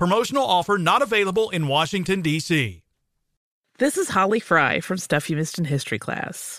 Promotional 0.00 0.44
offer 0.44 0.78
not 0.78 1.02
available 1.02 1.50
in 1.50 1.68
Washington, 1.68 2.22
D.C. 2.22 2.82
This 3.76 3.98
is 3.98 4.08
Holly 4.08 4.40
Fry 4.40 4.80
from 4.80 4.96
Stuff 4.96 5.28
You 5.28 5.36
Missed 5.36 5.58
in 5.58 5.66
History 5.66 5.98
class. 5.98 6.58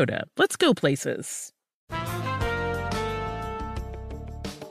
let's 0.37 0.55
go 0.55 0.73
places. 0.73 1.51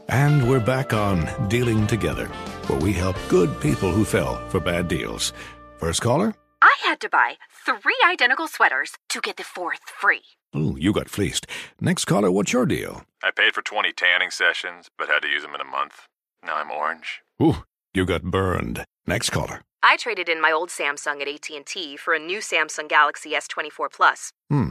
And 0.08 0.48
we're 0.48 0.58
back 0.58 0.92
on 0.92 1.28
Dealing 1.48 1.86
Together, 1.86 2.26
where 2.66 2.80
we 2.80 2.92
help 2.92 3.16
good 3.28 3.60
people 3.60 3.92
who 3.92 4.04
fell 4.04 4.48
for 4.48 4.58
bad 4.58 4.88
deals. 4.88 5.32
First 5.78 6.02
caller? 6.02 6.34
I 6.62 6.74
had 6.84 7.00
to 7.00 7.08
buy 7.08 7.36
three 7.64 7.96
identical 8.04 8.48
sweaters 8.48 8.92
to 9.10 9.20
get 9.20 9.36
the 9.36 9.44
fourth 9.44 9.80
free. 9.86 10.22
Ooh, 10.56 10.76
you 10.78 10.92
got 10.92 11.08
fleeced. 11.08 11.46
Next 11.80 12.06
caller, 12.06 12.30
what's 12.30 12.52
your 12.52 12.66
deal? 12.66 13.04
I 13.22 13.30
paid 13.30 13.54
for 13.54 13.62
20 13.62 13.92
tanning 13.92 14.30
sessions, 14.30 14.88
but 14.98 15.08
had 15.08 15.22
to 15.22 15.28
use 15.28 15.42
them 15.42 15.54
in 15.54 15.60
a 15.60 15.64
month. 15.64 16.08
Now 16.44 16.56
I'm 16.56 16.70
orange. 16.70 17.20
Ooh, 17.40 17.62
you 17.94 18.04
got 18.04 18.22
burned. 18.24 18.84
Next 19.06 19.30
caller. 19.30 19.62
I 19.82 19.96
traded 19.96 20.28
in 20.28 20.40
my 20.40 20.52
old 20.52 20.68
Samsung 20.68 21.22
at 21.22 21.28
AT&T 21.28 21.96
for 21.96 22.12
a 22.14 22.18
new 22.18 22.38
Samsung 22.40 22.88
Galaxy 22.88 23.30
S24 23.30 23.90
Plus. 23.90 24.32
Hmm, 24.50 24.70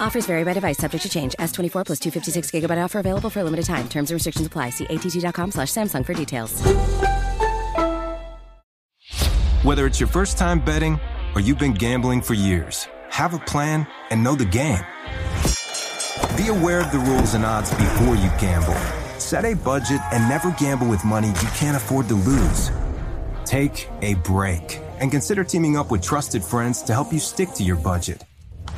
Offers 0.00 0.26
vary 0.26 0.44
by 0.44 0.54
device, 0.54 0.78
subject 0.78 1.02
to 1.02 1.08
change. 1.08 1.34
S24 1.38 1.86
plus 1.86 2.00
256 2.00 2.50
gigabyte 2.50 2.82
offer 2.82 2.98
available 2.98 3.30
for 3.30 3.40
a 3.40 3.44
limited 3.44 3.66
time. 3.66 3.88
Terms 3.88 4.10
and 4.10 4.16
restrictions 4.16 4.46
apply. 4.46 4.70
See 4.70 4.86
att.com 4.86 5.52
slash 5.52 5.68
Samsung 5.68 6.04
for 6.04 6.14
details. 6.14 6.60
Whether 9.62 9.86
it's 9.86 10.00
your 10.00 10.08
first 10.08 10.38
time 10.38 10.58
betting 10.58 10.98
or 11.34 11.42
you've 11.42 11.58
been 11.58 11.74
gambling 11.74 12.22
for 12.22 12.32
years, 12.32 12.88
have 13.10 13.34
a 13.34 13.38
plan 13.38 13.86
and 14.08 14.24
know 14.24 14.34
the 14.34 14.46
game. 14.46 14.84
Be 16.36 16.48
aware 16.48 16.80
of 16.80 16.90
the 16.92 17.02
rules 17.06 17.34
and 17.34 17.44
odds 17.44 17.70
before 17.70 18.14
you 18.16 18.30
gamble. 18.40 18.74
Set 19.18 19.44
a 19.44 19.54
budget 19.54 20.00
and 20.12 20.26
never 20.30 20.50
gamble 20.52 20.88
with 20.88 21.04
money 21.04 21.28
you 21.28 21.48
can't 21.54 21.76
afford 21.76 22.08
to 22.08 22.14
lose. 22.14 22.70
Take 23.44 23.86
a 24.00 24.14
break 24.14 24.80
and 24.98 25.10
consider 25.10 25.44
teaming 25.44 25.76
up 25.76 25.90
with 25.90 26.02
trusted 26.02 26.42
friends 26.42 26.82
to 26.84 26.94
help 26.94 27.12
you 27.12 27.18
stick 27.18 27.50
to 27.50 27.62
your 27.62 27.76
budget. 27.76 28.24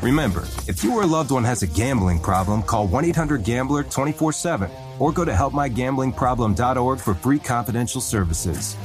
Remember, 0.03 0.43
if 0.67 0.83
you 0.83 0.93
or 0.97 1.03
a 1.03 1.07
loved 1.07 1.31
one 1.31 1.45
has 1.45 1.63
a 1.63 1.67
gambling 1.67 2.19
problem, 2.19 2.65
call 2.65 2.89
1 2.89 3.05
800 3.05 3.45
Gambler 3.45 3.85
24 3.85 4.33
7 4.33 4.69
or 4.99 5.13
go 5.13 5.25
to 5.25 5.31
helpmygamblingproblem.org 5.31 6.99
for 6.99 7.15
free 7.15 7.39
confidential 7.39 8.01
services. 8.01 8.77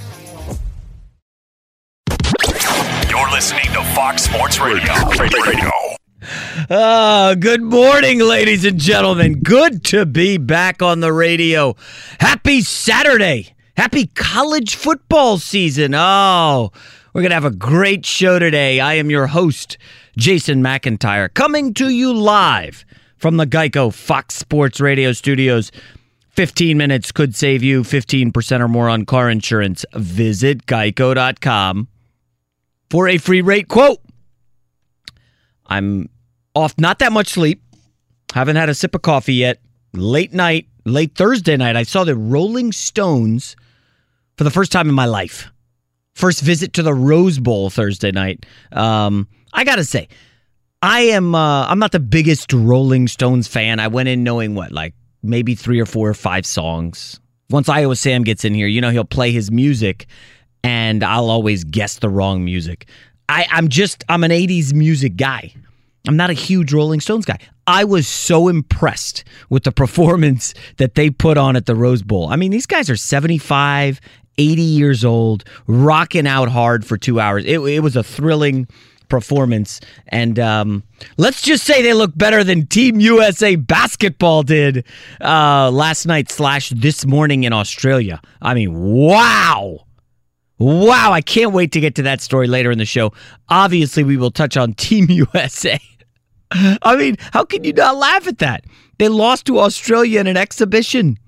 You're 3.10 3.32
listening 3.32 3.66
to 3.74 3.84
Fox 3.96 4.24
Sports 4.24 4.60
Radio. 4.60 4.94
Radio. 5.20 5.42
Radio. 5.42 5.72
Uh, 6.70 7.34
good 7.34 7.64
morning, 7.64 8.20
ladies 8.20 8.64
and 8.64 8.80
gentlemen. 8.80 9.40
Good 9.40 9.84
to 9.86 10.06
be 10.06 10.38
back 10.38 10.84
on 10.84 11.00
the 11.00 11.12
radio. 11.12 11.76
Happy 12.20 12.62
Saturday. 12.62 13.56
Happy 13.76 14.08
college 14.08 14.76
football 14.76 15.40
season. 15.40 15.94
Oh, 15.96 16.72
we're 17.14 17.22
going 17.22 17.32
to 17.32 17.36
have 17.36 17.46
a 17.46 17.52
great 17.52 18.06
show 18.06 18.38
today. 18.38 18.80
I 18.80 18.96
am 18.96 19.10
your 19.10 19.28
host, 19.28 19.78
Jason 20.18 20.64
McIntyre, 20.64 21.32
coming 21.32 21.76
to 21.76 21.90
you 21.90 22.12
live 22.12 22.84
from 23.18 23.38
the 23.38 23.46
Geico 23.46 23.94
Fox 23.94 24.34
Sports 24.34 24.82
Radio 24.82 25.14
studios. 25.14 25.72
15 26.32 26.76
minutes 26.76 27.12
could 27.12 27.36
save 27.36 27.62
you 27.62 27.84
15% 27.84 28.60
or 28.60 28.68
more 28.68 28.90
on 28.90 29.06
car 29.06 29.30
insurance. 29.30 29.86
Visit 29.94 30.66
geico.com 30.66 31.88
for 32.90 33.08
a 33.08 33.20
free 33.20 33.42
rate 33.42 33.68
quote. 33.68 34.00
I'm 35.68 36.10
off 36.56 36.74
not 36.80 36.98
that 37.00 37.12
much 37.12 37.28
sleep. 37.28 37.62
Haven't 38.34 38.56
had 38.56 38.70
a 38.70 38.74
sip 38.74 38.96
of 38.96 39.04
coffee 39.04 39.36
yet. 39.36 39.60
Late 39.94 40.34
night, 40.34 40.68
late 40.84 41.14
Thursday 41.16 41.58
night, 41.58 41.76
I 41.76 41.84
saw 41.84 42.04
the 42.04 42.16
Rolling 42.16 42.72
Stones 42.72 43.56
for 44.36 44.44
the 44.44 44.52
first 44.52 44.72
time 44.72 44.90
in 44.90 44.96
my 44.96 45.06
life. 45.06 45.52
First 46.16 46.42
visit 46.42 46.74
to 46.74 46.82
the 46.82 46.94
Rose 46.96 47.38
Bowl 47.38 47.70
Thursday 47.70 48.12
night. 48.12 48.46
Um, 48.72 49.28
I 49.54 49.64
gotta 49.64 49.84
say, 49.84 50.08
I 50.82 51.02
am. 51.02 51.34
Uh, 51.34 51.68
I'm 51.68 51.80
not 51.80 51.92
the 51.92 52.00
biggest 52.00 52.54
Rolling 52.54 53.08
Stones 53.08 53.48
fan. 53.48 53.80
I 53.80 53.88
went 53.88 54.10
in 54.10 54.24
knowing 54.24 54.56
what, 54.56 54.72
like 54.72 54.94
maybe 55.24 55.56
three 55.56 55.80
or 55.80 55.86
four 55.86 56.10
or 56.10 56.14
five 56.14 56.46
songs. 56.46 57.20
Once 57.50 57.70
Iowa 57.70 57.96
Sam 57.96 58.24
gets 58.24 58.46
in 58.46 58.54
here, 58.54 58.68
you 58.68 58.82
know 58.82 58.92
he'll 58.92 59.06
play 59.06 59.32
his 59.32 59.50
music, 59.50 60.06
and 60.64 61.04
I'll 61.04 61.30
always 61.30 61.64
guess 61.64 62.00
the 62.00 62.10
wrong 62.10 62.44
music. 62.44 62.88
I, 63.30 63.48
I'm 63.50 63.70
just 63.70 64.04
I'm 64.08 64.24
an 64.24 64.32
'80s 64.32 64.74
music 64.74 65.16
guy. 65.16 65.54
I'm 66.08 66.16
not 66.16 66.30
a 66.30 66.34
huge 66.34 66.72
Rolling 66.72 67.02
Stones 67.02 67.26
guy. 67.26 67.40
I 67.66 67.84
was 67.84 68.08
so 68.08 68.48
impressed 68.48 69.24
with 69.50 69.64
the 69.64 69.72
performance 69.84 70.54
that 70.78 70.96
they 70.96 71.10
put 71.10 71.38
on 71.38 71.56
at 71.56 71.66
the 71.66 71.76
Rose 71.76 72.02
Bowl. 72.02 72.30
I 72.30 72.36
mean, 72.36 72.52
these 72.52 72.66
guys 72.66 72.90
are 72.90 72.96
75, 72.96 74.00
80 74.38 74.62
years 74.62 75.04
old, 75.04 75.44
rocking 75.66 76.28
out 76.28 76.50
hard 76.50 76.86
for 76.86 76.98
two 76.98 77.20
hours. 77.20 77.44
It, 77.46 77.60
it 77.60 77.80
was 77.80 77.96
a 77.96 78.04
thrilling 78.04 78.68
performance. 79.10 79.80
And 80.08 80.40
um, 80.40 80.84
let's 81.18 81.42
just 81.42 81.64
say 81.64 81.82
they 81.82 81.94
look 81.94 82.18
better 82.18 82.44
than 82.44 82.68
Team 82.68 83.00
USA 83.00 83.56
basketball 83.56 84.44
did 84.44 84.86
uh, 85.22 85.72
last 85.72 86.06
night 86.06 86.32
slash 86.32 86.70
this 86.70 87.06
morning 87.06 87.44
in 87.44 87.54
Australia. 87.54 88.22
I 88.42 88.54
mean, 88.54 88.74
wow. 88.74 89.80
Wow, 90.60 91.12
I 91.12 91.22
can't 91.22 91.54
wait 91.54 91.72
to 91.74 91.80
get 91.80 91.96
to 91.96 92.02
that 92.04 92.20
story 92.20 92.48
later 92.48 92.72
in 92.72 92.80
the 92.80 92.86
show. 92.86 93.14
Obviously, 93.50 94.04
we 94.04 94.18
will 94.18 94.32
touch 94.32 94.58
on 94.58 94.74
Team 94.74 95.06
USA. 95.10 95.80
I 96.52 96.96
mean, 96.96 97.18
how 97.20 97.44
can 97.44 97.64
you 97.64 97.74
not 97.74 97.98
laugh 97.98 98.28
at 98.28 98.40
that? 98.40 98.66
They 98.98 99.10
lost 99.10 99.46
to 99.46 99.60
Australia 99.60 100.20
in 100.20 100.28
an 100.28 100.38
exhibition. 100.38 101.20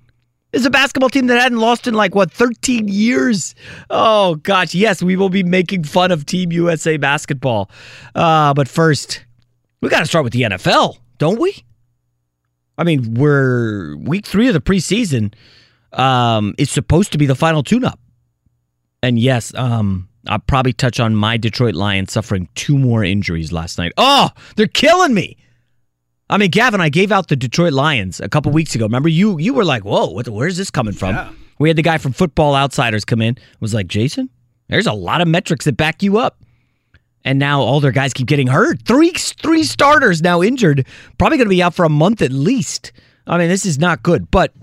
It's 0.52 0.66
a 0.66 0.70
basketball 0.70 1.10
team 1.10 1.28
that 1.28 1.40
hadn't 1.40 1.60
lost 1.60 1.86
in 1.86 1.94
like, 1.94 2.16
what, 2.16 2.32
13 2.32 2.88
years? 2.88 3.54
Oh, 3.90 4.36
gosh. 4.36 4.74
Yes, 4.74 5.04
we 5.04 5.16
will 5.16 5.30
be 5.30 5.44
making 5.44 5.84
fun 5.84 6.12
of 6.12 6.26
Team 6.26 6.52
USA 6.52 6.98
basketball. 6.98 7.70
Uh, 8.16 8.54
but 8.56 8.68
first, 8.68 9.26
we 9.82 9.90
got 9.90 10.00
to 10.00 10.06
start 10.08 10.24
with 10.24 10.34
the 10.34 10.42
NFL, 10.42 10.98
don't 11.20 11.40
we? 11.40 11.64
I 12.78 12.84
mean, 12.84 13.14
we're 13.14 13.96
week 13.98 14.26
three 14.26 14.48
of 14.48 14.54
the 14.54 14.62
preseason. 14.62 15.34
um, 15.94 16.54
is 16.58 16.70
supposed 16.70 17.12
to 17.12 17.18
be 17.18 17.26
the 17.26 17.36
final 17.36 17.64
tune-up. 17.64 18.00
And 19.02 19.18
yes, 19.18 19.54
um, 19.56 20.08
I'll 20.28 20.40
probably 20.40 20.74
touch 20.74 21.00
on 21.00 21.16
my 21.16 21.38
Detroit 21.38 21.74
Lions 21.76 22.12
suffering 22.12 22.48
two 22.56 22.78
more 22.78 23.04
injuries 23.04 23.52
last 23.52 23.78
night. 23.78 23.92
Oh, 23.98 24.30
they're 24.56 24.68
killing 24.68 25.14
me. 25.14 25.38
I 26.30 26.38
mean, 26.38 26.52
Gavin, 26.52 26.80
I 26.80 26.90
gave 26.90 27.12
out 27.12 27.28
the 27.28 27.36
Detroit 27.36 27.74
Lions 27.74 28.20
a 28.20 28.30
couple 28.30 28.52
weeks 28.52 28.76
ago. 28.76 28.86
Remember, 28.86 29.10
you 29.10 29.40
you 29.40 29.54
were 29.54 29.66
like, 29.66 29.84
"Whoa, 29.84 30.08
what, 30.08 30.28
where's 30.30 30.58
this 30.58 30.70
coming 30.70 30.94
from?" 30.94 31.16
Yeah. 31.16 31.32
We 31.58 31.70
had 31.70 31.78
the 31.78 31.82
guy 31.82 31.98
from 31.98 32.14
Football 32.14 32.56
Outsiders 32.56 33.04
come 33.04 33.22
in. 33.22 33.38
Was 33.60 33.74
like, 33.74 33.88
Jason, 33.88 34.30
there's 34.70 34.88
a 34.88 34.94
lot 34.94 35.20
of 35.22 35.28
metrics 35.28 35.66
that 35.66 35.76
back 35.76 36.02
you 36.02 36.18
up. 36.18 36.38
And 37.26 37.38
now 37.38 37.60
all 37.62 37.82
their 37.82 37.92
guys 37.92 38.14
keep 38.14 38.28
getting 38.28 38.48
hurt. 38.48 38.82
Three 38.84 39.12
three 39.12 39.64
starters 39.64 40.22
now 40.22 40.42
injured. 40.42 40.88
Probably 41.18 41.38
going 41.38 41.48
to 41.48 41.50
be 41.50 41.62
out 41.62 41.74
for 41.74 41.84
a 41.84 41.90
month 41.90 42.22
at 42.22 42.32
least. 42.32 42.94
I 43.28 43.38
mean, 43.38 43.50
this 43.50 43.66
is 43.66 43.78
not 43.78 44.04
good. 44.04 44.32
But 44.32 44.54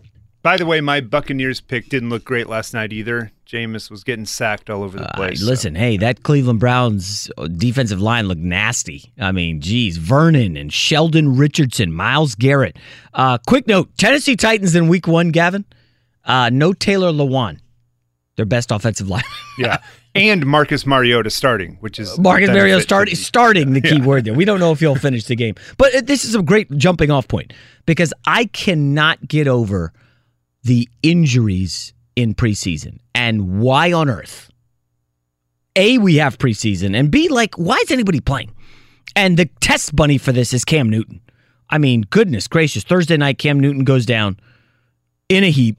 By 0.42 0.56
the 0.56 0.64
way, 0.64 0.80
my 0.80 1.00
Buccaneers 1.00 1.60
pick 1.60 1.88
didn't 1.90 2.08
look 2.08 2.24
great 2.24 2.48
last 2.48 2.72
night 2.72 2.92
either. 2.92 3.30
Jameis 3.46 3.90
was 3.90 4.02
getting 4.02 4.26
sacked 4.26 4.68
all 4.68 4.82
over 4.82 4.98
the 4.98 5.08
Uh, 5.08 5.16
place. 5.16 5.40
so- 5.40 5.46
listen, 5.46 5.74
hey, 5.76 5.96
that 5.98 6.22
Cleveland 6.24 6.58
Browns 6.58 7.30
defensive 7.56 8.00
line 8.00 8.26
looked 8.26 8.40
nasty. 8.40 9.12
I 9.20 9.30
mean, 9.32 9.60
geez, 9.60 9.98
Vernon 9.98 10.56
and 10.56 10.72
Sheldon 10.72 11.36
Richardson, 11.36 11.92
Myles 11.92 12.34
Garrett. 12.34 12.76
Uh, 13.14 13.38
quick 13.46 13.66
note: 13.68 13.88
Tennessee 13.96 14.34
Titans 14.36 14.74
in 14.74 14.88
Week 14.88 15.06
One, 15.06 15.30
Gavin. 15.30 15.64
Uh, 16.24 16.50
no 16.52 16.72
Taylor 16.72 17.12
Lewan, 17.12 17.58
their 18.34 18.46
best 18.46 18.72
offensive 18.72 19.08
line. 19.08 19.22
yeah, 19.58 19.76
and 20.16 20.44
Marcus 20.44 20.84
Mariota 20.84 21.30
starting, 21.30 21.76
which 21.78 22.00
is 22.00 22.18
Marcus 22.18 22.48
Mariota 22.48 22.82
start, 22.82 23.08
starting 23.10 23.74
the 23.74 23.80
key 23.90 23.98
Yeah. 23.98 24.04
word 24.04 24.24
there. 24.24 24.34
We 24.34 24.44
don't 24.44 24.58
know 24.58 24.72
if 24.72 24.80
he'll 24.80 24.96
finish 24.96 25.24
the 25.26 25.36
game, 25.36 25.54
but 25.78 25.94
uh, 25.94 26.00
this 26.00 26.24
is 26.24 26.34
a 26.34 26.42
great 26.42 26.68
jumping 26.76 27.12
off 27.12 27.28
point 27.28 27.52
because 27.86 28.12
I 28.26 28.46
cannot 28.46 29.28
get 29.28 29.46
over 29.46 29.92
the 30.64 30.88
injuries 31.04 31.92
in 32.16 32.34
preseason 32.34 32.98
and 33.14 33.60
why 33.60 33.92
on 33.92 34.10
earth. 34.10 34.50
A, 35.76 35.98
we 35.98 36.16
have 36.16 36.38
preseason, 36.38 36.96
and 36.96 37.10
B, 37.10 37.28
like, 37.28 37.54
why 37.56 37.76
is 37.76 37.90
anybody 37.90 38.20
playing? 38.20 38.50
And 39.14 39.36
the 39.36 39.44
test 39.60 39.94
bunny 39.94 40.16
for 40.16 40.32
this 40.32 40.54
is 40.54 40.64
Cam 40.64 40.88
Newton. 40.88 41.20
I 41.68 41.78
mean, 41.78 42.02
goodness 42.08 42.48
gracious. 42.48 42.82
Thursday 42.82 43.18
night, 43.18 43.38
Cam 43.38 43.60
Newton 43.60 43.84
goes 43.84 44.06
down 44.06 44.38
in 45.28 45.44
a 45.44 45.50
heap. 45.50 45.76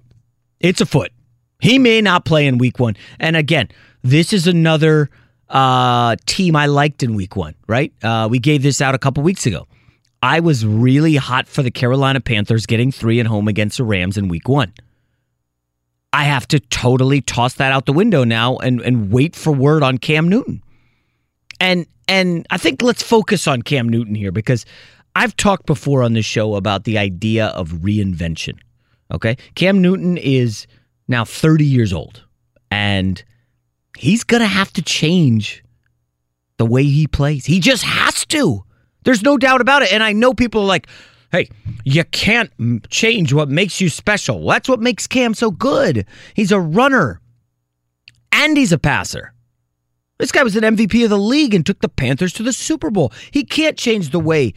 It's 0.60 0.82
a 0.82 0.86
foot. 0.86 1.12
He 1.60 1.80
may 1.80 2.02
not 2.02 2.26
play 2.26 2.46
in 2.46 2.60
week 2.60 2.80
one. 2.80 2.96
And 3.20 3.36
again, 3.36 3.70
this 4.04 4.34
is 4.34 4.46
another 4.46 5.10
uh, 5.50 6.16
team 6.26 6.56
I 6.56 6.68
liked 6.68 7.02
in 7.02 7.16
week 7.16 7.36
one, 7.36 7.56
right? 7.68 7.92
Uh, 8.04 8.28
we 8.30 8.38
gave 8.38 8.62
this 8.62 8.82
out 8.82 8.94
a 8.94 9.00
couple 9.00 9.24
weeks 9.24 9.46
ago. 9.46 9.68
I 10.22 10.40
was 10.40 10.66
really 10.66 11.16
hot 11.16 11.48
for 11.48 11.64
the 11.64 11.72
Carolina 11.72 12.20
Panthers 12.20 12.66
getting 12.66 12.92
three 12.92 13.20
at 13.20 13.28
home 13.28 13.48
against 13.48 13.78
the 13.78 13.84
Rams 13.84 14.18
in 14.18 14.28
week 14.28 14.48
one. 14.48 14.74
I 16.18 16.24
have 16.24 16.48
to 16.48 16.60
totally 16.60 17.22
toss 17.22 17.54
that 17.54 17.72
out 17.72 17.86
the 17.86 17.94
window 17.94 18.24
now 18.24 18.58
and, 18.58 18.82
and 18.82 19.12
wait 19.12 19.36
for 19.36 19.54
word 19.54 19.84
on 19.84 20.00
Cam 20.00 20.28
Newton. 20.28 20.64
And 21.60 21.86
and 22.08 22.48
I 22.50 22.58
think 22.58 22.82
let's 22.82 23.04
focus 23.04 23.48
on 23.48 23.62
Cam 23.62 23.88
Newton 23.88 24.16
here 24.16 24.32
because 24.32 24.66
I've 25.16 25.38
talked 25.38 25.68
before 25.68 26.02
on 26.02 26.14
this 26.14 26.26
show 26.26 26.56
about 26.56 26.86
the 26.86 26.98
idea 26.98 27.50
of 27.50 27.70
reinvention. 27.70 28.58
Okay? 29.14 29.38
Cam 29.54 29.80
Newton 29.80 30.18
is 30.18 30.66
now 31.08 31.24
30 31.24 31.66
years 31.66 31.94
old 31.94 32.24
and 32.72 33.24
he's 33.96 34.24
going 34.24 34.42
to 34.42 34.48
have 34.48 34.74
to 34.74 34.82
change 34.82 35.64
the 36.58 36.66
way 36.66 36.84
he 36.84 37.06
plays. 37.06 37.46
He 37.46 37.60
just 37.60 37.84
has 37.84 38.26
to. 38.28 38.64
There's 39.04 39.22
no 39.22 39.38
doubt 39.38 39.62
about 39.62 39.84
it. 39.84 39.94
And 39.94 40.02
I 40.02 40.14
know 40.14 40.34
people 40.34 40.64
are 40.64 40.66
like, 40.66 40.88
hey, 41.32 41.50
you 41.84 42.04
can't 42.06 42.52
change 42.90 43.34
what 43.34 43.50
makes 43.50 43.82
you 43.82 43.90
special. 43.90 44.46
That's 44.46 44.70
what 44.70 44.80
makes 44.80 45.08
Cam 45.08 45.34
so 45.34 45.52
good. 45.52 46.06
He's 46.34 46.52
a 46.52 46.60
runner 46.60 47.22
and 48.32 48.58
he's 48.58 48.72
a 48.72 48.78
passer. 48.78 49.34
This 50.20 50.32
guy 50.32 50.44
was 50.44 50.56
an 50.56 50.64
MVP 50.64 51.04
of 51.04 51.10
the 51.10 51.18
league 51.18 51.54
and 51.54 51.66
took 51.66 51.82
the 51.82 51.90
Panthers 51.90 52.34
to 52.34 52.44
the 52.44 52.54
Super 52.54 52.90
Bowl. 52.90 53.12
He 53.32 53.44
can't 53.44 53.78
change 53.78 54.10
the 54.10 54.20
way 54.20 54.54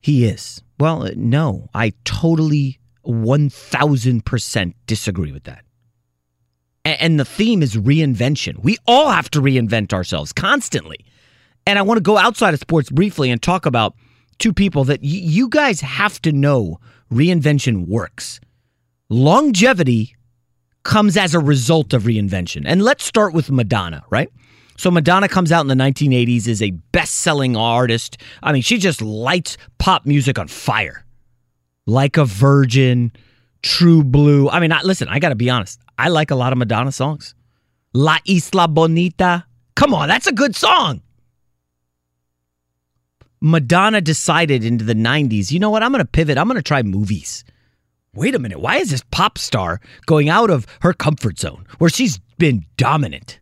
he 0.00 0.26
is. 0.26 0.62
Well, 0.78 1.04
uh, 1.04 1.10
no, 1.16 1.68
I 1.72 1.94
totally 2.04 2.78
1000% 3.06 4.74
disagree 4.86 5.32
with 5.32 5.44
that. 5.44 5.64
And 6.84 7.18
the 7.18 7.24
theme 7.24 7.62
is 7.62 7.74
reinvention. 7.76 8.62
We 8.62 8.76
all 8.86 9.10
have 9.10 9.30
to 9.30 9.40
reinvent 9.40 9.92
ourselves 9.92 10.32
constantly. 10.32 11.04
And 11.66 11.78
I 11.78 11.82
want 11.82 11.98
to 11.98 12.02
go 12.02 12.16
outside 12.16 12.54
of 12.54 12.60
sports 12.60 12.90
briefly 12.90 13.30
and 13.30 13.42
talk 13.42 13.66
about 13.66 13.96
two 14.38 14.52
people 14.52 14.84
that 14.84 15.00
y- 15.00 15.08
you 15.08 15.48
guys 15.48 15.80
have 15.80 16.20
to 16.22 16.32
know 16.32 16.78
reinvention 17.12 17.86
works. 17.86 18.40
Longevity 19.08 20.14
comes 20.82 21.16
as 21.16 21.34
a 21.34 21.40
result 21.40 21.92
of 21.94 22.04
reinvention. 22.04 22.62
And 22.66 22.82
let's 22.82 23.04
start 23.04 23.32
with 23.34 23.50
Madonna, 23.50 24.04
right? 24.10 24.30
So 24.76 24.90
Madonna 24.90 25.28
comes 25.28 25.52
out 25.52 25.62
in 25.62 25.68
the 25.68 25.74
1980s 25.74 26.46
is 26.46 26.60
a 26.62 26.70
best-selling 26.70 27.56
artist. 27.56 28.18
I 28.42 28.52
mean, 28.52 28.62
she 28.62 28.78
just 28.78 29.00
lights 29.00 29.56
pop 29.78 30.04
music 30.06 30.38
on 30.38 30.48
fire. 30.48 31.04
Like 31.86 32.16
a 32.16 32.24
Virgin, 32.24 33.12
True 33.62 34.04
Blue. 34.04 34.48
I 34.50 34.60
mean, 34.60 34.72
I, 34.72 34.82
listen, 34.82 35.08
I 35.08 35.18
got 35.18 35.30
to 35.30 35.34
be 35.34 35.48
honest. 35.48 35.80
I 35.98 36.08
like 36.08 36.30
a 36.30 36.34
lot 36.34 36.52
of 36.52 36.58
Madonna 36.58 36.92
songs. 36.92 37.34
La 37.94 38.18
Isla 38.28 38.68
Bonita. 38.68 39.46
Come 39.76 39.94
on, 39.94 40.08
that's 40.08 40.26
a 40.26 40.32
good 40.32 40.54
song. 40.54 41.00
Madonna 43.40 44.00
decided 44.00 44.64
into 44.64 44.84
the 44.84 44.94
90s, 44.94 45.50
you 45.50 45.58
know 45.58 45.70
what? 45.70 45.82
I'm 45.82 45.92
going 45.92 46.04
to 46.04 46.10
pivot. 46.10 46.38
I'm 46.38 46.48
going 46.48 46.56
to 46.56 46.62
try 46.62 46.82
movies. 46.82 47.44
Wait 48.14 48.34
a 48.34 48.38
minute. 48.38 48.60
Why 48.60 48.76
is 48.76 48.90
this 48.90 49.04
pop 49.10 49.36
star 49.36 49.80
going 50.06 50.28
out 50.28 50.50
of 50.50 50.66
her 50.80 50.94
comfort 50.94 51.38
zone 51.38 51.66
where 51.78 51.90
she's 51.90 52.18
been 52.38 52.64
dominant? 52.76 53.40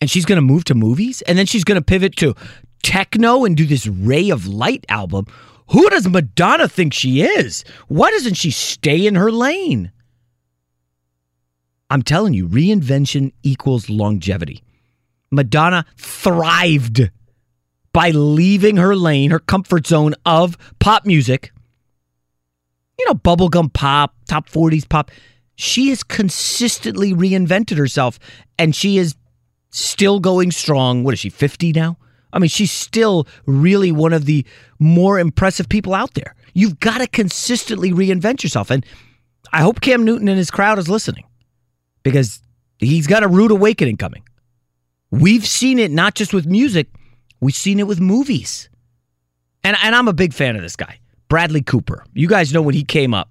And 0.00 0.10
she's 0.10 0.24
going 0.24 0.36
to 0.36 0.42
move 0.42 0.64
to 0.64 0.74
movies? 0.74 1.22
And 1.22 1.38
then 1.38 1.46
she's 1.46 1.64
going 1.64 1.80
to 1.80 1.84
pivot 1.84 2.16
to 2.16 2.34
techno 2.82 3.44
and 3.44 3.56
do 3.56 3.64
this 3.64 3.86
Ray 3.86 4.30
of 4.30 4.46
Light 4.46 4.84
album. 4.88 5.26
Who 5.68 5.88
does 5.88 6.08
Madonna 6.08 6.68
think 6.68 6.92
she 6.92 7.22
is? 7.22 7.64
Why 7.88 8.10
doesn't 8.10 8.34
she 8.34 8.50
stay 8.50 9.06
in 9.06 9.14
her 9.14 9.30
lane? 9.30 9.92
I'm 11.90 12.02
telling 12.02 12.34
you, 12.34 12.48
reinvention 12.48 13.32
equals 13.42 13.88
longevity. 13.88 14.64
Madonna 15.30 15.86
thrived 15.96 17.10
by 17.94 18.10
leaving 18.10 18.76
her 18.76 18.94
lane, 18.94 19.30
her 19.30 19.38
comfort 19.38 19.86
zone 19.86 20.14
of 20.26 20.58
pop 20.80 21.06
music, 21.06 21.52
you 22.98 23.06
know, 23.06 23.14
bubblegum 23.14 23.72
pop, 23.72 24.14
top 24.28 24.50
40s 24.50 24.86
pop. 24.86 25.10
She 25.54 25.88
has 25.88 26.02
consistently 26.02 27.14
reinvented 27.14 27.78
herself 27.78 28.18
and 28.58 28.74
she 28.74 28.98
is 28.98 29.14
still 29.70 30.18
going 30.18 30.50
strong. 30.50 31.04
What 31.04 31.14
is 31.14 31.20
she, 31.20 31.30
50 31.30 31.72
now? 31.72 31.96
I 32.32 32.40
mean, 32.40 32.48
she's 32.48 32.72
still 32.72 33.28
really 33.46 33.92
one 33.92 34.12
of 34.12 34.24
the 34.24 34.44
more 34.80 35.20
impressive 35.20 35.68
people 35.68 35.94
out 35.94 36.14
there. 36.14 36.34
You've 36.52 36.80
got 36.80 36.98
to 36.98 37.06
consistently 37.06 37.92
reinvent 37.92 38.42
yourself. 38.42 38.72
And 38.72 38.84
I 39.52 39.60
hope 39.60 39.80
Cam 39.80 40.04
Newton 40.04 40.26
and 40.26 40.36
his 40.36 40.50
crowd 40.50 40.80
is 40.80 40.88
listening 40.88 41.26
because 42.02 42.42
he's 42.78 43.06
got 43.06 43.22
a 43.22 43.28
rude 43.28 43.52
awakening 43.52 43.98
coming. 43.98 44.24
We've 45.12 45.46
seen 45.46 45.78
it 45.78 45.92
not 45.92 46.16
just 46.16 46.34
with 46.34 46.44
music, 46.44 46.88
we've 47.44 47.54
seen 47.54 47.78
it 47.78 47.86
with 47.86 48.00
movies. 48.00 48.70
And, 49.62 49.76
and 49.82 49.94
I'm 49.94 50.08
a 50.08 50.12
big 50.12 50.32
fan 50.32 50.56
of 50.56 50.62
this 50.62 50.76
guy, 50.76 50.98
Bradley 51.28 51.62
Cooper. 51.62 52.04
You 52.14 52.26
guys 52.26 52.52
know 52.52 52.62
when 52.62 52.74
he 52.74 52.84
came 52.84 53.12
up, 53.12 53.30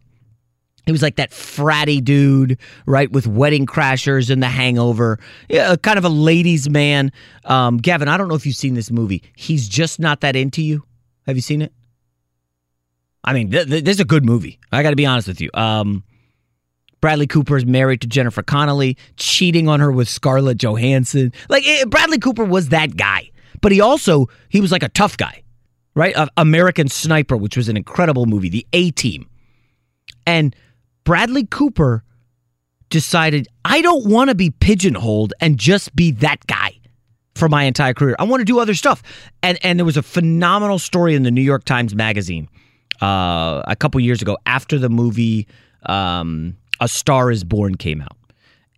he 0.85 0.91
was 0.91 1.01
like 1.01 1.15
that 1.15 1.31
fratty 1.31 2.03
dude, 2.03 2.57
right, 2.85 3.11
with 3.11 3.25
Wedding 3.25 3.65
Crashers 3.65 4.29
and 4.29 4.43
The 4.43 4.47
Hangover. 4.47 5.19
Yeah, 5.49 5.75
kind 5.77 5.97
of 5.97 6.05
a 6.05 6.09
ladies' 6.09 6.69
man. 6.69 7.11
Um, 7.45 7.77
Gavin, 7.77 8.07
I 8.07 8.17
don't 8.17 8.27
know 8.27 8.35
if 8.35 8.45
you've 8.45 8.55
seen 8.55 8.73
this 8.73 8.91
movie. 8.91 9.23
He's 9.35 9.67
just 9.67 9.99
not 9.99 10.21
that 10.21 10.35
into 10.35 10.61
you. 10.61 10.83
Have 11.25 11.35
you 11.35 11.41
seen 11.41 11.61
it? 11.61 11.71
I 13.23 13.33
mean, 13.33 13.49
th- 13.49 13.67
th- 13.67 13.83
this 13.83 13.95
is 13.95 14.01
a 14.01 14.05
good 14.05 14.25
movie. 14.25 14.59
I 14.71 14.83
got 14.83 14.89
to 14.89 14.95
be 14.97 15.05
honest 15.05 15.27
with 15.29 15.39
you. 15.39 15.49
Um, 15.53 16.03
Bradley 16.99 17.27
Cooper 17.27 17.57
is 17.57 17.65
married 17.65 18.01
to 18.01 18.07
Jennifer 18.07 18.43
Connelly, 18.43 18.97
cheating 19.15 19.69
on 19.69 19.79
her 19.79 19.91
with 19.91 20.09
Scarlett 20.09 20.57
Johansson. 20.57 21.31
Like 21.49 21.65
eh, 21.65 21.85
Bradley 21.85 22.19
Cooper 22.19 22.43
was 22.43 22.69
that 22.69 22.97
guy, 22.97 23.29
but 23.63 23.71
he 23.71 23.81
also 23.81 24.27
he 24.49 24.61
was 24.61 24.71
like 24.71 24.83
a 24.83 24.89
tough 24.89 25.17
guy, 25.17 25.41
right? 25.95 26.15
American 26.37 26.87
Sniper, 26.87 27.35
which 27.35 27.57
was 27.57 27.69
an 27.69 27.77
incredible 27.77 28.27
movie. 28.27 28.49
The 28.49 28.67
A 28.73 28.91
Team, 28.91 29.27
and 30.27 30.55
Bradley 31.05 31.47
Cooper 31.47 32.03
decided 32.89 33.47
I 33.65 33.81
don't 33.81 34.05
want 34.05 34.29
to 34.29 34.35
be 34.35 34.51
pigeonholed 34.51 35.33
and 35.39 35.57
just 35.57 35.95
be 35.95 36.11
that 36.11 36.45
guy 36.45 36.77
for 37.35 37.49
my 37.49 37.63
entire 37.63 37.93
career. 37.93 38.15
I 38.19 38.25
want 38.25 38.41
to 38.41 38.45
do 38.45 38.59
other 38.59 38.75
stuff. 38.75 39.01
And 39.41 39.57
and 39.63 39.79
there 39.79 39.85
was 39.85 39.97
a 39.97 40.03
phenomenal 40.03 40.77
story 40.77 41.15
in 41.15 41.23
the 41.23 41.31
New 41.31 41.41
York 41.41 41.63
Times 41.63 41.95
magazine 41.95 42.47
uh, 43.01 43.63
a 43.65 43.75
couple 43.75 43.99
years 44.01 44.21
ago 44.21 44.37
after 44.45 44.77
the 44.77 44.89
movie 44.89 45.47
um, 45.87 46.55
A 46.81 46.87
Star 46.87 47.31
Is 47.31 47.43
Born 47.43 47.75
came 47.75 48.01
out, 48.01 48.17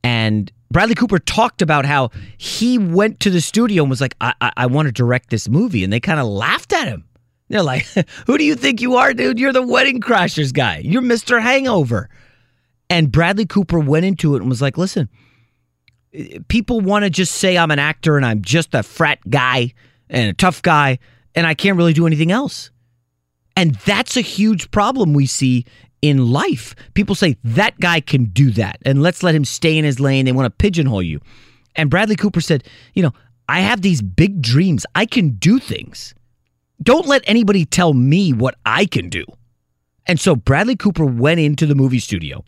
and 0.03 0.51
Bradley 0.75 0.96
Cooper 0.96 1.20
talked 1.20 1.62
about 1.62 1.86
how 1.86 2.10
he 2.38 2.77
went 2.77 3.22
to 3.22 3.29
the 3.29 3.39
studio 3.39 3.84
and 3.84 3.89
was 3.89 4.01
like, 4.01 4.13
"I, 4.20 4.34
I, 4.41 4.51
I 4.58 4.65
want 4.65 4.88
to 4.88 4.91
direct 4.91 5.29
this 5.29 5.48
movie," 5.48 5.86
and 5.86 5.94
they 5.94 6.01
kind 6.01 6.20
of 6.20 6.27
laughed 6.27 6.74
at 6.74 6.89
him. 6.89 7.05
They're 7.48 7.63
like, 7.63 7.86
"Who 8.27 8.38
do 8.38 8.44
you 8.44 8.55
think 8.55 8.82
you 8.82 8.98
are, 8.98 9.13
dude? 9.13 9.39
You're 9.39 9.53
the 9.53 9.65
Wedding 9.65 10.01
Crashers 10.01 10.53
guy. 10.53 10.79
You're 10.84 11.01
Mr. 11.01 11.41
Hangover." 11.41 12.10
And 12.89 13.10
Bradley 13.10 13.46
Cooper 13.46 13.79
went 13.79 14.03
into 14.03 14.36
it 14.36 14.41
and 14.41 14.50
was 14.50 14.62
like, 14.62 14.77
listen, 14.77 15.08
people 16.50 16.82
want 16.82 17.05
to 17.05 17.10
just 17.10 17.36
say 17.36 17.58
I'm 17.58 17.72
an 17.72 17.79
actor 17.79 18.17
and 18.17 18.25
I'm 18.25 18.41
just 18.41 18.75
a 18.75 18.84
frat 18.84 19.20
guy 19.29 19.74
and 20.10 20.29
a 20.29 20.34
tough 20.34 20.62
guy 20.62 21.00
and 21.36 21.48
I 21.48 21.53
can't 21.53 21.77
really 21.77 21.94
do 21.94 22.05
anything 22.05 22.34
else. 22.34 22.70
And 23.55 23.75
that's 23.86 24.17
a 24.17 24.22
huge 24.22 24.72
problem 24.72 25.13
we 25.13 25.25
see 25.25 25.65
in 26.05 26.31
life. 26.31 26.75
People 26.93 27.15
say 27.15 27.35
that 27.43 27.79
guy 27.79 28.00
can 28.00 28.25
do 28.25 28.51
that 28.51 28.77
and 28.85 29.01
let's 29.01 29.24
let 29.24 29.33
him 29.33 29.43
stay 29.43 29.77
in 29.77 29.83
his 29.83 30.00
lane. 30.00 30.25
They 30.25 30.31
want 30.31 30.45
to 30.45 30.50
pigeonhole 30.51 31.01
you. 31.01 31.19
And 31.75 31.89
Bradley 31.89 32.15
Cooper 32.15 32.41
said, 32.41 32.63
you 32.93 33.01
know, 33.01 33.12
I 33.50 33.62
have 33.62 33.81
these 33.81 34.01
big 34.01 34.41
dreams. 34.41 34.85
I 34.93 35.05
can 35.05 35.31
do 35.31 35.59
things. 35.59 36.13
Don't 36.81 37.07
let 37.07 37.24
anybody 37.25 37.65
tell 37.65 37.93
me 37.93 38.33
what 38.33 38.55
I 38.65 38.85
can 38.85 39.09
do. 39.09 39.25
And 40.05 40.19
so 40.19 40.35
Bradley 40.35 40.75
Cooper 40.75 41.05
went 41.05 41.39
into 41.39 41.65
the 41.65 41.75
movie 41.75 42.00
studio, 42.00 42.45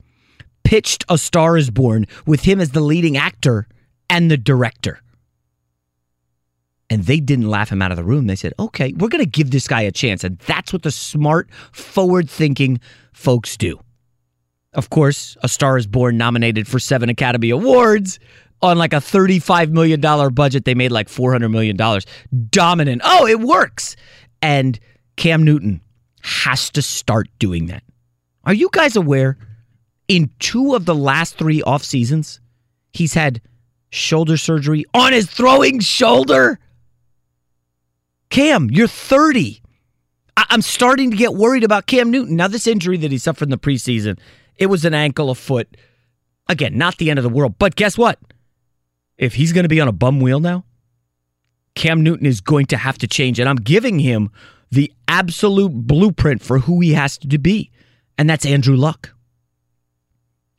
pitched 0.63 1.03
A 1.09 1.17
Star 1.17 1.57
is 1.57 1.71
Born 1.71 2.05
with 2.25 2.41
him 2.41 2.61
as 2.61 2.71
the 2.71 2.81
leading 2.81 3.17
actor 3.17 3.67
and 4.09 4.29
the 4.29 4.37
director. 4.37 5.01
And 6.89 7.03
they 7.03 7.19
didn't 7.19 7.49
laugh 7.49 7.69
him 7.69 7.81
out 7.81 7.91
of 7.91 7.97
the 7.97 8.03
room. 8.03 8.27
They 8.27 8.35
said, 8.35 8.53
okay, 8.59 8.93
we're 8.93 9.09
going 9.09 9.23
to 9.23 9.29
give 9.29 9.51
this 9.51 9.67
guy 9.67 9.81
a 9.81 9.91
chance. 9.91 10.23
And 10.23 10.39
that's 10.39 10.71
what 10.71 10.83
the 10.83 10.91
smart, 10.91 11.49
forward 11.73 12.29
thinking 12.29 12.79
folks 13.11 13.57
do. 13.57 13.79
Of 14.73 14.89
course, 14.89 15.35
A 15.43 15.49
Star 15.49 15.77
is 15.77 15.87
Born 15.87 16.17
nominated 16.17 16.67
for 16.67 16.79
seven 16.79 17.09
Academy 17.09 17.49
Awards 17.49 18.19
on 18.61 18.77
like 18.77 18.93
a 18.93 18.97
$35 18.97 19.71
million 19.71 19.99
budget. 20.33 20.65
They 20.65 20.75
made 20.75 20.91
like 20.91 21.07
$400 21.07 21.51
million. 21.51 21.75
Dominant. 22.49 23.01
Oh, 23.03 23.27
it 23.27 23.39
works. 23.39 23.95
And 24.41 24.79
Cam 25.15 25.43
Newton 25.43 25.81
has 26.21 26.69
to 26.71 26.81
start 26.81 27.27
doing 27.39 27.67
that. 27.67 27.83
Are 28.45 28.53
you 28.53 28.69
guys 28.71 28.95
aware? 28.95 29.37
In 30.07 30.29
two 30.39 30.73
of 30.73 30.85
the 30.85 30.95
last 30.95 31.37
three 31.37 31.61
off 31.63 31.83
seasons, 31.83 32.39
he's 32.93 33.13
had 33.13 33.41
shoulder 33.89 34.37
surgery 34.37 34.85
on 34.93 35.11
his 35.11 35.29
throwing 35.29 35.79
shoulder. 35.79 36.59
Cam, 38.29 38.69
you're 38.69 38.87
30. 38.87 39.61
I- 40.35 40.45
am 40.49 40.61
starting 40.61 41.11
to 41.11 41.17
get 41.17 41.33
worried 41.33 41.63
about 41.63 41.87
Cam 41.87 42.11
Newton. 42.11 42.35
Now, 42.35 42.47
this 42.47 42.67
injury 42.67 42.97
that 42.97 43.11
he 43.11 43.17
suffered 43.17 43.45
in 43.45 43.51
the 43.51 43.57
preseason, 43.57 44.19
it 44.57 44.67
was 44.67 44.85
an 44.85 44.93
ankle, 44.93 45.29
a 45.29 45.35
foot. 45.35 45.77
Again, 46.47 46.77
not 46.77 46.97
the 46.97 47.09
end 47.09 47.19
of 47.19 47.23
the 47.23 47.29
world. 47.29 47.55
But 47.59 47.75
guess 47.75 47.97
what? 47.97 48.19
If 49.17 49.33
he's 49.33 49.53
going 49.53 49.63
to 49.63 49.69
be 49.69 49.81
on 49.81 49.87
a 49.87 49.93
bum 49.93 50.19
wheel 50.19 50.39
now, 50.39 50.63
Cam 51.75 52.01
Newton 52.01 52.25
is 52.25 52.41
going 52.41 52.67
to 52.67 52.77
have 52.77 52.97
to 52.99 53.07
change. 53.07 53.39
And 53.39 53.49
I'm 53.49 53.57
giving 53.57 53.99
him 53.99 54.29
the 54.71 54.91
absolute 55.07 55.71
blueprint 55.73 56.41
for 56.41 56.59
who 56.59 56.79
he 56.79 56.93
has 56.93 57.17
to 57.19 57.37
be. 57.37 57.71
And 58.17 58.29
that's 58.29 58.45
Andrew 58.45 58.75
Luck. 58.75 59.13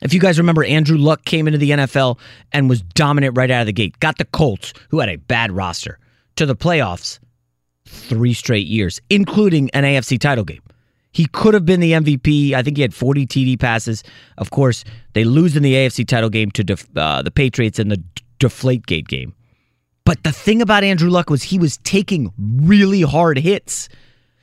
If 0.01 0.13
you 0.13 0.19
guys 0.19 0.37
remember, 0.37 0.63
Andrew 0.63 0.97
Luck 0.97 1.25
came 1.25 1.47
into 1.47 1.57
the 1.57 1.71
NFL 1.71 2.19
and 2.53 2.69
was 2.69 2.81
dominant 2.81 3.37
right 3.37 3.51
out 3.51 3.61
of 3.61 3.65
the 3.67 3.73
gate. 3.73 3.99
Got 3.99 4.17
the 4.17 4.25
Colts, 4.25 4.73
who 4.89 4.99
had 4.99 5.09
a 5.09 5.17
bad 5.17 5.51
roster, 5.51 5.99
to 6.37 6.45
the 6.45 6.55
playoffs 6.55 7.19
three 7.89 8.33
straight 8.33 8.67
years, 8.67 9.01
including 9.09 9.69
an 9.71 9.83
AFC 9.83 10.19
title 10.19 10.43
game. 10.43 10.61
He 11.11 11.25
could 11.25 11.53
have 11.55 11.65
been 11.65 11.79
the 11.79 11.93
MVP. 11.93 12.53
I 12.53 12.61
think 12.61 12.77
he 12.77 12.81
had 12.81 12.93
40 12.93 13.25
TD 13.25 13.59
passes. 13.59 14.03
Of 14.37 14.51
course, 14.51 14.83
they 15.13 15.23
lose 15.23 15.57
in 15.57 15.63
the 15.63 15.73
AFC 15.73 16.07
title 16.07 16.29
game 16.29 16.51
to 16.51 16.63
def- 16.63 16.87
uh, 16.95 17.23
the 17.23 17.31
Patriots 17.31 17.79
in 17.79 17.89
the 17.89 18.01
Deflategate 18.39 19.07
game. 19.07 19.33
But 20.05 20.23
the 20.23 20.31
thing 20.31 20.61
about 20.61 20.83
Andrew 20.83 21.09
Luck 21.09 21.29
was 21.29 21.43
he 21.43 21.57
was 21.59 21.77
taking 21.79 22.31
really 22.37 23.01
hard 23.01 23.37
hits. 23.37 23.89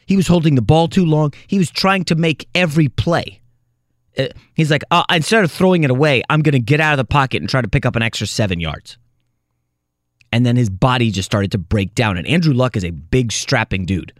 He 0.06 0.16
was 0.16 0.26
holding 0.26 0.54
the 0.54 0.62
ball 0.62 0.88
too 0.88 1.04
long. 1.04 1.32
He 1.46 1.58
was 1.58 1.70
trying 1.70 2.04
to 2.06 2.14
make 2.14 2.48
every 2.54 2.88
play. 2.88 3.40
Uh, 4.18 4.28
he's 4.54 4.70
like, 4.70 4.82
uh, 4.90 5.04
instead 5.10 5.44
of 5.44 5.52
throwing 5.52 5.84
it 5.84 5.90
away, 5.90 6.22
I'm 6.30 6.42
going 6.42 6.52
to 6.52 6.58
get 6.60 6.80
out 6.80 6.94
of 6.94 6.98
the 6.98 7.04
pocket 7.04 7.42
and 7.42 7.48
try 7.48 7.60
to 7.60 7.68
pick 7.68 7.86
up 7.86 7.96
an 7.96 8.02
extra 8.02 8.26
seven 8.26 8.60
yards. 8.60 8.98
And 10.32 10.44
then 10.44 10.56
his 10.56 10.70
body 10.70 11.10
just 11.10 11.26
started 11.26 11.52
to 11.52 11.58
break 11.58 11.94
down. 11.94 12.16
And 12.16 12.26
Andrew 12.26 12.52
Luck 12.52 12.76
is 12.76 12.84
a 12.84 12.90
big, 12.90 13.32
strapping 13.32 13.86
dude. 13.86 14.12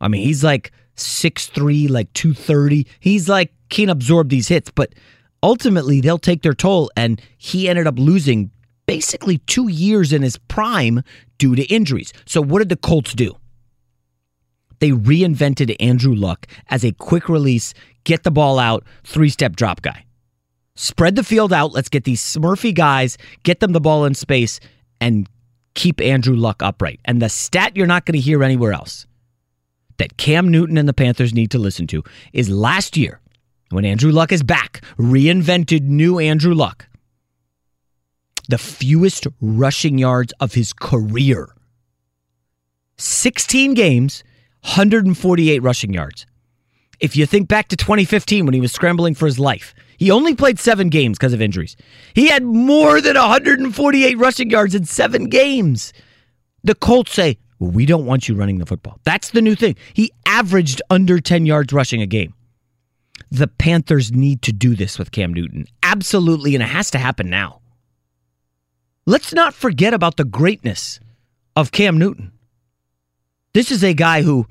I 0.00 0.08
mean, 0.08 0.22
he's 0.22 0.42
like 0.42 0.72
6'3, 0.96 1.90
like 1.90 2.12
230. 2.14 2.86
He's 3.00 3.28
like, 3.28 3.52
can't 3.68 3.90
absorb 3.90 4.28
these 4.28 4.48
hits, 4.48 4.70
but 4.70 4.94
ultimately 5.42 6.00
they'll 6.00 6.18
take 6.18 6.42
their 6.42 6.54
toll. 6.54 6.90
And 6.96 7.20
he 7.38 7.68
ended 7.68 7.86
up 7.86 7.98
losing 7.98 8.50
basically 8.86 9.38
two 9.38 9.68
years 9.68 10.12
in 10.12 10.22
his 10.22 10.36
prime 10.36 11.02
due 11.38 11.54
to 11.54 11.62
injuries. 11.64 12.12
So, 12.26 12.40
what 12.42 12.58
did 12.60 12.68
the 12.70 12.76
Colts 12.76 13.14
do? 13.14 13.36
They 14.80 14.90
reinvented 14.90 15.76
Andrew 15.78 16.14
Luck 16.14 16.46
as 16.68 16.84
a 16.84 16.92
quick 16.92 17.28
release, 17.28 17.74
get 18.04 18.22
the 18.22 18.30
ball 18.30 18.58
out, 18.58 18.84
three 19.04 19.28
step 19.28 19.54
drop 19.54 19.82
guy. 19.82 20.04
Spread 20.74 21.14
the 21.14 21.22
field 21.22 21.52
out. 21.52 21.72
Let's 21.72 21.90
get 21.90 22.04
these 22.04 22.22
Smurfy 22.22 22.74
guys, 22.74 23.18
get 23.42 23.60
them 23.60 23.72
the 23.72 23.80
ball 23.80 24.06
in 24.06 24.14
space, 24.14 24.58
and 25.00 25.28
keep 25.74 26.00
Andrew 26.00 26.36
Luck 26.36 26.62
upright. 26.62 27.00
And 27.04 27.20
the 27.20 27.28
stat 27.28 27.76
you're 27.76 27.86
not 27.86 28.06
going 28.06 28.14
to 28.14 28.20
hear 28.20 28.42
anywhere 28.42 28.72
else 28.72 29.06
that 29.98 30.16
Cam 30.16 30.48
Newton 30.48 30.78
and 30.78 30.88
the 30.88 30.94
Panthers 30.94 31.34
need 31.34 31.50
to 31.50 31.58
listen 31.58 31.86
to 31.88 32.02
is 32.32 32.48
last 32.48 32.96
year, 32.96 33.20
when 33.70 33.84
Andrew 33.84 34.10
Luck 34.10 34.32
is 34.32 34.42
back, 34.42 34.82
reinvented 34.98 35.82
new 35.82 36.18
Andrew 36.18 36.54
Luck 36.54 36.86
the 38.50 38.58
fewest 38.58 39.26
rushing 39.40 39.96
yards 39.96 40.34
of 40.40 40.54
his 40.54 40.72
career. 40.72 41.54
16 42.98 43.74
games, 43.74 44.24
148 44.62 45.62
rushing 45.62 45.94
yards. 45.94 46.26
If 46.98 47.16
you 47.16 47.26
think 47.26 47.48
back 47.48 47.68
to 47.68 47.76
2015 47.76 48.44
when 48.44 48.52
he 48.52 48.60
was 48.60 48.72
scrambling 48.72 49.14
for 49.14 49.26
his 49.26 49.38
life, 49.38 49.72
he 50.00 50.10
only 50.10 50.34
played 50.34 50.58
seven 50.58 50.88
games 50.88 51.18
because 51.18 51.34
of 51.34 51.42
injuries. 51.42 51.76
He 52.14 52.28
had 52.28 52.42
more 52.42 53.02
than 53.02 53.18
148 53.18 54.16
rushing 54.16 54.48
yards 54.48 54.74
in 54.74 54.86
seven 54.86 55.28
games. 55.28 55.92
The 56.64 56.74
Colts 56.74 57.12
say, 57.12 57.36
well, 57.58 57.70
we 57.70 57.84
don't 57.84 58.06
want 58.06 58.26
you 58.26 58.34
running 58.34 58.56
the 58.56 58.64
football. 58.64 58.98
That's 59.04 59.30
the 59.30 59.42
new 59.42 59.54
thing. 59.54 59.76
He 59.92 60.10
averaged 60.24 60.80
under 60.88 61.20
10 61.20 61.44
yards 61.44 61.74
rushing 61.74 62.00
a 62.00 62.06
game. 62.06 62.32
The 63.30 63.46
Panthers 63.46 64.10
need 64.10 64.40
to 64.42 64.54
do 64.54 64.74
this 64.74 64.98
with 64.98 65.12
Cam 65.12 65.34
Newton. 65.34 65.66
Absolutely, 65.82 66.54
and 66.54 66.64
it 66.64 66.70
has 66.70 66.90
to 66.92 66.98
happen 66.98 67.28
now. 67.28 67.60
Let's 69.04 69.34
not 69.34 69.52
forget 69.52 69.92
about 69.92 70.16
the 70.16 70.24
greatness 70.24 70.98
of 71.56 71.72
Cam 71.72 71.98
Newton. 71.98 72.32
This 73.52 73.70
is 73.70 73.84
a 73.84 73.92
guy 73.92 74.22
who, 74.22 74.46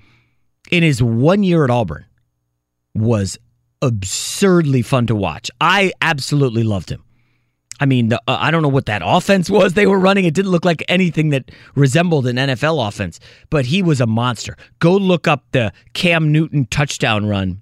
in 0.70 0.84
his 0.84 1.01
one 1.01 1.41
year 1.41 1.63
at 1.63 1.72
Auburn, 1.72 2.06
was 2.94 3.39
absurdly 3.81 4.81
fun 4.81 5.07
to 5.07 5.15
watch. 5.15 5.50
I 5.62 5.91
absolutely 6.01 6.63
loved 6.63 6.89
him. 6.89 7.03
I 7.79 7.86
mean, 7.86 8.09
the, 8.09 8.21
uh, 8.27 8.38
I 8.39 8.51
don't 8.51 8.62
know 8.62 8.67
what 8.67 8.88
that 8.88 9.01
offense 9.03 9.50
was 9.50 9.74
they 9.74 9.88
were 9.88 10.00
running. 10.00 10.25
It 10.25 10.33
didn't 10.33 10.51
look 10.51 10.65
like 10.65 10.83
anything 10.89 11.29
that 11.29 11.51
resembled 11.75 12.27
an 12.27 12.36
NFL 12.36 12.88
offense, 12.88 13.19
but 13.50 13.65
he 13.65 13.81
was 13.81 14.01
a 14.01 14.07
monster. 14.07 14.57
Go 14.79 14.95
look 14.95 15.27
up 15.27 15.45
the 15.51 15.71
Cam 15.93 16.31
Newton 16.31 16.65
touchdown 16.65 17.27
run 17.27 17.62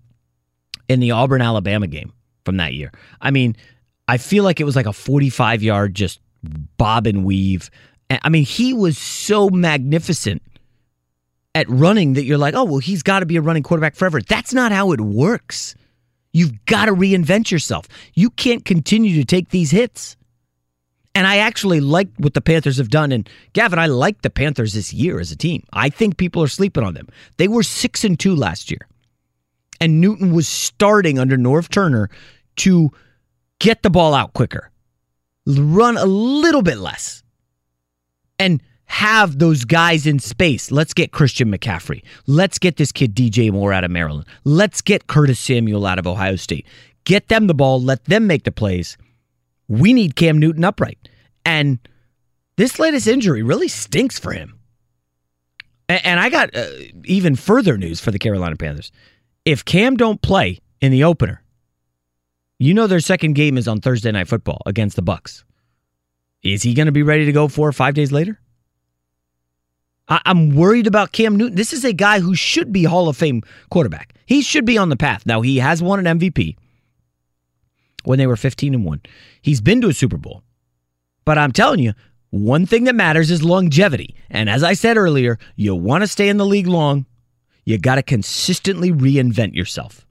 in 0.90 1.00
the 1.00 1.12
Auburn 1.12 1.42
Alabama 1.42 1.88
game 1.88 2.14
from 2.46 2.58
that 2.58 2.74
year. 2.74 2.92
I 3.22 3.32
mean, 3.32 3.56
I 4.08 4.18
feel 4.18 4.44
like 4.44 4.60
it 4.60 4.64
was 4.64 4.76
like 4.76 4.86
a 4.86 4.94
45 4.94 5.62
yard 5.62 5.94
just 5.94 6.20
bob 6.78 7.08
and 7.08 7.26
weave. 7.26 7.70
I 8.10 8.30
mean, 8.30 8.46
he 8.46 8.74
was 8.74 8.98
so 8.98 9.50
magnificent 9.50 10.42
at 11.54 11.70
running 11.70 12.14
that 12.14 12.24
you're 12.24 12.38
like, 12.38 12.54
oh, 12.54 12.64
well, 12.64 12.78
he's 12.78 13.04
got 13.04 13.20
to 13.20 13.26
be 13.26 13.36
a 13.36 13.42
running 13.42 13.64
quarterback 13.64 13.96
forever. 13.96 14.22
That's 14.22 14.54
not 14.54 14.72
how 14.72 14.94
it 14.94 15.02
works. 15.02 15.76
You've 16.38 16.66
got 16.66 16.86
to 16.86 16.94
reinvent 16.94 17.52
yourself. 17.52 17.88
You 18.14 18.30
can't 18.30 18.64
continue 18.64 19.16
to 19.20 19.26
take 19.26 19.50
these 19.50 19.72
hits. 19.72 20.18
And 21.16 21.26
I 21.26 21.38
actually 21.38 21.80
like 21.80 22.10
what 22.18 22.36
the 22.36 22.42
Panthers 22.42 22.78
have 22.78 22.90
done. 22.90 23.12
And 23.12 23.28
Gavin, 23.54 23.80
I 23.80 23.88
like 23.88 24.22
the 24.22 24.30
Panthers 24.30 24.74
this 24.74 24.94
year 24.94 25.20
as 25.20 25.32
a 25.32 25.36
team. 25.36 25.64
I 25.74 25.90
think 25.90 26.18
people 26.18 26.44
are 26.44 26.48
sleeping 26.48 26.84
on 26.84 26.94
them. 26.94 27.08
They 27.38 27.48
were 27.48 27.64
six 27.64 28.04
and 28.04 28.20
two 28.20 28.36
last 28.36 28.70
year. 28.70 28.88
And 29.82 30.00
Newton 30.00 30.32
was 30.32 30.48
starting 30.48 31.18
under 31.18 31.38
Norv 31.38 31.70
Turner 31.70 32.10
to 32.58 32.92
get 33.60 33.82
the 33.82 33.90
ball 33.90 34.14
out 34.14 34.34
quicker 34.34 34.72
run 35.48 35.98
a 35.98 36.06
little 36.06 36.62
bit 36.62 36.78
less 36.78 37.24
and 38.38 38.62
have 38.88 39.40
those 39.40 39.66
guys 39.66 40.08
in 40.08 40.20
space. 40.20 40.72
Let's 40.72 40.94
get 40.94 41.12
Christian 41.12 41.52
McCaffrey. 41.52 42.04
Let's 42.26 42.58
get 42.58 42.78
this 42.78 42.92
kid 42.92 43.16
DJ 43.16 43.52
Moore 43.52 43.74
out 43.74 43.84
of 43.84 43.92
Maryland. 43.92 44.26
Let's 44.44 44.82
get 44.82 45.08
Curtis 45.08 45.40
Samuel 45.40 45.86
out 45.86 46.00
of 46.00 46.08
Ohio 46.08 46.36
State. 46.36 46.66
Get 47.04 47.28
them 47.28 47.48
the 47.48 47.54
ball, 47.54 47.82
let 47.82 48.04
them 48.06 48.28
make 48.28 48.44
the 48.44 48.52
plays. 48.52 48.98
We 49.68 49.94
need 49.94 50.16
Cam 50.16 50.40
Newton 50.40 50.64
upright. 50.64 50.98
And 51.46 51.80
this 52.56 52.80
latest 52.80 53.08
injury 53.08 53.44
really 53.44 53.68
stinks 53.68 54.18
for 54.18 54.32
him. 54.32 54.58
And 55.90 56.20
I 56.20 56.30
got 56.30 56.54
uh, 56.56 56.68
even 57.06 57.36
further 57.36 57.78
news 57.78 58.02
for 58.02 58.12
the 58.12 58.20
Carolina 58.20 58.58
Panthers. 58.58 58.92
If 59.46 59.64
Cam 59.64 59.96
don't 59.96 60.22
play 60.22 60.60
in 60.82 60.92
the 60.92 61.06
opener, 61.06 61.42
you 62.60 62.74
know 62.74 62.88
their 62.88 63.00
second 63.00 63.34
game 63.34 63.58
is 63.58 63.68
on 63.68 63.80
Thursday 63.80 64.12
night 64.12 64.28
football 64.28 64.62
against 64.66 64.96
the 64.98 65.02
Bucks. 65.02 65.46
Is 66.44 66.64
he 66.64 66.74
going 66.74 66.88
to 66.88 66.92
be 66.92 67.04
ready 67.04 67.26
to 67.26 67.32
go 67.32 67.48
four 67.48 67.68
or 67.68 67.74
five 67.74 67.94
days 67.94 68.12
later? 68.12 68.40
I- 70.10 70.22
I'm 70.26 70.56
worried 70.56 70.88
about 70.88 71.12
Cam 71.12 71.36
Newton. 71.36 71.56
This 71.56 71.74
is 71.74 71.84
a 71.84 71.94
guy 71.94 72.20
who 72.20 72.34
should 72.36 72.72
be 72.72 72.84
Hall 72.84 73.10
of 73.10 73.18
Fame 73.18 73.42
quarterback. 73.70 74.14
He 74.26 74.42
should 74.42 74.66
be 74.66 74.78
on 74.78 74.90
the 74.90 74.96
path. 74.96 75.26
Now 75.26 75.42
he 75.42 75.58
has 75.58 75.82
won 75.82 76.06
an 76.06 76.20
MVP. 76.20 76.56
when 78.04 78.18
they 78.18 78.28
were 78.28 78.38
15 78.38 78.74
and 78.74 78.86
1. 78.86 79.02
He's 79.42 79.60
been 79.60 79.82
to 79.82 79.90
a 79.90 79.94
Super 79.94 80.16
Bowl. 80.18 80.42
But 81.26 81.38
I'm 81.38 81.52
telling 81.52 81.80
you, 81.80 81.92
one 82.30 82.66
thing 82.66 82.86
that 82.86 82.96
matters 82.96 83.30
is 83.32 83.44
longevity. 83.44 84.16
And 84.30 84.50
as 84.50 84.64
I 84.64 84.74
said 84.74 84.96
earlier, 84.96 85.38
you 85.58 85.76
want 85.76 86.04
to 86.04 86.08
stay 86.08 86.30
in 86.30 86.38
the 86.38 86.46
league 86.46 86.68
long, 86.68 87.06
you 87.66 87.78
got 87.78 87.96
to 87.96 88.04
consistently 88.04 88.94
reinvent 88.94 89.56
yourself. 89.56 90.06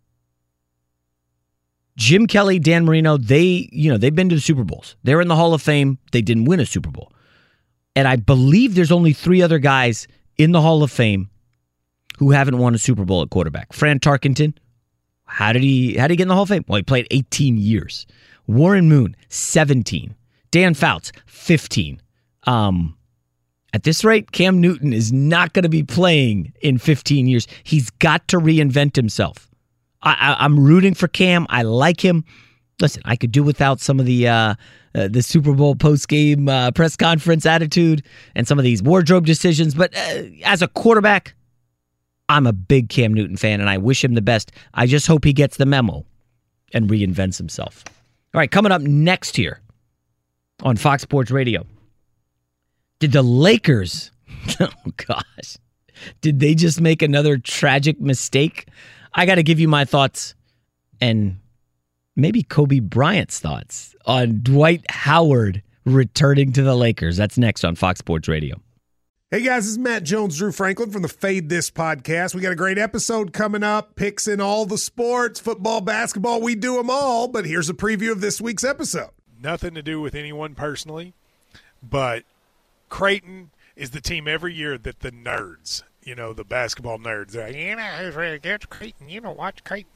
Jim 1.97 2.27
Kelly, 2.27 2.59
Dan 2.59 2.85
Marino, 2.85 3.17
they, 3.17 3.69
you 3.73 3.91
know, 3.91 3.97
they've 3.97 4.15
been 4.15 4.29
to 4.29 4.35
the 4.35 4.41
Super 4.43 4.65
Bowls. 4.65 4.97
They're 5.03 5.23
in 5.23 5.29
the 5.29 5.37
Hall 5.37 5.55
of 5.55 5.63
Fame. 5.63 5.99
They 6.13 6.21
didn't 6.21 6.45
win 6.45 6.61
a 6.61 6.67
Super 6.67 6.91
Bowl. 6.91 7.11
And 7.97 8.07
I 8.07 8.17
believe 8.17 8.75
there's 8.75 8.93
only 8.93 9.13
three 9.13 9.43
other 9.43 9.59
guys 9.59 10.07
in 10.37 10.53
the 10.53 10.61
Hall 10.61 10.83
of 10.83 10.93
Fame 10.93 11.31
who 12.19 12.31
haven't 12.31 12.59
won 12.59 12.75
a 12.75 12.79
Super 12.79 13.05
Bowl 13.05 13.23
at 13.23 13.31
quarterback. 13.31 13.73
Fran 13.73 13.99
Tarkenton, 13.99 14.55
how 15.25 15.53
did 15.53 15.63
he 15.63 15.97
how 15.97 16.07
did 16.07 16.13
he 16.13 16.17
get 16.17 16.25
in 16.25 16.29
the 16.29 16.35
Hall 16.35 16.45
of 16.45 16.51
Fame? 16.51 16.65
Well, 16.69 16.77
he 16.77 16.83
played 16.83 17.09
18 17.11 17.57
years. 17.57 18.07
Warren 18.47 18.89
Moon, 18.89 19.17
17. 19.29 20.15
Dan 20.51 20.75
Fouts, 20.75 21.11
15. 21.27 22.01
Um, 22.45 22.97
at 23.73 23.83
this 23.83 24.05
rate, 24.05 24.31
Cam 24.31 24.61
Newton 24.61 24.93
is 24.93 25.13
not 25.13 25.53
going 25.53 25.65
to 25.65 25.69
be 25.69 25.83
playing 25.83 26.53
in 26.61 26.79
15 26.79 27.27
years. 27.27 27.49
He's 27.65 27.91
got 27.91 28.29
to 28.29 28.39
reinvent 28.39 28.95
himself. 28.95 29.51
I, 30.03 30.37
am 30.45 30.61
rooting 30.61 30.95
for 30.95 31.09
Cam. 31.09 31.47
I 31.51 31.63
like 31.63 32.01
him. 32.01 32.25
Listen, 32.81 33.03
I 33.07 33.17
could 33.17 33.33
do 33.33 33.43
without 33.43 33.81
some 33.81 33.99
of 33.99 34.07
the 34.07 34.29
uh, 34.29 34.55
uh, 34.95 35.09
the 35.09 35.23
Super 35.23 35.53
Bowl 35.53 35.75
post 35.75 36.09
game 36.09 36.49
uh, 36.49 36.71
press 36.73 36.97
conference 36.97 37.47
attitude 37.47 38.03
and 38.35 38.47
some 38.47 38.59
of 38.59 38.65
these 38.65 38.83
wardrobe 38.83 39.25
decisions, 39.25 39.75
but 39.75 39.97
uh, 39.97 40.25
as 40.45 40.63
a 40.63 40.69
quarterback, 40.69 41.35
I'm 42.29 42.47
a 42.47 42.53
big 42.53 42.89
Cam 42.89 43.15
Newton 43.15 43.37
fan, 43.37 43.61
and 43.61 43.71
I 43.71 43.79
wish 43.79 44.05
him 44.05 44.15
the 44.15 44.23
best. 44.23 44.53
I 44.75 44.87
just 44.87 45.07
hope 45.07 45.25
he 45.25 45.33
gets 45.33 45.57
the 45.57 45.67
memo 45.67 46.05
and 46.75 46.91
reinvents 46.91 47.39
himself. 47.39 47.85
All 48.35 48.39
right, 48.39 48.51
coming 48.51 48.73
up 48.73 48.83
next 48.83 49.37
here 49.37 49.61
on 50.63 50.77
Fox 50.77 51.03
Sports 51.03 51.31
Radio. 51.31 51.65
Did 52.99 53.13
the 53.13 53.23
Lakers, 53.23 54.11
oh 54.61 54.69
gosh, 54.97 55.57
did 56.21 56.41
they 56.41 56.55
just 56.55 56.81
make 56.81 57.03
another 57.03 57.39
tragic 57.39 58.01
mistake? 58.01 58.69
I 59.15 59.25
got 59.25 59.37
to 59.37 59.43
give 59.43 59.61
you 59.61 59.69
my 59.69 59.85
thoughts 59.85 60.35
and 61.01 61.39
maybe 62.17 62.43
Kobe 62.43 62.81
Bryant's 62.81 63.39
thoughts 63.39 63.95
on 64.07 64.41
Dwight 64.43 64.85
Howard 64.91 65.63
returning 65.85 66.53
to 66.55 66.63
the 66.63 66.75
Lakers. 66.75 67.17
That's 67.17 67.39
next 67.39 67.65
on 67.65 67.77
Fox 67.77 68.01
Sports 68.01 68.27
Radio. 68.27 68.61
Hey 69.31 69.43
guys, 69.43 69.65
this 69.65 69.73
is 69.73 69.79
Matt 69.79 70.05
Jones, 70.05 70.39
Drew 70.39 70.53
Franklin 70.53 70.91
from 70.91 71.03
the 71.03 71.09
Fade 71.09 71.49
This 71.49 71.69
podcast. 71.69 72.35
We 72.35 72.41
got 72.41 72.53
a 72.53 72.57
great 72.57 72.79
episode 72.79 73.33
coming 73.33 73.65
up, 73.65 73.97
picks 73.97 74.29
in 74.29 74.41
all 74.41 74.67
the 74.67 74.79
sports, 74.79 75.41
football, 75.41 75.81
basketball, 75.81 76.41
we 76.41 76.55
do 76.55 76.77
them 76.77 76.91
all. 76.91 77.27
But 77.27 77.45
here's 77.45 77.69
a 77.69 77.75
preview 77.75 78.13
of 78.13 78.21
this 78.21 78.41
week's 78.41 78.63
episode. 78.65 79.11
Nothing 79.43 79.75
to 79.75 79.83
do 79.83 80.01
with 80.01 80.15
anyone 80.15 80.55
personally, 80.55 81.13
but 81.83 82.23
Creighton 82.89 83.51
is 83.75 83.91
the 83.91 84.01
team 84.01 84.29
every 84.29 84.55
year 84.55 84.79
that 84.79 85.01
the 85.01 85.11
nerds, 85.11 85.83
you 86.05 86.15
know, 86.15 86.33
the 86.33 86.45
basketball 86.45 86.99
nerds, 86.99 87.33
they're 87.33 87.49
like, 87.49 87.57
you 87.57 87.75
know, 87.75 87.83
who's 87.83 88.15
really 88.15 88.39
good? 88.39 88.71
Creighton. 88.71 89.09
You 89.09 89.21
know, 89.21 89.33
watch 89.33 89.65
Creighton. 89.65 89.96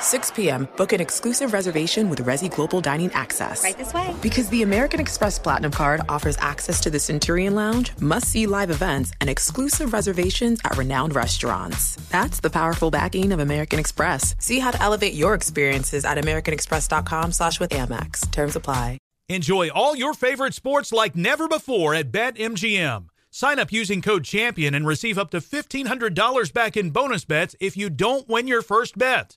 6 0.00 0.30
p.m., 0.32 0.68
book 0.76 0.92
an 0.92 1.00
exclusive 1.00 1.52
reservation 1.52 2.08
with 2.08 2.24
Resy 2.24 2.52
Global 2.54 2.80
Dining 2.80 3.12
Access. 3.12 3.62
Right 3.62 3.76
this 3.76 3.92
way. 3.92 4.14
Because 4.22 4.48
the 4.48 4.62
American 4.62 5.00
Express 5.00 5.38
Platinum 5.38 5.72
Card 5.72 6.00
offers 6.08 6.36
access 6.38 6.80
to 6.80 6.90
the 6.90 6.98
Centurion 6.98 7.54
Lounge, 7.54 7.92
must 8.00 8.28
see 8.28 8.46
live 8.46 8.70
events, 8.70 9.12
and 9.20 9.28
exclusive 9.28 9.92
reservations 9.92 10.60
at 10.64 10.76
renowned 10.76 11.14
restaurants. 11.14 11.96
That's 12.10 12.40
the 12.40 12.50
powerful 12.50 12.90
backing 12.90 13.32
of 13.32 13.40
American 13.40 13.78
Express. 13.78 14.34
See 14.38 14.58
how 14.58 14.70
to 14.70 14.82
elevate 14.82 15.14
your 15.14 15.34
experiences 15.34 16.04
at 16.04 16.18
AmericanExpress.com 16.18 17.32
slash 17.32 17.60
with 17.60 17.70
Amex. 17.70 18.30
Terms 18.30 18.56
apply. 18.56 18.98
Enjoy 19.28 19.70
all 19.70 19.96
your 19.96 20.14
favorite 20.14 20.54
sports 20.54 20.92
like 20.92 21.16
never 21.16 21.48
before 21.48 21.94
at 21.94 22.12
BetMGM. 22.12 23.06
Sign 23.32 23.58
up 23.58 23.72
using 23.72 24.00
code 24.00 24.24
CHAMPION 24.24 24.72
and 24.72 24.86
receive 24.86 25.18
up 25.18 25.30
to 25.32 25.40
$1,500 25.40 26.52
back 26.52 26.76
in 26.76 26.90
bonus 26.90 27.24
bets 27.24 27.56
if 27.60 27.76
you 27.76 27.90
don't 27.90 28.28
win 28.28 28.46
your 28.46 28.62
first 28.62 28.96
bet. 28.96 29.36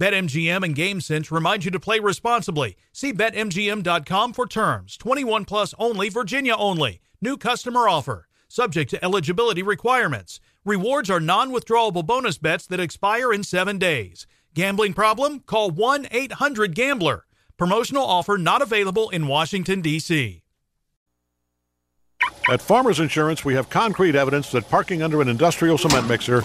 BetMGM 0.00 0.64
and 0.64 0.74
GameSense 0.74 1.30
remind 1.30 1.66
you 1.66 1.70
to 1.72 1.78
play 1.78 2.00
responsibly. 2.00 2.74
See 2.90 3.12
BetMGM.com 3.12 4.32
for 4.32 4.46
terms. 4.46 4.96
21 4.96 5.44
plus 5.44 5.74
only, 5.78 6.08
Virginia 6.08 6.56
only. 6.56 7.02
New 7.20 7.36
customer 7.36 7.86
offer. 7.86 8.26
Subject 8.48 8.88
to 8.90 9.04
eligibility 9.04 9.62
requirements. 9.62 10.40
Rewards 10.64 11.10
are 11.10 11.20
non 11.20 11.52
withdrawable 11.52 12.04
bonus 12.04 12.38
bets 12.38 12.66
that 12.68 12.80
expire 12.80 13.30
in 13.30 13.44
seven 13.44 13.76
days. 13.76 14.26
Gambling 14.54 14.94
problem? 14.94 15.40
Call 15.40 15.70
1 15.70 16.08
800 16.10 16.74
Gambler. 16.74 17.26
Promotional 17.58 18.04
offer 18.04 18.38
not 18.38 18.62
available 18.62 19.10
in 19.10 19.26
Washington, 19.26 19.82
D.C. 19.82 20.42
At 22.48 22.62
Farmers 22.62 23.00
Insurance, 23.00 23.44
we 23.44 23.52
have 23.52 23.68
concrete 23.68 24.14
evidence 24.14 24.50
that 24.52 24.66
parking 24.70 25.02
under 25.02 25.20
an 25.20 25.28
industrial 25.28 25.76
cement 25.76 26.08
mixer, 26.08 26.40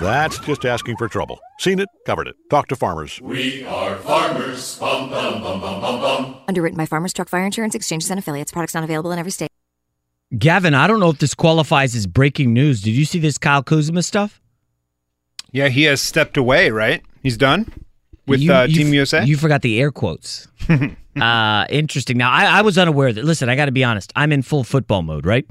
that's 0.00 0.38
just 0.38 0.64
asking 0.64 0.96
for 0.96 1.08
trouble. 1.08 1.38
Seen 1.58 1.78
it, 1.80 1.88
covered 2.06 2.28
it. 2.28 2.36
Talk 2.50 2.68
to 2.68 2.76
farmers. 2.76 3.20
We 3.20 3.64
are 3.64 3.96
farmers. 3.96 4.78
Bum, 4.78 5.10
bum, 5.10 5.42
bum, 5.42 5.60
bum, 5.60 5.80
bum, 5.80 6.00
bum. 6.00 6.36
Underwritten 6.46 6.76
by 6.76 6.86
Farmers 6.86 7.12
Truck 7.12 7.28
Fire 7.28 7.44
Insurance 7.44 7.74
Exchanges 7.74 8.10
and 8.10 8.18
Affiliates. 8.18 8.52
Products 8.52 8.74
not 8.74 8.84
available 8.84 9.10
in 9.12 9.18
every 9.18 9.32
state. 9.32 9.48
Gavin, 10.36 10.74
I 10.74 10.86
don't 10.86 11.00
know 11.00 11.10
if 11.10 11.18
this 11.18 11.34
qualifies 11.34 11.94
as 11.94 12.06
breaking 12.06 12.52
news. 12.52 12.82
Did 12.82 12.90
you 12.92 13.04
see 13.04 13.18
this 13.18 13.38
Kyle 13.38 13.62
Kuzma 13.62 14.02
stuff? 14.02 14.40
Yeah, 15.52 15.68
he 15.68 15.84
has 15.84 16.00
stepped 16.02 16.36
away, 16.36 16.70
right? 16.70 17.02
He's 17.22 17.36
done 17.38 17.72
with 18.26 18.40
You- 18.40 18.52
uh, 18.52 18.64
you 18.64 18.76
Team 18.76 18.86
f- 18.88 18.92
USA. 18.94 19.24
You 19.24 19.36
forgot 19.38 19.62
the 19.62 19.80
air 19.80 19.90
quotes. 19.90 20.46
uh, 21.20 21.66
interesting. 21.70 22.18
Now, 22.18 22.30
I, 22.30 22.58
I 22.58 22.62
was 22.62 22.76
unaware 22.76 23.12
that. 23.12 23.24
Listen, 23.24 23.48
I 23.48 23.56
got 23.56 23.66
to 23.66 23.72
be 23.72 23.82
honest. 23.84 24.12
I'm 24.14 24.30
in 24.32 24.42
full 24.42 24.64
football 24.64 25.02
mode, 25.02 25.24
right? 25.24 25.46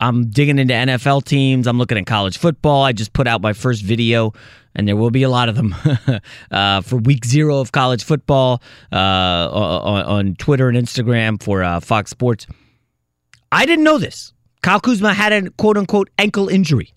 I'm 0.00 0.30
digging 0.30 0.58
into 0.58 0.72
NFL 0.72 1.24
teams. 1.24 1.66
I'm 1.66 1.78
looking 1.78 1.98
at 1.98 2.06
college 2.06 2.38
football. 2.38 2.82
I 2.82 2.92
just 2.92 3.12
put 3.12 3.26
out 3.26 3.42
my 3.42 3.52
first 3.52 3.82
video, 3.82 4.32
and 4.74 4.88
there 4.88 4.96
will 4.96 5.10
be 5.10 5.22
a 5.22 5.28
lot 5.28 5.50
of 5.50 5.56
them 5.56 5.74
uh, 6.50 6.80
for 6.80 6.96
week 6.96 7.26
zero 7.26 7.58
of 7.58 7.72
college 7.72 8.02
football 8.02 8.62
uh, 8.90 8.96
on, 8.96 10.04
on 10.04 10.34
Twitter 10.36 10.68
and 10.68 10.78
Instagram 10.78 11.42
for 11.42 11.62
uh, 11.62 11.80
Fox 11.80 12.10
Sports. 12.10 12.46
I 13.52 13.66
didn't 13.66 13.84
know 13.84 13.98
this. 13.98 14.32
Kyle 14.62 14.80
Kuzma 14.80 15.12
had 15.12 15.32
a 15.32 15.50
quote 15.50 15.76
unquote 15.76 16.08
ankle 16.18 16.48
injury, 16.48 16.94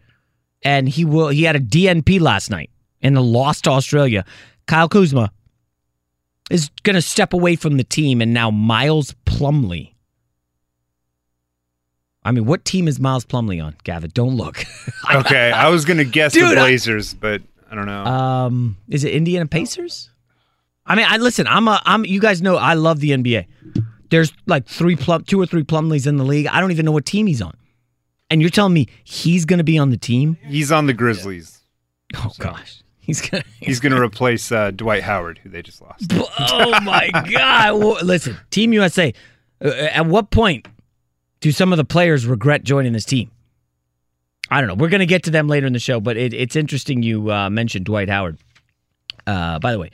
and 0.63 0.87
he 0.87 1.03
will. 1.03 1.27
He 1.27 1.43
had 1.43 1.57
a 1.57 1.61
DNP 1.61 2.21
last 2.21 2.49
night 2.49 2.69
in 3.01 3.13
the 3.13 3.21
loss 3.21 3.61
to 3.61 3.71
Australia. 3.71 4.23
Kyle 4.67 4.87
Kuzma 4.87 5.31
is 6.49 6.69
going 6.83 6.95
to 6.95 7.01
step 7.01 7.33
away 7.33 7.55
from 7.57 7.77
the 7.77 7.83
team, 7.83 8.21
and 8.21 8.33
now 8.33 8.49
Miles 8.49 9.13
Plumlee. 9.25 9.92
I 12.25 12.31
mean, 12.31 12.45
what 12.45 12.63
team 12.65 12.87
is 12.87 12.99
Miles 12.99 13.25
Plumlee 13.25 13.63
on, 13.63 13.75
Gavin? 13.83 14.11
Don't 14.13 14.35
look. 14.37 14.63
okay, 15.13 15.51
I 15.51 15.69
was 15.69 15.85
gonna 15.85 16.03
guess 16.05 16.33
Dude, 16.33 16.43
the 16.43 16.51
I- 16.51 16.55
Blazers, 16.55 17.13
but 17.13 17.41
I 17.69 17.75
don't 17.75 17.85
know. 17.85 18.05
Um, 18.05 18.77
is 18.89 19.03
it 19.03 19.13
Indiana 19.13 19.45
Pacers? 19.45 20.09
I 20.85 20.95
mean, 20.95 21.05
I 21.09 21.17
listen. 21.17 21.47
I'm 21.47 21.67
a. 21.67 21.81
I'm. 21.85 22.05
You 22.05 22.19
guys 22.19 22.41
know 22.41 22.55
I 22.57 22.73
love 22.73 22.99
the 22.99 23.11
NBA. 23.11 23.45
There's 24.09 24.31
like 24.45 24.67
three 24.67 24.95
plum, 24.95 25.23
two 25.23 25.39
or 25.41 25.45
three 25.45 25.63
Plumlees 25.63 26.05
in 26.07 26.17
the 26.17 26.23
league. 26.25 26.47
I 26.47 26.59
don't 26.59 26.71
even 26.71 26.85
know 26.85 26.91
what 26.91 27.05
team 27.05 27.25
he's 27.25 27.41
on, 27.41 27.55
and 28.29 28.41
you're 28.41 28.49
telling 28.51 28.73
me 28.73 28.87
he's 29.03 29.45
going 29.45 29.57
to 29.59 29.63
be 29.63 29.77
on 29.77 29.89
the 29.91 29.97
team? 29.97 30.37
He's 30.45 30.71
on 30.71 30.85
the 30.85 30.93
Grizzlies. 30.93 31.61
Oh 32.15 32.31
gosh, 32.37 32.83
he's 32.99 33.21
gonna. 33.27 33.43
He's 33.59 33.79
gonna 33.79 33.99
replace 34.01 34.51
uh, 34.51 34.71
Dwight 34.71 35.03
Howard, 35.03 35.39
who 35.41 35.49
they 35.49 35.61
just 35.61 35.81
lost. 35.81 36.11
Oh 36.39 36.79
my 36.81 37.09
God! 37.31 37.79
Well, 37.79 37.97
listen, 38.03 38.37
Team 38.51 38.73
USA. 38.73 39.13
uh, 39.63 39.69
At 39.69 40.05
what 40.05 40.29
point 40.31 40.67
do 41.43 41.51
some 41.51 41.73
of 41.73 41.77
the 41.77 41.83
players 41.83 42.25
regret 42.25 42.63
joining 42.63 42.93
this 42.93 43.03
team? 43.03 43.29
I 44.49 44.61
don't 44.61 44.69
know. 44.69 44.75
We're 44.75 44.87
going 44.87 45.01
to 45.01 45.05
get 45.05 45.23
to 45.23 45.29
them 45.29 45.49
later 45.49 45.67
in 45.67 45.73
the 45.73 45.79
show, 45.79 45.99
but 45.99 46.15
it, 46.15 46.33
it's 46.33 46.55
interesting 46.55 47.03
you 47.03 47.33
uh, 47.33 47.49
mentioned 47.49 47.83
Dwight 47.83 48.07
Howard. 48.07 48.37
Uh, 49.27 49.59
by 49.59 49.73
the 49.73 49.79
way, 49.79 49.91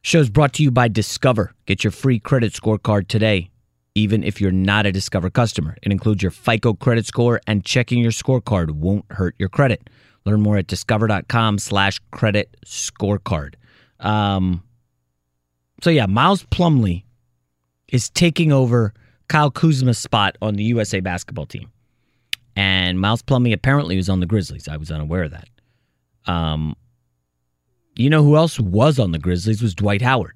show's 0.00 0.30
brought 0.30 0.54
to 0.54 0.62
you 0.62 0.70
by 0.70 0.88
Discover. 0.88 1.52
Get 1.66 1.84
your 1.84 1.90
free 1.90 2.18
credit 2.18 2.54
scorecard 2.54 3.06
today, 3.06 3.50
even 3.94 4.24
if 4.24 4.40
you're 4.40 4.50
not 4.50 4.86
a 4.86 4.92
Discover 4.92 5.28
customer. 5.28 5.76
It 5.82 5.92
includes 5.92 6.22
your 6.22 6.30
FICO 6.30 6.72
credit 6.72 7.04
score, 7.04 7.42
and 7.46 7.66
checking 7.66 7.98
your 7.98 8.10
scorecard 8.10 8.70
won't 8.70 9.04
hurt 9.10 9.34
your 9.38 9.50
credit. 9.50 9.90
Learn 10.24 10.40
more 10.40 10.56
at 10.56 10.68
discover.com 10.68 11.58
slash 11.58 12.00
credit 12.12 12.56
scorecard. 12.64 13.56
Um, 14.00 14.62
so 15.82 15.90
yeah, 15.90 16.06
Miles 16.06 16.44
Plumlee 16.44 17.04
is 17.88 18.08
taking 18.08 18.52
over 18.52 18.94
Kyle 19.28 19.50
Kuzma's 19.50 19.98
spot 19.98 20.36
on 20.42 20.54
the 20.54 20.64
USA 20.64 21.00
basketball 21.00 21.46
team. 21.46 21.70
And 22.56 23.00
Miles 23.00 23.22
Plumlee 23.22 23.52
apparently 23.52 23.96
was 23.96 24.08
on 24.08 24.20
the 24.20 24.26
Grizzlies. 24.26 24.68
I 24.68 24.76
was 24.76 24.90
unaware 24.90 25.24
of 25.24 25.30
that. 25.30 25.48
Um, 26.26 26.74
you 27.94 28.10
know 28.10 28.22
who 28.22 28.36
else 28.36 28.58
was 28.58 28.98
on 28.98 29.12
the 29.12 29.18
Grizzlies 29.18 29.62
was 29.62 29.74
Dwight 29.74 30.02
Howard 30.02 30.34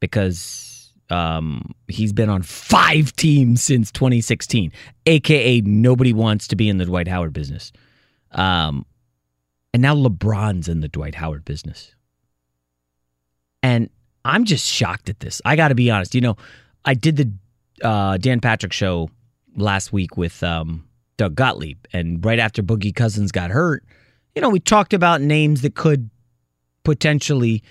because 0.00 0.92
um, 1.10 1.74
he's 1.88 2.12
been 2.12 2.28
on 2.28 2.42
five 2.42 3.14
teams 3.16 3.62
since 3.62 3.90
2016, 3.92 4.72
aka 5.06 5.60
nobody 5.62 6.12
wants 6.12 6.48
to 6.48 6.56
be 6.56 6.68
in 6.68 6.78
the 6.78 6.84
Dwight 6.84 7.08
Howard 7.08 7.32
business. 7.32 7.72
Um, 8.32 8.86
and 9.72 9.82
now 9.82 9.94
LeBron's 9.94 10.68
in 10.68 10.80
the 10.80 10.88
Dwight 10.88 11.14
Howard 11.14 11.44
business. 11.44 11.94
And 13.62 13.90
I'm 14.24 14.44
just 14.44 14.66
shocked 14.66 15.08
at 15.08 15.20
this. 15.20 15.42
I 15.44 15.56
got 15.56 15.68
to 15.68 15.74
be 15.74 15.90
honest. 15.90 16.14
You 16.14 16.20
know, 16.20 16.36
I 16.84 16.94
did 16.94 17.16
the 17.16 17.32
uh, 17.82 18.16
Dan 18.18 18.40
Patrick 18.40 18.72
show 18.72 19.10
last 19.56 19.92
week 19.92 20.16
with 20.16 20.42
um, 20.42 20.86
Doug 21.16 21.34
Gottlieb, 21.34 21.78
and 21.92 22.24
right 22.24 22.38
after 22.38 22.62
Boogie 22.62 22.94
Cousins 22.94 23.32
got 23.32 23.50
hurt, 23.50 23.84
you 24.34 24.42
know, 24.42 24.50
we 24.50 24.60
talked 24.60 24.92
about 24.92 25.20
names 25.20 25.62
that 25.62 25.74
could 25.74 26.10
potentially 26.82 27.62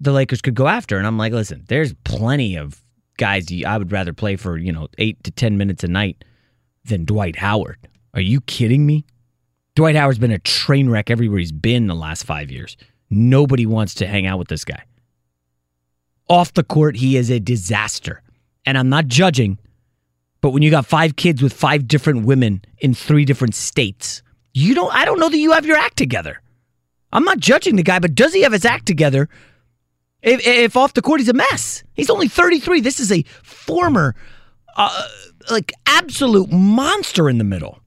the 0.00 0.12
Lakers 0.12 0.40
could 0.40 0.54
go 0.54 0.68
after, 0.68 0.98
and 0.98 1.06
I'm 1.06 1.18
like, 1.18 1.32
listen, 1.32 1.64
there's 1.68 1.94
plenty 2.04 2.56
of 2.56 2.82
guys 3.16 3.46
I 3.66 3.76
would 3.76 3.92
rather 3.92 4.12
play 4.12 4.36
for, 4.36 4.56
you 4.56 4.72
know, 4.72 4.88
eight 4.98 5.22
to 5.24 5.30
ten 5.30 5.58
minutes 5.58 5.82
a 5.84 5.88
night 5.88 6.24
than 6.84 7.04
Dwight 7.04 7.36
Howard. 7.36 7.78
Are 8.14 8.20
you 8.20 8.40
kidding 8.42 8.86
me? 8.86 9.04
Dwight 9.74 9.96
Howard's 9.96 10.18
been 10.18 10.30
a 10.32 10.38
train 10.38 10.88
wreck 10.88 11.10
everywhere 11.10 11.38
he's 11.38 11.52
been 11.52 11.86
the 11.86 11.94
last 11.94 12.24
five 12.24 12.50
years. 12.50 12.76
Nobody 13.10 13.66
wants 13.66 13.94
to 13.94 14.06
hang 14.06 14.26
out 14.26 14.38
with 14.38 14.48
this 14.48 14.64
guy. 14.64 14.82
Off 16.28 16.52
the 16.54 16.64
court, 16.64 16.96
he 16.96 17.16
is 17.16 17.30
a 17.30 17.40
disaster. 17.40 18.22
And 18.64 18.76
I'm 18.76 18.88
not 18.88 19.06
judging, 19.06 19.58
but 20.40 20.50
when 20.50 20.62
you 20.62 20.70
got 20.70 20.86
five 20.86 21.16
kids 21.16 21.42
with 21.42 21.52
five 21.52 21.88
different 21.88 22.26
women 22.26 22.62
in 22.78 22.94
three 22.94 23.24
different 23.24 23.54
states, 23.54 24.22
you 24.54 24.74
don't 24.74 24.92
I 24.94 25.04
don't 25.04 25.20
know 25.20 25.28
that 25.28 25.38
you 25.38 25.52
have 25.52 25.66
your 25.66 25.76
act 25.76 25.96
together. 25.96 26.40
I'm 27.12 27.24
not 27.24 27.38
judging 27.38 27.76
the 27.76 27.82
guy, 27.82 27.98
but 27.98 28.14
does 28.14 28.34
he 28.34 28.42
have 28.42 28.52
his 28.52 28.64
act 28.64 28.86
together? 28.86 29.28
If, 30.20 30.46
if 30.46 30.76
off 30.76 30.94
the 30.94 31.02
court 31.02 31.20
he's 31.20 31.28
a 31.28 31.32
mess. 31.32 31.84
He's 31.94 32.10
only 32.10 32.28
33. 32.28 32.80
This 32.80 33.00
is 33.00 33.12
a 33.12 33.22
former 33.42 34.14
uh, 34.76 35.08
like 35.50 35.72
absolute 35.86 36.50
monster 36.50 37.28
in 37.28 37.38
the 37.38 37.44
middle. 37.44 37.80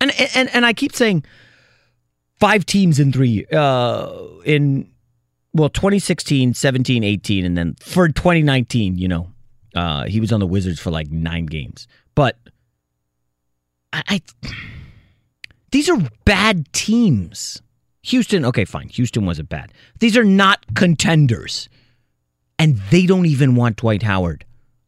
And 0.00 0.12
and 0.34 0.48
and 0.54 0.64
I 0.64 0.72
keep 0.72 0.94
saying 0.94 1.24
five 2.38 2.64
teams 2.64 3.00
in 3.00 3.12
3 3.12 3.46
uh 3.52 4.12
in 4.44 4.88
well 5.54 5.68
2016, 5.68 6.54
17, 6.54 7.04
18 7.04 7.44
and 7.44 7.56
then 7.56 7.74
for 7.80 8.08
2019, 8.08 8.98
you 8.98 9.08
know, 9.08 9.30
uh 9.74 10.04
he 10.04 10.20
was 10.20 10.32
on 10.32 10.40
the 10.40 10.46
Wizards 10.46 10.80
for 10.80 10.90
like 10.90 11.10
9 11.10 11.46
games. 11.46 11.86
But 12.14 12.36
I, 13.92 14.02
I 14.08 14.20
these 15.70 15.88
are 15.88 15.98
bad 16.24 16.72
teams. 16.72 17.60
Houston, 18.02 18.44
okay, 18.46 18.64
fine. 18.64 18.88
Houston 18.88 19.26
wasn't 19.26 19.48
bad. 19.48 19.72
These 19.98 20.16
are 20.16 20.24
not 20.24 20.64
contenders. 20.74 21.68
And 22.58 22.78
they 22.90 23.06
don't 23.06 23.26
even 23.26 23.54
want 23.54 23.76
Dwight 23.76 24.02
Howard 24.02 24.44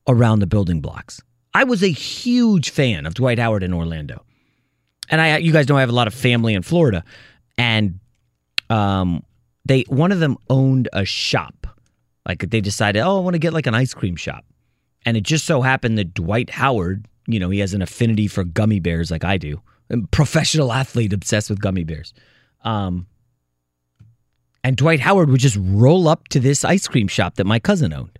around 0.09 0.40
the 0.40 0.46
building 0.46 0.81
blocks. 0.81 1.20
I 1.53 1.64
was 1.64 1.83
a 1.83 1.90
huge 1.90 2.70
fan 2.70 3.07
of 3.07 3.14
Dwight 3.14 3.38
Howard 3.38 3.62
in 3.62 3.73
Orlando. 3.75 4.25
And 5.09 5.20
I 5.20 5.38
you 5.38 5.53
guys 5.53 5.68
know 5.68 5.77
I 5.77 5.81
have 5.81 5.90
a 5.90 5.94
lot 5.94 6.07
of 6.07 6.14
family 6.14 6.55
in 6.55 6.62
Florida 6.62 7.05
and 7.59 7.99
um 8.70 9.23
they 9.64 9.83
one 9.88 10.12
of 10.12 10.20
them 10.20 10.37
owned 10.49 10.88
a 10.92 11.05
shop. 11.05 11.66
Like 12.27 12.51
they 12.51 12.61
decided, 12.61 13.01
"Oh, 13.01 13.18
I 13.18 13.20
want 13.20 13.35
to 13.35 13.38
get 13.38 13.53
like 13.53 13.66
an 13.66 13.75
ice 13.75 13.94
cream 13.94 14.16
shop." 14.16 14.44
And 15.07 15.16
it 15.16 15.23
just 15.23 15.46
so 15.46 15.62
happened 15.62 15.99
that 15.99 16.14
Dwight 16.14 16.51
Howard, 16.51 17.07
you 17.27 17.40
know, 17.40 17.51
he 17.51 17.61
has 17.61 17.75
an 17.75 17.83
affinity 17.83 18.27
for 18.27 18.44
gummy 18.44 18.81
bears 18.81 19.11
like 19.11 19.25
I 19.25 19.38
do. 19.38 19.61
A 19.88 19.99
professional 20.11 20.73
athlete 20.73 21.12
obsessed 21.12 21.51
with 21.51 21.61
gummy 21.61 21.85
bears. 21.85 22.12
Um, 22.62 23.07
and 24.62 24.77
Dwight 24.77 25.01
Howard 25.01 25.31
would 25.31 25.40
just 25.40 25.57
roll 25.59 26.07
up 26.07 26.29
to 26.29 26.40
this 26.40 26.64
ice 26.64 26.87
cream 26.87 27.09
shop 27.09 27.37
that 27.37 27.46
my 27.46 27.59
cousin 27.59 27.92
owned. 27.92 28.18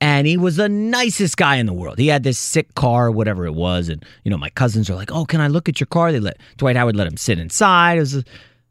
And 0.00 0.26
he 0.26 0.36
was 0.36 0.56
the 0.56 0.68
nicest 0.68 1.36
guy 1.36 1.56
in 1.56 1.66
the 1.66 1.72
world. 1.72 1.98
He 1.98 2.08
had 2.08 2.22
this 2.22 2.38
sick 2.38 2.74
car, 2.74 3.10
whatever 3.10 3.46
it 3.46 3.54
was. 3.54 3.88
And, 3.88 4.04
you 4.24 4.30
know, 4.30 4.36
my 4.36 4.50
cousins 4.50 4.90
are 4.90 4.94
like, 4.94 5.10
oh, 5.10 5.24
can 5.24 5.40
I 5.40 5.48
look 5.48 5.68
at 5.68 5.80
your 5.80 5.86
car? 5.86 6.12
They 6.12 6.20
let 6.20 6.38
Dwight 6.58 6.76
Howard 6.76 6.96
let 6.96 7.06
him 7.06 7.16
sit 7.16 7.38
inside. 7.38 7.96
It 7.96 8.00
was 8.00 8.14
a 8.16 8.24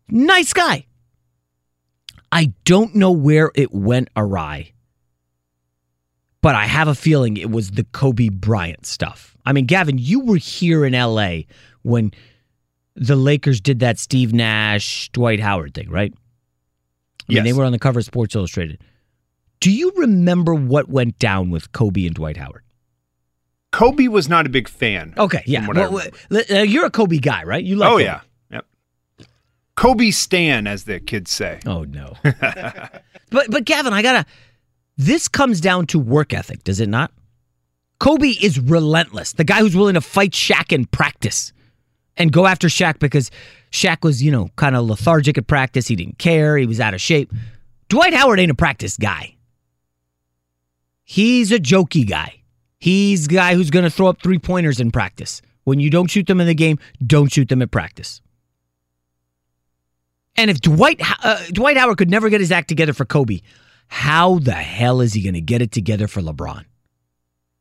nice 0.07 0.53
guy. 0.53 0.85
I 2.35 2.51
don't 2.65 2.93
know 2.93 3.11
where 3.11 3.49
it 3.55 3.73
went 3.73 4.09
awry, 4.17 4.73
but 6.41 6.53
I 6.53 6.65
have 6.65 6.89
a 6.89 6.93
feeling 6.93 7.37
it 7.37 7.49
was 7.49 7.71
the 7.71 7.85
Kobe 7.85 8.27
Bryant 8.27 8.85
stuff. 8.85 9.37
I 9.45 9.53
mean, 9.53 9.65
Gavin, 9.67 9.97
you 9.97 10.19
were 10.19 10.35
here 10.35 10.83
in 10.83 10.91
LA 10.91 11.43
when 11.83 12.11
the 12.93 13.15
Lakers 13.15 13.61
did 13.61 13.79
that 13.79 13.97
Steve 13.99 14.33
Nash, 14.33 15.09
Dwight 15.13 15.39
Howard 15.39 15.73
thing, 15.73 15.89
right? 15.89 16.13
I 17.29 17.35
mean, 17.35 17.45
they 17.45 17.53
were 17.53 17.63
on 17.63 17.71
the 17.71 17.79
cover 17.79 17.99
of 17.99 18.05
Sports 18.05 18.35
Illustrated. 18.35 18.81
Do 19.61 19.71
you 19.71 19.93
remember 19.95 20.53
what 20.53 20.89
went 20.89 21.17
down 21.19 21.51
with 21.51 21.71
Kobe 21.71 22.05
and 22.05 22.13
Dwight 22.13 22.35
Howard? 22.35 22.63
Kobe 23.71 24.09
was 24.09 24.27
not 24.27 24.45
a 24.45 24.49
big 24.49 24.67
fan. 24.67 25.13
Okay, 25.17 25.41
yeah. 25.45 25.65
Well, 25.69 26.01
uh, 26.31 26.55
you're 26.63 26.85
a 26.85 26.91
Kobe 26.91 27.19
guy, 27.19 27.45
right? 27.45 27.63
You 27.63 27.77
like 27.77 27.89
oh 27.89 27.93
Kobe. 27.93 28.03
yeah. 28.03 28.19
Kobe 29.75 30.11
Stan, 30.11 30.67
as 30.67 30.85
the 30.85 30.99
kids 30.99 31.31
say. 31.31 31.59
Oh 31.65 31.83
no. 31.83 32.13
But 33.31 33.49
but 33.49 33.65
Gavin, 33.65 33.91
I 33.91 34.01
gotta 34.01 34.25
This 34.97 35.27
comes 35.27 35.59
down 35.59 35.87
to 35.87 35.99
work 35.99 36.33
ethic, 36.33 36.63
does 36.63 36.79
it 36.79 36.87
not? 36.87 37.11
Kobe 37.99 38.29
is 38.29 38.59
relentless. 38.59 39.33
The 39.33 39.43
guy 39.43 39.59
who's 39.59 39.75
willing 39.75 39.95
to 39.95 40.01
fight 40.01 40.31
Shaq 40.31 40.71
in 40.71 40.85
practice 40.85 41.51
and 42.17 42.31
go 42.31 42.45
after 42.45 42.67
Shaq 42.67 42.99
because 42.99 43.31
Shaq 43.71 44.03
was, 44.03 44.21
you 44.21 44.31
know, 44.31 44.49
kind 44.55 44.75
of 44.75 44.85
lethargic 44.85 45.37
at 45.37 45.47
practice. 45.47 45.87
He 45.87 45.95
didn't 45.95 46.17
care. 46.17 46.57
He 46.57 46.65
was 46.65 46.79
out 46.79 46.93
of 46.93 47.01
shape. 47.01 47.31
Dwight 47.89 48.13
Howard 48.13 48.39
ain't 48.39 48.51
a 48.51 48.55
practice 48.55 48.95
guy. 48.97 49.35
He's 51.03 51.51
a 51.51 51.59
jokey 51.59 52.07
guy. 52.07 52.41
He's 52.79 53.27
the 53.27 53.35
guy 53.35 53.55
who's 53.55 53.69
going 53.69 53.83
to 53.85 53.91
throw 53.91 54.07
up 54.07 54.21
three 54.21 54.39
pointers 54.39 54.79
in 54.79 54.91
practice. 54.91 55.41
When 55.63 55.79
you 55.79 55.89
don't 55.89 56.09
shoot 56.09 56.27
them 56.27 56.39
in 56.41 56.47
the 56.47 56.55
game, 56.55 56.79
don't 57.05 57.31
shoot 57.31 57.49
them 57.49 57.61
at 57.61 57.71
practice. 57.71 58.21
And 60.37 60.51
if 60.51 60.61
Dwight 60.61 61.01
uh, 61.23 61.43
Dwight 61.51 61.77
Howard 61.77 61.97
could 61.97 62.09
never 62.09 62.29
get 62.29 62.41
his 62.41 62.51
act 62.51 62.67
together 62.67 62.93
for 62.93 63.05
Kobe, 63.05 63.41
how 63.87 64.39
the 64.39 64.51
hell 64.51 65.01
is 65.01 65.13
he 65.13 65.21
going 65.21 65.33
to 65.35 65.41
get 65.41 65.61
it 65.61 65.71
together 65.71 66.07
for 66.07 66.21
LeBron? 66.21 66.65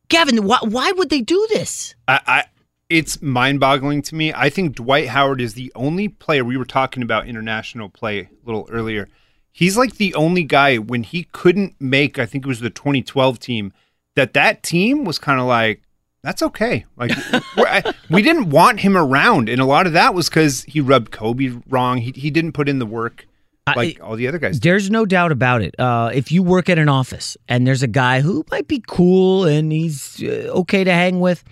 Gavin, 0.09 0.43
why, 0.43 0.59
why 0.61 0.91
would 0.91 1.09
they 1.09 1.21
do 1.21 1.47
this? 1.49 1.95
I, 2.07 2.19
I 2.27 2.43
it's 2.89 3.21
mind-boggling 3.21 4.03
to 4.03 4.15
me. 4.15 4.31
I 4.33 4.49
think 4.49 4.75
Dwight 4.75 5.07
Howard 5.07 5.41
is 5.41 5.55
the 5.55 5.71
only 5.75 6.07
player 6.07 6.45
we 6.45 6.57
were 6.57 6.65
talking 6.65 7.01
about 7.01 7.27
international 7.27 7.89
play 7.89 8.19
a 8.19 8.29
little 8.45 8.67
earlier. 8.71 9.09
He's 9.51 9.75
like 9.77 9.95
the 9.95 10.13
only 10.13 10.43
guy 10.43 10.77
when 10.77 11.03
he 11.03 11.23
couldn't 11.31 11.75
make, 11.79 12.19
I 12.19 12.25
think 12.25 12.45
it 12.45 12.47
was 12.47 12.59
the 12.59 12.69
2012 12.69 13.39
team, 13.39 13.73
that 14.15 14.33
that 14.33 14.61
team 14.61 15.03
was 15.03 15.17
kind 15.17 15.39
of 15.39 15.47
like, 15.47 15.81
that's 16.25 16.41
okay. 16.41 16.85
Like 16.97 17.11
I, 17.57 17.93
we 18.09 18.21
didn't 18.21 18.49
want 18.49 18.79
him 18.79 18.97
around, 18.97 19.49
and 19.49 19.61
a 19.61 19.65
lot 19.65 19.87
of 19.87 19.93
that 19.93 20.13
was 20.13 20.29
because 20.29 20.63
he 20.63 20.81
rubbed 20.81 21.11
Kobe 21.11 21.57
wrong. 21.69 21.99
He 21.99 22.11
he 22.15 22.31
didn't 22.31 22.53
put 22.53 22.67
in 22.67 22.79
the 22.79 22.85
work 22.85 23.27
like 23.73 23.99
all 24.01 24.15
the 24.15 24.27
other 24.27 24.37
guys. 24.37 24.59
Did. 24.59 24.69
There's 24.69 24.91
no 24.91 25.05
doubt 25.05 25.31
about 25.31 25.61
it. 25.61 25.79
Uh, 25.79 26.11
if 26.13 26.31
you 26.31 26.43
work 26.43 26.69
at 26.69 26.77
an 26.77 26.89
office 26.89 27.35
and 27.47 27.65
there's 27.65 27.81
a 27.81 27.87
guy 27.87 28.21
who 28.21 28.45
might 28.51 28.67
be 28.67 28.83
cool 28.87 29.45
and 29.45 29.71
he's 29.71 30.21
uh, 30.23 30.51
okay 30.53 30.83
to 30.83 30.91
hang 30.91 31.19
with, 31.19 31.43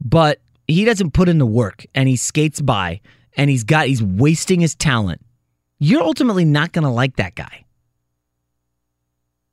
but 0.00 0.40
he 0.66 0.84
doesn't 0.84 1.12
put 1.12 1.28
in 1.28 1.38
the 1.38 1.46
work 1.46 1.86
and 1.94 2.08
he 2.08 2.16
skates 2.16 2.60
by 2.60 3.00
and 3.36 3.48
he's 3.48 3.64
got 3.64 3.86
he's 3.86 4.02
wasting 4.02 4.60
his 4.60 4.74
talent, 4.74 5.20
you're 5.78 6.02
ultimately 6.02 6.44
not 6.44 6.72
going 6.72 6.84
to 6.84 6.90
like 6.90 7.16
that 7.16 7.34
guy. 7.34 7.64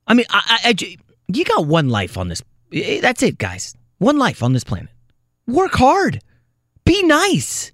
I 0.06 0.14
mean, 0.14 0.26
I, 0.30 0.58
I, 0.64 0.68
I, 0.70 0.96
you 1.28 1.44
got 1.44 1.66
one 1.66 1.88
life 1.88 2.18
on 2.18 2.28
this. 2.28 2.42
That's 2.72 3.22
it, 3.22 3.38
guys. 3.38 3.74
One 4.00 4.16
life 4.16 4.42
on 4.42 4.54
this 4.54 4.64
planet. 4.64 4.88
Work 5.46 5.74
hard. 5.74 6.20
Be 6.86 7.02
nice. 7.02 7.70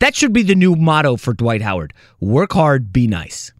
That 0.00 0.16
should 0.16 0.32
be 0.32 0.42
the 0.42 0.56
new 0.56 0.74
motto 0.74 1.16
for 1.16 1.32
Dwight 1.32 1.62
Howard. 1.62 1.94
Work 2.18 2.52
hard, 2.52 2.92
be 2.92 3.06
nice. 3.06 3.52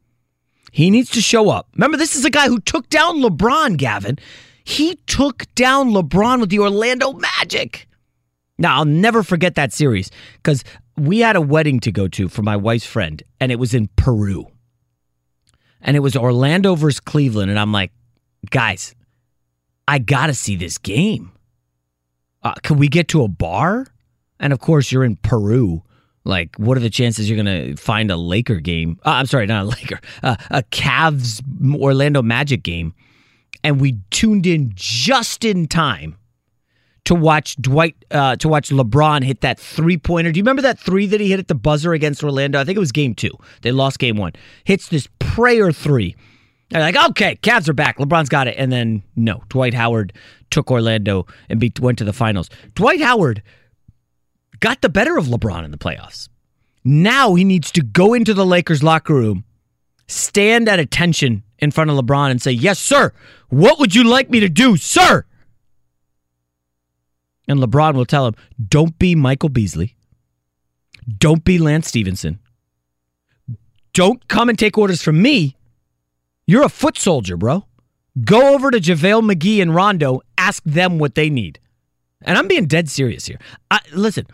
He 0.72 0.90
needs 0.90 1.10
to 1.10 1.20
show 1.20 1.48
up. 1.48 1.68
Remember, 1.76 1.96
this 1.96 2.16
is 2.16 2.24
a 2.24 2.30
guy 2.30 2.48
who 2.48 2.58
took 2.58 2.88
down 2.88 3.22
LeBron, 3.22 3.76
Gavin. 3.76 4.18
He 4.64 4.96
took 5.06 5.46
down 5.54 5.90
LeBron 5.90 6.40
with 6.40 6.50
the 6.50 6.58
Orlando 6.58 7.12
Magic. 7.12 7.86
Now, 8.58 8.78
I'll 8.78 8.84
never 8.84 9.22
forget 9.22 9.54
that 9.54 9.72
series 9.72 10.10
because 10.42 10.64
we 10.96 11.20
had 11.20 11.36
a 11.36 11.40
wedding 11.40 11.78
to 11.80 11.92
go 11.92 12.08
to 12.08 12.28
for 12.28 12.42
my 12.42 12.56
wife's 12.56 12.84
friend, 12.84 13.22
and 13.38 13.52
it 13.52 13.60
was 13.60 13.74
in 13.74 13.88
Peru. 13.94 14.50
And 15.80 15.96
it 15.96 16.00
was 16.00 16.16
Orlando 16.16 16.74
versus 16.74 16.98
Cleveland. 16.98 17.48
And 17.48 17.60
I'm 17.60 17.70
like, 17.70 17.92
guys, 18.50 18.96
I 19.86 20.00
got 20.00 20.26
to 20.26 20.34
see 20.34 20.56
this 20.56 20.78
game. 20.78 21.30
Uh, 22.42 22.54
can 22.62 22.78
we 22.78 22.88
get 22.88 23.08
to 23.08 23.22
a 23.22 23.28
bar? 23.28 23.86
And 24.38 24.52
of 24.52 24.60
course, 24.60 24.90
you're 24.90 25.04
in 25.04 25.16
Peru. 25.16 25.82
Like, 26.24 26.56
what 26.56 26.76
are 26.76 26.80
the 26.80 26.90
chances 26.90 27.28
you're 27.28 27.42
going 27.42 27.76
to 27.76 27.76
find 27.76 28.10
a 28.10 28.16
Laker 28.16 28.60
game? 28.60 28.98
Uh, 29.04 29.10
I'm 29.10 29.26
sorry, 29.26 29.46
not 29.46 29.64
a 29.64 29.68
Laker, 29.68 30.00
uh, 30.22 30.36
a 30.50 30.62
Cavs 30.64 31.42
Orlando 31.74 32.22
Magic 32.22 32.62
game. 32.62 32.94
And 33.62 33.80
we 33.80 33.98
tuned 34.10 34.46
in 34.46 34.72
just 34.74 35.44
in 35.44 35.66
time 35.66 36.16
to 37.04 37.14
watch 37.14 37.56
Dwight, 37.56 37.96
uh, 38.10 38.36
to 38.36 38.48
watch 38.48 38.70
LeBron 38.70 39.22
hit 39.24 39.40
that 39.40 39.58
three 39.58 39.98
pointer. 39.98 40.32
Do 40.32 40.38
you 40.38 40.42
remember 40.42 40.62
that 40.62 40.78
three 40.78 41.06
that 41.06 41.20
he 41.20 41.30
hit 41.30 41.40
at 41.40 41.48
the 41.48 41.54
buzzer 41.54 41.92
against 41.92 42.22
Orlando? 42.22 42.60
I 42.60 42.64
think 42.64 42.76
it 42.76 42.80
was 42.80 42.92
game 42.92 43.14
two. 43.14 43.32
They 43.62 43.72
lost 43.72 43.98
game 43.98 44.16
one. 44.16 44.32
Hits 44.64 44.88
this 44.88 45.08
prayer 45.18 45.72
three. 45.72 46.16
They're 46.70 46.80
like, 46.80 46.96
okay, 47.10 47.36
Cavs 47.42 47.68
are 47.68 47.74
back. 47.74 47.98
LeBron's 47.98 48.28
got 48.28 48.46
it. 48.46 48.54
And 48.56 48.72
then, 48.72 49.02
no, 49.16 49.42
Dwight 49.48 49.74
Howard 49.74 50.12
took 50.50 50.70
Orlando 50.70 51.26
and 51.48 51.58
beat, 51.58 51.80
went 51.80 51.98
to 51.98 52.04
the 52.04 52.12
finals. 52.12 52.48
Dwight 52.74 53.00
Howard 53.00 53.42
got 54.60 54.80
the 54.80 54.88
better 54.88 55.18
of 55.18 55.26
LeBron 55.26 55.64
in 55.64 55.72
the 55.72 55.78
playoffs. 55.78 56.28
Now 56.84 57.34
he 57.34 57.44
needs 57.44 57.72
to 57.72 57.82
go 57.82 58.14
into 58.14 58.34
the 58.34 58.46
Lakers 58.46 58.82
locker 58.82 59.14
room, 59.14 59.44
stand 60.06 60.68
at 60.68 60.78
attention 60.78 61.42
in 61.58 61.70
front 61.72 61.90
of 61.90 61.96
LeBron 61.96 62.30
and 62.30 62.40
say, 62.40 62.52
Yes, 62.52 62.78
sir. 62.78 63.12
What 63.48 63.78
would 63.80 63.94
you 63.94 64.04
like 64.04 64.30
me 64.30 64.40
to 64.40 64.48
do, 64.48 64.76
sir? 64.76 65.24
And 67.48 67.58
LeBron 67.58 67.94
will 67.94 68.06
tell 68.06 68.26
him, 68.26 68.34
Don't 68.68 68.96
be 68.98 69.14
Michael 69.14 69.48
Beasley. 69.48 69.96
Don't 71.18 71.44
be 71.44 71.58
Lance 71.58 71.88
Stephenson. 71.88 72.38
Don't 73.92 74.26
come 74.28 74.48
and 74.48 74.58
take 74.58 74.78
orders 74.78 75.02
from 75.02 75.20
me. 75.20 75.56
You're 76.50 76.64
a 76.64 76.68
foot 76.68 76.98
soldier, 76.98 77.36
bro. 77.36 77.64
Go 78.24 78.52
over 78.54 78.72
to 78.72 78.80
JaVale 78.80 79.22
McGee 79.22 79.62
and 79.62 79.72
Rondo, 79.72 80.20
ask 80.36 80.60
them 80.64 80.98
what 80.98 81.14
they 81.14 81.30
need. 81.30 81.60
And 82.22 82.36
I'm 82.36 82.48
being 82.48 82.66
dead 82.66 82.88
serious 82.88 83.24
here. 83.24 83.38
I, 83.70 83.78
listen, 83.94 84.26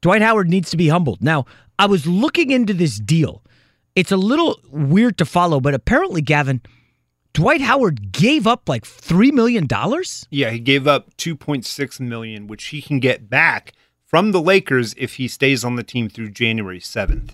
Dwight 0.00 0.22
Howard 0.22 0.48
needs 0.48 0.70
to 0.70 0.78
be 0.78 0.88
humbled. 0.88 1.22
Now, 1.22 1.44
I 1.78 1.84
was 1.84 2.06
looking 2.06 2.52
into 2.52 2.72
this 2.72 2.98
deal. 2.98 3.42
It's 3.94 4.10
a 4.10 4.16
little 4.16 4.58
weird 4.70 5.18
to 5.18 5.26
follow, 5.26 5.60
but 5.60 5.74
apparently, 5.74 6.22
Gavin, 6.22 6.62
Dwight 7.34 7.60
Howard 7.60 8.12
gave 8.12 8.46
up 8.46 8.66
like 8.66 8.84
$3 8.84 9.30
million? 9.30 9.68
Yeah, 10.30 10.48
he 10.48 10.58
gave 10.58 10.86
up 10.86 11.14
2.6 11.18 12.00
million, 12.00 12.46
which 12.46 12.64
he 12.68 12.80
can 12.80 12.98
get 12.98 13.28
back 13.28 13.74
from 14.06 14.32
the 14.32 14.40
Lakers 14.40 14.94
if 14.96 15.16
he 15.16 15.28
stays 15.28 15.64
on 15.64 15.76
the 15.76 15.82
team 15.82 16.08
through 16.08 16.30
January 16.30 16.80
7th. 16.80 17.32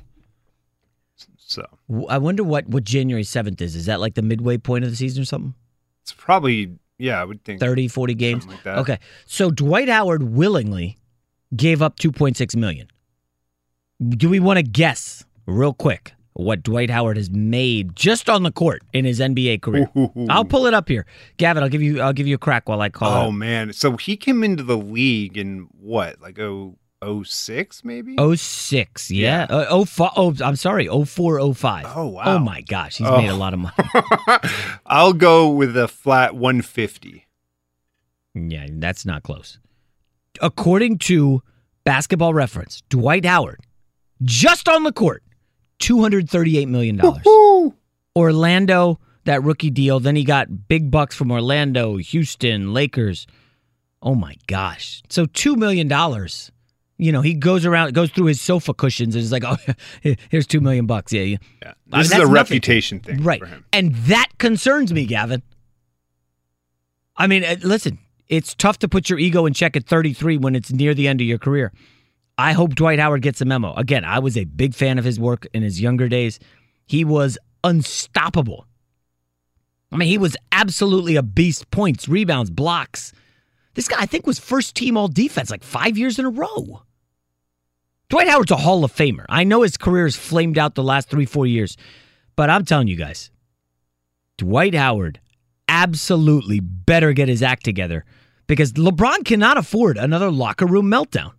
So 1.52 1.66
I 2.08 2.18
wonder 2.18 2.42
what, 2.42 2.66
what 2.68 2.84
January 2.84 3.24
7th 3.24 3.60
is. 3.60 3.76
Is 3.76 3.86
that 3.86 4.00
like 4.00 4.14
the 4.14 4.22
midway 4.22 4.56
point 4.56 4.84
of 4.84 4.90
the 4.90 4.96
season 4.96 5.22
or 5.22 5.26
something? 5.26 5.54
It's 6.02 6.12
probably, 6.12 6.72
yeah, 6.98 7.20
I 7.20 7.24
would 7.24 7.44
think 7.44 7.60
30, 7.60 7.88
40 7.88 8.14
games. 8.14 8.46
Like 8.46 8.62
that. 8.62 8.78
okay. 8.78 8.98
So 9.26 9.50
Dwight 9.50 9.88
Howard 9.88 10.22
willingly 10.22 10.98
gave 11.54 11.82
up 11.82 11.98
2.6 11.98 12.56
million. 12.56 12.88
Do 14.08 14.28
we 14.28 14.40
want 14.40 14.56
to 14.56 14.62
guess 14.62 15.24
real 15.46 15.74
quick 15.74 16.14
what 16.32 16.62
Dwight 16.62 16.88
Howard 16.88 17.18
has 17.18 17.30
made 17.30 17.94
just 17.94 18.30
on 18.30 18.42
the 18.42 18.50
court 18.50 18.82
in 18.94 19.04
his 19.04 19.20
NBA 19.20 19.60
career? 19.60 19.88
Ooh. 19.96 20.10
I'll 20.30 20.46
pull 20.46 20.66
it 20.66 20.72
up 20.74 20.88
here. 20.88 21.04
Gavin, 21.36 21.62
I'll 21.62 21.68
give 21.68 21.82
you 21.82 22.00
I'll 22.00 22.14
give 22.14 22.26
you 22.26 22.34
a 22.34 22.38
crack 22.38 22.68
while 22.68 22.80
I 22.80 22.88
call 22.88 23.26
Oh 23.26 23.30
man. 23.30 23.72
So 23.74 23.96
he 23.98 24.16
came 24.16 24.42
into 24.42 24.62
the 24.62 24.78
league 24.78 25.36
in 25.36 25.68
what? 25.78 26.20
Like 26.20 26.38
oh 26.40 26.78
oh 27.02 27.22
six 27.24 27.84
maybe? 27.84 28.16
06, 28.36 29.10
yeah. 29.10 29.46
Uh, 29.50 29.66
oh, 29.68 29.86
oh, 30.16 30.34
I'm 30.42 30.56
sorry, 30.56 30.86
04, 30.88 31.52
05. 31.54 31.86
Oh 31.94 32.06
wow. 32.06 32.22
Oh 32.24 32.38
my 32.38 32.60
gosh, 32.62 32.96
he's 32.96 33.06
Oh. 33.06 33.18
made 33.18 33.28
a 33.28 33.34
lot 33.34 33.52
of 33.52 33.60
money. 33.60 33.74
I'll 34.86 35.12
go 35.12 35.50
with 35.50 35.76
a 35.76 35.88
flat 35.88 36.34
150. 36.34 37.26
Yeah, 38.34 38.66
that's 38.70 39.04
not 39.04 39.22
close. 39.22 39.58
According 40.40 40.98
to 40.98 41.42
Basketball 41.84 42.32
Reference, 42.32 42.82
Dwight 42.88 43.26
Howard, 43.26 43.60
just 44.22 44.68
on 44.68 44.84
the 44.84 44.92
court, 44.92 45.22
$238 45.80 46.68
million. 46.68 47.00
Orlando, 48.16 48.98
that 49.24 49.42
rookie 49.42 49.70
deal. 49.70 50.00
Then 50.00 50.16
he 50.16 50.24
got 50.24 50.68
big 50.68 50.90
bucks 50.90 51.14
from 51.16 51.30
Orlando, 51.30 51.96
Houston, 51.96 52.72
Lakers. 52.72 53.26
Oh 54.00 54.14
my 54.14 54.36
gosh. 54.46 55.02
So 55.08 55.26
$2 55.26 55.56
million. 55.56 55.88
You 57.02 57.10
know, 57.12 57.20
he 57.20 57.34
goes 57.34 57.66
around, 57.66 57.94
goes 57.94 58.10
through 58.10 58.26
his 58.26 58.40
sofa 58.40 58.72
cushions 58.74 59.14
and 59.16 59.24
is 59.24 59.32
like, 59.32 59.42
oh, 59.46 59.56
here's 60.30 60.46
2 60.46 60.60
million 60.60 60.86
bucks. 60.86 61.12
Yeah. 61.12 61.22
yeah. 61.22 61.36
Yeah. 61.62 61.72
I 61.92 61.96
mean, 61.96 62.02
This 62.02 62.06
is 62.06 62.12
a 62.12 62.18
nothing. 62.18 62.32
reputation 62.32 63.00
thing 63.00 63.22
Right. 63.22 63.40
for 63.40 63.46
him. 63.46 63.64
And 63.72 63.94
that 64.06 64.28
concerns 64.38 64.92
me, 64.92 65.06
Gavin. 65.06 65.42
I 67.16 67.26
mean, 67.26 67.44
uh, 67.44 67.56
listen, 67.62 67.98
it's 68.28 68.54
tough 68.54 68.78
to 68.78 68.88
put 68.88 69.10
your 69.10 69.18
ego 69.18 69.46
in 69.46 69.52
check 69.52 69.76
at 69.76 69.86
33 69.86 70.38
when 70.38 70.54
it's 70.54 70.72
near 70.72 70.94
the 70.94 71.08
end 71.08 71.20
of 71.20 71.26
your 71.26 71.38
career. 71.38 71.72
I 72.38 72.52
hope 72.52 72.74
Dwight 72.74 72.98
Howard 72.98 73.22
gets 73.22 73.40
a 73.40 73.44
memo. 73.44 73.74
Again, 73.74 74.04
I 74.04 74.18
was 74.18 74.36
a 74.36 74.44
big 74.44 74.74
fan 74.74 74.98
of 74.98 75.04
his 75.04 75.20
work 75.20 75.46
in 75.52 75.62
his 75.62 75.80
younger 75.80 76.08
days. 76.08 76.38
He 76.86 77.04
was 77.04 77.36
unstoppable. 77.62 78.66
I 79.90 79.96
mean, 79.96 80.08
he 80.08 80.18
was 80.18 80.36
absolutely 80.52 81.16
a 81.16 81.22
beast. 81.22 81.70
Points, 81.70 82.08
rebounds, 82.08 82.50
blocks. 82.50 83.12
This 83.74 83.88
guy, 83.88 83.96
I 84.00 84.06
think, 84.06 84.26
was 84.26 84.38
first 84.38 84.74
team 84.74 84.96
all 84.96 85.08
defense 85.08 85.50
like 85.50 85.62
five 85.62 85.98
years 85.98 86.18
in 86.18 86.24
a 86.24 86.30
row. 86.30 86.82
Dwight 88.12 88.28
Howard's 88.28 88.50
a 88.50 88.56
Hall 88.56 88.84
of 88.84 88.94
Famer. 88.94 89.24
I 89.30 89.42
know 89.42 89.62
his 89.62 89.78
career 89.78 90.04
has 90.04 90.14
flamed 90.14 90.58
out 90.58 90.74
the 90.74 90.82
last 90.82 91.08
three, 91.08 91.24
four 91.24 91.46
years, 91.46 91.78
but 92.36 92.50
I'm 92.50 92.62
telling 92.66 92.86
you 92.86 92.94
guys, 92.94 93.30
Dwight 94.36 94.74
Howard 94.74 95.18
absolutely 95.66 96.60
better 96.60 97.14
get 97.14 97.28
his 97.28 97.42
act 97.42 97.64
together 97.64 98.04
because 98.46 98.74
LeBron 98.74 99.24
cannot 99.24 99.56
afford 99.56 99.96
another 99.96 100.30
locker 100.30 100.66
room 100.66 100.90
meltdown. 100.90 101.32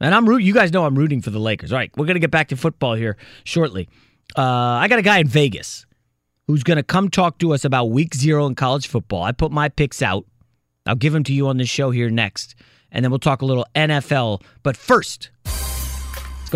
And 0.00 0.12
I'm 0.12 0.28
root. 0.28 0.42
You 0.42 0.52
guys 0.52 0.72
know 0.72 0.84
I'm 0.84 0.98
rooting 0.98 1.22
for 1.22 1.30
the 1.30 1.38
Lakers. 1.38 1.72
All 1.72 1.78
right, 1.78 1.92
we're 1.96 2.06
gonna 2.06 2.18
get 2.18 2.32
back 2.32 2.48
to 2.48 2.56
football 2.56 2.94
here 2.94 3.16
shortly. 3.44 3.88
Uh, 4.36 4.42
I 4.42 4.88
got 4.88 4.98
a 4.98 5.02
guy 5.02 5.18
in 5.18 5.28
Vegas 5.28 5.86
who's 6.48 6.64
to 6.64 6.82
come 6.82 7.08
talk 7.08 7.38
to 7.38 7.54
us 7.54 7.64
about 7.64 7.90
week 7.90 8.16
zero 8.16 8.46
in 8.46 8.56
college 8.56 8.88
football. 8.88 9.22
I 9.22 9.30
put 9.30 9.52
my 9.52 9.68
picks 9.68 10.02
out. 10.02 10.26
I'll 10.86 10.96
give 10.96 11.12
them 11.12 11.22
to 11.22 11.32
you 11.32 11.46
on 11.46 11.58
the 11.58 11.66
show 11.66 11.92
here 11.92 12.10
next. 12.10 12.56
And 12.90 13.04
then 13.04 13.12
we'll 13.12 13.20
talk 13.20 13.42
a 13.42 13.46
little 13.46 13.66
NFL. 13.76 14.42
But 14.64 14.76
first, 14.76 15.30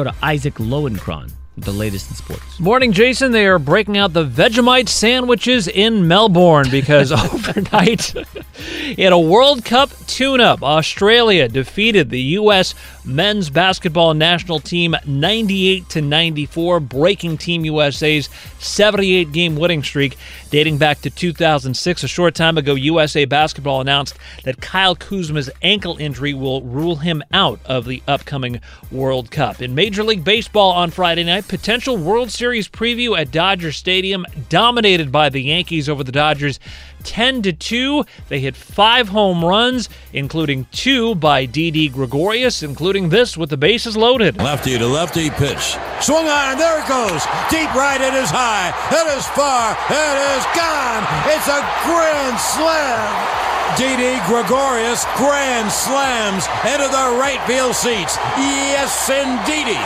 go 0.05 0.11
to 0.11 0.17
Isaac 0.25 0.55
Lowenkron 0.55 1.33
the 1.57 1.73
latest 1.73 2.09
in 2.09 2.17
sports. 2.17 2.59
Morning, 2.59 2.93
Jason. 2.93 3.33
They 3.33 3.47
are 3.47 3.59
breaking 3.59 3.99
out 3.99 4.13
the 4.15 4.25
Vegemite 4.25 4.89
sandwiches 4.89 5.69
in 5.69 6.09
Melbourne 6.09 6.69
because 6.71 7.13
overnight, 7.33 8.15
in 8.97 9.13
a 9.13 9.19
World 9.19 9.65
Cup 9.65 9.91
tune 10.07 10.41
up, 10.41 10.63
Australia 10.63 11.49
defeated 11.49 12.09
the 12.09 12.21
U.S. 12.21 12.75
men's 13.05 13.51
basketball 13.51 14.15
national 14.15 14.61
team 14.61 14.95
98 15.07 15.89
to 15.91 16.01
94, 16.01 16.81
breaking 16.81 17.39
Team 17.39 17.65
USA's 17.65 18.29
78 18.59 19.33
game 19.33 19.57
winning 19.57 19.83
streak 19.83 20.17
dating 20.51 20.79
back 20.79 21.01
to 21.03 21.11
2006. 21.11 22.03
A 22.03 22.09
short 22.09 22.35
time 22.35 22.59
ago, 22.59 22.75
USA 22.75 23.25
Basketball 23.25 23.81
announced 23.81 24.17
that 24.45 24.61
Kyle 24.61 24.97
Kuzma's 24.97 25.51
ankle 25.63 25.97
injury 25.99 26.35
will 26.35 26.63
rule 26.63 26.97
him 26.97 27.23
out 27.33 27.61
of 27.65 27.87
the 27.87 28.03
upcoming 28.07 28.61
World 28.91 29.31
Cup. 29.31 29.63
In 29.63 29.75
Major 29.75 30.03
League 30.03 30.25
Baseball 30.25 30.73
on 30.73 30.91
Friday 30.91 31.25
night, 31.25 31.49
potential 31.49 31.97
World 31.97 32.31
Series 32.31 32.69
preview 32.69 33.19
at 33.19 33.31
Dodger 33.31 33.73
Stadium, 33.73 34.27
dominated 34.49 35.11
by 35.11 35.29
the 35.29 35.43
Yankees 35.43 35.89
over 35.89 36.05
the 36.05 36.13
Dodgers. 36.13 36.61
10 37.05 37.43
to 37.43 37.53
2. 37.53 38.05
They 38.29 38.41
hit 38.41 38.57
five 38.57 39.09
home 39.09 39.45
runs, 39.45 39.89
including 40.13 40.67
two 40.71 41.15
by 41.15 41.47
Didi 41.47 41.89
Gregorius, 41.89 42.63
including 42.63 42.90
this 42.91 43.37
with 43.37 43.51
the 43.51 43.57
bases 43.57 43.97
loaded. 43.97 44.37
Lefty 44.39 44.77
to 44.77 44.87
lefty 44.87 45.31
pitch. 45.31 45.77
Swung 46.01 46.27
on, 46.27 46.53
and 46.53 46.61
there 46.61 46.81
it 46.81 46.89
goes. 46.89 47.23
Deep 47.51 47.73
right, 47.75 48.01
it 48.01 48.15
is 48.15 48.31
high, 48.31 48.75
it 48.91 49.07
is 49.17 49.25
far, 49.29 49.79
it 49.87 50.17
is 50.35 50.45
gone. 50.59 51.07
It's 51.31 51.47
a 51.47 51.63
grand 51.87 52.39
slam. 52.41 53.41
Didi 53.79 54.19
Gregorius 54.27 55.05
grand 55.17 55.71
slams 55.71 56.47
into 56.67 56.89
the 56.89 57.17
right 57.21 57.41
field 57.47 57.77
seats. 57.77 58.17
Yes, 58.37 59.09
indeedy. 59.09 59.79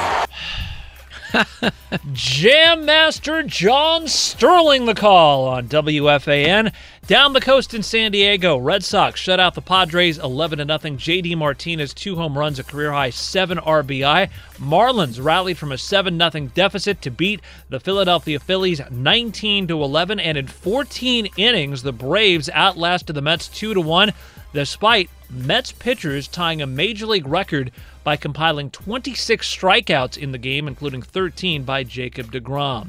Jam 2.13 2.87
Master 2.87 3.43
John 3.43 4.09
Sterling 4.09 4.87
the 4.87 4.95
call 4.95 5.47
on 5.47 5.69
WFAN. 5.69 6.73
Down 7.07 7.35
the 7.35 7.41
coast 7.43 7.75
in 7.75 7.83
San 7.83 8.13
Diego, 8.13 8.57
Red 8.57 8.83
Sox 8.83 9.21
shut 9.21 9.39
out 9.39 9.55
the 9.55 9.61
Padres 9.61 10.17
11 10.17 10.57
0. 10.57 10.69
JD 10.69 11.37
Martinez, 11.37 11.93
two 11.93 12.17
home 12.17 12.39
runs, 12.39 12.59
a 12.59 12.65
career 12.65 12.93
high 12.93 13.11
7 13.11 13.59
RBI. 13.59 14.31
Marlins 14.55 15.23
rallied 15.23 15.59
from 15.59 15.71
a 15.71 15.77
7 15.77 16.19
0 16.19 16.51
deficit 16.55 17.03
to 17.03 17.11
beat 17.11 17.43
the 17.69 17.79
Philadelphia 17.79 18.41
Phillies 18.41 18.81
19 18.91 19.69
11. 19.71 20.19
And 20.19 20.39
in 20.39 20.47
14 20.47 21.29
innings, 21.37 21.83
the 21.83 21.93
Braves 21.93 22.49
outlasted 22.49 23.15
the 23.15 23.21
Mets 23.21 23.49
2 23.49 23.79
1, 23.83 24.15
despite 24.55 25.11
Mets 25.29 25.73
pitchers 25.73 26.27
tying 26.27 26.63
a 26.63 26.67
major 26.67 27.07
league 27.07 27.27
record 27.27 27.71
by 28.05 28.17
compiling 28.17 28.71
26 28.71 29.53
strikeouts 29.53 30.17
in 30.17 30.31
the 30.31 30.39
game, 30.39 30.69
including 30.69 31.03
13 31.03 31.65
by 31.65 31.83
Jacob 31.83 32.31
DeGrom. 32.31 32.89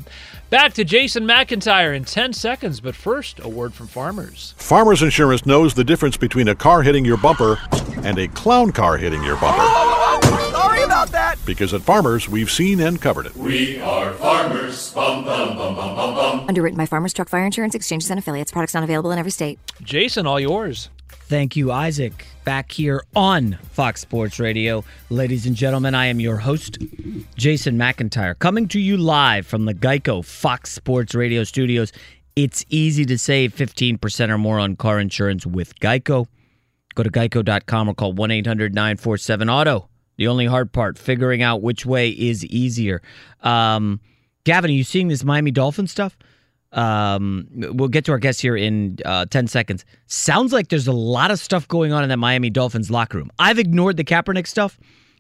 Back 0.50 0.74
to 0.74 0.84
Jason 0.84 1.26
McIntyre 1.26 1.96
in 1.96 2.04
10 2.04 2.34
seconds, 2.34 2.82
but 2.82 2.96
first, 2.96 3.40
a 3.40 3.48
word 3.48 3.74
from 3.74 3.88
farmers. 4.06 4.54
Farmers 4.58 5.02
Insurance 5.02 5.48
knows 5.48 5.74
the 5.74 5.84
difference 5.84 6.16
between 6.16 6.48
a 6.48 6.54
car 6.54 6.84
hitting 6.84 7.04
your 7.04 7.18
bumper 7.18 7.58
and 8.04 8.20
a 8.20 8.28
clown 8.28 8.72
car 8.72 8.98
hitting 8.98 9.24
your 9.24 9.36
bumper. 9.38 9.64
Sorry 10.52 10.84
about 10.84 11.08
that. 11.08 11.38
Because 11.44 11.74
at 11.74 11.82
Farmers, 11.82 12.30
we've 12.30 12.52
seen 12.52 12.82
and 12.82 13.02
covered 13.02 13.26
it. 13.26 13.36
We 13.36 13.80
are 13.82 14.14
farmers. 14.14 14.94
Bum, 14.94 15.26
bum, 15.26 15.58
bum, 15.58 15.76
bum, 15.76 15.96
bum, 15.96 16.14
bum. 16.14 16.46
Underwritten 16.48 16.78
by 16.78 16.86
Farmers 16.86 17.14
Truck 17.14 17.30
Fire 17.30 17.46
Insurance 17.46 17.74
Exchanges 17.74 18.12
and 18.12 18.20
Affiliates. 18.20 18.52
Products 18.52 18.76
not 18.76 18.84
available 18.84 19.10
in 19.10 19.18
every 19.18 19.32
state. 19.32 19.58
Jason, 19.82 20.28
all 20.28 20.40
yours. 20.40 20.90
Thank 21.28 21.56
you, 21.56 21.72
Isaac. 21.72 22.28
Back 22.44 22.72
here 22.72 23.04
on 23.16 23.58
Fox 23.72 24.02
Sports 24.02 24.40
Radio. 24.40 24.84
Ladies 25.10 25.48
and 25.48 25.56
gentlemen, 25.56 25.96
I 25.96 26.06
am 26.06 26.20
your 26.20 26.38
host, 26.38 26.78
Jason 27.36 27.80
McIntyre, 27.80 28.38
coming 28.38 28.68
to 28.68 28.80
you 28.80 28.98
live 28.98 29.48
from 29.48 29.66
the 29.66 29.74
Geico 29.74 30.24
Fox 30.24 30.72
Sports 30.72 31.16
Radio 31.16 31.44
studios. 31.44 31.92
It's 32.36 32.66
easy 32.70 33.06
to 33.06 33.18
save 33.18 33.56
15% 33.56 34.30
or 34.30 34.38
more 34.38 34.60
on 34.60 34.76
car 34.76 35.00
insurance 35.00 35.46
with 35.46 35.80
Geico. 35.80 36.28
Go 36.94 37.04
to 37.04 37.10
geico.com 37.10 37.90
or 37.90 37.94
call 37.94 38.14
1 38.14 38.32
800 38.32 38.74
947 38.74 39.50
Auto. 39.50 39.90
The 40.18 40.28
only 40.28 40.46
hard 40.46 40.72
part, 40.72 40.98
figuring 40.98 41.42
out 41.42 41.62
which 41.62 41.86
way 41.86 42.10
is 42.10 42.46
easier. 42.46 43.02
Um, 43.42 44.00
Gavin, 44.46 44.72
are 44.72 44.74
you 44.74 44.84
seeing 44.84 45.10
this 45.10 45.24
Miami 45.24 45.52
Dolphin 45.52 45.88
stuff? 45.88 46.18
Um, 46.72 47.48
we'll 47.52 47.90
get 47.90 48.06
to 48.06 48.12
our 48.12 48.18
guests 48.18 48.42
here 48.42 48.56
in 48.56 48.98
uh, 49.06 49.26
10 49.26 49.48
seconds. 49.48 49.86
Sounds 50.08 50.52
like 50.52 50.70
there's 50.70 50.88
a 50.88 50.94
lot 50.94 51.32
of 51.32 51.40
stuff 51.40 51.68
going 51.68 51.94
on 51.94 52.04
in 52.04 52.10
that 52.10 52.18
Miami 52.18 52.50
Dolphins 52.50 52.92
locker 52.92 53.18
room. 53.18 53.32
I've 53.40 53.60
ignored 53.60 53.98
the 53.98 54.04
Kaepernick 54.04 54.46
stuff, 54.48 54.78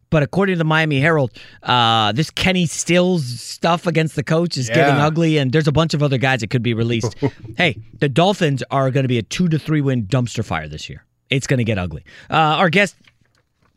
but 0.09 0.23
according 0.23 0.53
to 0.53 0.57
the 0.57 0.63
Miami 0.65 0.99
Herald, 0.99 1.31
uh, 1.63 2.11
this 2.11 2.29
Kenny 2.29 2.65
Stills 2.65 3.25
stuff 3.39 3.87
against 3.87 4.15
the 4.15 4.23
coach 4.23 4.57
is 4.57 4.69
getting 4.69 4.95
ugly, 4.95 5.37
and 5.37 5.51
there's 5.51 5.67
a 5.67 5.71
bunch 5.71 5.93
of 5.93 6.03
other 6.03 6.17
guys 6.17 6.41
that 6.41 6.49
could 6.49 6.63
be 6.63 6.73
released. 6.73 7.15
hey, 7.57 7.77
the 7.99 8.09
Dolphins 8.09 8.63
are 8.71 8.91
going 8.91 9.03
to 9.03 9.09
be 9.09 9.17
a 9.17 9.23
two 9.23 9.47
to 9.49 9.59
three 9.59 9.81
win 9.81 10.05
dumpster 10.05 10.43
fire 10.43 10.67
this 10.67 10.89
year. 10.89 11.03
It's 11.29 11.47
going 11.47 11.57
to 11.57 11.63
get 11.63 11.77
ugly. 11.77 12.05
Uh, 12.29 12.35
our 12.35 12.69
guest 12.69 12.95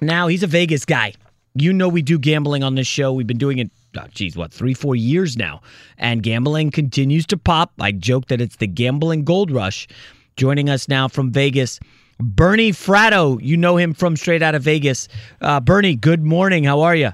now, 0.00 0.28
he's 0.28 0.42
a 0.42 0.46
Vegas 0.46 0.84
guy. 0.84 1.14
You 1.54 1.72
know, 1.72 1.88
we 1.88 2.02
do 2.02 2.18
gambling 2.18 2.62
on 2.62 2.74
this 2.74 2.86
show. 2.86 3.12
We've 3.12 3.26
been 3.26 3.38
doing 3.38 3.58
it, 3.58 3.70
oh, 3.96 4.06
geez, 4.12 4.36
what, 4.36 4.52
three, 4.52 4.74
four 4.74 4.94
years 4.94 5.36
now. 5.36 5.60
And 5.96 6.22
gambling 6.22 6.70
continues 6.70 7.26
to 7.26 7.36
pop. 7.36 7.72
I 7.80 7.92
joke 7.92 8.26
that 8.28 8.40
it's 8.40 8.56
the 8.56 8.66
gambling 8.66 9.24
gold 9.24 9.50
rush. 9.50 9.88
Joining 10.36 10.70
us 10.70 10.88
now 10.88 11.08
from 11.08 11.32
Vegas, 11.32 11.80
Bernie 12.20 12.72
Fratto. 12.72 13.38
You 13.42 13.56
know 13.56 13.76
him 13.76 13.94
from 13.94 14.16
straight 14.16 14.42
out 14.42 14.54
of 14.54 14.62
Vegas. 14.62 15.08
Uh, 15.40 15.60
Bernie, 15.60 15.94
good 15.94 16.24
morning. 16.24 16.64
How 16.64 16.80
are 16.80 16.94
you? 16.94 17.12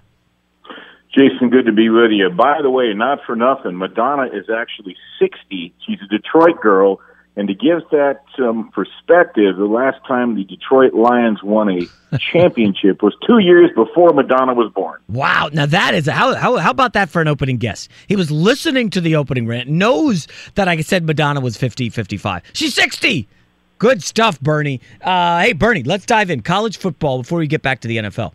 Jason, 1.16 1.50
good 1.50 1.66
to 1.66 1.72
be 1.72 1.90
with 1.90 2.10
you. 2.10 2.28
By 2.30 2.60
the 2.60 2.70
way, 2.70 2.92
not 2.92 3.20
for 3.24 3.36
nothing, 3.36 3.78
Madonna 3.78 4.26
is 4.32 4.46
actually 4.50 4.96
60. 5.20 5.72
She's 5.86 5.98
a 6.02 6.08
Detroit 6.08 6.60
girl. 6.60 7.00
And 7.36 7.48
to 7.48 7.54
give 7.54 7.80
that 7.90 8.22
some 8.38 8.70
perspective, 8.70 9.56
the 9.56 9.64
last 9.64 9.98
time 10.06 10.36
the 10.36 10.44
Detroit 10.44 10.94
Lions 10.94 11.42
won 11.42 11.68
a 11.68 12.18
championship 12.32 13.02
was 13.02 13.14
two 13.26 13.38
years 13.38 13.70
before 13.74 14.12
Madonna 14.12 14.54
was 14.54 14.72
born. 14.72 15.00
Wow. 15.08 15.50
Now 15.52 15.66
that 15.66 15.94
is 15.94 16.06
how, 16.06 16.34
how 16.34 16.56
how 16.58 16.70
about 16.70 16.92
that 16.92 17.10
for 17.10 17.20
an 17.20 17.26
opening 17.26 17.56
guess? 17.56 17.88
He 18.06 18.14
was 18.14 18.30
listening 18.30 18.90
to 18.90 19.00
the 19.00 19.16
opening 19.16 19.48
rant, 19.48 19.68
knows 19.68 20.28
that 20.54 20.68
I 20.68 20.80
said 20.82 21.04
Madonna 21.04 21.40
was 21.40 21.56
50, 21.56 21.90
55. 21.90 22.42
She's 22.52 22.74
60. 22.74 23.28
Good 23.78 24.02
stuff, 24.02 24.40
Bernie. 24.40 24.80
Uh, 25.02 25.40
hey, 25.40 25.52
Bernie, 25.52 25.82
let's 25.82 26.06
dive 26.06 26.30
in. 26.30 26.40
College 26.40 26.76
football 26.76 27.22
before 27.22 27.38
we 27.38 27.46
get 27.46 27.62
back 27.62 27.80
to 27.80 27.88
the 27.88 27.98
NFL. 27.98 28.32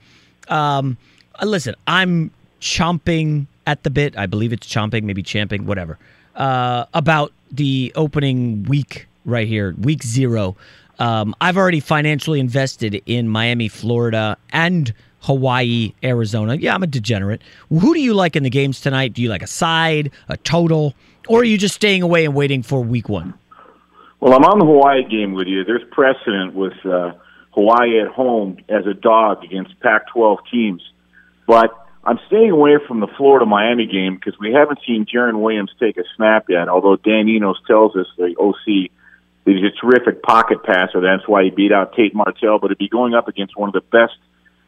Um, 0.49 0.97
uh, 1.41 1.45
listen, 1.45 1.75
I'm 1.87 2.31
chomping 2.61 3.47
at 3.65 3.83
the 3.83 3.89
bit. 3.89 4.17
I 4.17 4.25
believe 4.25 4.51
it's 4.51 4.67
chomping, 4.67 5.03
maybe 5.03 5.23
champing, 5.23 5.65
whatever. 5.65 5.97
Uh, 6.35 6.85
about 6.93 7.31
the 7.51 7.91
opening 7.95 8.63
week 8.63 9.07
right 9.25 9.47
here, 9.47 9.75
week 9.79 10.03
zero. 10.03 10.55
Um, 10.99 11.33
I've 11.39 11.57
already 11.57 11.79
financially 11.79 12.39
invested 12.39 13.01
in 13.05 13.29
Miami, 13.29 13.69
Florida, 13.69 14.37
and 14.51 14.93
Hawaii, 15.21 15.93
Arizona. 16.03 16.55
Yeah, 16.55 16.75
I'm 16.75 16.83
a 16.83 16.87
degenerate. 16.87 17.41
Who 17.69 17.93
do 17.93 18.01
you 18.01 18.13
like 18.13 18.35
in 18.35 18.43
the 18.43 18.49
games 18.49 18.81
tonight? 18.81 19.13
Do 19.13 19.21
you 19.21 19.29
like 19.29 19.43
a 19.43 19.47
side, 19.47 20.11
a 20.27 20.37
total, 20.37 20.93
or 21.27 21.41
are 21.41 21.45
you 21.45 21.57
just 21.57 21.75
staying 21.75 22.01
away 22.01 22.25
and 22.25 22.33
waiting 22.33 22.63
for 22.63 22.81
week 22.81 23.07
one? 23.07 23.33
Well, 24.19 24.33
I'm 24.33 24.43
on 24.43 24.59
the 24.59 24.65
Hawaii 24.65 25.07
game 25.07 25.33
with 25.33 25.47
you. 25.47 25.63
There's 25.63 25.83
precedent 25.91 26.53
with 26.53 26.73
uh, 26.85 27.13
Hawaii 27.51 28.01
at 28.01 28.09
home 28.09 28.57
as 28.67 28.85
a 28.85 28.93
dog 28.93 29.43
against 29.43 29.79
Pac-12 29.79 30.37
teams, 30.51 30.81
but 31.47 31.71
I'm 32.03 32.19
staying 32.27 32.51
away 32.51 32.77
from 32.87 32.99
the 32.99 33.07
Florida 33.17 33.45
Miami 33.45 33.85
game 33.85 34.15
because 34.15 34.39
we 34.39 34.51
haven't 34.51 34.79
seen 34.85 35.05
Jarren 35.05 35.41
Williams 35.41 35.71
take 35.79 35.97
a 35.97 36.03
snap 36.15 36.45
yet. 36.49 36.67
Although 36.67 36.95
Dan 36.95 37.27
Enos 37.27 37.57
tells 37.67 37.95
us 37.95 38.07
the 38.17 38.35
OC 38.39 38.91
that 39.45 39.51
he's 39.55 39.63
a 39.63 39.75
terrific 39.79 40.23
pocket 40.23 40.63
passer, 40.63 41.01
that's 41.01 41.27
why 41.27 41.43
he 41.43 41.49
beat 41.49 41.71
out 41.71 41.93
Tate 41.95 42.15
Martell. 42.15 42.59
But 42.59 42.71
he'd 42.71 42.77
be 42.77 42.89
going 42.89 43.13
up 43.13 43.27
against 43.27 43.57
one 43.57 43.69
of 43.69 43.73
the 43.73 43.81
best 43.81 44.17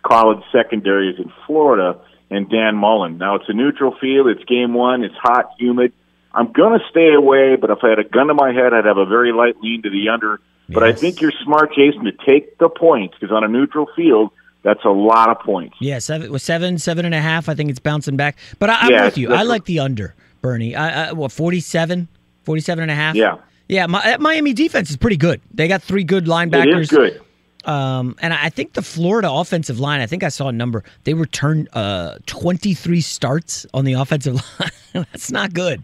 college 0.04 0.44
secondaries 0.52 1.20
in 1.20 1.32
Florida 1.46 2.00
and 2.30 2.50
Dan 2.50 2.76
Mullen. 2.76 3.18
Now 3.18 3.36
it's 3.36 3.50
a 3.50 3.54
neutral 3.54 3.96
field. 4.00 4.28
It's 4.28 4.44
game 4.44 4.74
one. 4.74 5.04
It's 5.04 5.16
hot, 5.16 5.52
humid. 5.58 5.94
I'm 6.34 6.52
going 6.52 6.80
to 6.80 6.86
stay 6.90 7.14
away, 7.14 7.56
but 7.56 7.70
if 7.70 7.80
I 7.84 7.90
had 7.90 8.00
a 8.00 8.04
gun 8.04 8.28
to 8.28 8.34
my 8.34 8.54
head, 8.54 8.74
I'd 8.74 8.86
have 8.86 8.98
a 8.98 9.06
very 9.06 9.34
light 9.34 9.60
lean 9.62 9.82
to 9.84 9.90
the 9.90 10.10
under. 10.10 10.40
But 10.70 10.84
I 10.84 10.94
think 10.94 11.20
you're 11.20 11.34
smart, 11.44 11.74
Jason, 11.76 12.06
to 12.06 12.14
take 12.26 12.58
the 12.58 12.70
points 12.70 13.16
because 13.20 13.36
on 13.36 13.44
a 13.44 13.48
neutral 13.50 13.90
field, 13.94 14.32
that's 14.64 14.86
a 14.86 14.90
lot 14.90 15.30
of 15.30 15.40
points. 15.40 15.76
Yeah, 15.82 16.00
seven, 16.00 16.38
seven, 16.40 16.78
seven 16.78 17.06
and 17.06 17.14
a 17.14 17.20
half. 17.20 17.50
I 17.50 17.56
think 17.56 17.70
it's 17.70 17.80
bouncing 17.80 18.16
back. 18.16 18.38
But 18.58 18.70
I, 18.70 18.76
I'm 18.82 18.92
Yeah, 18.92 19.06
with 19.06 19.18
you. 19.18 19.34
I 19.34 19.44
like 19.44 19.66
the 19.66 19.80
under, 19.80 20.16
Bernie. 20.42 20.76
I, 20.76 21.10
I, 21.10 21.12
what, 21.12 21.34
47? 21.34 22.08
47 22.44 22.82
and 22.84 22.92
a 22.92 22.96
half? 22.96 23.16
Yeah. 23.16 23.38
Yeah, 23.68 23.88
my, 23.88 24.18
Miami 24.18 24.54
defense 24.54 24.90
is 24.90 24.98
pretty 24.98 25.18
good. 25.18 25.42
They 25.54 25.68
got 25.68 25.82
three 25.82 26.04
good 26.04 26.26
linebackers. 26.26 26.76
It 26.76 26.80
is 26.82 26.90
good. 26.90 27.22
Um, 27.66 28.16
and 28.22 28.34
I 28.34 28.50
think 28.50 28.74
the 28.74 28.82
Florida 28.82 29.32
offensive 29.32 29.80
line, 29.80 30.02
I 30.02 30.08
think 30.08 30.24
I 30.24 30.30
saw 30.30 30.48
a 30.48 30.52
number. 30.52 30.84
They 31.04 31.14
returned 31.14 31.70
uh, 31.74 32.18
23 32.26 33.02
starts 33.02 33.66
on 33.74 33.86
the 33.86 33.94
offensive 34.02 34.36
line. 34.36 34.72
That's 34.94 35.32
not 35.32 35.54
good. 35.54 35.84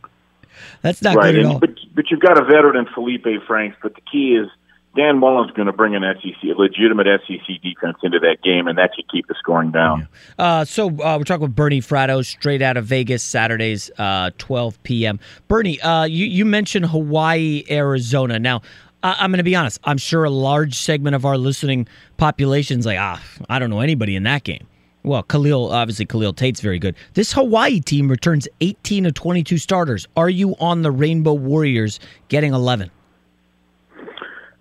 That's 0.82 1.01
not 1.01 1.16
right. 1.16 1.32
good 1.32 1.45
at 1.45 1.45
all. 1.45 1.60
But 1.60 1.72
but 1.95 2.12
you've 2.12 2.20
got 2.20 2.38
a 2.38 2.45
veteran 2.45 2.78
in 2.78 2.86
Feleipe 2.93 3.45
Franks. 3.45 3.78
But 3.82 3.95
the 3.95 4.01
key 4.01 4.36
is 4.36 4.49
Dan 4.97 5.20
Mullen's 5.20 5.51
going 5.51 5.68
to 5.68 5.74
bring 5.74 5.95
an 5.95 6.03
SEC, 6.22 6.43
a 6.43 6.60
legitimate 6.60 7.05
SEC 7.28 7.62
defense 7.62 7.97
into 8.01 8.20
that 8.20 8.38
game, 8.43 8.68
and 8.68 8.78
that 8.80 8.91
should 8.95 9.10
keep 9.12 9.28
the 9.28 9.36
scoring 9.38 9.70
down. 9.72 10.08
Uh, 10.39 10.66
so 10.66 10.88
uh, 10.88 11.18
we're 11.18 11.24
talking 11.24 11.43
with 11.43 11.55
Bernie 11.55 11.82
Fratto, 11.82 12.26
straight 12.26 12.64
out 12.64 12.78
of 12.78 12.86
Vegas, 12.86 13.22
Saturdays, 13.22 13.91
uh, 13.99 14.32
12 14.39 14.82
p.m. 14.82 15.20
Bernie, 15.47 15.80
uh, 15.82 16.05
you, 16.05 16.26
you 16.26 16.45
mentioned 16.45 16.88
Hawaii, 16.88 17.64
Arizona. 17.70 18.39
Now, 18.39 18.64
I- 19.03 19.18
I'm 19.20 19.30
going 19.30 19.38
to 19.38 19.43
be 19.43 19.55
honest. 19.55 19.80
I'm 19.84 19.99
sure 19.99 20.24
a 20.24 20.32
large 20.32 20.74
segment 20.74 21.16
of 21.16 21.26
our 21.26 21.38
listening 21.38 21.88
population's 22.18 22.88
like, 22.88 22.97
ah, 22.99 23.22
I 23.47 23.60
don't 23.60 23.70
know 23.70 23.82
anybody 23.82 24.16
in 24.16 24.24
that 24.24 24.43
game. 24.43 24.66
Well, 25.03 25.23
Khalil, 25.23 25.71
obviously, 25.71 26.05
Khalil 26.05 26.33
Tate's 26.33 26.59
very 26.59 26.79
good. 26.79 26.95
This 27.13 27.31
Hawaii 27.31 27.79
team 27.79 28.09
returns 28.09 28.47
18 28.59 29.05
of 29.05 29.13
22 29.13 29.57
starters. 29.57 30.07
Are 30.17 30.29
you 30.29 30.55
on 30.59 30.81
the 30.81 30.91
Rainbow 30.91 31.33
Warriors 31.33 31.99
getting 32.27 32.53
11? 32.53 32.91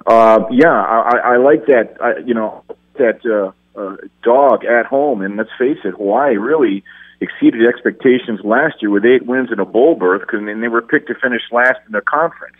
Uh, 0.06 0.44
yeah, 0.52 0.70
I, 0.70 1.34
I 1.34 1.36
like 1.38 1.66
that. 1.66 1.96
I, 2.00 2.18
you 2.24 2.32
know 2.32 2.62
that 2.94 3.26
uh, 3.26 3.50
uh, 3.78 3.96
dog 4.22 4.64
at 4.64 4.86
home, 4.86 5.20
and 5.20 5.36
let's 5.36 5.50
face 5.58 5.78
it, 5.84 5.94
Hawaii 5.94 6.36
really 6.36 6.84
exceeded 7.20 7.66
expectations 7.66 8.40
last 8.44 8.76
year 8.80 8.90
with 8.90 9.04
eight 9.04 9.26
wins 9.26 9.50
and 9.50 9.60
a 9.60 9.64
bowl 9.64 9.96
berth 9.96 10.20
because 10.20 10.40
they 10.44 10.68
were 10.68 10.82
picked 10.82 11.08
to 11.08 11.14
finish 11.14 11.42
last 11.50 11.78
in 11.86 11.92
their 11.92 12.02
conference. 12.02 12.56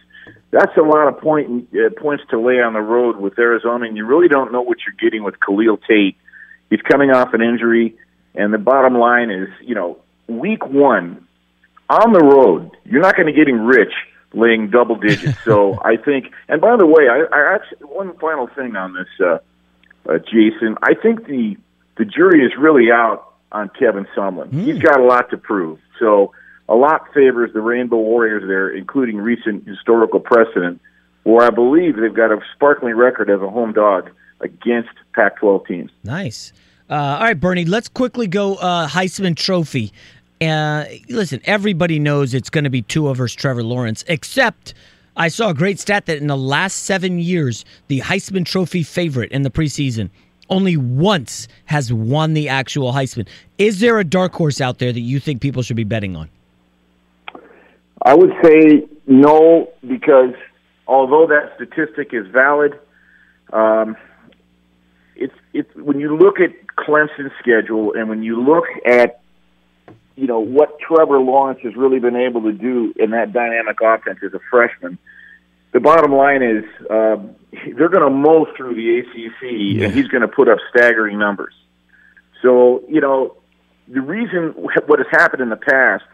That's 0.50 0.76
a 0.76 0.82
lot 0.82 1.08
of 1.08 1.20
point 1.20 1.68
uh, 1.74 1.90
points 2.00 2.24
to 2.30 2.40
lay 2.40 2.60
on 2.60 2.72
the 2.72 2.80
road 2.80 3.16
with 3.16 3.38
Arizona, 3.38 3.86
and 3.86 3.96
you 3.96 4.06
really 4.06 4.28
don't 4.28 4.50
know 4.52 4.62
what 4.62 4.78
you're 4.86 4.96
getting 4.98 5.22
with 5.22 5.36
Khalil 5.38 5.76
Tate. 5.76 6.16
He's 6.70 6.82
coming 6.82 7.10
off 7.10 7.34
an 7.34 7.42
injury, 7.42 7.96
and 8.34 8.52
the 8.52 8.58
bottom 8.58 8.94
line 8.94 9.30
is, 9.30 9.48
you 9.60 9.74
know, 9.74 9.98
week 10.26 10.66
one 10.66 11.26
on 11.88 12.12
the 12.12 12.20
road, 12.20 12.76
you're 12.84 13.02
not 13.02 13.16
going 13.16 13.26
to 13.26 13.32
get 13.32 13.48
him 13.48 13.64
rich 13.66 13.92
laying 14.32 14.70
double 14.70 14.96
digits. 14.96 15.38
So 15.44 15.78
I 15.84 15.96
think, 15.96 16.32
and 16.48 16.60
by 16.60 16.76
the 16.76 16.86
way, 16.86 17.08
I, 17.08 17.22
I 17.32 17.54
actually 17.54 17.86
one 17.86 18.16
final 18.18 18.48
thing 18.48 18.74
on 18.74 18.94
this, 18.94 19.06
uh, 19.20 19.38
uh, 20.08 20.18
Jason. 20.18 20.76
I 20.82 20.94
think 20.94 21.26
the 21.26 21.56
the 21.96 22.04
jury 22.04 22.44
is 22.44 22.52
really 22.58 22.90
out 22.90 23.32
on 23.52 23.70
Kevin 23.78 24.06
Sumlin. 24.16 24.52
He's 24.52 24.78
got 24.78 25.00
a 25.00 25.04
lot 25.04 25.30
to 25.30 25.38
prove. 25.38 25.78
So 25.98 26.32
a 26.68 26.74
lot 26.74 27.12
favors 27.14 27.52
the 27.52 27.60
Rainbow 27.60 27.96
Warriors 27.96 28.42
there, 28.46 28.68
including 28.68 29.16
recent 29.16 29.66
historical 29.66 30.20
precedent, 30.20 30.80
where 31.22 31.46
I 31.46 31.50
believe 31.50 31.96
they've 31.96 32.12
got 32.12 32.32
a 32.32 32.40
sparkling 32.54 32.96
record 32.96 33.30
as 33.30 33.40
a 33.40 33.48
home 33.48 33.72
dog 33.72 34.10
against 34.41 34.91
Pac-12 35.14 35.66
teams. 35.66 35.91
Nice. 36.05 36.53
Uh, 36.89 36.95
all 36.95 37.24
right, 37.24 37.39
Bernie, 37.39 37.64
let's 37.64 37.89
quickly 37.89 38.26
go 38.26 38.55
uh, 38.57 38.87
Heisman 38.87 39.37
Trophy. 39.37 39.93
Uh, 40.41 40.84
listen, 41.09 41.41
everybody 41.45 41.99
knows 41.99 42.34
it's 42.34 42.51
going 42.51 42.64
to 42.64 42.70
be 42.70 42.82
Tua 42.82 43.14
versus 43.14 43.34
Trevor 43.34 43.62
Lawrence, 43.62 44.05
except 44.07 44.74
I 45.16 45.28
saw 45.28 45.51
a 45.51 45.55
great 45.55 45.80
stat 45.80 46.07
that 46.07 46.18
in 46.18 46.26
the 46.26 46.37
last 46.37 46.82
seven 46.82 47.18
years, 47.18 47.64
the 47.89 48.01
Heisman 48.01 48.45
Trophy 48.45 48.82
favorite 48.82 49.32
in 49.32 49.43
the 49.43 49.51
preseason 49.51 50.11
only 50.49 50.76
once 50.76 51.49
has 51.64 51.93
won 51.93 52.34
the 52.34 52.49
actual 52.49 52.93
Heisman. 52.93 53.26
Is 53.59 53.80
there 53.80 53.99
a 53.99 54.05
dark 54.05 54.32
horse 54.34 54.61
out 54.61 54.78
there 54.78 54.93
that 54.93 55.01
you 55.01 55.18
think 55.18 55.41
people 55.41 55.62
should 55.62 55.76
be 55.76 55.84
betting 55.84 56.14
on? 56.14 56.28
I 58.03 58.14
would 58.14 58.32
say 58.45 58.87
no, 59.07 59.70
because 59.87 60.34
although 60.87 61.26
that 61.26 61.53
statistic 61.57 62.11
is 62.12 62.26
valid, 62.28 62.78
um, 63.53 63.97
it's 65.16 65.34
it's 65.52 65.74
when 65.74 66.00
you 66.00 66.16
look 66.16 66.40
at 66.40 66.50
Clemson's 66.76 67.32
schedule 67.40 67.94
and 67.94 68.08
when 68.08 68.22
you 68.22 68.42
look 68.42 68.64
at 68.84 69.20
you 70.14 70.26
know 70.26 70.40
what 70.40 70.78
Trevor 70.78 71.18
Lawrence 71.18 71.60
has 71.62 71.74
really 71.76 71.98
been 71.98 72.16
able 72.16 72.42
to 72.42 72.52
do 72.52 72.92
in 72.96 73.10
that 73.10 73.32
dynamic 73.32 73.78
offense 73.82 74.18
as 74.24 74.32
a 74.34 74.40
freshman. 74.50 74.98
The 75.72 75.80
bottom 75.80 76.12
line 76.12 76.42
is 76.42 76.64
um, 76.90 77.34
they're 77.76 77.88
going 77.88 78.04
to 78.04 78.10
mow 78.10 78.46
through 78.56 78.74
the 78.76 79.00
ACC, 79.00 79.82
and 79.82 79.92
he's 79.92 80.08
going 80.08 80.22
to 80.22 80.28
put 80.28 80.48
up 80.48 80.58
staggering 80.70 81.18
numbers. 81.18 81.54
So 82.42 82.82
you 82.88 83.00
know 83.00 83.36
the 83.88 84.00
reason 84.00 84.54
what 84.56 84.98
has 84.98 85.08
happened 85.10 85.42
in 85.42 85.48
the 85.48 85.56
past 85.56 86.04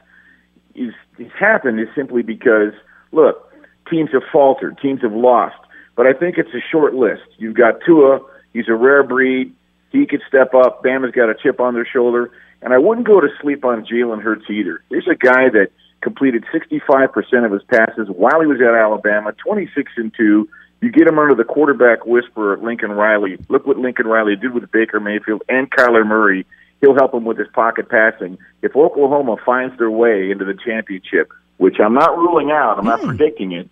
is 0.74 0.92
it's 1.18 1.34
happened 1.38 1.80
is 1.80 1.88
simply 1.94 2.22
because 2.22 2.72
look, 3.12 3.52
teams 3.90 4.10
have 4.12 4.22
faltered, 4.32 4.78
teams 4.78 5.02
have 5.02 5.12
lost, 5.12 5.56
but 5.96 6.06
I 6.06 6.12
think 6.12 6.38
it's 6.38 6.52
a 6.54 6.62
short 6.70 6.94
list. 6.94 7.22
You've 7.38 7.56
got 7.56 7.74
Tua, 7.86 8.20
he's 8.52 8.68
a 8.68 8.74
rare 8.74 9.02
breed. 9.02 9.54
He 9.90 10.06
could 10.06 10.22
step 10.26 10.54
up. 10.54 10.82
Bama's 10.82 11.12
got 11.12 11.28
a 11.28 11.34
chip 11.34 11.60
on 11.60 11.74
their 11.74 11.86
shoulder. 11.86 12.30
And 12.62 12.72
I 12.72 12.78
wouldn't 12.78 13.06
go 13.06 13.20
to 13.20 13.28
sleep 13.40 13.64
on 13.64 13.84
Jalen 13.84 14.22
Hurts 14.22 14.48
either. 14.48 14.82
There's 14.88 15.08
a 15.08 15.16
guy 15.16 15.50
that 15.50 15.70
completed 16.00 16.44
65% 16.52 17.44
of 17.44 17.52
his 17.52 17.62
passes 17.64 18.08
while 18.08 18.40
he 18.40 18.46
was 18.46 18.60
at 18.60 18.74
Alabama, 18.74 19.32
26 19.32 19.92
and 19.96 20.12
2. 20.14 20.48
You 20.80 20.90
get 20.90 21.06
him 21.06 21.18
under 21.18 21.34
the 21.34 21.44
quarterback 21.44 22.06
whisperer, 22.06 22.58
Lincoln 22.58 22.92
Riley. 22.92 23.38
Look 23.48 23.66
what 23.66 23.78
Lincoln 23.78 24.06
Riley 24.06 24.36
did 24.36 24.52
with 24.52 24.70
Baker 24.70 25.00
Mayfield 25.00 25.42
and 25.48 25.70
Kyler 25.70 26.06
Murray. 26.06 26.46
He'll 26.80 26.94
help 26.94 27.14
him 27.14 27.24
with 27.24 27.38
his 27.38 27.46
pocket 27.54 27.88
passing. 27.88 28.38
If 28.62 28.74
Oklahoma 28.74 29.36
finds 29.46 29.78
their 29.78 29.90
way 29.90 30.32
into 30.32 30.44
the 30.44 30.54
championship, 30.54 31.32
which 31.56 31.76
I'm 31.78 31.94
not 31.94 32.16
ruling 32.16 32.50
out, 32.50 32.78
I'm 32.78 32.84
not 32.84 33.00
hmm. 33.00 33.06
predicting 33.06 33.52
it, 33.52 33.68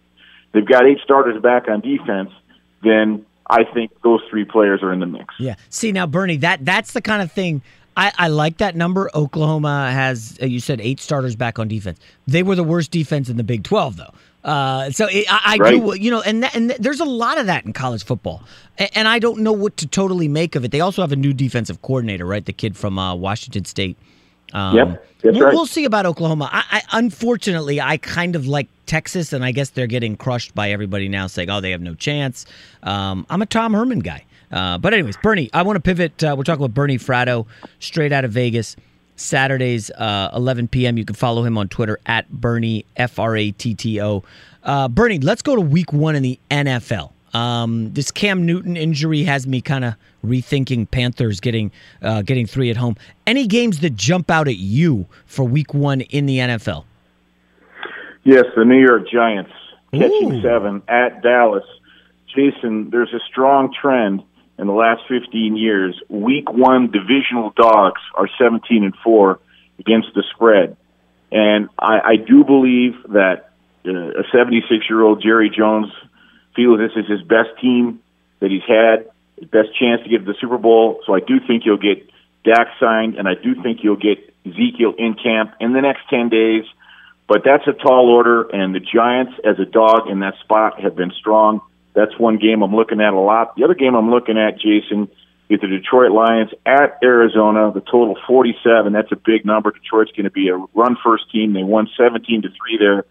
they've 0.53 0.66
got 0.66 0.87
eight 0.87 0.99
starters 1.03 1.41
back 1.43 1.68
on 1.68 1.81
defense, 1.81 2.31
then 2.83 3.26
I 3.51 3.65
think 3.65 3.91
those 4.03 4.21
three 4.31 4.45
players 4.45 4.83
are 4.83 4.93
in 4.93 5.01
the 5.01 5.07
mix. 5.07 5.35
Yeah. 5.39 5.57
See 5.69 5.93
now, 5.93 6.07
Bernie, 6.07 6.37
that 6.39 6.65
that's 6.65 6.93
the 6.93 7.03
kind 7.03 7.21
of 7.21 7.31
thing. 7.33 7.63
I, 7.97 8.13
I 8.17 8.29
like 8.29 8.59
that 8.59 8.77
number. 8.77 9.11
Oklahoma 9.15 9.91
has, 9.93 10.39
uh, 10.41 10.47
you 10.47 10.61
said, 10.61 10.81
eight 10.81 11.01
starters 11.01 11.35
back 11.37 11.59
on 11.59 11.67
defense. 11.69 11.99
They 12.27 12.43
were 12.43 12.55
the 12.55 12.65
worst 12.65 12.93
defense 12.93 13.29
in 13.29 13.37
the 13.37 13.43
Big 13.45 13.65
Twelve, 13.65 13.97
though. 13.97 14.15
Uh, 14.43 14.91
so 14.91 15.07
it, 15.11 15.27
I, 15.29 15.55
I 15.55 15.57
Right. 15.59 15.73
do, 15.73 15.95
you 16.01 16.11
know, 16.11 16.23
and 16.23 16.43
that, 16.45 16.55
and 16.55 16.71
there's 16.71 17.01
a 17.01 17.05
lot 17.05 17.37
of 17.37 17.47
that 17.47 17.67
in 17.67 17.73
college 17.75 18.05
football, 18.05 18.43
and, 18.79 18.89
and 18.95 19.09
I 19.09 19.19
don't 19.19 19.41
know 19.41 19.53
what 19.53 19.77
to 19.79 19.87
totally 19.87 20.29
make 20.29 20.55
of 20.55 20.65
it. 20.65 20.71
They 20.71 20.81
also 20.81 21.03
have 21.03 21.13
a 21.13 21.17
new 21.17 21.35
defensive 21.35 21.83
coordinator, 21.83 22.25
right? 22.25 22.45
The 22.45 22.53
kid 22.55 22.77
from 22.77 22.99
uh, 22.99 23.15
Washington 23.17 23.65
State. 23.67 23.99
Um, 24.53 24.77
Yep, 24.77 25.07
that's 25.23 25.37
we'll, 25.37 25.45
right. 25.45 25.55
we'll 25.55 25.67
see 25.67 25.85
about 25.85 26.07
Oklahoma. 26.07 26.49
I, 26.53 26.65
I 26.71 26.99
unfortunately 26.99 27.81
I 27.81 27.97
kind 27.99 28.37
of 28.37 28.47
like 28.47 28.69
Texas, 28.87 29.33
and 29.33 29.45
I 29.45 29.53
guess 29.53 29.71
they're 29.71 29.87
getting 29.87 30.17
crushed 30.17 30.55
by 30.55 30.71
everybody 30.71 31.09
now, 31.09 31.27
saying, 31.27 31.51
"Oh, 31.51 31.61
they 31.61 31.71
have 31.73 31.81
no 31.83 31.95
chance." 31.95 32.47
Um, 32.83 33.27
I'm 33.31 33.43
a 33.43 33.47
Tom 33.47 33.75
Herman 33.75 34.01
guy, 34.01 34.25
uh, 34.51 34.79
but 34.79 34.95
anyways, 34.95 35.17
Bernie, 35.19 35.51
I 35.53 35.63
want 35.63 35.77
to 35.77 35.81
pivot. 35.81 36.23
Uh, 36.25 36.35
we're 36.37 36.45
talking 36.45 36.63
with 36.63 36.75
Bernie 36.75 36.99
Fratto, 36.99 37.47
straight 37.79 38.13
out 38.13 38.25
of 38.25 38.33
Vegas. 38.33 38.77
Saturdays, 39.17 39.91
uh, 39.91 40.31
11 40.35 40.69
p.m. 40.69 40.97
You 40.97 41.05
can 41.05 41.15
follow 41.15 41.45
him 41.45 41.59
on 41.59 41.69
Twitter 41.69 42.01
at 42.07 42.31
Bernie 42.31 42.87
F 42.97 43.19
R 43.19 43.37
A 43.37 43.51
T 43.51 43.75
T 43.75 44.01
O. 44.01 44.25
Uh, 44.65 44.89
Bernie, 44.89 45.19
let's 45.19 45.43
go 45.43 45.55
to 45.55 45.61
Week 45.61 45.93
One 45.93 46.17
in 46.17 46.23
the 46.23 46.39
NFL. 46.51 47.13
Um, 47.33 47.93
this 47.93 48.11
Cam 48.11 48.45
Newton 48.45 48.76
injury 48.76 49.22
has 49.24 49.47
me 49.47 49.61
kind 49.61 49.85
of 49.85 49.95
rethinking 50.24 50.91
Panthers 50.91 51.41
getting 51.41 51.70
uh, 52.03 52.22
getting 52.22 52.47
three 52.47 52.70
at 52.70 52.76
home. 52.76 52.97
Any 53.26 53.47
games 53.47 53.81
that 53.81 53.95
jump 53.95 54.31
out 54.31 54.49
at 54.49 54.57
you 54.57 55.07
for 55.26 55.45
Week 55.45 55.72
One 55.72 56.01
in 56.01 56.26
the 56.26 56.39
NFL? 56.39 56.85
Yes, 58.24 58.45
the 58.57 58.64
New 58.64 58.81
York 58.81 59.09
Giants 59.11 59.53
catching 59.93 60.43
seven 60.43 60.83
at 60.89 61.22
Dallas. 61.22 61.64
Jason, 62.35 62.91
there's 62.91 63.12
a 63.12 63.20
strong 63.28 63.72
trend 63.72 64.22
in 64.59 64.66
the 64.66 64.72
last 64.72 65.03
15 65.09 65.57
years. 65.57 66.01
Week 66.09 66.51
one 66.53 66.91
divisional 66.91 67.51
dogs 67.57 68.01
are 68.14 68.28
17 68.39 68.85
and 68.85 68.95
four 69.03 69.41
against 69.78 70.09
the 70.14 70.22
spread, 70.35 70.76
and 71.33 71.68
I, 71.78 72.01
I 72.01 72.16
do 72.16 72.45
believe 72.45 72.95
that 73.11 73.51
uh, 73.87 74.20
a 74.20 74.24
76 74.33 74.85
year 74.89 75.03
old 75.03 75.22
Jerry 75.22 75.51
Jones 75.51 75.91
feels 76.55 76.79
this 76.79 76.93
is 76.97 77.09
his 77.09 77.23
best 77.23 77.51
team 77.61 78.01
that 78.41 78.51
he's 78.51 78.67
had, 78.67 79.11
his 79.39 79.49
best 79.49 79.69
chance 79.79 80.03
to 80.03 80.09
get 80.09 80.19
to 80.19 80.25
the 80.25 80.39
Super 80.41 80.59
Bowl. 80.59 81.01
So 81.07 81.15
I 81.15 81.21
do 81.21 81.41
think 81.47 81.65
you'll 81.65 81.79
get 81.79 82.09
Dak 82.45 82.69
signed, 82.79 83.17
and 83.17 83.29
I 83.29 83.35
do 83.35 83.61
think 83.63 83.81
you'll 83.83 83.97
get 83.97 84.19
Ezekiel 84.47 84.95
in 84.99 85.15
camp 85.15 85.55
in 85.61 85.73
the 85.73 85.81
next 85.81 86.09
10 86.09 86.29
days. 86.29 86.65
But 87.29 87.43
that's 87.45 87.67
a 87.69 87.73
tall 87.73 88.09
order, 88.09 88.43
and 88.43 88.75
the 88.75 88.81
Giants, 88.81 89.35
as 89.45 89.59
a 89.61 89.65
dog 89.65 90.09
in 90.09 90.21
that 90.21 90.35
spot, 90.43 90.81
have 90.81 90.97
been 90.97 91.13
strong. 91.13 91.61
That's 91.95 92.19
one 92.19 92.39
game 92.39 92.63
I'm 92.63 92.75
looking 92.75 93.01
at 93.01 93.13
a 93.13 93.21
lot. 93.21 93.57
The 93.57 93.65
other 93.65 93.75
game 93.75 93.95
I'm 93.95 94.11
looking 94.11 94.37
at, 94.37 94.59
Jason, 94.59 95.09
is 95.49 95.61
the 95.61 95.69
Detroit 95.69 96.13
Lions 96.13 96.51
at 96.67 96.99
Arizona. 97.03 97.73
The 97.73 97.81
total 97.83 98.17
47. 98.27 98.93
That's 98.93 99.13
a 99.13 99.17
big 99.17 99.45
number. 99.45 99.71
Detroit's 99.71 100.13
going 100.13 100.25
to 100.25 100.31
be 100.31 100.49
a 100.49 100.57
run 100.75 100.97
first 101.05 101.31
team. 101.31 101.53
They 101.53 101.63
won 101.63 101.89
17 101.97 102.43
to 102.43 102.49
three 102.49 102.79
there 102.79 103.05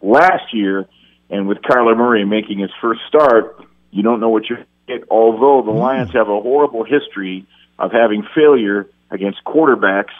last 0.00 0.54
year, 0.54 0.86
and 1.30 1.48
with 1.48 1.58
Kyler 1.58 1.96
Murray 1.96 2.24
making 2.24 2.58
his 2.58 2.70
first 2.80 3.00
start, 3.08 3.64
you 3.90 4.02
don't 4.02 4.20
know 4.20 4.28
what 4.28 4.48
you 4.48 4.56
get. 4.86 5.04
Although 5.10 5.62
the 5.64 5.76
Lions 5.76 6.12
have 6.12 6.28
a 6.28 6.40
horrible 6.40 6.84
history 6.84 7.46
of 7.78 7.92
having 7.92 8.26
failure 8.34 8.88
against 9.10 9.42
quarterbacks 9.44 10.12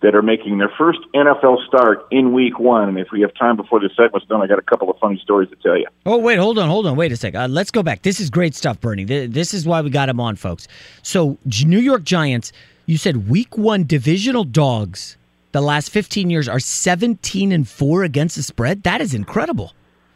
that 0.00 0.14
are 0.14 0.22
making 0.22 0.58
their 0.58 0.70
first 0.78 1.00
NFL 1.14 1.66
start 1.66 2.06
in 2.12 2.32
week 2.32 2.58
one. 2.58 2.88
And 2.88 2.98
if 2.98 3.08
we 3.10 3.20
have 3.22 3.34
time 3.34 3.56
before 3.56 3.80
this 3.80 3.90
segment's 3.96 4.28
done, 4.28 4.40
I 4.40 4.46
got 4.46 4.58
a 4.58 4.62
couple 4.62 4.88
of 4.90 4.96
funny 4.98 5.18
stories 5.22 5.50
to 5.50 5.56
tell 5.56 5.76
you. 5.76 5.86
Oh, 6.06 6.18
wait, 6.18 6.38
hold 6.38 6.58
on, 6.58 6.68
hold 6.68 6.86
on. 6.86 6.96
Wait 6.96 7.10
a 7.10 7.16
sec. 7.16 7.34
Uh, 7.34 7.48
let's 7.48 7.72
go 7.72 7.82
back. 7.82 8.02
This 8.02 8.20
is 8.20 8.30
great 8.30 8.54
stuff, 8.54 8.80
Bernie. 8.80 9.04
This 9.04 9.52
is 9.52 9.66
why 9.66 9.80
we 9.80 9.90
got 9.90 10.08
him 10.08 10.20
on, 10.20 10.36
folks. 10.36 10.68
So, 11.02 11.36
New 11.64 11.80
York 11.80 12.04
Giants, 12.04 12.52
you 12.86 12.96
said 12.96 13.28
week 13.28 13.58
one 13.58 13.84
divisional 13.84 14.44
dogs 14.44 15.16
the 15.52 15.60
last 15.60 15.90
15 15.90 16.30
years 16.30 16.48
are 16.48 16.60
17 16.60 17.52
and 17.52 17.66
4 17.66 18.04
against 18.04 18.36
the 18.36 18.42
spread. 18.42 18.82
That 18.82 19.00
is 19.00 19.14
incredible. 19.14 19.72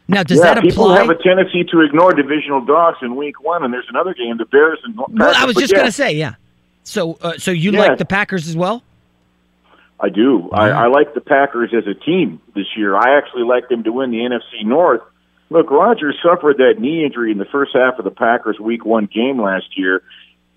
Now, 0.07 0.23
does 0.23 0.39
yeah, 0.39 0.55
that 0.55 0.63
people 0.63 0.93
have 0.93 1.09
a 1.09 1.15
tendency 1.15 1.63
to 1.63 1.81
ignore 1.81 2.11
divisional 2.13 2.63
dogs 2.65 2.97
in 3.01 3.15
week 3.15 3.41
one, 3.41 3.63
and 3.63 3.73
there's 3.73 3.87
another 3.89 4.13
game, 4.13 4.37
the 4.37 4.45
Bears 4.45 4.79
and 4.83 4.97
well, 4.97 5.33
I 5.35 5.45
was 5.45 5.55
just 5.55 5.71
yeah, 5.71 5.77
going 5.77 5.87
to 5.87 5.93
say, 5.93 6.13
yeah. 6.13 6.35
So, 6.83 7.17
uh, 7.21 7.37
so 7.37 7.51
you 7.51 7.71
Yeah. 7.71 7.79
like 7.79 7.97
the 7.97 8.05
Packers 8.05 8.47
as 8.49 8.57
well? 8.57 8.83
I 9.99 10.09
do. 10.09 10.49
I, 10.51 10.69
I 10.69 10.87
like 10.87 11.13
the 11.13 11.21
Packers 11.21 11.73
as 11.73 11.87
a 11.87 11.93
team 11.93 12.41
this 12.53 12.65
year. 12.75 12.95
I 12.95 13.17
actually 13.17 13.43
like 13.43 13.69
them 13.69 13.83
to 13.85 13.93
win 13.93 14.11
the 14.11 14.17
NFC 14.17 14.65
North. 14.65 15.01
Look, 15.49 15.71
Rodgers 15.71 16.17
suffered 16.21 16.57
that 16.57 16.75
knee 16.79 17.05
injury 17.05 17.31
in 17.31 17.37
the 17.37 17.45
first 17.45 17.71
half 17.73 17.99
of 17.99 18.03
the 18.03 18.11
Packers' 18.11 18.59
Week 18.59 18.83
One 18.85 19.05
game 19.05 19.41
last 19.41 19.77
year. 19.77 20.01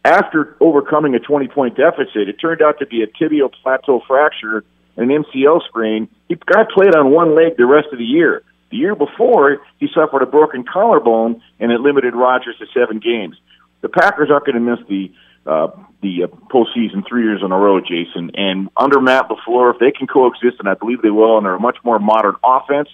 After 0.05 0.57
overcoming 0.61 1.15
a 1.15 1.19
20-point 1.19 1.77
deficit, 1.77 2.29
it 2.29 2.41
turned 2.41 2.63
out 2.63 2.79
to 2.81 2.87
be 2.87 3.03
a 3.03 3.07
tibial 3.07 3.53
plateau 3.63 4.03
fracture 4.07 4.65
and 4.97 5.11
an 5.11 5.25
MCL 5.25 5.67
sprain. 5.69 6.09
He 6.29 6.35
guy 6.35 6.65
played 6.73 6.97
on 6.97 7.11
one 7.11 7.37
leg 7.37 7.57
the 7.57 7.67
rest 7.67 7.89
of 7.93 7.99
the 7.99 8.05
year. 8.05 8.43
The 8.71 8.77
year 8.77 8.95
before, 8.95 9.59
he 9.79 9.89
suffered 9.95 10.23
a 10.23 10.27
broken 10.27 10.65
collarbone, 10.65 11.43
and 11.61 11.71
it 11.71 11.81
limited 11.81 12.15
Rodgers 12.15 12.57
to 12.59 12.67
seven 12.75 12.99
games. 12.99 13.37
The 13.81 13.89
Packers 13.89 14.31
aren't 14.31 14.47
going 14.47 14.57
to 14.57 14.61
miss 14.61 14.81
the 14.89 15.13
uh, 15.47 15.69
the 16.03 16.25
uh, 16.25 16.27
postseason 16.51 17.07
three 17.07 17.23
years 17.23 17.41
in 17.45 17.53
a 17.53 17.57
row, 17.57 17.81
Jason. 17.81 18.33
And 18.35 18.69
under 18.77 19.01
Matt 19.01 19.29
Lafleur, 19.29 19.73
if 19.73 19.79
they 19.79 19.93
can 19.93 20.09
coexist, 20.09 20.57
and 20.59 20.69
I 20.69 20.75
believe 20.75 21.03
they 21.03 21.11
will, 21.11 21.37
and 21.37 21.47
they're 21.47 21.55
a 21.55 21.61
much 21.61 21.79
more 21.85 22.01
modern 22.01 22.35
offense. 22.43 22.89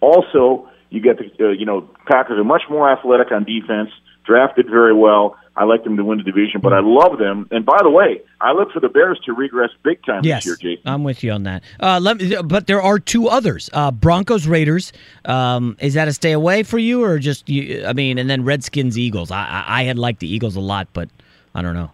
Also, 0.00 0.70
you 0.88 1.02
get 1.02 1.18
the 1.18 1.44
uh, 1.44 1.50
you 1.50 1.66
know 1.66 1.88
Packers 2.06 2.38
are 2.38 2.44
much 2.44 2.62
more 2.70 2.90
athletic 2.90 3.32
on 3.32 3.44
defense, 3.44 3.90
drafted 4.24 4.66
very 4.68 4.94
well. 4.94 5.36
I 5.56 5.64
like 5.64 5.84
them 5.84 5.96
to 5.96 6.04
win 6.04 6.18
the 6.18 6.24
division, 6.24 6.60
but 6.60 6.72
I 6.72 6.80
love 6.80 7.18
them. 7.18 7.46
And 7.52 7.64
by 7.64 7.78
the 7.80 7.90
way, 7.90 8.20
I 8.40 8.52
look 8.52 8.72
for 8.72 8.80
the 8.80 8.88
Bears 8.88 9.20
to 9.26 9.32
regress 9.32 9.70
big 9.84 10.04
time 10.04 10.24
Yes, 10.24 10.44
this 10.44 10.60
year, 10.60 10.76
Jason. 10.76 10.90
I'm 10.90 11.04
with 11.04 11.22
you 11.22 11.30
on 11.30 11.44
that. 11.44 11.62
Uh, 11.78 12.00
let 12.00 12.16
me, 12.16 12.34
but 12.42 12.66
there 12.66 12.82
are 12.82 12.98
two 12.98 13.28
others: 13.28 13.70
uh, 13.72 13.92
Broncos, 13.92 14.48
Raiders. 14.48 14.92
Um, 15.24 15.76
is 15.80 15.94
that 15.94 16.08
a 16.08 16.12
stay 16.12 16.32
away 16.32 16.64
for 16.64 16.78
you, 16.78 17.04
or 17.04 17.20
just 17.20 17.48
you? 17.48 17.84
I 17.86 17.92
mean, 17.92 18.18
and 18.18 18.28
then 18.28 18.44
Redskins, 18.44 18.98
Eagles. 18.98 19.30
I, 19.30 19.44
I, 19.44 19.80
I 19.80 19.82
had 19.84 19.96
liked 19.96 20.18
the 20.18 20.32
Eagles 20.32 20.56
a 20.56 20.60
lot, 20.60 20.88
but 20.92 21.08
I 21.54 21.62
don't 21.62 21.74
know. 21.74 21.92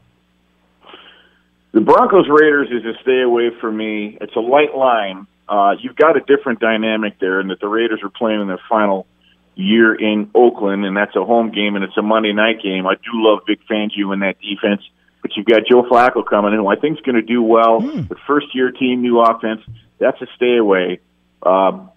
The 1.72 1.82
Broncos 1.82 2.28
Raiders 2.28 2.68
is 2.70 2.84
a 2.84 2.98
stay 3.02 3.20
away 3.20 3.50
for 3.60 3.70
me. 3.70 4.16
It's 4.20 4.34
a 4.34 4.40
light 4.40 4.74
line. 4.74 5.26
Uh, 5.48 5.74
you've 5.78 5.96
got 5.96 6.16
a 6.16 6.20
different 6.20 6.60
dynamic 6.60 7.18
there, 7.18 7.40
in 7.40 7.48
that 7.48 7.60
the 7.60 7.68
Raiders 7.68 8.00
are 8.02 8.08
playing 8.08 8.40
in 8.40 8.48
their 8.48 8.60
final 8.68 9.06
year 9.54 9.94
in 9.94 10.30
Oakland, 10.34 10.84
and 10.84 10.96
that's 10.96 11.14
a 11.16 11.24
home 11.24 11.50
game 11.50 11.76
and 11.76 11.84
it's 11.84 11.96
a 11.96 12.02
Monday 12.02 12.32
night 12.32 12.62
game. 12.62 12.86
I 12.86 12.94
do 12.94 13.10
love 13.14 13.40
Vic 13.46 13.60
Fangio 13.70 14.12
in 14.12 14.20
that 14.20 14.36
defense, 14.40 14.82
but 15.22 15.36
you've 15.36 15.46
got 15.46 15.62
Joe 15.68 15.82
Flacco 15.82 16.24
coming 16.24 16.52
in, 16.52 16.58
who 16.58 16.68
I 16.68 16.76
think 16.76 16.98
is 16.98 17.04
going 17.04 17.16
to 17.16 17.22
do 17.22 17.42
well. 17.42 17.80
The 17.80 18.16
first 18.26 18.54
year 18.54 18.70
team, 18.70 19.02
new 19.02 19.20
offense. 19.20 19.60
That's 19.98 20.20
a 20.22 20.26
stay 20.36 20.56
away. 20.56 21.00
Um, 21.42 21.90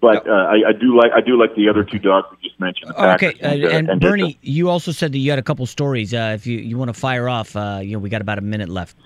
but 0.00 0.28
uh, 0.28 0.32
I, 0.32 0.68
I 0.68 0.72
do 0.72 0.96
like 0.96 1.10
I 1.12 1.20
do 1.20 1.38
like 1.38 1.56
the 1.56 1.68
other 1.68 1.82
two 1.82 1.98
dogs 1.98 2.28
we 2.30 2.48
just 2.48 2.60
mentioned. 2.60 2.92
Okay, 2.92 3.32
Packers 3.32 3.42
uh, 3.42 3.68
and, 3.68 3.90
uh, 3.90 3.96
Bernie, 3.96 4.38
you 4.42 4.70
also 4.70 4.92
said 4.92 5.12
that 5.12 5.18
you 5.18 5.30
had 5.30 5.38
a 5.38 5.42
couple 5.42 5.66
stories. 5.66 6.14
Uh, 6.14 6.32
if 6.34 6.46
you, 6.46 6.58
you 6.58 6.78
want 6.78 6.88
to 6.88 6.98
fire 6.98 7.28
off, 7.28 7.56
uh, 7.56 7.80
you 7.82 7.94
know, 7.94 7.98
we 7.98 8.08
got 8.08 8.20
about 8.20 8.38
a 8.38 8.42
minute 8.42 8.68
left. 8.68 8.96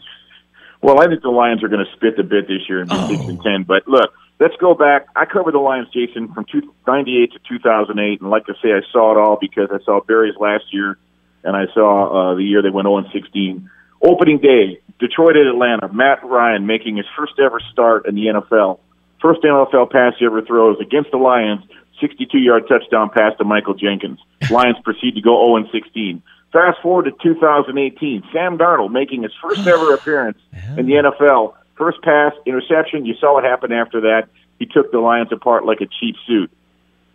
Well, 0.82 1.00
I 1.00 1.06
think 1.06 1.22
the 1.22 1.30
Lions 1.30 1.64
are 1.64 1.68
going 1.68 1.84
to 1.84 1.90
spit 1.92 2.16
the 2.16 2.24
bit 2.24 2.46
this 2.48 2.68
year 2.68 2.80
and 2.80 2.90
be 2.90 3.16
six 3.16 3.24
and 3.24 3.42
ten. 3.42 3.62
But 3.62 3.88
look, 3.88 4.12
let's 4.42 4.56
go 4.56 4.74
back. 4.74 5.06
I 5.14 5.24
covered 5.24 5.54
the 5.54 5.58
Lions, 5.58 5.88
Jason, 5.94 6.32
from 6.34 6.44
two, 6.50 6.74
98 6.86 7.32
to 7.32 7.38
two 7.48 7.58
thousand 7.60 8.00
eight, 8.00 8.20
and 8.20 8.30
like 8.30 8.42
I 8.48 8.54
say, 8.60 8.72
I 8.72 8.82
saw 8.90 9.12
it 9.12 9.18
all 9.18 9.38
because 9.40 9.68
I 9.72 9.82
saw 9.84 10.00
Barry's 10.00 10.36
last 10.38 10.64
year, 10.72 10.98
and 11.44 11.56
I 11.56 11.72
saw 11.72 12.32
uh, 12.32 12.34
the 12.34 12.42
year 12.42 12.60
they 12.60 12.70
went 12.70 12.86
zero 12.86 12.98
and 12.98 13.06
sixteen. 13.12 13.70
Opening 14.02 14.38
day, 14.38 14.80
Detroit 14.98 15.36
at 15.36 15.46
Atlanta. 15.46 15.92
Matt 15.92 16.24
Ryan 16.24 16.66
making 16.66 16.96
his 16.96 17.06
first 17.16 17.34
ever 17.38 17.60
start 17.72 18.06
in 18.06 18.16
the 18.16 18.26
NFL. 18.26 18.80
First 19.20 19.42
NFL 19.42 19.90
pass 19.92 20.14
he 20.18 20.26
ever 20.26 20.42
throws 20.42 20.78
against 20.80 21.12
the 21.12 21.18
Lions. 21.18 21.62
62 22.00 22.36
yard 22.38 22.64
touchdown 22.66 23.10
pass 23.14 23.32
to 23.38 23.44
Michael 23.44 23.74
Jenkins. 23.74 24.18
Lions 24.50 24.76
proceed 24.82 25.14
to 25.14 25.20
go 25.20 25.38
0 25.46 25.56
and 25.56 25.66
16. 25.70 26.20
Fast 26.52 26.82
forward 26.82 27.04
to 27.04 27.12
2018. 27.22 28.24
Sam 28.32 28.58
Darnold 28.58 28.90
making 28.90 29.22
his 29.22 29.32
first 29.40 29.64
ever 29.66 29.94
appearance 29.94 30.38
in 30.76 30.86
the 30.86 30.94
NFL. 30.94 31.54
First 31.82 32.00
pass, 32.02 32.32
interception. 32.46 33.06
You 33.06 33.14
saw 33.18 33.34
what 33.34 33.42
happened 33.42 33.74
after 33.74 34.02
that. 34.02 34.28
He 34.60 34.66
took 34.66 34.92
the 34.92 35.00
Lions 35.00 35.32
apart 35.32 35.66
like 35.66 35.80
a 35.80 35.86
cheap 35.86 36.14
suit. 36.28 36.48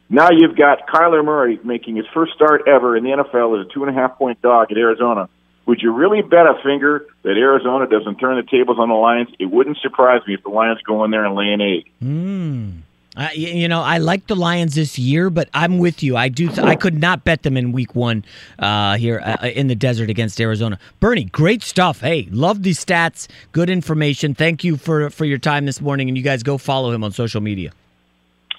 Now 0.09 0.28
you've 0.30 0.57
got 0.57 0.86
Kyler 0.89 1.24
Murray 1.24 1.57
making 1.63 1.95
his 1.95 2.05
first 2.13 2.34
start 2.34 2.68
ever 2.68 2.97
in 2.97 3.05
the 3.05 3.11
NFL 3.11 3.61
as 3.61 3.65
a 3.65 3.74
two 3.74 3.86
and 3.86 3.95
a 3.95 3.97
half 3.97 4.18
point 4.18 4.41
dog 4.41 4.70
at 4.70 4.78
Arizona. 4.78 5.30
Would 5.68 5.82
you 5.82 5.93
really 5.93 6.22
bet 6.22 6.47
a 6.47 6.55
finger 6.65 7.05
that 7.24 7.38
Arizona 7.38 7.88
doesn't 7.88 8.18
turn 8.18 8.36
the 8.36 8.43
tables 8.43 8.78
on 8.78 8.89
the 8.89 8.95
Lions? 8.95 9.30
It 9.39 9.45
wouldn't 9.45 9.78
surprise 9.78 10.20
me 10.28 10.34
if 10.34 10.43
the 10.43 10.49
Lions 10.49 10.82
go 10.82 11.05
in 11.05 11.11
there 11.11 11.24
and 11.24 11.34
lay 11.34 11.53
an 11.53 11.61
egg. 11.61 11.89
Mm. 12.03 12.82
I, 13.18 13.32
you 13.32 13.68
know, 13.68 13.82
I 13.82 13.97
like 13.97 14.28
the 14.28 14.36
Lions 14.36 14.76
this 14.76 14.99
year, 14.99 15.32
but 15.32 15.49
I'm 15.51 15.80
with 15.80 16.03
you. 16.03 16.15
I 16.15 16.30
do. 16.30 16.49
Th- 16.49 16.59
I 16.59 16.76
could 16.76 16.99
not 17.01 17.24
bet 17.24 17.41
them 17.41 17.57
in 17.57 17.72
Week 17.72 17.95
One 17.95 18.24
uh, 18.59 18.95
here 18.97 19.20
uh, 19.26 19.47
in 19.47 19.65
the 19.65 19.76
desert 19.76 20.11
against 20.11 20.39
Arizona. 20.39 20.78
Bernie, 20.99 21.24
great 21.26 21.63
stuff. 21.63 22.01
Hey, 22.01 22.28
love 22.30 22.61
these 22.61 22.84
stats. 22.84 23.28
Good 23.53 23.72
information. 23.72 24.36
Thank 24.36 24.63
you 24.63 24.78
for 24.78 25.09
for 25.09 25.26
your 25.26 25.39
time 25.39 25.65
this 25.65 25.82
morning, 25.82 26.07
and 26.09 26.15
you 26.15 26.24
guys 26.24 26.43
go 26.43 26.59
follow 26.59 26.91
him 26.91 27.03
on 27.03 27.11
social 27.11 27.41
media. 27.41 27.72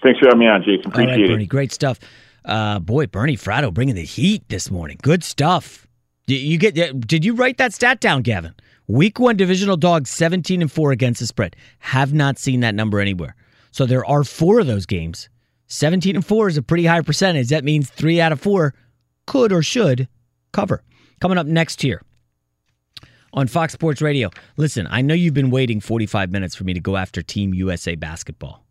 Thanks 0.03 0.19
for 0.19 0.27
having 0.27 0.41
me 0.41 0.49
on, 0.49 0.63
Jason. 0.65 0.91
All 0.91 0.99
right, 0.99 1.09
Appreciate 1.09 1.29
Bernie, 1.29 1.45
it. 1.45 1.49
great 1.49 1.73
stuff. 1.73 2.01
Uh, 2.45 2.81
boy, 2.81 3.07
Bernie 3.07 3.37
Fratto 3.37 3.73
bringing 3.73 3.95
the 3.95 4.05
heat 4.05 4.43
this 4.49 4.71
morning. 4.73 4.99
Good 5.03 5.23
stuff. 5.23 5.87
Did 6.27 6.41
you 6.41 6.59
get? 6.59 6.75
Did 7.07 7.25
you 7.25 7.35
write 7.35 7.59
that 7.59 7.73
stat 7.73 8.01
down, 8.01 8.23
Gavin? 8.23 8.55
Week 8.89 9.21
one 9.21 9.37
divisional 9.37 9.77
dogs, 9.77 10.11
seventeen 10.11 10.63
and 10.63 10.73
four 10.73 10.91
against 10.91 11.21
the 11.21 11.27
spread. 11.29 11.55
Have 11.79 12.13
not 12.13 12.39
seen 12.39 12.59
that 12.61 12.75
number 12.75 12.99
anywhere. 12.99 13.37
So 13.71 13.87
there 13.87 14.05
are 14.05 14.25
four 14.25 14.61
of 14.61 14.66
those 14.66 14.87
games. 14.87 15.29
Seventeen 15.66 16.16
and 16.16 16.25
four 16.25 16.49
is 16.49 16.57
a 16.57 16.62
pretty 16.62 16.87
high 16.87 17.03
percentage. 17.03 17.49
That 17.49 17.64
means 17.64 17.91
three 17.91 18.21
out 18.21 18.33
of 18.33 18.41
four 18.41 18.75
could 19.27 19.53
or 19.53 19.62
should 19.62 20.09
cover. 20.53 20.83
Coming 21.21 21.39
up 21.39 21.47
next 21.47 21.83
here 21.83 22.03
on 23.33 23.47
Fox 23.47 23.73
Sports 23.73 24.01
Radio. 24.01 24.31
Listen, 24.57 24.87
I 24.91 25.03
know 25.03 25.14
you've 25.14 25.35
been 25.35 25.51
waiting 25.51 25.81
45 25.81 26.31
minutes 26.31 26.55
for 26.55 26.64
me 26.64 26.75
to 26.75 26.81
go 26.81 26.97
after 26.97 27.23
Team 27.23 27.53
USA 27.55 27.95
basketball. 27.95 28.64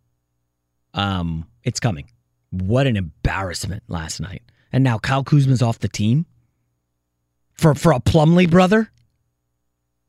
Um, 0.93 1.47
it's 1.63 1.79
coming. 1.79 2.09
What 2.49 2.87
an 2.87 2.97
embarrassment 2.97 3.83
last 3.87 4.19
night. 4.19 4.41
And 4.71 4.83
now 4.83 4.97
Kyle 4.97 5.23
Kuzma's 5.23 5.61
off 5.61 5.79
the 5.79 5.87
team? 5.87 6.25
For 7.53 7.73
for 7.75 7.91
a 7.91 7.99
Plumlee 7.99 8.49
brother? 8.49 8.91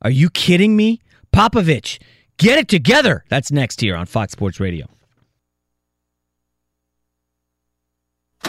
Are 0.03 0.11
you 0.11 0.31
kidding 0.31 0.77
me? 0.77 1.01
Popovich, 1.33 1.99
get 2.39 2.59
it 2.59 2.69
together. 2.69 3.25
That's 3.29 3.53
next 3.53 3.81
here 3.81 3.95
on 3.95 4.07
Fox 4.07 4.33
Sports 4.33 4.59
Radio. 4.59 4.87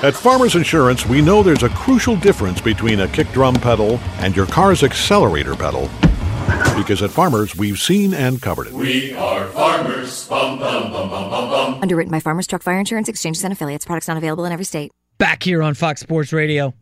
At 0.01 0.15
Farmers 0.15 0.55
Insurance, 0.55 1.05
we 1.05 1.21
know 1.21 1.43
there's 1.43 1.63
a 1.63 1.69
crucial 1.69 2.15
difference 2.15 2.61
between 2.61 3.01
a 3.01 3.07
kick 3.09 3.29
drum 3.33 3.55
pedal 3.55 3.97
and 4.19 4.33
your 4.33 4.45
car's 4.45 4.81
accelerator 4.81 5.55
pedal. 5.55 5.89
Because 6.77 7.01
at 7.01 7.09
Farmers, 7.09 7.55
we've 7.57 7.77
seen 7.77 8.13
and 8.13 8.41
covered 8.41 8.67
it. 8.67 8.73
We 8.73 9.13
are 9.15 9.47
farmers. 9.47 10.27
Bum, 10.29 10.57
bum, 10.57 10.91
bum, 10.93 11.09
bum, 11.09 11.29
bum, 11.29 11.49
bum. 11.49 11.81
Underwritten 11.81 12.11
by 12.11 12.21
Farmers 12.21 12.47
Truck 12.47 12.63
Fire 12.63 12.79
Insurance 12.79 13.09
Exchanges 13.09 13.43
and 13.43 13.51
Affiliates. 13.51 13.85
Products 13.85 14.07
not 14.07 14.15
available 14.15 14.45
in 14.45 14.53
every 14.53 14.63
state. 14.63 14.91
Back 15.17 15.43
here 15.43 15.61
on 15.61 15.73
Fox 15.73 15.99
Sports 15.99 16.31
Radio. 16.31 16.73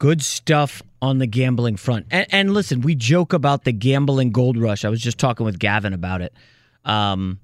Good 0.00 0.22
stuff 0.22 0.82
on 1.02 1.18
the 1.18 1.26
gambling 1.26 1.76
front. 1.76 2.06
And, 2.10 2.26
and 2.30 2.54
listen, 2.54 2.80
we 2.80 2.94
joke 2.94 3.34
about 3.34 3.64
the 3.64 3.72
gambling 3.72 4.30
gold 4.30 4.56
rush. 4.56 4.84
I 4.84 4.88
was 4.88 5.00
just 5.00 5.18
talking 5.18 5.44
with 5.44 5.58
Gavin 5.58 5.92
about 5.92 6.22
it. 6.22 6.32
Um, 6.86 7.38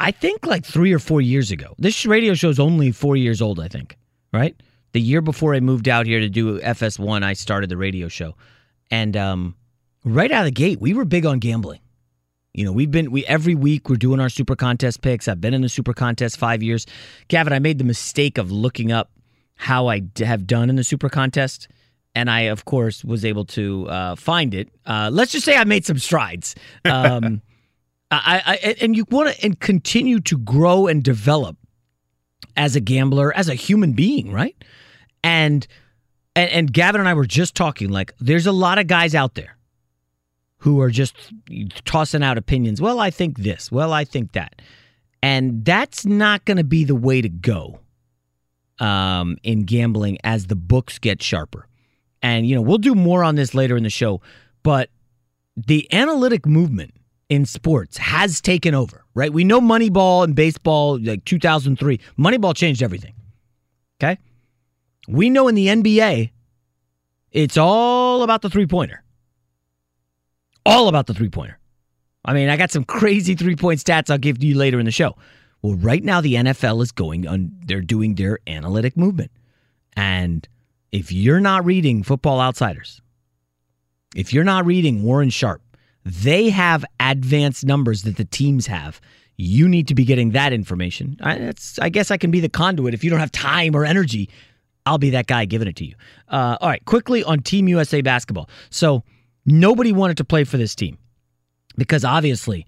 I 0.00 0.10
think 0.10 0.44
like 0.44 0.64
three 0.64 0.92
or 0.92 0.98
four 0.98 1.20
years 1.20 1.52
ago. 1.52 1.76
This 1.78 2.04
radio 2.04 2.34
show's 2.34 2.58
only 2.58 2.90
four 2.90 3.16
years 3.16 3.40
old, 3.40 3.60
I 3.60 3.68
think, 3.68 3.96
right? 4.32 4.60
The 4.90 5.00
year 5.00 5.20
before 5.20 5.54
I 5.54 5.60
moved 5.60 5.88
out 5.88 6.04
here 6.04 6.18
to 6.18 6.28
do 6.28 6.58
FS1, 6.58 7.22
I 7.22 7.34
started 7.34 7.70
the 7.70 7.76
radio 7.76 8.08
show. 8.08 8.34
And 8.90 9.16
um, 9.16 9.54
right 10.04 10.32
out 10.32 10.40
of 10.40 10.46
the 10.46 10.50
gate, 10.50 10.80
we 10.80 10.94
were 10.94 11.04
big 11.04 11.26
on 11.26 11.38
gambling. 11.38 11.80
You 12.54 12.64
know, 12.64 12.72
we've 12.72 12.90
been 12.90 13.12
we 13.12 13.24
every 13.26 13.54
week 13.54 13.88
we're 13.88 13.94
doing 13.94 14.18
our 14.18 14.28
super 14.28 14.56
contest 14.56 15.02
picks. 15.02 15.28
I've 15.28 15.40
been 15.40 15.54
in 15.54 15.62
the 15.62 15.68
super 15.68 15.92
contest 15.92 16.36
five 16.36 16.60
years. 16.60 16.84
Gavin, 17.28 17.52
I 17.52 17.60
made 17.60 17.78
the 17.78 17.84
mistake 17.84 18.38
of 18.38 18.50
looking 18.50 18.90
up 18.90 19.12
how 19.60 19.88
I 19.88 19.98
d- 19.98 20.24
have 20.24 20.46
done 20.46 20.70
in 20.70 20.76
the 20.76 20.84
super 20.84 21.10
contest, 21.10 21.68
and 22.14 22.30
I 22.30 22.42
of 22.42 22.64
course 22.64 23.04
was 23.04 23.26
able 23.26 23.44
to 23.46 23.86
uh, 23.88 24.16
find 24.16 24.54
it. 24.54 24.70
Uh, 24.86 25.10
let's 25.12 25.32
just 25.32 25.44
say 25.44 25.54
I 25.54 25.64
made 25.64 25.84
some 25.84 25.98
strides. 25.98 26.54
Um, 26.86 27.42
I, 28.12 28.42
I 28.44 28.74
and 28.80 28.96
you 28.96 29.04
want 29.10 29.32
to 29.32 29.44
and 29.44 29.60
continue 29.60 30.18
to 30.20 30.36
grow 30.36 30.88
and 30.88 31.04
develop 31.04 31.56
as 32.56 32.74
a 32.74 32.80
gambler, 32.80 33.32
as 33.36 33.48
a 33.48 33.54
human 33.54 33.92
being, 33.92 34.32
right? 34.32 34.56
And 35.22 35.64
and, 36.34 36.50
and 36.50 36.72
Gavin 36.72 37.00
and 37.00 37.08
I 37.08 37.14
were 37.14 37.26
just 37.26 37.54
talking 37.54 37.90
like 37.90 38.12
there's 38.18 38.46
a 38.46 38.52
lot 38.52 38.78
of 38.78 38.88
guys 38.88 39.14
out 39.14 39.34
there 39.34 39.56
who 40.56 40.80
are 40.80 40.90
just 40.90 41.14
tossing 41.84 42.24
out 42.24 42.36
opinions. 42.38 42.80
Well, 42.80 42.98
I 42.98 43.10
think 43.10 43.38
this. 43.38 43.70
Well, 43.70 43.92
I 43.92 44.04
think 44.04 44.32
that. 44.32 44.60
And 45.22 45.64
that's 45.64 46.04
not 46.04 46.44
going 46.46 46.56
to 46.56 46.64
be 46.64 46.82
the 46.84 46.96
way 46.96 47.20
to 47.20 47.28
go 47.28 47.78
um, 48.80 49.36
in 49.42 49.64
gambling 49.64 50.18
as 50.24 50.46
the 50.46 50.56
books 50.56 50.98
get 50.98 51.22
sharper. 51.22 51.66
And, 52.22 52.46
you 52.46 52.54
know, 52.54 52.62
we'll 52.62 52.78
do 52.78 52.94
more 52.94 53.22
on 53.24 53.34
this 53.34 53.54
later 53.54 53.76
in 53.76 53.82
the 53.82 53.90
show, 53.90 54.20
but 54.62 54.90
the 55.56 55.90
analytic 55.92 56.46
movement 56.46 56.94
in 57.28 57.46
sports 57.46 57.96
has 57.96 58.40
taken 58.40 58.74
over. 58.74 59.04
right? 59.14 59.32
We 59.32 59.44
know 59.44 59.60
Moneyball 59.60 60.24
and 60.24 60.34
baseball, 60.34 60.98
like 60.98 61.24
2003. 61.24 62.00
Moneyball 62.18 62.54
changed 62.54 62.82
everything. 62.82 63.14
Okay? 64.02 64.18
We 65.08 65.30
know 65.30 65.48
in 65.48 65.54
the 65.54 65.68
NBA, 65.68 66.30
it's 67.30 67.56
all 67.56 68.22
about 68.22 68.42
the 68.42 68.50
three 68.50 68.66
pointer. 68.66 69.02
All 70.66 70.88
about 70.88 71.06
the 71.06 71.14
three 71.14 71.30
pointer. 71.30 71.58
I 72.24 72.34
mean, 72.34 72.48
I 72.48 72.56
got 72.56 72.70
some 72.70 72.84
crazy 72.84 73.34
three 73.34 73.56
point 73.56 73.80
stats 73.80 74.10
I'll 74.10 74.18
give 74.18 74.42
you 74.42 74.56
later 74.56 74.78
in 74.78 74.84
the 74.84 74.92
show. 74.92 75.16
Well, 75.62 75.76
right 75.76 76.02
now 76.02 76.20
the 76.20 76.34
NFL 76.34 76.82
is 76.82 76.92
going 76.92 77.26
on, 77.26 77.52
they're 77.64 77.80
doing 77.80 78.14
their 78.14 78.38
analytic 78.46 78.96
movement. 78.96 79.30
And 79.94 80.46
if 80.92 81.12
you're 81.12 81.40
not 81.40 81.64
reading 81.64 82.02
Football 82.02 82.40
Outsiders, 82.40 83.00
if 84.14 84.32
you're 84.32 84.44
not 84.44 84.64
reading 84.64 85.02
Warren 85.02 85.30
Sharp, 85.30 85.62
they 86.04 86.48
have 86.48 86.84
advanced 86.98 87.64
numbers 87.64 88.02
that 88.02 88.16
the 88.16 88.24
teams 88.24 88.66
have. 88.66 89.00
You 89.36 89.68
need 89.68 89.88
to 89.88 89.94
be 89.94 90.04
getting 90.04 90.30
that 90.30 90.52
information. 90.52 91.16
I, 91.22 91.52
I 91.80 91.88
guess 91.88 92.10
I 92.10 92.16
can 92.16 92.30
be 92.30 92.40
the 92.40 92.48
conduit. 92.48 92.94
If 92.94 93.04
you 93.04 93.10
don't 93.10 93.20
have 93.20 93.32
time 93.32 93.74
or 93.74 93.84
energy, 93.84 94.28
I'll 94.86 94.98
be 94.98 95.10
that 95.10 95.26
guy 95.26 95.44
giving 95.44 95.68
it 95.68 95.76
to 95.76 95.84
you. 95.84 95.94
Uh, 96.28 96.56
all 96.60 96.68
right, 96.68 96.84
quickly 96.84 97.22
on 97.24 97.40
Team 97.40 97.68
USA 97.68 98.00
basketball. 98.00 98.48
So 98.70 99.02
nobody 99.46 99.92
wanted 99.92 100.16
to 100.18 100.24
play 100.24 100.44
for 100.44 100.56
this 100.56 100.74
team 100.74 100.98
because 101.76 102.04
obviously 102.04 102.66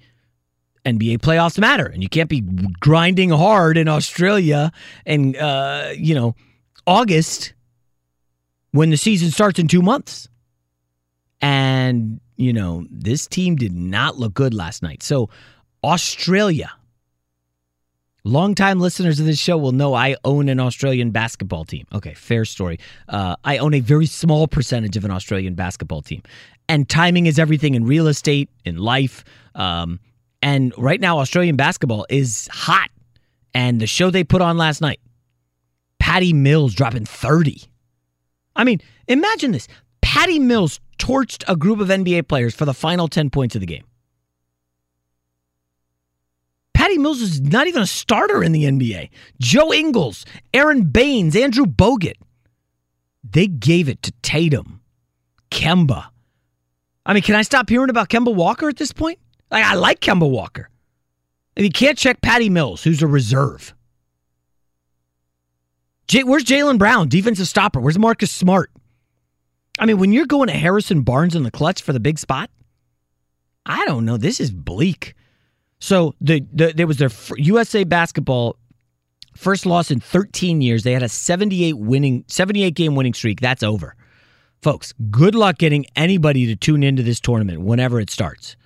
NBA 0.85 1.18
playoffs 1.18 1.59
matter, 1.59 1.87
and 1.87 2.03
you 2.03 2.09
can't 2.09 2.28
be 2.28 2.41
grinding 2.80 3.30
hard 3.30 3.76
in 3.76 3.89
Australia 3.89 4.72
and 5.07 5.37
uh, 5.37 5.91
you 5.97 6.14
know 6.14 6.35
August 6.87 7.55
when 8.72 8.91
the 8.91 8.97
season 8.97 9.30
starts 9.30 9.59
in 9.59 9.68
two 9.68 9.83
months. 9.83 10.28
And 11.41 12.20
you 12.37 12.53
know 12.53 12.87
this 12.91 13.26
team 13.26 13.57
did 13.57 13.72
not 13.72 14.18
look 14.18 14.35
good 14.35 14.55
last 14.55 14.83
night. 14.83 15.03
So 15.03 15.30
Australia. 15.85 16.70
Longtime 18.24 18.78
listeners 18.78 19.18
of 19.18 19.26
this 19.26 19.41
show 19.41 19.59
will 19.59 19.72
know 19.72 19.95
I 19.95 20.14
own 20.22 20.49
an 20.49 20.61
Australian 20.61 21.11
basketball 21.11 21.64
team. 21.64 21.89
Okay, 21.93 22.14
fair 22.14 22.45
story. 22.45 22.78
Uh, 23.09 23.35
I 23.43 23.59
own 23.59 23.74
a 23.74 23.80
very 23.80 24.07
small 24.07 24.47
percentage 24.47 24.97
of 24.97 25.05
an 25.05 25.11
Australian 25.11 25.55
basketball 25.55 26.03
team. 26.03 26.22
And 26.68 26.89
timing 26.89 27.26
is 27.26 27.41
everything 27.41 27.74
in 27.74 27.85
real 27.85 28.07
estate, 28.07 28.49
in 28.64 28.76
life. 28.76 29.24
Um, 29.57 29.99
and 30.43 30.72
right 30.76 31.01
now, 31.01 31.18
Australian 31.20 31.57
basketball 31.57 32.05
is 32.11 32.49
hot. 32.53 32.90
And 33.55 33.80
the 33.80 33.86
show 33.86 34.11
they 34.11 34.24
put 34.24 34.43
on 34.43 34.57
last 34.57 34.80
night, 34.80 35.01
Patty 35.99 36.32
Mills 36.32 36.74
dropping 36.74 37.05
30. 37.05 37.62
I 38.57 38.64
mean, 38.64 38.80
imagine 39.09 39.53
this. 39.53 39.68
Patty 40.01 40.38
Mills 40.38 40.80
torched 40.99 41.45
a 41.49 41.57
group 41.57 41.80
of 41.80 41.88
NBA 41.88 42.28
players 42.28 42.55
for 42.55 42.64
the 42.64 42.74
final 42.74 43.09
10 43.09 43.30
points 43.30 43.55
of 43.55 43.61
the 43.61 43.66
game. 43.66 43.84
Patty 46.74 46.99
Mills 46.99 47.20
is 47.20 47.40
not 47.40 47.68
even 47.68 47.82
a 47.82 47.86
starter 47.86 48.43
in 48.43 48.53
the 48.53 48.64
NBA. 48.64 49.11
Joe 49.40 49.72
Ingles, 49.72 50.26
Aron 50.53 50.84
Baynes, 50.84 51.36
Andrew 51.36 51.66
Bogut. 51.66 52.16
They 53.22 53.47
gave 53.47 53.88
it 53.88 54.03
to 54.03 54.12
Tatum, 54.22 54.80
Kemba. 55.51 56.07
I 57.07 57.14
mean, 57.14 57.22
can 57.22 57.36
I 57.36 57.43
stop 57.43 57.68
hearing 57.68 57.90
about 57.90 58.09
Kemba 58.09 58.34
Walker 58.34 58.68
at 58.68 58.76
this 58.76 58.93
point? 58.93 59.18
Like, 59.53 59.64
I 59.64 59.74
like 59.74 60.00
Kemba 60.00 60.28
Walker. 60.28 60.70
And 61.57 61.64
you 61.66 61.70
can't 61.70 61.98
check 61.98 62.22
Patty 62.22 62.48
Mills, 62.48 62.82
who's 62.82 63.03
a 63.03 63.07
reserve. 63.07 63.74
Where's 66.24 66.44
Jaylen 66.44 66.78
Brown, 66.78 67.09
defensive 67.09 67.46
stopper? 67.46 67.80
Where's 67.80 67.98
Marcus 67.98 68.30
Smart? 68.30 68.70
I 69.78 69.86
mean, 69.86 69.98
when 69.98 70.12
you're 70.12 70.26
going 70.26 70.48
to 70.48 70.55
Harrison 70.55 71.03
Barnes 71.03 71.34
in 71.34 71.42
the 71.42 71.50
clutch 71.50 71.82
for 71.82 71.92
the 71.92 72.00
big 72.00 72.18
spot, 72.18 72.50
I 73.64 73.84
don't 73.86 74.05
know. 74.05 74.16
This 74.16 74.40
is 74.40 74.50
bleak. 74.50 75.14
So 75.78 76.14
the, 76.20 76.44
the 76.53 76.72
there 76.72 76.86
was 76.86 76.98
their 76.98 77.11
USA 77.36 77.84
basketball 77.84 78.57
first 79.34 79.64
loss 79.66 79.90
in 79.90 80.00
13 80.00 80.61
years. 80.61 80.82
They 80.82 80.92
had 80.92 81.03
a 81.03 81.09
78 81.09 81.74
winning 81.74 82.24
78 82.28 82.74
game 82.74 82.94
winning 82.94 83.14
streak. 83.14 83.40
That's 83.40 83.62
over. 83.62 83.96
Folks, 84.61 84.92
good 85.11 85.34
luck 85.34 85.59
getting 85.59 85.86
anybody 85.96 86.46
to 86.46 86.57
tune 86.57 86.82
into 86.82 87.03
this 87.03 87.20
tournament 87.20 87.62
whenever 87.62 87.98
it 88.00 88.11
starts. 88.11 88.57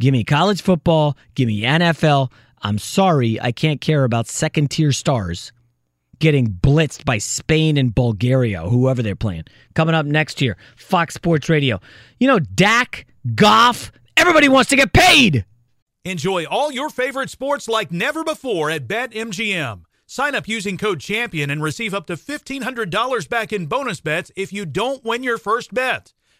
Give 0.00 0.12
me 0.12 0.24
college 0.24 0.62
football, 0.62 1.16
give 1.34 1.48
me 1.48 1.62
NFL. 1.62 2.30
I'm 2.62 2.78
sorry, 2.78 3.40
I 3.40 3.52
can't 3.52 3.80
care 3.80 4.04
about 4.04 4.26
second 4.26 4.70
tier 4.70 4.92
stars 4.92 5.52
getting 6.18 6.48
blitzed 6.48 7.04
by 7.04 7.18
Spain 7.18 7.76
and 7.76 7.94
Bulgaria, 7.94 8.62
whoever 8.62 9.02
they're 9.02 9.16
playing. 9.16 9.44
Coming 9.74 9.94
up 9.94 10.06
next 10.06 10.40
year, 10.40 10.56
Fox 10.76 11.14
Sports 11.14 11.48
Radio. 11.48 11.80
You 12.18 12.26
know, 12.26 12.38
Dak, 12.38 13.06
Goff, 13.34 13.92
everybody 14.16 14.48
wants 14.48 14.70
to 14.70 14.76
get 14.76 14.92
paid. 14.92 15.44
Enjoy 16.04 16.44
all 16.44 16.72
your 16.72 16.90
favorite 16.90 17.30
sports 17.30 17.68
like 17.68 17.92
never 17.92 18.24
before 18.24 18.70
at 18.70 18.88
BetMGM. 18.88 19.82
Sign 20.06 20.34
up 20.34 20.48
using 20.48 20.78
code 20.78 21.00
CHAMPION 21.00 21.50
and 21.50 21.62
receive 21.62 21.92
up 21.92 22.06
to 22.06 22.14
$1,500 22.14 23.28
back 23.28 23.52
in 23.52 23.66
bonus 23.66 24.00
bets 24.00 24.32
if 24.34 24.52
you 24.52 24.64
don't 24.64 25.04
win 25.04 25.22
your 25.22 25.36
first 25.36 25.74
bet. 25.74 26.14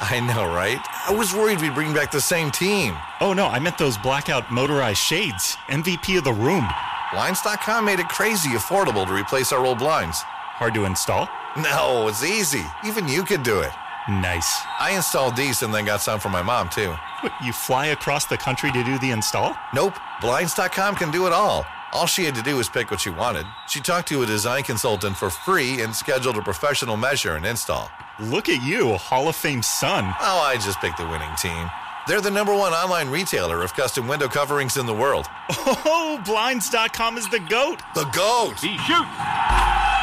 I 0.02 0.18
know, 0.20 0.46
right? 0.46 0.80
I 1.06 1.12
was 1.12 1.34
worried 1.34 1.60
we'd 1.60 1.74
bring 1.74 1.92
back 1.92 2.10
the 2.10 2.20
same 2.20 2.50
team. 2.50 2.96
Oh, 3.20 3.34
no, 3.34 3.46
I 3.46 3.58
meant 3.58 3.76
those 3.76 3.98
blackout 3.98 4.50
motorized 4.50 4.98
shades. 4.98 5.56
MVP 5.68 6.16
of 6.16 6.24
the 6.24 6.32
room. 6.32 6.66
Blinds.com 7.12 7.84
made 7.84 8.00
it 8.00 8.08
crazy 8.08 8.50
affordable 8.50 9.06
to 9.06 9.12
replace 9.12 9.52
our 9.52 9.64
old 9.66 9.78
blinds. 9.78 10.22
Hard 10.22 10.72
to 10.74 10.84
install? 10.86 11.28
No, 11.56 12.08
it's 12.08 12.24
easy. 12.24 12.64
Even 12.84 13.08
you 13.08 13.24
could 13.24 13.42
do 13.42 13.60
it. 13.60 13.72
Nice. 14.08 14.62
I 14.78 14.92
installed 14.92 15.36
these 15.36 15.62
and 15.62 15.74
then 15.74 15.84
got 15.84 16.00
some 16.00 16.18
for 16.18 16.30
my 16.30 16.42
mom, 16.42 16.70
too. 16.70 16.94
What, 17.20 17.32
you 17.44 17.52
fly 17.52 17.86
across 17.86 18.24
the 18.24 18.38
country 18.38 18.72
to 18.72 18.82
do 18.82 18.98
the 19.00 19.10
install? 19.10 19.54
Nope. 19.74 19.98
Blinds.com 20.22 20.94
can 20.96 21.10
do 21.10 21.26
it 21.26 21.32
all. 21.34 21.66
All 21.92 22.06
she 22.06 22.24
had 22.24 22.34
to 22.36 22.42
do 22.42 22.56
was 22.56 22.68
pick 22.68 22.90
what 22.90 23.00
she 23.00 23.10
wanted. 23.10 23.44
She 23.68 23.80
talked 23.80 24.08
to 24.08 24.22
a 24.22 24.26
design 24.26 24.62
consultant 24.62 25.16
for 25.16 25.28
free 25.28 25.82
and 25.82 25.94
scheduled 25.94 26.36
a 26.36 26.42
professional 26.42 26.96
measure 26.96 27.34
and 27.34 27.44
install. 27.44 27.90
Look 28.20 28.50
at 28.50 28.62
you, 28.62 28.94
Hall 28.96 29.28
of 29.28 29.36
Fame 29.36 29.62
son. 29.62 30.04
Oh, 30.20 30.40
I 30.40 30.56
just 30.56 30.78
picked 30.80 30.98
the 30.98 31.08
winning 31.08 31.34
team. 31.36 31.70
They're 32.06 32.20
the 32.20 32.30
number 32.30 32.54
one 32.54 32.72
online 32.72 33.08
retailer 33.08 33.62
of 33.62 33.72
custom 33.72 34.06
window 34.06 34.28
coverings 34.28 34.76
in 34.76 34.84
the 34.84 34.92
world. 34.92 35.24
Oh, 35.48 36.20
Blinds.com 36.24 37.16
is 37.16 37.28
the 37.30 37.40
GOAT. 37.40 37.80
The 37.94 38.04
GOAT. 38.12 38.60
He 38.60 38.76
shoots. 38.76 39.10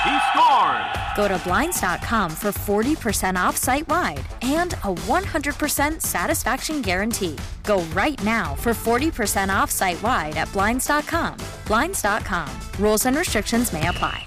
He 0.04 0.20
scores. 0.32 0.98
Go 1.16 1.28
to 1.28 1.40
Blinds.com 1.44 2.32
for 2.32 2.50
40% 2.52 3.36
off 3.36 3.56
site 3.56 3.88
wide 3.88 4.26
and 4.42 4.74
a 4.76 4.96
100% 4.96 6.02
satisfaction 6.02 6.82
guarantee. 6.82 7.36
Go 7.64 7.82
right 7.96 8.22
now 8.24 8.56
for 8.56 8.72
40% 8.72 9.50
off 9.56 9.70
site 9.70 10.02
wide 10.02 10.38
at 10.38 10.52
Blinds.com. 10.54 11.38
Blinds.com. 11.68 12.50
Rules 12.80 13.06
and 13.06 13.16
restrictions 13.18 13.72
may 13.74 13.88
apply. 13.88 14.27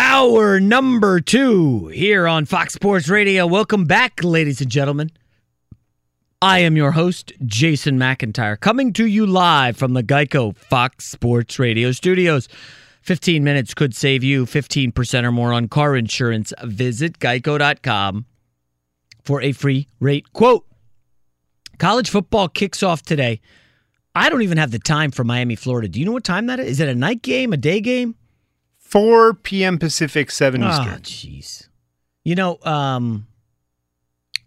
Hour 0.00 0.60
number 0.60 1.18
two 1.18 1.88
here 1.88 2.28
on 2.28 2.44
Fox 2.44 2.72
Sports 2.72 3.08
Radio. 3.08 3.48
Welcome 3.48 3.84
back, 3.84 4.22
ladies 4.22 4.60
and 4.60 4.70
gentlemen. 4.70 5.10
I 6.40 6.60
am 6.60 6.76
your 6.76 6.92
host, 6.92 7.32
Jason 7.44 7.98
McIntyre, 7.98 8.58
coming 8.60 8.92
to 8.92 9.06
you 9.06 9.26
live 9.26 9.76
from 9.76 9.94
the 9.94 10.04
Geico 10.04 10.56
Fox 10.56 11.04
Sports 11.04 11.58
Radio 11.58 11.90
studios. 11.90 12.48
15 13.02 13.42
minutes 13.42 13.74
could 13.74 13.92
save 13.92 14.22
you 14.22 14.46
15% 14.46 15.24
or 15.24 15.32
more 15.32 15.52
on 15.52 15.66
car 15.66 15.96
insurance. 15.96 16.52
Visit 16.62 17.18
geico.com 17.18 18.24
for 19.24 19.42
a 19.42 19.50
free 19.50 19.88
rate 19.98 20.32
quote. 20.32 20.64
College 21.78 22.08
football 22.08 22.48
kicks 22.48 22.84
off 22.84 23.02
today. 23.02 23.40
I 24.14 24.28
don't 24.28 24.42
even 24.42 24.58
have 24.58 24.70
the 24.70 24.78
time 24.78 25.10
for 25.10 25.24
Miami, 25.24 25.56
Florida. 25.56 25.88
Do 25.88 25.98
you 25.98 26.06
know 26.06 26.12
what 26.12 26.22
time 26.22 26.46
that 26.46 26.60
is? 26.60 26.68
Is 26.68 26.80
it 26.80 26.88
a 26.88 26.94
night 26.94 27.20
game, 27.22 27.52
a 27.52 27.56
day 27.56 27.80
game? 27.80 28.14
4 28.88 29.34
p.m. 29.34 29.78
Pacific, 29.78 30.30
7 30.30 30.62
Oh, 30.62 30.68
Eastern. 30.70 31.02
jeez. 31.02 31.68
You 32.24 32.34
know, 32.34 32.58
um, 32.62 33.26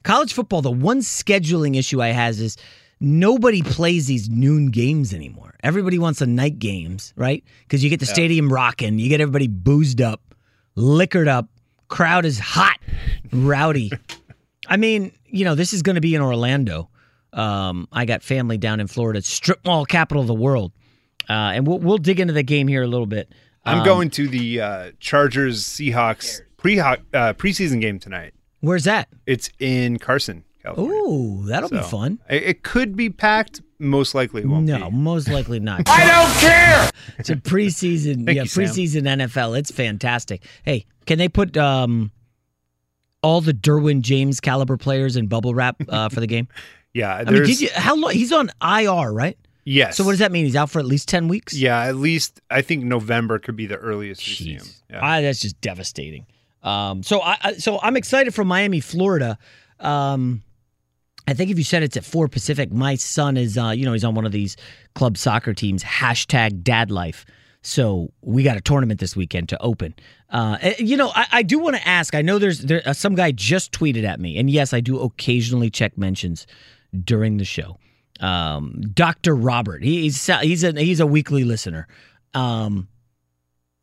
college 0.03 0.33
football, 0.33 0.61
the 0.61 0.71
one 0.71 0.99
scheduling 0.99 1.77
issue 1.77 2.01
I 2.01 2.07
has 2.09 2.39
is 2.39 2.57
nobody 2.99 3.61
plays 3.61 4.07
these 4.07 4.29
noon 4.29 4.67
games 4.71 5.13
anymore. 5.13 5.55
Everybody 5.63 5.99
wants 5.99 6.19
the 6.19 6.27
night 6.27 6.57
games, 6.59 7.13
right? 7.15 7.43
Because 7.63 7.83
you 7.83 7.89
get 7.89 7.99
the 7.99 8.05
Yeah. 8.07 8.13
stadium 8.13 8.51
rocking, 8.51 8.97
you 8.99 9.09
get 9.09 9.21
everybody 9.21 9.47
boozed 9.47 10.01
up, 10.01 10.21
liquored 10.75 11.27
up, 11.27 11.47
crowd 11.87 12.25
is 12.25 12.39
hot, 12.39 12.79
rowdy. 13.31 13.91
I 14.67 14.77
mean, 14.77 15.11
you 15.27 15.45
know, 15.45 15.53
this 15.55 15.71
is 15.73 15.83
going 15.83 15.95
to 15.95 16.01
be 16.01 16.15
in 16.15 16.21
Orlando. 16.21 16.89
Um, 17.33 17.87
I 17.91 18.05
got 18.05 18.23
family 18.23 18.57
down 18.57 18.79
in 18.79 18.87
Florida, 18.87 19.21
strip 19.21 19.63
mall 19.65 19.85
capital 19.85 20.21
of 20.21 20.27
the 20.27 20.33
world, 20.33 20.71
uh, 21.29 21.53
and 21.53 21.65
we'll 21.67 21.79
we'll 21.79 21.97
dig 21.97 22.19
into 22.19 22.33
the 22.33 22.43
game 22.43 22.67
here 22.67 22.81
a 22.83 22.87
little 22.87 23.05
bit. 23.05 23.31
I'm 23.65 23.79
Um, 23.79 23.85
going 23.85 24.09
to 24.11 24.27
the 24.27 24.61
uh, 24.61 24.91
Chargers 24.99 25.63
Seahawks 25.63 26.41
pre 26.57 26.79
uh, 26.79 26.97
preseason 27.13 27.79
game 27.81 27.99
tonight. 27.99 28.33
Where's 28.59 28.83
that? 28.85 29.07
It's 29.25 29.49
in 29.59 29.97
Carson, 29.99 30.43
California. 30.63 30.95
Ooh, 31.01 31.45
that'll 31.45 31.69
be 31.69 31.79
fun. 31.81 32.19
It, 32.29 32.43
it 32.43 32.63
could 32.63 32.95
be 32.95 33.09
packed. 33.09 33.61
Most 33.79 34.13
likely, 34.13 34.45
won't 34.45 34.65
No, 34.67 34.89
be. 34.91 34.95
most 34.95 35.27
likely 35.27 35.59
not. 35.59 35.81
I 35.87 36.05
don't 36.05 36.39
care. 36.39 36.89
It's 37.17 37.29
a 37.31 37.35
preseason, 37.35 38.25
Thank 38.25 38.35
yeah, 38.35 38.43
you, 38.43 38.47
Sam. 38.49 38.65
preseason 38.65 39.01
NFL. 39.03 39.57
It's 39.57 39.71
fantastic. 39.71 40.43
Hey, 40.63 40.85
can 41.07 41.17
they 41.17 41.27
put 41.29 41.57
um 41.57 42.11
all 43.23 43.41
the 43.41 43.53
Derwin 43.53 44.01
James 44.01 44.39
caliber 44.39 44.77
players 44.77 45.15
in 45.15 45.27
bubble 45.27 45.53
wrap 45.55 45.75
uh, 45.89 46.09
for 46.09 46.19
the 46.19 46.27
game? 46.27 46.47
Yeah, 46.93 47.15
I 47.15 47.23
mean, 47.23 47.43
did 47.43 47.61
you, 47.61 47.69
how 47.73 47.95
long? 47.95 48.11
He's 48.11 48.33
on 48.33 48.49
IR, 48.61 49.13
right? 49.13 49.37
Yes. 49.63 49.97
So 49.97 50.03
what 50.03 50.11
does 50.11 50.19
that 50.19 50.31
mean? 50.31 50.45
He's 50.45 50.55
out 50.55 50.69
for 50.69 50.79
at 50.79 50.85
least 50.85 51.07
ten 51.07 51.27
weeks. 51.27 51.53
Yeah, 51.53 51.81
at 51.81 51.95
least 51.95 52.41
I 52.49 52.61
think 52.61 52.83
November 52.83 53.39
could 53.39 53.55
be 53.55 53.65
the 53.65 53.77
earliest 53.77 54.25
we 54.27 54.33
see 54.33 54.53
him. 54.53 54.65
Yeah. 54.89 54.99
Ah, 55.01 55.21
that's 55.21 55.39
just 55.39 55.59
devastating. 55.61 56.25
Um, 56.63 57.03
so 57.03 57.21
I, 57.21 57.37
I 57.41 57.53
so 57.53 57.79
I'm 57.81 57.95
excited 57.95 58.33
for 58.33 58.43
Miami, 58.43 58.79
Florida. 58.79 59.37
Um, 59.79 60.43
I 61.27 61.33
think 61.33 61.51
if 61.51 61.57
you 61.57 61.63
said 61.63 61.83
it's 61.83 61.97
at 61.97 62.03
four 62.03 62.27
Pacific, 62.27 62.71
my 62.71 62.95
son 62.95 63.37
is 63.37 63.57
uh, 63.57 63.69
you 63.69 63.85
know 63.85 63.93
he's 63.93 64.03
on 64.03 64.15
one 64.15 64.25
of 64.25 64.31
these 64.31 64.57
club 64.95 65.17
soccer 65.17 65.53
teams. 65.53 65.83
Hashtag 65.83 66.63
Dad 66.63 66.91
Life. 66.91 67.25
So 67.63 68.11
we 68.21 68.41
got 68.41 68.57
a 68.57 68.61
tournament 68.61 68.99
this 68.99 69.15
weekend 69.15 69.49
to 69.49 69.61
open. 69.61 69.93
Uh, 70.31 70.57
eh, 70.61 70.73
you 70.79 70.97
know, 70.97 71.11
I, 71.13 71.27
I 71.31 71.43
do 71.43 71.59
want 71.59 71.75
to 71.75 71.87
ask. 71.87 72.15
I 72.15 72.23
know 72.23 72.39
there's 72.39 72.59
there 72.59 72.81
uh, 72.85 72.93
some 72.93 73.13
guy 73.13 73.31
just 73.31 73.71
tweeted 73.71 74.03
at 74.03 74.19
me, 74.19 74.37
and 74.37 74.49
yes, 74.49 74.73
I 74.73 74.79
do 74.79 74.99
occasionally 74.99 75.69
check 75.69 75.97
mentions 75.97 76.47
during 77.03 77.37
the 77.37 77.45
show. 77.45 77.77
Um, 78.21 78.81
Doctor 78.93 79.35
Robert, 79.35 79.83
he, 79.83 80.03
he's 80.03 80.25
he's 80.41 80.63
a 80.63 80.71
he's 80.79 80.99
a 80.99 81.05
weekly 81.07 81.43
listener. 81.43 81.87
Um, 82.33 82.87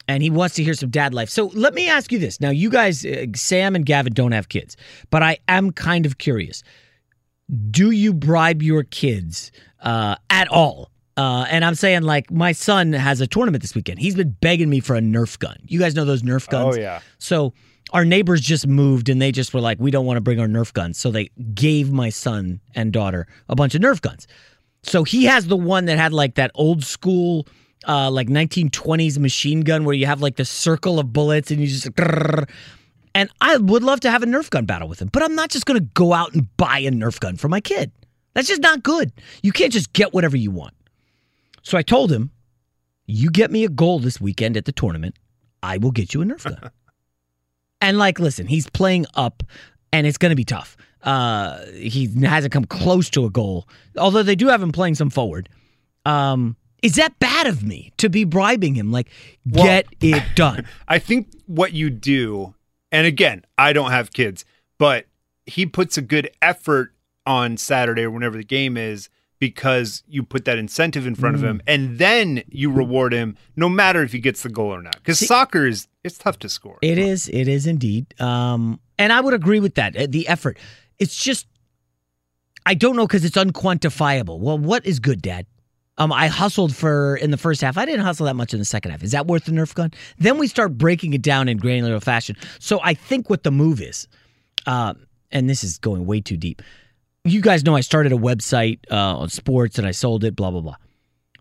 and 0.08 0.22
he 0.22 0.30
wants 0.30 0.54
to 0.54 0.64
hear 0.64 0.74
some 0.74 0.88
dad 0.90 1.12
life. 1.12 1.28
So 1.28 1.50
let 1.54 1.74
me 1.74 1.88
ask 1.88 2.10
you 2.10 2.18
this. 2.18 2.40
Now, 2.40 2.50
you 2.50 2.70
guys, 2.70 3.04
uh, 3.04 3.26
Sam 3.34 3.76
and 3.76 3.84
Gavin 3.84 4.14
don't 4.14 4.32
have 4.32 4.48
kids, 4.48 4.76
but 5.10 5.22
I 5.22 5.36
am 5.48 5.70
kind 5.70 6.06
of 6.06 6.16
curious. 6.16 6.62
Do 7.70 7.90
you 7.90 8.14
bribe 8.14 8.62
your 8.62 8.84
kids 8.84 9.52
uh, 9.82 10.16
at 10.30 10.48
all? 10.48 10.90
Uh, 11.18 11.46
and 11.50 11.64
I'm 11.64 11.74
saying, 11.74 12.02
like, 12.02 12.30
my 12.30 12.52
son 12.52 12.92
has 12.92 13.20
a 13.20 13.26
tournament 13.26 13.60
this 13.60 13.74
weekend. 13.74 13.98
He's 13.98 14.14
been 14.14 14.36
begging 14.40 14.70
me 14.70 14.80
for 14.80 14.96
a 14.96 15.00
Nerf 15.00 15.38
gun. 15.38 15.56
You 15.66 15.78
guys 15.78 15.94
know 15.94 16.04
those 16.04 16.22
Nerf 16.22 16.48
guns? 16.48 16.76
Oh, 16.76 16.80
yeah. 16.80 17.00
So 17.18 17.52
our 17.92 18.04
neighbors 18.04 18.40
just 18.40 18.66
moved 18.66 19.08
and 19.08 19.20
they 19.20 19.32
just 19.32 19.54
were 19.54 19.60
like, 19.60 19.78
we 19.78 19.90
don't 19.90 20.06
want 20.06 20.16
to 20.16 20.20
bring 20.20 20.40
our 20.40 20.46
Nerf 20.46 20.72
guns. 20.72 20.98
So 20.98 21.10
they 21.10 21.30
gave 21.54 21.90
my 21.90 22.10
son 22.10 22.60
and 22.74 22.92
daughter 22.92 23.26
a 23.48 23.56
bunch 23.56 23.74
of 23.74 23.82
Nerf 23.82 24.00
guns. 24.00 24.26
So 24.82 25.04
he 25.04 25.24
has 25.24 25.46
the 25.46 25.56
one 25.56 25.86
that 25.86 25.98
had 25.98 26.12
like 26.12 26.34
that 26.36 26.50
old 26.54 26.84
school, 26.84 27.46
uh, 27.86 28.10
like 28.10 28.28
1920s 28.28 29.18
machine 29.18 29.62
gun 29.62 29.84
where 29.84 29.94
you 29.94 30.06
have 30.06 30.20
like 30.20 30.36
the 30.36 30.44
circle 30.44 30.98
of 30.98 31.12
bullets 31.12 31.50
and 31.50 31.60
you 31.60 31.66
just. 31.66 31.88
And 33.14 33.30
I 33.40 33.56
would 33.56 33.82
love 33.82 34.00
to 34.00 34.10
have 34.10 34.22
a 34.22 34.26
Nerf 34.26 34.50
gun 34.50 34.64
battle 34.64 34.88
with 34.88 35.00
him, 35.00 35.08
but 35.12 35.22
I'm 35.22 35.34
not 35.34 35.50
just 35.50 35.66
going 35.66 35.80
to 35.80 35.86
go 35.94 36.12
out 36.12 36.34
and 36.34 36.54
buy 36.56 36.78
a 36.80 36.90
Nerf 36.90 37.18
gun 37.18 37.36
for 37.36 37.48
my 37.48 37.60
kid. 37.60 37.90
That's 38.34 38.48
just 38.48 38.62
not 38.62 38.82
good. 38.82 39.12
You 39.42 39.50
can't 39.50 39.72
just 39.72 39.92
get 39.92 40.12
whatever 40.12 40.36
you 40.36 40.50
want. 40.50 40.74
So 41.62 41.76
I 41.76 41.82
told 41.82 42.12
him, 42.12 42.30
you 43.06 43.30
get 43.30 43.50
me 43.50 43.64
a 43.64 43.68
goal 43.68 43.98
this 43.98 44.20
weekend 44.20 44.56
at 44.56 44.66
the 44.66 44.72
tournament, 44.72 45.16
I 45.62 45.78
will 45.78 45.90
get 45.90 46.14
you 46.14 46.22
a 46.22 46.24
Nerf 46.24 46.44
gun. 46.44 46.70
and 47.80 47.98
like, 47.98 48.18
listen, 48.18 48.46
he's 48.46 48.68
playing 48.70 49.06
up 49.14 49.42
and 49.92 50.06
it's 50.06 50.18
going 50.18 50.30
to 50.30 50.36
be 50.36 50.44
tough. 50.44 50.76
Uh, 51.02 51.64
he 51.74 52.06
hasn't 52.22 52.52
come 52.52 52.64
close 52.64 53.08
to 53.10 53.24
a 53.24 53.30
goal, 53.30 53.68
although 53.96 54.22
they 54.22 54.34
do 54.34 54.48
have 54.48 54.62
him 54.62 54.72
playing 54.72 54.94
some 54.94 55.10
forward. 55.10 55.48
Um, 56.04 56.56
is 56.82 56.94
that 56.94 57.18
bad 57.18 57.46
of 57.46 57.62
me 57.62 57.92
to 57.98 58.08
be 58.08 58.24
bribing 58.24 58.74
him? 58.74 58.90
Like, 58.90 59.08
get 59.50 59.86
it 60.00 60.22
done. 60.34 60.66
I 60.86 60.98
think 60.98 61.28
what 61.46 61.72
you 61.72 61.90
do, 61.90 62.54
and 62.92 63.06
again, 63.06 63.44
I 63.56 63.72
don't 63.72 63.90
have 63.90 64.12
kids, 64.12 64.44
but 64.78 65.06
he 65.46 65.66
puts 65.66 65.96
a 65.96 66.02
good 66.02 66.30
effort 66.42 66.92
on 67.26 67.56
Saturday 67.56 68.02
or 68.02 68.10
whenever 68.10 68.36
the 68.36 68.44
game 68.44 68.76
is 68.76 69.08
because 69.38 70.02
you 70.08 70.22
put 70.22 70.44
that 70.44 70.58
incentive 70.58 71.06
in 71.06 71.14
front 71.14 71.36
of 71.36 71.44
him 71.44 71.62
and 71.66 71.98
then 71.98 72.42
you 72.48 72.70
reward 72.72 73.12
him 73.12 73.36
no 73.54 73.68
matter 73.68 74.02
if 74.02 74.12
he 74.12 74.18
gets 74.18 74.42
the 74.42 74.48
goal 74.48 74.74
or 74.74 74.82
not. 74.82 74.96
Because 74.96 75.24
soccer 75.24 75.66
is 75.66 75.86
it's 76.08 76.18
tough 76.18 76.38
to 76.40 76.48
score. 76.48 76.78
It 76.82 76.98
is. 76.98 77.28
It 77.28 77.46
is 77.46 77.66
indeed. 77.66 78.20
Um, 78.20 78.80
and 78.98 79.12
I 79.12 79.20
would 79.20 79.34
agree 79.34 79.60
with 79.60 79.76
that. 79.76 79.96
uh, 79.96 80.06
The 80.08 80.26
effort. 80.26 80.58
It's 80.98 81.14
just, 81.22 81.46
I 82.66 82.74
don't 82.74 82.96
know 82.96 83.06
because 83.06 83.24
it's 83.24 83.36
unquantifiable. 83.36 84.40
Well, 84.40 84.58
what 84.58 84.84
is 84.84 84.98
good, 84.98 85.22
Dad? 85.22 85.46
Um, 85.98 86.12
I 86.12 86.28
hustled 86.28 86.74
for 86.74 87.16
in 87.16 87.30
the 87.30 87.36
first 87.36 87.60
half. 87.60 87.76
I 87.76 87.84
didn't 87.84 88.04
hustle 88.04 88.26
that 88.26 88.34
much 88.36 88.52
in 88.52 88.58
the 88.58 88.64
second 88.64 88.90
half. 88.92 89.02
Is 89.02 89.12
that 89.12 89.26
worth 89.26 89.44
the 89.46 89.52
Nerf 89.52 89.74
gun? 89.74 89.92
Then 90.18 90.38
we 90.38 90.46
start 90.46 90.76
breaking 90.78 91.12
it 91.12 91.22
down 91.22 91.48
in 91.48 91.56
granular 91.58 91.98
fashion. 92.00 92.36
So 92.60 92.80
I 92.82 92.94
think 92.94 93.28
what 93.30 93.42
the 93.42 93.50
move 93.50 93.80
is, 93.80 94.06
uh, 94.66 94.94
and 95.32 95.50
this 95.50 95.64
is 95.64 95.78
going 95.78 96.06
way 96.06 96.20
too 96.20 96.36
deep. 96.36 96.62
You 97.24 97.40
guys 97.40 97.64
know 97.64 97.74
I 97.74 97.80
started 97.80 98.12
a 98.12 98.16
website 98.16 98.78
uh, 98.90 99.18
on 99.18 99.28
sports 99.28 99.76
and 99.78 99.86
I 99.86 99.90
sold 99.90 100.22
it. 100.24 100.34
Blah 100.36 100.50
blah 100.52 100.60
blah. 100.60 100.76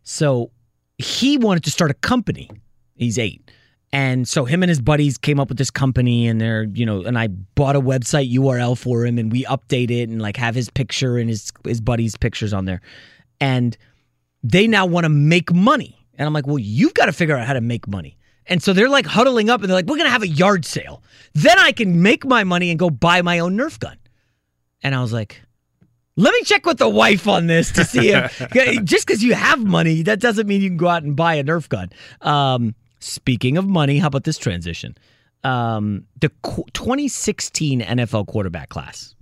So 0.04 0.52
he 0.98 1.38
wanted 1.38 1.64
to 1.66 1.72
start 1.72 1.92
a 1.92 1.96
company. 1.96 2.50
He's 2.96 3.20
eight. 3.20 3.52
And 3.94 4.28
so 4.28 4.44
him 4.44 4.64
and 4.64 4.70
his 4.70 4.82
buddies 4.82 5.18
came 5.18 5.40
up 5.40 5.48
with 5.48 5.58
this 5.58 5.72
company 5.72 6.28
and 6.28 6.42
they're, 6.42 6.64
you 6.64 6.86
know, 6.86 7.04
and 7.04 7.18
I 7.18 7.28
bought 7.28 7.76
a 7.76 7.82
website 7.82 8.34
URL 8.34 8.78
for 8.78 9.06
him 9.06 9.18
and 9.18 9.32
we 9.32 9.46
update 9.46 9.90
it 9.90 10.10
and 10.10 10.22
like 10.22 10.36
have 10.38 10.56
his 10.56 10.70
picture 10.70 11.18
and 11.18 11.30
his 11.30 11.52
his 11.64 11.80
buddies' 11.80 12.18
pictures 12.18 12.54
on 12.54 12.66
there. 12.66 12.82
And 13.40 13.78
they 14.44 14.68
now 14.68 14.86
want 14.86 15.06
to 15.06 15.10
make 15.10 15.54
money. 15.54 16.06
And 16.18 16.26
I'm 16.26 16.34
like, 16.34 16.48
well, 16.48 16.60
you've 16.60 16.94
got 16.96 17.06
to 17.06 17.14
figure 17.14 17.38
out 17.38 17.48
how 17.48 17.54
to 17.54 17.62
make 17.62 17.88
money. 17.88 18.18
And 18.48 18.62
so 18.62 18.74
they're 18.74 18.90
like 18.90 19.06
huddling 19.06 19.50
up 19.50 19.62
and 19.62 19.70
they're 19.70 19.76
like, 19.76 19.86
we're 19.86 19.98
to 19.98 20.10
have 20.10 20.24
a 20.24 20.28
yard 20.28 20.66
sale. 20.66 21.04
Then 21.34 21.60
I 21.60 21.72
can 21.72 22.02
make 22.02 22.26
my 22.26 22.44
money 22.44 22.70
and 22.70 22.80
go 22.80 22.90
buy 22.90 23.22
my 23.22 23.40
own 23.40 23.58
Nerf 23.58 23.80
gun. 23.80 23.98
And 24.82 24.96
I 24.96 25.02
was 25.02 25.14
like, 25.14 25.42
let 26.16 26.34
me 26.34 26.42
check 26.44 26.66
with 26.66 26.78
the 26.78 26.90
wife 26.90 27.28
on 27.28 27.48
this 27.48 27.72
to 27.74 27.86
see 27.86 28.10
if 28.10 28.38
just 28.84 29.06
because 29.06 29.24
you 29.24 29.34
have 29.34 29.64
money, 29.64 30.02
that 30.04 30.20
doesn't 30.20 30.48
mean 30.48 30.62
you 30.62 30.70
can 30.70 30.78
go 30.78 30.88
out 30.88 31.04
and 31.04 31.16
buy 31.16 31.36
a 31.36 31.44
Nerf 31.44 31.70
gun. 31.70 31.90
Um, 32.22 32.74
speaking 33.00 33.58
of 33.58 33.68
money, 33.68 34.00
how 34.00 34.08
about 34.08 34.24
this 34.24 34.38
transition? 34.38 34.96
Um, 35.44 36.06
the 36.20 36.30
2016 36.74 37.82
NFL 37.82 38.28
quarterback 38.28 38.70
class, 38.70 39.16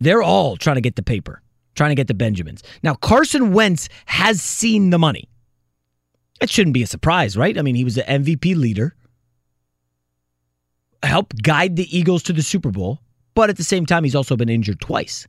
they're 0.00 0.22
all 0.22 0.56
trying 0.56 0.76
to 0.76 0.80
get 0.80 0.96
the 0.96 1.02
paper, 1.02 1.42
trying 1.74 1.90
to 1.90 1.94
get 1.94 2.08
the 2.08 2.14
Benjamins. 2.14 2.62
Now, 2.82 2.94
Carson 2.94 3.52
Wentz 3.52 3.88
has 4.06 4.40
seen 4.40 4.90
the 4.90 4.98
money. 4.98 5.28
It 6.40 6.50
shouldn't 6.50 6.74
be 6.74 6.82
a 6.82 6.86
surprise, 6.86 7.36
right? 7.36 7.56
I 7.56 7.62
mean, 7.62 7.74
he 7.74 7.84
was 7.84 7.94
the 7.94 8.02
MVP 8.02 8.54
leader, 8.56 8.94
helped 11.02 11.42
guide 11.42 11.76
the 11.76 11.96
Eagles 11.96 12.22
to 12.24 12.32
the 12.32 12.42
Super 12.42 12.70
Bowl, 12.70 13.00
but 13.34 13.50
at 13.50 13.56
the 13.56 13.64
same 13.64 13.86
time, 13.86 14.04
he's 14.04 14.14
also 14.14 14.36
been 14.36 14.48
injured 14.48 14.80
twice. 14.80 15.26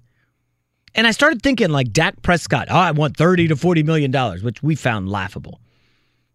And 0.96 1.06
I 1.06 1.12
started 1.12 1.42
thinking 1.42 1.70
like 1.70 1.94
Dak 1.94 2.22
Prescott, 2.24 2.68
oh, 2.70 2.76
I 2.76 2.92
want 2.92 3.16
30 3.18 3.50
to 3.50 3.56
40 3.56 3.84
million 3.84 4.12
dollars, 4.12 4.44
which 4.44 4.64
we 4.64 4.76
found 4.76 5.10
laughable. 5.10 5.62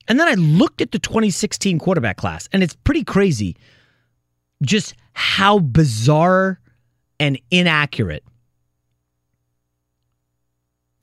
And 0.09 0.19
then 0.19 0.29
I 0.29 0.35
looked 0.35 0.81
at 0.81 0.93
the 0.93 0.99
2016 0.99 1.79
quarterback 1.79 2.17
class, 2.17 2.49
and 2.53 2.63
it's 2.63 2.75
pretty 2.75 3.05
crazy 3.05 3.57
just 4.63 4.95
how 5.13 5.59
bizarre 5.59 6.61
and 7.19 7.39
inaccurate 7.51 8.25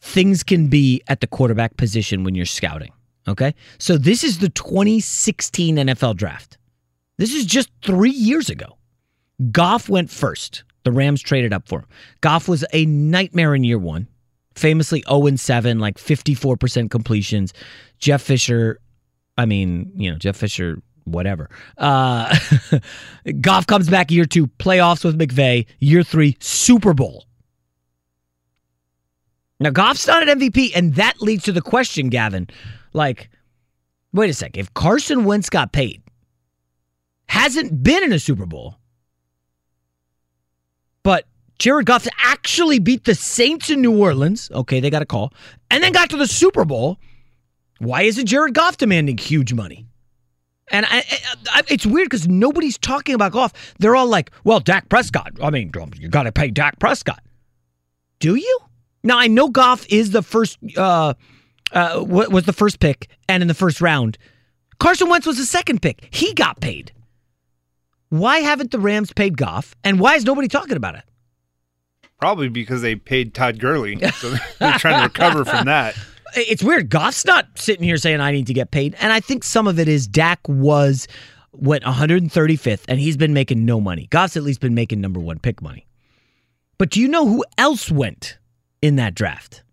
things 0.01 0.43
can 0.43 0.67
be 0.67 1.01
at 1.07 1.21
the 1.21 1.27
quarterback 1.27 1.77
position 1.77 2.23
when 2.23 2.35
you're 2.35 2.45
scouting. 2.45 2.91
Okay. 3.27 3.53
So 3.77 3.97
this 3.97 4.23
is 4.23 4.39
the 4.39 4.49
2016 4.49 5.75
NFL 5.75 6.15
draft. 6.15 6.57
This 7.17 7.33
is 7.33 7.45
just 7.45 7.69
three 7.83 8.11
years 8.11 8.49
ago. 8.49 8.77
Goff 9.51 9.89
went 9.89 10.09
first. 10.09 10.63
The 10.83 10.91
Rams 10.91 11.21
traded 11.21 11.53
up 11.53 11.67
for 11.67 11.79
him. 11.79 11.87
Goff 12.21 12.47
was 12.47 12.65
a 12.73 12.85
nightmare 12.85 13.53
in 13.53 13.63
year 13.63 13.77
one, 13.77 14.07
famously 14.55 15.03
0 15.07 15.35
7, 15.35 15.79
like 15.79 15.97
54% 15.97 16.89
completions. 16.89 17.53
Jeff 17.99 18.21
Fisher, 18.21 18.79
I 19.39 19.45
mean, 19.45 19.93
you 19.95 20.11
know, 20.11 20.17
Jeff 20.17 20.35
Fisher, 20.35 20.81
whatever. 21.05 21.49
Uh, 21.77 22.35
Goff 23.41 23.67
comes 23.67 23.89
back 23.89 24.11
year 24.11 24.25
two, 24.25 24.47
playoffs 24.47 25.05
with 25.05 25.17
McVay. 25.17 25.65
Year 25.79 26.03
three, 26.03 26.35
Super 26.41 26.93
Bowl. 26.93 27.25
Now, 29.61 29.69
Goff's 29.69 30.07
not 30.07 30.27
an 30.27 30.39
MVP, 30.39 30.71
and 30.75 30.95
that 30.95 31.21
leads 31.21 31.45
to 31.45 31.53
the 31.53 31.61
question, 31.61 32.09
Gavin. 32.09 32.49
Like, 32.91 33.29
wait 34.11 34.29
a 34.29 34.33
sec. 34.33 34.57
If 34.57 34.73
Carson 34.73 35.23
Wentz 35.23 35.49
got 35.49 35.71
paid, 35.71 36.03
hasn't 37.27 37.81
been 37.81 38.03
in 38.03 38.11
a 38.11 38.19
Super 38.19 38.45
Bowl, 38.45 38.75
but 41.03 41.25
Jared 41.59 41.85
Goff 41.85 42.07
actually 42.21 42.79
beat 42.79 43.05
the 43.05 43.15
Saints 43.15 43.69
in 43.69 43.81
New 43.81 43.97
Orleans. 43.97 44.51
Okay, 44.51 44.81
they 44.81 44.89
got 44.89 45.01
a 45.01 45.05
call. 45.05 45.33
And 45.71 45.81
then 45.81 45.93
got 45.93 46.09
to 46.09 46.17
the 46.17 46.27
Super 46.27 46.65
Bowl. 46.65 46.99
Why 47.79 48.03
isn't 48.03 48.25
Jared 48.27 48.53
Goff 48.53 48.77
demanding 48.77 49.17
huge 49.17 49.53
money? 49.53 49.85
And 50.71 50.85
I, 50.87 51.03
I, 51.51 51.63
it's 51.67 51.85
weird 51.85 52.05
because 52.09 52.27
nobody's 52.27 52.77
talking 52.77 53.15
about 53.15 53.31
Goff. 53.31 53.53
They're 53.79 53.95
all 53.95 54.07
like, 54.07 54.31
well, 54.43 54.59
Dak 54.59 54.87
Prescott. 54.89 55.31
I 55.41 55.49
mean, 55.49 55.71
you 55.97 56.09
got 56.09 56.23
to 56.23 56.31
pay 56.31 56.49
Dak 56.49 56.79
Prescott. 56.79 57.23
Do 58.19 58.35
you? 58.35 58.59
Now, 59.03 59.17
I 59.17 59.27
know 59.27 59.49
Goff 59.49 59.85
is 59.89 60.11
the 60.11 60.21
first, 60.21 60.59
uh, 60.77 61.13
uh, 61.71 62.03
was 62.05 62.43
the 62.43 62.53
first 62.53 62.79
pick 62.79 63.07
and 63.27 63.41
in 63.41 63.47
the 63.47 63.53
first 63.53 63.81
round. 63.81 64.17
Carson 64.79 65.09
Wentz 65.09 65.25
was 65.25 65.37
the 65.37 65.45
second 65.45 65.81
pick. 65.81 66.07
He 66.11 66.33
got 66.33 66.59
paid. 66.61 66.91
Why 68.09 68.39
haven't 68.39 68.71
the 68.71 68.79
Rams 68.79 69.13
paid 69.13 69.37
Goff? 69.37 69.75
And 69.83 69.99
why 69.99 70.15
is 70.15 70.25
nobody 70.25 70.47
talking 70.47 70.77
about 70.77 70.95
it? 70.95 71.03
Probably 72.19 72.49
because 72.49 72.81
they 72.81 72.95
paid 72.95 73.33
Todd 73.33 73.59
Gurley. 73.59 73.97
So 74.11 74.31
they're 74.59 74.73
trying 74.73 74.97
to 74.97 75.03
recover 75.03 75.45
from 75.45 75.65
that. 75.65 75.95
It's 76.35 76.63
weird. 76.63 76.89
Goff's 76.89 77.25
not 77.25 77.47
sitting 77.55 77.83
here 77.83 77.97
saying 77.97 78.19
I 78.19 78.31
need 78.31 78.47
to 78.47 78.53
get 78.53 78.71
paid. 78.71 78.95
And 78.99 79.11
I 79.13 79.19
think 79.19 79.43
some 79.43 79.67
of 79.67 79.79
it 79.79 79.87
is 79.87 80.07
Dak 80.07 80.39
was 80.47 81.07
went 81.51 81.83
135th 81.83 82.83
and 82.87 82.99
he's 82.99 83.17
been 83.17 83.33
making 83.33 83.65
no 83.65 83.81
money. 83.81 84.07
Goff's 84.07 84.37
at 84.37 84.43
least 84.43 84.59
been 84.61 84.75
making 84.75 85.01
number 85.01 85.19
one 85.19 85.39
pick 85.39 85.61
money. 85.61 85.87
But 86.77 86.91
do 86.91 87.01
you 87.01 87.07
know 87.07 87.27
who 87.27 87.43
else 87.57 87.91
went 87.91 88.37
in 88.81 88.95
that 88.97 89.15
draft? 89.15 89.63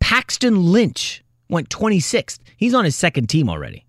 Paxton 0.00 0.72
Lynch 0.72 1.24
went 1.48 1.68
26th. 1.68 2.38
He's 2.56 2.74
on 2.74 2.84
his 2.84 2.96
second 2.96 3.28
team 3.28 3.50
already. 3.50 3.84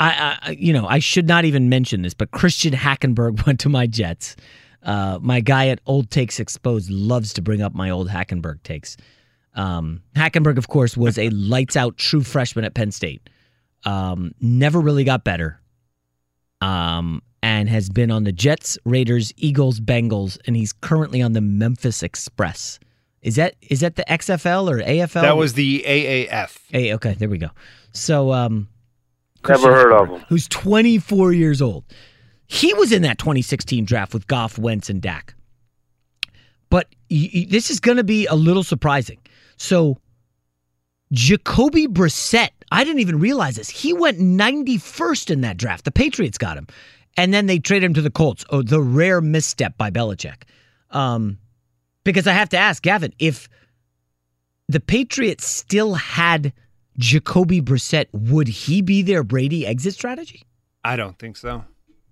I, 0.00 0.38
I, 0.42 0.50
you 0.52 0.72
know, 0.72 0.86
I 0.86 1.00
should 1.00 1.26
not 1.26 1.44
even 1.44 1.68
mention 1.68 2.02
this, 2.02 2.14
but 2.14 2.30
Christian 2.30 2.72
Hackenberg 2.72 3.46
went 3.46 3.60
to 3.60 3.68
my 3.68 3.86
Jets. 3.86 4.36
Uh, 4.82 5.18
my 5.20 5.40
guy 5.40 5.68
at 5.68 5.80
Old 5.86 6.10
Takes 6.10 6.38
Exposed 6.38 6.90
loves 6.90 7.32
to 7.34 7.42
bring 7.42 7.62
up 7.62 7.74
my 7.74 7.90
old 7.90 8.08
Hackenberg 8.08 8.62
takes. 8.62 8.96
Um, 9.58 10.02
Hackenberg, 10.14 10.56
of 10.56 10.68
course, 10.68 10.96
was 10.96 11.18
a 11.18 11.28
lights 11.30 11.76
out 11.76 11.96
true 11.98 12.22
freshman 12.22 12.64
at 12.64 12.74
Penn 12.74 12.92
State. 12.92 13.28
Um, 13.84 14.32
never 14.40 14.80
really 14.80 15.04
got 15.04 15.24
better. 15.24 15.60
Um, 16.60 17.22
and 17.42 17.68
has 17.68 17.88
been 17.88 18.10
on 18.10 18.24
the 18.24 18.32
Jets, 18.32 18.78
Raiders, 18.84 19.32
Eagles, 19.36 19.80
Bengals, 19.80 20.38
and 20.46 20.56
he's 20.56 20.72
currently 20.72 21.22
on 21.22 21.32
the 21.32 21.40
Memphis 21.40 22.02
Express. 22.02 22.78
Is 23.22 23.36
that 23.36 23.54
is 23.62 23.80
that 23.80 23.96
the 23.96 24.04
XFL 24.08 24.70
or 24.70 24.78
AFL? 24.82 25.22
That 25.22 25.36
was 25.36 25.54
the 25.54 25.84
AAF. 25.86 26.58
A, 26.72 26.94
okay, 26.94 27.14
there 27.14 27.28
we 27.28 27.38
go. 27.38 27.50
So, 27.92 28.32
um, 28.32 28.68
Never 29.46 29.72
heard 29.72 29.92
of 29.92 30.08
him. 30.08 30.20
Who's 30.28 30.46
24 30.48 31.32
years 31.32 31.60
old. 31.62 31.84
He 32.46 32.72
was 32.74 32.92
in 32.92 33.02
that 33.02 33.18
2016 33.18 33.84
draft 33.84 34.14
with 34.14 34.26
Goff, 34.26 34.58
Wentz, 34.58 34.88
and 34.88 35.02
Dak. 35.02 35.34
But 36.70 36.88
y- 37.10 37.30
y- 37.34 37.46
this 37.48 37.70
is 37.70 37.80
going 37.80 37.96
to 37.98 38.04
be 38.04 38.26
a 38.26 38.34
little 38.34 38.62
surprising. 38.64 39.18
So, 39.58 39.98
Jacoby 41.12 41.86
Brissett, 41.86 42.50
I 42.70 42.84
didn't 42.84 43.00
even 43.00 43.18
realize 43.18 43.56
this. 43.56 43.68
He 43.68 43.92
went 43.92 44.18
91st 44.18 45.30
in 45.30 45.40
that 45.42 45.56
draft. 45.56 45.84
The 45.84 45.90
Patriots 45.90 46.38
got 46.38 46.56
him. 46.56 46.66
And 47.16 47.34
then 47.34 47.46
they 47.46 47.58
traded 47.58 47.86
him 47.86 47.94
to 47.94 48.02
the 48.02 48.10
Colts. 48.10 48.44
Oh, 48.50 48.62
the 48.62 48.80
rare 48.80 49.20
misstep 49.20 49.76
by 49.76 49.90
Belichick. 49.90 50.44
Um, 50.90 51.38
because 52.04 52.26
I 52.26 52.32
have 52.32 52.48
to 52.50 52.56
ask, 52.56 52.82
Gavin, 52.82 53.12
if 53.18 53.48
the 54.68 54.80
Patriots 54.80 55.46
still 55.46 55.94
had 55.94 56.52
Jacoby 56.96 57.60
Brissett, 57.60 58.06
would 58.12 58.48
he 58.48 58.82
be 58.82 59.02
their 59.02 59.24
Brady 59.24 59.66
exit 59.66 59.94
strategy? 59.94 60.42
I 60.84 60.96
don't 60.96 61.18
think 61.18 61.36
so. 61.36 61.64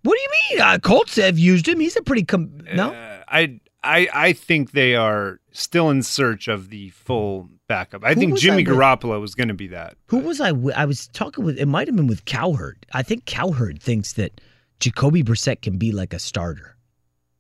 What 0.03 0.17
do 0.17 0.21
you 0.21 0.31
mean? 0.51 0.61
Uh, 0.67 0.79
Colts 0.79 1.17
have 1.17 1.39
used 1.39 1.67
him. 1.69 1.81
He's 1.81 1.97
a 1.97 2.03
pretty 2.03 2.25
com- 2.25 2.61
no. 2.73 2.93
Uh, 2.93 3.23
I 3.29 3.61
I 3.87 4.09
I 4.13 4.33
think 4.33 4.73
they 4.73 4.95
are 4.95 5.41
still 5.53 5.91
in 5.91 6.03
search 6.03 6.49
of 6.49 6.71
the 6.71 6.91
full 6.91 7.49
backup. 7.69 8.05
I 8.05 8.15
Who 8.15 8.21
think 8.21 8.33
was 8.33 8.43
Jimmy 8.43 8.67
I 8.67 8.71
with? 8.71 8.79
Garoppolo 8.79 9.21
was 9.21 9.35
going 9.35 9.49
to 9.49 9.55
be 9.55 9.69
that. 9.69 9.97
Who 10.07 10.19
was 10.19 10.41
I? 10.41 10.53
With? 10.53 10.75
I 10.75 10.85
was 10.85 11.09
talking 11.09 11.45
with. 11.45 11.59
It 11.59 11.67
might 11.67 11.89
have 11.89 11.97
been 11.97 12.07
with 12.07 12.25
Cowherd. 12.25 12.85
I 12.93 13.03
think 13.03 13.25
Cowherd 13.27 13.83
thinks 13.83 14.15
that 14.15 14.41
Jacoby 14.81 15.23
Brissett 15.23 15.63
can 15.63 15.79
be 15.79 15.93
like 15.93 16.13
a 16.13 16.19
starter. 16.19 16.77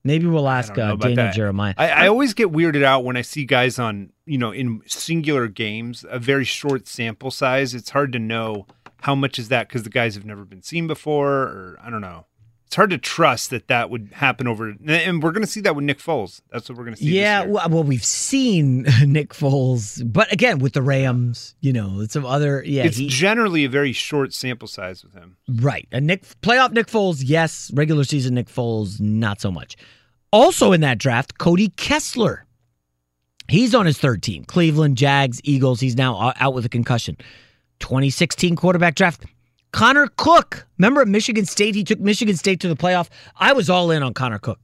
Maybe 0.04 0.26
we'll 0.26 0.48
ask 0.48 0.78
uh, 0.78 0.94
Daniel 0.94 1.16
that. 1.16 1.34
Jeremiah. 1.34 1.74
I, 1.76 1.88
I 1.88 2.06
always 2.06 2.32
get 2.32 2.52
weirded 2.52 2.84
out 2.84 3.02
when 3.04 3.16
I 3.16 3.22
see 3.22 3.44
guys 3.44 3.76
on, 3.76 4.12
you 4.24 4.38
know, 4.38 4.52
in 4.52 4.80
singular 4.86 5.48
games, 5.48 6.04
a 6.08 6.20
very 6.20 6.44
short 6.44 6.86
sample 6.86 7.32
size. 7.32 7.74
It's 7.74 7.90
hard 7.90 8.12
to 8.12 8.20
know 8.20 8.68
how 9.00 9.16
much 9.16 9.36
is 9.36 9.48
that 9.48 9.66
because 9.66 9.82
the 9.82 9.90
guys 9.90 10.14
have 10.14 10.24
never 10.24 10.44
been 10.44 10.62
seen 10.62 10.86
before, 10.86 11.32
or 11.32 11.78
I 11.82 11.90
don't 11.90 12.02
know. 12.02 12.26
It's 12.66 12.74
hard 12.74 12.90
to 12.90 12.98
trust 12.98 13.50
that 13.50 13.68
that 13.68 13.90
would 13.90 14.10
happen 14.12 14.48
over, 14.48 14.74
and 14.88 15.22
we're 15.22 15.30
going 15.30 15.44
to 15.44 15.50
see 15.50 15.60
that 15.60 15.76
with 15.76 15.84
Nick 15.84 15.98
Foles. 15.98 16.40
That's 16.50 16.68
what 16.68 16.76
we're 16.76 16.84
going 16.84 16.96
to 16.96 17.00
see. 17.02 17.16
Yeah, 17.16 17.44
well, 17.44 17.84
we've 17.84 18.04
seen 18.04 18.82
Nick 19.04 19.30
Foles, 19.34 20.02
but 20.12 20.32
again 20.32 20.58
with 20.58 20.72
the 20.72 20.82
Rams, 20.82 21.54
you 21.60 21.72
know, 21.72 22.00
it's 22.00 22.12
some 22.14 22.26
other. 22.26 22.64
Yeah, 22.66 22.82
it's 22.84 22.96
he- 22.96 23.06
generally 23.06 23.64
a 23.64 23.68
very 23.68 23.92
short 23.92 24.34
sample 24.34 24.66
size 24.66 25.04
with 25.04 25.14
him. 25.14 25.36
Right. 25.48 25.86
A 25.92 26.00
Nick 26.00 26.24
playoff 26.42 26.72
Nick 26.72 26.88
Foles, 26.88 27.22
yes. 27.24 27.70
Regular 27.72 28.02
season 28.02 28.34
Nick 28.34 28.48
Foles, 28.48 29.00
not 29.00 29.40
so 29.40 29.52
much. 29.52 29.76
Also 30.32 30.72
in 30.72 30.80
that 30.80 30.98
draft, 30.98 31.38
Cody 31.38 31.68
Kessler. 31.76 32.46
He's 33.48 33.76
on 33.76 33.86
his 33.86 33.96
third 33.96 34.24
team. 34.24 34.44
Cleveland, 34.44 34.96
Jags, 34.96 35.40
Eagles. 35.44 35.78
He's 35.78 35.96
now 35.96 36.16
uh, 36.16 36.32
out 36.40 36.52
with 36.52 36.64
a 36.64 36.68
concussion. 36.68 37.16
2016 37.78 38.56
quarterback 38.56 38.96
draft. 38.96 39.24
Connor 39.72 40.08
Cook. 40.16 40.66
Remember 40.78 41.00
at 41.02 41.08
Michigan 41.08 41.44
State? 41.44 41.74
He 41.74 41.84
took 41.84 42.00
Michigan 42.00 42.36
State 42.36 42.60
to 42.60 42.68
the 42.68 42.76
playoff. 42.76 43.08
I 43.38 43.52
was 43.52 43.68
all 43.68 43.90
in 43.90 44.02
on 44.02 44.14
Connor 44.14 44.38
Cook. 44.38 44.58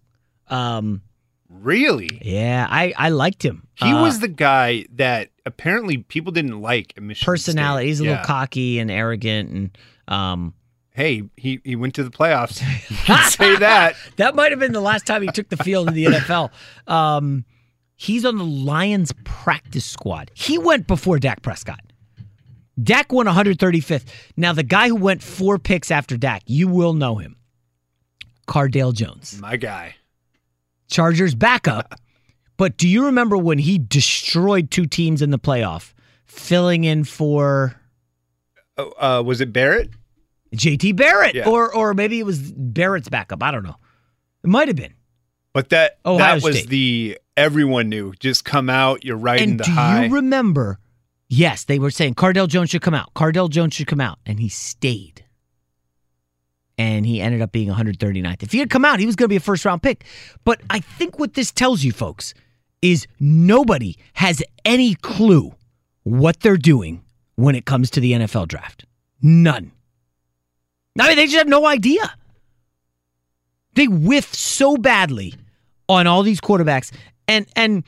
Um, 0.49 1.03
really? 1.49 2.21
Yeah, 2.23 2.67
I, 2.71 2.95
I 2.97 3.09
liked 3.11 3.45
him. 3.45 3.67
He 3.75 3.91
Uh, 3.93 4.03
was 4.03 4.21
the 4.21 4.29
guy 4.29 4.87
that 4.95 5.31
apparently 5.45 5.99
people 5.99 6.33
didn't 6.33 6.61
like 6.61 6.95
at 6.97 7.03
Michigan. 7.03 7.31
personality. 7.33 7.85
State. 7.85 7.89
He's 7.89 8.01
a 8.01 8.05
Yeah. 8.05 8.11
little 8.11 8.25
cocky 8.27 8.79
and 8.79 8.91
arrogant 8.91 9.51
and 9.51 9.79
um 10.09 10.55
Hey, 10.95 11.23
he, 11.39 11.59
he 11.65 11.75
went 11.75 11.95
to 11.95 12.05
the 12.05 12.11
playoffs. 12.11 12.57
Say 13.31 13.57
that. 13.57 13.97
that 14.17 14.35
might 14.35 14.51
have 14.53 14.59
been 14.61 14.73
the 14.73 14.81
last 14.83 15.07
time 15.07 15.23
he 15.23 15.29
took 15.29 15.49
the 15.49 15.57
field 15.57 15.89
in 15.89 15.95
the 15.95 16.05
NFL. 16.07 16.51
Um, 16.87 17.47
he's 17.97 18.27
on 18.27 18.37
the 18.37 18.45
Lions 18.45 19.11
practice 19.25 19.87
squad. 19.87 20.31
He 20.35 20.59
went 20.59 20.87
before 20.87 21.19
Dak 21.19 21.41
Prescott. 21.41 21.81
Dak 22.81 23.13
won 23.13 23.27
135th. 23.27 24.05
Now, 24.37 24.53
the 24.53 24.63
guy 24.63 24.89
who 24.89 24.97
went 24.97 25.23
four 25.23 25.59
picks 25.59 25.91
after 25.91 26.17
Dak, 26.17 26.43
you 26.47 26.69
will 26.69 26.95
know 26.95 27.17
him. 27.17 27.37
Cardale 28.49 28.93
Jones. 28.95 29.39
My 29.41 29.57
guy. 29.57 29.97
Chargers 30.91 31.35
backup. 31.35 31.95
but 32.57 32.77
do 32.77 32.87
you 32.89 33.07
remember 33.07 33.37
when 33.39 33.59
he 33.59 33.79
destroyed 33.79 34.71
two 34.71 34.87
teams 34.87 35.23
in 35.23 35.31
the 35.31 35.39
playoff, 35.39 35.95
filling 36.27 36.85
in 36.85 37.05
for 37.05 37.77
Oh, 38.79 38.93
uh, 38.99 39.23
was 39.23 39.41
it 39.41 39.53
Barrett? 39.53 39.91
JT 40.55 40.97
Barrett? 40.97 41.35
Yeah. 41.35 41.49
Or 41.49 41.75
or 41.75 41.95
maybe 41.95 42.19
it 42.19 42.27
was 42.27 42.53
Barrett's 42.53 43.09
backup. 43.09 43.43
I 43.43 43.51
don't 43.51 43.63
know. 43.63 43.77
It 44.45 44.49
might 44.51 44.69
have 44.69 44.77
been. 44.77 44.95
But 45.53 45.69
that 45.71 45.99
Ohio 46.05 46.19
that 46.37 46.43
was 46.43 46.59
State. 46.59 46.69
the 46.69 47.19
everyone 47.37 47.89
knew. 47.89 48.13
Just 48.19 48.45
come 48.45 48.69
out. 48.71 49.05
You're 49.05 49.17
riding 49.17 49.51
and 49.53 49.61
the 49.61 49.65
do 49.65 49.73
high. 49.73 50.01
Do 50.03 50.09
you 50.09 50.15
remember? 50.17 50.79
Yes, 51.35 51.65
they 51.65 51.79
were 51.79 51.91
saying 51.91 52.17
Cardale 52.17 52.47
Jones 52.47 52.69
should 52.69 52.83
come 52.83 52.93
out. 52.93 53.15
Cardale 53.15 53.49
Jones 53.49 53.73
should 53.73 53.87
come 53.87 54.03
out, 54.03 54.19
and 54.27 54.39
he 54.39 54.51
stayed. 54.51 55.25
And 56.77 57.07
he 57.07 57.23
ended 57.23 57.41
up 57.41 57.53
being 57.53 57.71
139th. 57.71 58.43
If 58.43 58.53
he 58.53 58.59
had 58.59 58.69
come 58.69 58.85
out, 58.85 59.01
he 59.01 59.07
was 59.07 59.17
going 59.17 59.25
to 59.25 59.33
be 59.33 59.37
a 59.37 59.41
first 59.41 59.65
round 59.65 59.83
pick. 59.83 60.05
But 60.45 60.61
I 60.69 60.81
think 60.81 61.19
what 61.19 61.33
this 61.33 61.51
tells 61.51 61.85
you, 61.85 61.91
folks, 61.91 62.35
is 62.83 63.07
nobody 63.19 63.97
has 64.13 64.43
any 64.67 64.95
clue 64.97 65.55
what 66.03 66.41
they're 66.41 66.59
doing 66.59 67.03
when 67.37 67.55
it 67.55 67.65
comes 67.65 67.89
to 67.93 68.01
the 68.01 68.13
NFL 68.13 68.49
draft. 68.49 68.85
None. 69.23 69.73
I 71.01 71.09
mean, 71.09 71.17
they 71.17 71.25
just 71.25 71.39
have 71.39 71.49
no 71.49 71.65
idea. 71.65 72.15
They 73.73 73.89
whiff 73.89 74.35
so 74.35 74.77
badly 74.77 75.35
on 75.89 76.07
all 76.07 76.23
these 76.25 76.43
quarterbacks. 76.43 76.93
And 77.27 77.47
and 77.57 77.85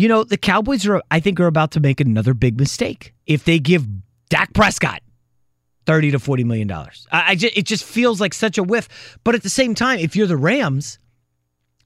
you 0.00 0.08
know, 0.08 0.24
the 0.24 0.38
Cowboys 0.38 0.86
are 0.86 1.02
I 1.10 1.20
think 1.20 1.38
are 1.40 1.46
about 1.46 1.72
to 1.72 1.80
make 1.80 2.00
another 2.00 2.34
big 2.34 2.58
mistake 2.58 3.14
if 3.26 3.44
they 3.44 3.58
give 3.58 3.86
Dak 4.28 4.52
Prescott 4.54 5.02
30 5.86 6.12
to 6.12 6.18
40 6.18 6.44
million 6.44 6.68
dollars. 6.68 7.06
I, 7.12 7.32
I 7.32 7.34
just, 7.34 7.56
it 7.56 7.66
just 7.66 7.84
feels 7.84 8.20
like 8.20 8.32
such 8.32 8.58
a 8.58 8.62
whiff. 8.62 9.18
But 9.24 9.34
at 9.34 9.42
the 9.42 9.50
same 9.50 9.74
time, 9.74 9.98
if 9.98 10.16
you're 10.16 10.26
the 10.26 10.36
Rams 10.36 10.98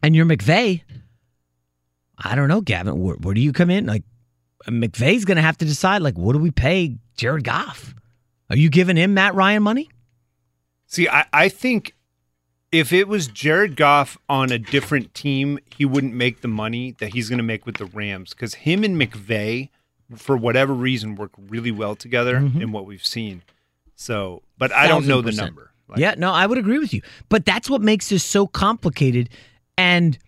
and 0.02 0.14
you're 0.14 0.26
McVay, 0.26 0.82
I 2.18 2.34
don't 2.34 2.48
know, 2.48 2.60
Gavin, 2.60 3.00
where, 3.00 3.16
where 3.16 3.34
do 3.34 3.40
you 3.40 3.52
come 3.52 3.70
in? 3.70 3.86
Like 3.86 4.04
McVay's 4.68 5.24
going 5.24 5.36
to 5.36 5.42
have 5.42 5.58
to 5.58 5.64
decide 5.64 6.02
like 6.02 6.16
what 6.16 6.34
do 6.34 6.38
we 6.38 6.50
pay 6.50 6.98
Jared 7.16 7.44
Goff? 7.44 7.94
Are 8.50 8.56
you 8.56 8.68
giving 8.68 8.96
him 8.96 9.14
Matt 9.14 9.34
Ryan 9.34 9.62
money? 9.62 9.88
See, 10.86 11.08
I, 11.08 11.26
I 11.32 11.48
think 11.48 11.94
if 12.74 12.92
it 12.92 13.06
was 13.08 13.26
Jared 13.28 13.76
Goff 13.76 14.18
on 14.28 14.50
a 14.50 14.58
different 14.58 15.14
team, 15.14 15.58
he 15.76 15.84
wouldn't 15.84 16.14
make 16.14 16.40
the 16.40 16.48
money 16.48 16.92
that 16.98 17.14
he's 17.14 17.28
going 17.28 17.38
to 17.38 17.44
make 17.44 17.64
with 17.66 17.76
the 17.76 17.86
Rams 17.86 18.30
because 18.30 18.54
him 18.54 18.82
and 18.82 19.00
McVay, 19.00 19.68
for 20.16 20.36
whatever 20.36 20.72
reason, 20.74 21.14
work 21.14 21.30
really 21.38 21.70
well 21.70 21.94
together 21.94 22.40
Mhm. 22.40 22.60
in 22.60 22.72
what 22.72 22.84
we've 22.86 23.04
seen. 23.06 23.42
So, 23.94 24.42
but 24.58 24.72
I 24.72 24.88
don't 24.88 25.06
know 25.06 25.20
the 25.22 25.30
1000%. 25.30 25.36
number. 25.46 25.70
yeah, 25.96 26.14
no, 26.18 26.32
I 26.32 26.46
would 26.46 26.58
agree 26.58 26.78
with 26.80 26.92
you. 26.92 27.02
But 27.28 27.44
that's 27.46 27.70
what 27.70 27.80
makes 27.80 28.08
this 28.08 28.24
so 28.24 28.46
complicated. 28.46 29.28
And 29.78 30.18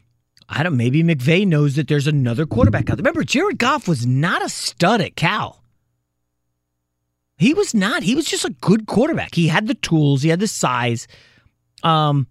I 0.49 0.63
don't 0.63 0.77
maybe 0.77 1.03
McVay 1.03 1.45
knows 1.47 1.75
that 1.75 1.89
there's 1.89 2.07
another 2.07 2.47
quarterback 2.47 2.89
out 2.89 2.97
there. 2.97 3.03
Remember, 3.03 3.25
Jared 3.25 3.59
Goff 3.59 3.89
was 3.89 4.07
not 4.07 4.45
a 4.45 4.49
stud 4.49 5.01
at 5.01 5.17
Cal. 5.17 5.63
He 7.39 7.53
was 7.53 7.75
not. 7.75 8.03
He 8.03 8.15
was 8.15 8.25
just 8.25 8.45
a 8.45 8.51
good 8.61 8.87
quarterback. 8.87 9.35
He 9.35 9.49
had 9.49 9.67
the 9.67 9.75
tools, 9.75 10.23
he 10.23 10.29
had 10.31 10.41
the 10.41 10.47
size. 10.49 11.07
Um 11.83 12.27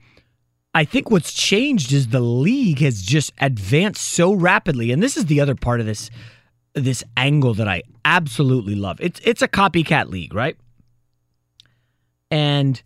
I 0.73 0.83
think 0.83 1.09
what's 1.09 1.31
changed 1.31 1.93
is 1.93 2.09
the 2.09 2.19
league 2.19 2.79
has 2.79 3.01
just 3.01 3.31
advanced 3.39 4.01
so 4.01 4.33
rapidly. 4.33 4.91
And 4.91 5.01
this 5.01 5.15
is 5.15 5.27
the 5.27 5.39
other 5.39 5.55
part 5.55 5.79
of 5.79 5.85
this 5.85 6.09
this 6.73 7.01
angle 7.15 7.53
that 7.53 7.67
I 7.67 7.83
absolutely 8.03 8.75
love. 8.75 8.99
It's 8.99 9.21
it's 9.23 9.41
a 9.41 9.47
copycat 9.47 10.09
league, 10.09 10.33
right? 10.33 10.57
And 12.29 12.81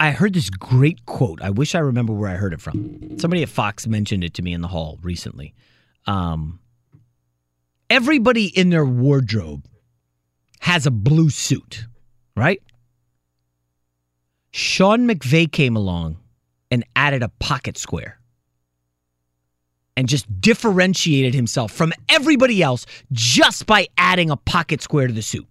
I 0.00 0.10
heard 0.10 0.32
this 0.32 0.48
great 0.48 1.04
quote. 1.04 1.42
I 1.42 1.50
wish 1.50 1.74
I 1.74 1.80
remember 1.80 2.14
where 2.14 2.30
I 2.30 2.36
heard 2.36 2.54
it 2.54 2.60
from. 2.62 3.18
Somebody 3.18 3.42
at 3.42 3.50
Fox 3.50 3.86
mentioned 3.86 4.24
it 4.24 4.32
to 4.34 4.42
me 4.42 4.54
in 4.54 4.62
the 4.62 4.68
hall 4.68 4.98
recently. 5.02 5.54
Um, 6.06 6.60
everybody 7.90 8.46
in 8.46 8.70
their 8.70 8.86
wardrobe 8.86 9.66
has 10.60 10.86
a 10.86 10.90
blue 10.90 11.28
suit, 11.28 11.86
right? 12.34 12.62
Sean 14.56 15.06
McVay 15.06 15.52
came 15.52 15.76
along 15.76 16.16
and 16.70 16.82
added 16.96 17.22
a 17.22 17.28
pocket 17.28 17.76
square 17.76 18.18
and 19.98 20.08
just 20.08 20.40
differentiated 20.40 21.34
himself 21.34 21.70
from 21.70 21.92
everybody 22.08 22.62
else 22.62 22.86
just 23.12 23.66
by 23.66 23.86
adding 23.98 24.30
a 24.30 24.36
pocket 24.38 24.80
square 24.80 25.08
to 25.08 25.12
the 25.12 25.20
suit. 25.20 25.46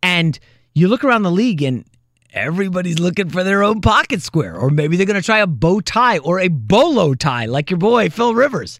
And 0.00 0.38
you 0.76 0.86
look 0.86 1.02
around 1.02 1.24
the 1.24 1.32
league 1.32 1.60
and 1.60 1.84
everybody's 2.32 3.00
looking 3.00 3.30
for 3.30 3.42
their 3.42 3.64
own 3.64 3.80
pocket 3.80 4.22
square, 4.22 4.54
or 4.54 4.70
maybe 4.70 4.96
they're 4.96 5.06
going 5.06 5.20
to 5.20 5.26
try 5.26 5.40
a 5.40 5.48
bow 5.48 5.80
tie 5.80 6.18
or 6.18 6.38
a 6.38 6.46
bolo 6.46 7.14
tie, 7.14 7.46
like 7.46 7.68
your 7.68 7.78
boy 7.78 8.10
Phil 8.10 8.36
Rivers. 8.36 8.78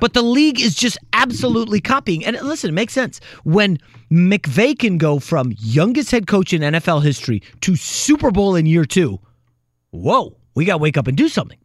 But 0.00 0.12
the 0.12 0.22
league 0.22 0.60
is 0.60 0.74
just 0.74 0.98
absolutely 1.12 1.80
copying. 1.80 2.24
And 2.24 2.40
listen, 2.42 2.70
it 2.70 2.74
makes 2.74 2.92
sense. 2.92 3.20
When 3.44 3.78
McVay 4.10 4.78
can 4.78 4.98
go 4.98 5.18
from 5.18 5.54
youngest 5.58 6.10
head 6.10 6.26
coach 6.26 6.52
in 6.52 6.62
NFL 6.62 7.02
history 7.02 7.42
to 7.60 7.76
Super 7.76 8.30
Bowl 8.30 8.56
in 8.56 8.66
year 8.66 8.84
two, 8.84 9.20
whoa, 9.90 10.36
we 10.54 10.64
got 10.64 10.74
to 10.74 10.78
wake 10.78 10.96
up 10.96 11.06
and 11.06 11.16
do 11.16 11.28
something. 11.28 11.58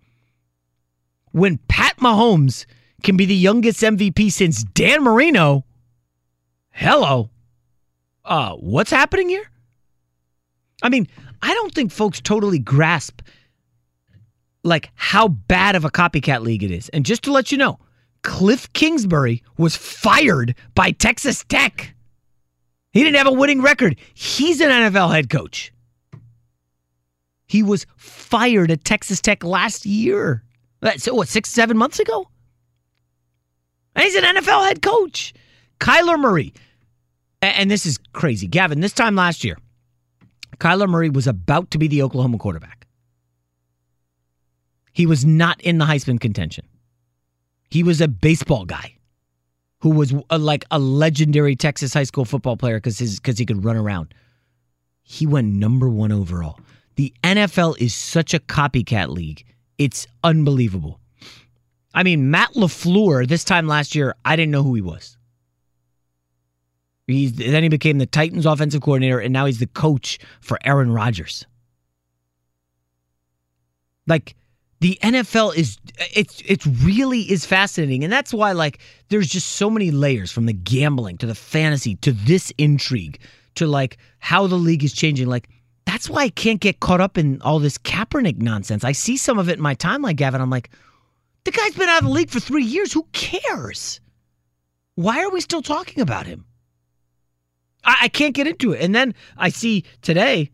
When 1.32 1.58
Pat 1.68 1.98
Mahomes 1.98 2.66
can 3.02 3.18
be 3.18 3.26
the 3.26 3.36
youngest 3.36 3.82
MVP 3.82 4.32
since 4.32 4.64
Dan 4.64 5.04
Marino, 5.04 5.66
hello, 6.72 7.32
uh, 8.26 8.54
what's 8.54 8.92
happening 8.92 9.30
here? 9.30 9.50
I 10.84 10.90
mean, 10.90 11.08
I 11.42 11.54
don't 11.54 11.74
think 11.74 11.92
folks 11.92 12.22
totally 12.22 12.60
grasp 12.60 13.22
like 14.64 14.92
how 14.96 15.28
bad 15.28 15.76
of 15.76 15.86
a 15.86 15.90
copycat 15.90 16.42
league 16.42 16.64
it 16.64 16.72
is. 16.72 16.90
And 16.90 17.06
just 17.06 17.24
to 17.24 17.32
let 17.32 17.52
you 17.52 17.58
know, 17.58 17.80
Cliff 18.24 18.72
Kingsbury 18.74 19.44
was 19.58 19.76
fired 19.76 20.56
by 20.76 20.92
Texas 20.92 21.44
Tech. 21.48 21.94
He 22.92 23.04
didn't 23.04 23.18
have 23.18 23.28
a 23.28 23.34
winning 23.34 23.62
record. 23.62 23.98
He's 24.14 24.62
an 24.62 24.70
NFL 24.70 25.14
head 25.14 25.30
coach. 25.30 25.74
He 27.48 27.62
was 27.62 27.86
fired 27.98 28.72
at 28.72 28.84
Texas 28.84 29.22
Tech 29.22 29.44
last 29.44 29.86
year. 29.86 30.44
Uh, 30.82 30.88
That's 30.88 31.06
what, 31.06 31.28
six, 31.28 31.50
seven 31.50 31.78
months 31.78 32.00
ago? 32.00 32.28
And 33.96 34.04
he's 34.04 34.16
an 34.16 34.24
NFL 34.24 34.68
head 34.68 34.82
coach. 34.82 35.34
Kyler 35.80 36.20
Murray. 36.20 36.54
And 37.42 37.70
this 37.70 37.86
is 37.86 38.00
crazy. 38.14 38.48
Gavin, 38.48 38.80
this 38.80 38.94
time 38.94 39.16
last 39.16 39.44
year, 39.44 39.58
Kyler 40.58 40.88
Murray 40.88 41.10
was 41.10 41.28
about 41.28 41.72
to 41.72 41.78
be 41.78 41.88
the 41.88 42.02
Oklahoma 42.02 42.38
quarterback. 42.38 42.88
He 44.94 45.06
was 45.06 45.26
not 45.26 45.60
in 45.62 45.78
the 45.78 45.86
Heisman 45.86 46.20
contention. 46.20 46.66
He 47.74 47.82
was 47.82 48.02
a 48.02 48.08
baseball 48.08 48.66
guy 48.66 48.98
who 49.80 49.90
was 49.90 50.14
a, 50.30 50.38
like 50.38 50.64
a 50.70 50.78
legendary 50.78 51.56
Texas 51.56 51.92
high 51.92 52.04
school 52.04 52.24
football 52.24 52.56
player 52.56 52.78
because 52.78 53.00
because 53.00 53.40
he 53.40 53.48
could 53.48 53.66
run 53.66 53.76
around. 53.76 54.14
He 55.02 55.26
went 55.26 55.56
number 55.56 55.90
one 55.90 56.12
overall. 56.12 56.60
The 56.98 57.12
NFL 57.24 57.82
is 57.82 57.96
such 57.96 58.36
a 58.36 58.40
copycat 58.40 59.08
league. 59.08 59.44
It's 59.80 60.06
unbelievable. 60.24 61.00
I 61.96 62.04
mean, 62.04 62.30
Matt 62.30 62.54
LaFleur, 62.54 63.28
this 63.28 63.44
time 63.44 63.66
last 63.66 63.96
year, 63.96 64.14
I 64.24 64.36
didn't 64.36 64.52
know 64.52 64.62
who 64.62 64.76
he 64.76 64.82
was. 64.82 65.18
He's, 67.08 67.34
then 67.34 67.64
he 67.64 67.70
became 67.70 67.98
the 67.98 68.06
Titans 68.06 68.46
offensive 68.46 68.84
coordinator, 68.84 69.18
and 69.18 69.34
now 69.34 69.48
he's 69.48 69.58
the 69.58 69.66
coach 69.66 70.20
for 70.42 70.60
Aaron 70.64 70.92
Rodgers. 70.92 71.48
Like 74.06 74.36
the 74.84 75.00
NFL 75.02 75.56
is 75.56 75.78
it's 76.14 76.42
it 76.46 76.62
really 76.84 77.22
is 77.22 77.46
fascinating, 77.46 78.04
and 78.04 78.12
that's 78.12 78.34
why 78.34 78.52
like 78.52 78.80
there's 79.08 79.30
just 79.30 79.54
so 79.54 79.70
many 79.70 79.92
layers 79.92 80.30
from 80.30 80.46
the 80.46 80.52
gambling 80.52 81.18
to 81.20 81.26
the 81.26 81.34
fantasy 81.34 81.96
to 81.96 82.12
this 82.12 82.52
intrigue 82.58 83.18
to 83.56 83.66
like 83.66 83.98
how 84.20 84.46
the 84.46 84.58
league 84.58 84.84
is 84.84 84.92
changing. 84.92 85.28
Like 85.28 85.48
that's 85.86 86.10
why 86.10 86.24
I 86.24 86.30
can't 86.30 86.60
get 86.60 86.82
caught 86.82 87.00
up 87.00 87.18
in 87.18 87.42
all 87.44 87.60
this 87.60 87.78
Kaepernick 87.78 88.42
nonsense. 88.42 88.84
I 88.84 88.92
see 88.92 89.16
some 89.16 89.40
of 89.40 89.48
it 89.48 89.54
in 89.54 89.62
my 89.62 89.74
timeline, 89.74 90.18
Gavin. 90.18 90.42
I'm 90.42 90.50
like, 90.50 90.70
the 91.46 91.52
guy's 91.52 91.76
been 91.76 91.88
out 91.88 92.00
of 92.00 92.10
the 92.10 92.14
league 92.14 92.30
for 92.30 92.42
three 92.42 92.66
years. 92.66 92.92
Who 92.92 93.08
cares? 93.14 94.02
Why 94.96 95.24
are 95.24 95.32
we 95.32 95.40
still 95.40 95.62
talking 95.62 96.02
about 96.02 96.26
him? 96.26 96.44
I, 97.86 97.96
I 98.02 98.08
can't 98.10 98.36
get 98.36 98.48
into 98.48 98.74
it. 98.74 98.82
And 98.82 98.94
then 98.94 99.16
I 99.38 99.48
see 99.48 99.86
today 100.02 100.52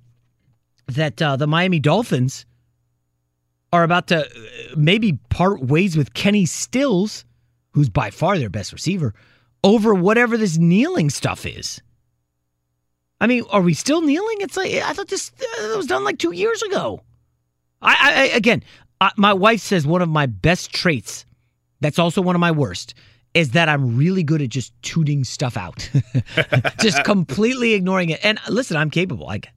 that 0.85 1.19
uh, 1.19 1.35
the 1.35 1.47
Miami 1.47 1.79
Dolphins 1.79 2.45
are 3.71 3.83
about 3.83 4.07
to 4.07 4.25
uh, 4.25 4.29
maybe 4.75 5.19
part 5.29 5.61
ways 5.61 5.95
with 5.95 6.13
Kenny 6.13 6.45
Stills, 6.45 7.25
who's 7.71 7.89
by 7.89 8.09
far 8.09 8.37
their 8.37 8.49
best 8.49 8.73
receiver, 8.73 9.13
over 9.63 9.93
whatever 9.93 10.37
this 10.37 10.57
kneeling 10.57 11.09
stuff 11.09 11.45
is. 11.45 11.81
I 13.21 13.27
mean, 13.27 13.43
are 13.51 13.61
we 13.61 13.73
still 13.73 14.01
kneeling? 14.01 14.37
It's 14.39 14.55
like 14.57 14.71
I 14.73 14.93
thought 14.93 15.09
this 15.09 15.31
uh, 15.41 15.73
was 15.77 15.87
done 15.87 16.03
like 16.03 16.17
two 16.19 16.31
years 16.31 16.61
ago. 16.63 17.01
I, 17.81 17.95
I 17.99 18.21
I- 18.23 18.35
again, 18.35 18.63
I, 19.01 19.11
my 19.17 19.33
wife 19.33 19.59
says 19.61 19.85
one 19.85 20.01
of 20.01 20.09
my 20.09 20.25
best 20.25 20.71
traits, 20.73 21.25
that's 21.81 21.99
also 21.99 22.21
one 22.21 22.35
of 22.35 22.39
my 22.39 22.51
worst, 22.51 22.93
is 23.33 23.51
that 23.51 23.69
I'm 23.69 23.97
really 23.97 24.23
good 24.23 24.41
at 24.41 24.49
just 24.49 24.73
tooting 24.81 25.23
stuff 25.23 25.57
out, 25.57 25.89
just 26.79 27.03
completely 27.05 27.73
ignoring 27.73 28.09
it. 28.09 28.19
And 28.23 28.39
listen, 28.49 28.77
I'm 28.77 28.89
capable. 28.89 29.25
Like 29.25 29.49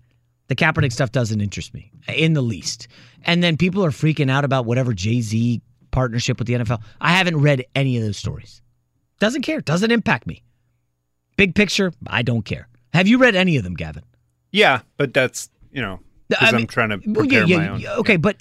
the 0.48 0.56
Kaepernick 0.56 0.92
stuff 0.92 1.12
doesn't 1.12 1.40
interest 1.40 1.72
me 1.72 1.90
in 2.08 2.32
the 2.34 2.42
least. 2.42 2.88
And 3.24 3.42
then 3.42 3.56
people 3.56 3.84
are 3.84 3.90
freaking 3.90 4.30
out 4.30 4.44
about 4.44 4.66
whatever 4.66 4.92
Jay 4.92 5.20
Z 5.20 5.60
partnership 5.90 6.38
with 6.38 6.48
the 6.48 6.54
NFL. 6.54 6.82
I 7.00 7.12
haven't 7.12 7.40
read 7.40 7.64
any 7.74 7.96
of 7.96 8.02
those 8.02 8.16
stories. 8.16 8.62
Doesn't 9.20 9.42
care. 9.42 9.60
Doesn't 9.60 9.90
impact 9.90 10.26
me. 10.26 10.42
Big 11.36 11.54
picture, 11.54 11.92
I 12.06 12.22
don't 12.22 12.44
care. 12.44 12.68
Have 12.92 13.08
you 13.08 13.18
read 13.18 13.34
any 13.34 13.56
of 13.56 13.64
them, 13.64 13.74
Gavin? 13.74 14.02
Yeah, 14.50 14.82
but 14.96 15.14
that's 15.14 15.48
you 15.70 15.80
know 15.80 16.00
because 16.28 16.52
I'm 16.52 16.66
trying 16.66 16.90
to 16.90 16.98
prepare 16.98 17.44
yeah, 17.44 17.56
my 17.56 17.64
yeah, 17.64 17.72
own. 17.72 17.80
yeah, 17.80 17.94
Okay, 17.96 18.16
but 18.16 18.36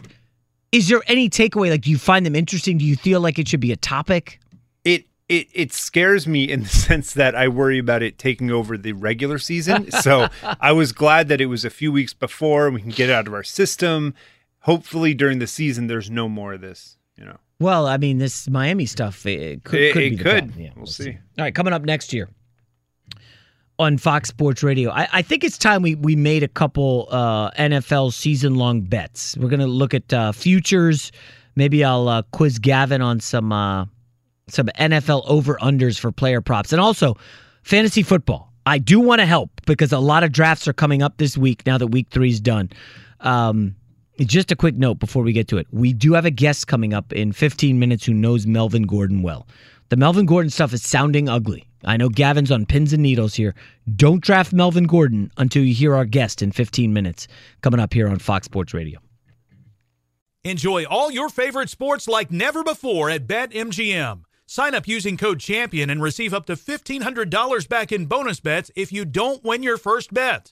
is 0.72 0.88
there 0.88 1.02
any 1.08 1.30
takeaway? 1.30 1.70
Like, 1.70 1.82
do 1.82 1.92
you 1.92 1.98
find 1.98 2.26
them 2.26 2.36
interesting? 2.36 2.78
Do 2.78 2.86
you 2.86 2.96
feel 2.96 3.22
like 3.22 3.40
it 3.40 3.48
should 3.48 3.60
be 3.60 3.72
a 3.72 3.78
topic? 3.78 4.40
It 4.84 5.06
it 5.30 5.48
it 5.54 5.74
scares 5.74 6.28
me 6.28 6.44
in 6.50 6.64
the 6.64 6.70
sense 6.88 7.14
that 7.14 7.36
I 7.36 7.48
worry 7.48 7.78
about 7.78 8.04
it 8.04 8.18
taking 8.18 8.52
over 8.52 8.78
the 8.78 8.94
regular 8.94 9.38
season. 9.38 9.92
so 9.92 10.28
I 10.60 10.72
was 10.74 10.92
glad 10.92 11.28
that 11.30 11.42
it 11.42 11.48
was 11.48 11.64
a 11.64 11.70
few 11.70 11.92
weeks 11.92 12.14
before 12.14 12.70
we 12.70 12.82
can 12.82 12.92
get 12.92 13.10
it 13.10 13.14
out 13.14 13.28
of 13.28 13.34
our 13.34 13.44
system. 13.44 14.14
Hopefully 14.62 15.14
during 15.14 15.40
the 15.40 15.48
season 15.48 15.88
there's 15.88 16.10
no 16.10 16.28
more 16.30 16.54
of 16.54 16.62
this. 16.62 16.98
You 17.18 17.26
know, 17.26 17.38
Well, 17.60 17.86
I 17.88 17.98
mean, 17.98 18.18
this 18.18 18.50
Miami 18.50 18.86
stuff 18.86 19.26
it 19.26 19.64
could, 19.64 19.80
It- 19.80 19.94
could 19.94 20.04
it 20.04 20.20
could. 20.20 20.54
Yeah, 20.58 20.70
We'll 20.76 20.86
see. 20.86 21.12
All 21.38 21.46
right, 21.46 21.54
coming 21.54 21.74
up 21.74 21.84
next 21.84 22.14
year 22.14 22.30
on 23.80 23.98
Fox 23.98 24.30
Sports 24.30 24.62
Radio, 24.64 24.92
I, 24.92 25.08
I 25.12 25.22
think 25.22 25.44
it's 25.44 25.58
time 25.58 25.82
we 25.82 25.96
we 25.96 26.16
made 26.16 26.44
a 26.44 26.48
couple 26.48 27.08
uh, 27.10 27.52
NFL 27.52 28.14
season 28.14 28.56
long 28.56 28.82
bets. 28.82 29.36
We're 29.38 29.50
gonna 29.50 29.68
look 29.68 29.94
at 29.94 30.12
uh, 30.14 30.32
futures. 30.32 31.12
Maybe 31.56 31.84
I'll 31.84 32.08
uh, 32.08 32.22
quiz 32.32 32.60
Gavin 32.60 33.02
on 33.02 33.20
some 33.20 33.52
uh, 33.52 33.86
some 34.48 34.68
NFL 34.80 35.24
over 35.28 35.56
unders 35.56 36.00
for 36.00 36.12
player 36.12 36.42
props, 36.42 36.72
and 36.72 36.80
also 36.82 37.18
fantasy 37.64 38.04
football. 38.04 38.52
I 38.66 38.78
do 38.78 39.00
want 39.00 39.20
to 39.20 39.26
help 39.26 39.50
because 39.66 39.92
a 39.92 40.00
lot 40.00 40.24
of 40.24 40.32
drafts 40.32 40.68
are 40.68 40.74
coming 40.74 41.02
up 41.02 41.18
this 41.18 41.36
week 41.38 41.66
now 41.66 41.78
that 41.80 41.88
week 41.88 42.08
three 42.12 42.30
is 42.30 42.40
done. 42.40 42.70
Um, 43.22 43.76
just 44.20 44.52
a 44.52 44.56
quick 44.56 44.76
note 44.76 45.00
before 45.00 45.24
we 45.24 45.34
get 45.34 45.48
to 45.50 45.58
it. 45.58 45.68
We 45.72 45.94
do 45.94 46.14
have 46.14 46.26
a 46.26 46.32
guest 46.32 46.68
coming 46.68 46.94
up 46.94 47.14
in 47.14 47.32
15 47.32 47.80
minutes 47.80 48.06
who 48.06 48.14
knows 48.14 48.46
Melvin 48.46 48.84
Gordon 48.84 49.22
well. 49.22 49.48
The 49.90 49.98
Melvin 49.98 50.26
Gordon 50.26 50.50
stuff 50.50 50.74
is 50.74 50.84
sounding 50.84 51.28
ugly. 51.28 51.68
I 51.84 51.98
know 51.98 52.10
Gavin's 52.10 52.52
on 52.52 52.66
pins 52.66 52.94
and 52.94 53.02
needles 53.02 53.34
here. 53.34 53.56
Don't 53.96 54.22
draft 54.22 54.54
Melvin 54.54 54.86
Gordon 54.86 55.32
until 55.38 55.64
you 55.64 55.74
hear 55.74 55.96
our 55.96 56.06
guest 56.06 56.42
in 56.42 56.52
15 56.52 56.94
minutes 56.94 57.28
coming 57.62 57.80
up 57.80 57.94
here 57.94 58.08
on 58.08 58.20
Fox 58.20 58.46
Sports 58.46 58.74
Radio. 58.74 59.00
Enjoy 60.44 60.86
all 60.86 61.12
your 61.12 61.30
favorite 61.30 61.70
sports 61.70 62.08
like 62.08 62.32
never 62.32 62.64
before 62.64 63.10
at 63.10 63.28
BetMGM. 63.28 64.24
Sign 64.48 64.76
up 64.76 64.88
using 64.88 65.16
code 65.16 65.40
CHAMPION 65.40 65.90
and 65.90 66.02
receive 66.02 66.34
up 66.34 66.46
to 66.48 66.54
$1,500 66.54 67.70
back 67.70 67.92
in 67.92 68.06
bonus 68.06 68.40
bets 68.40 68.72
if 68.76 68.92
you 68.92 69.06
don't 69.06 69.44
win 69.44 69.64
your 69.64 69.78
first 69.78 70.14
bet. 70.14 70.52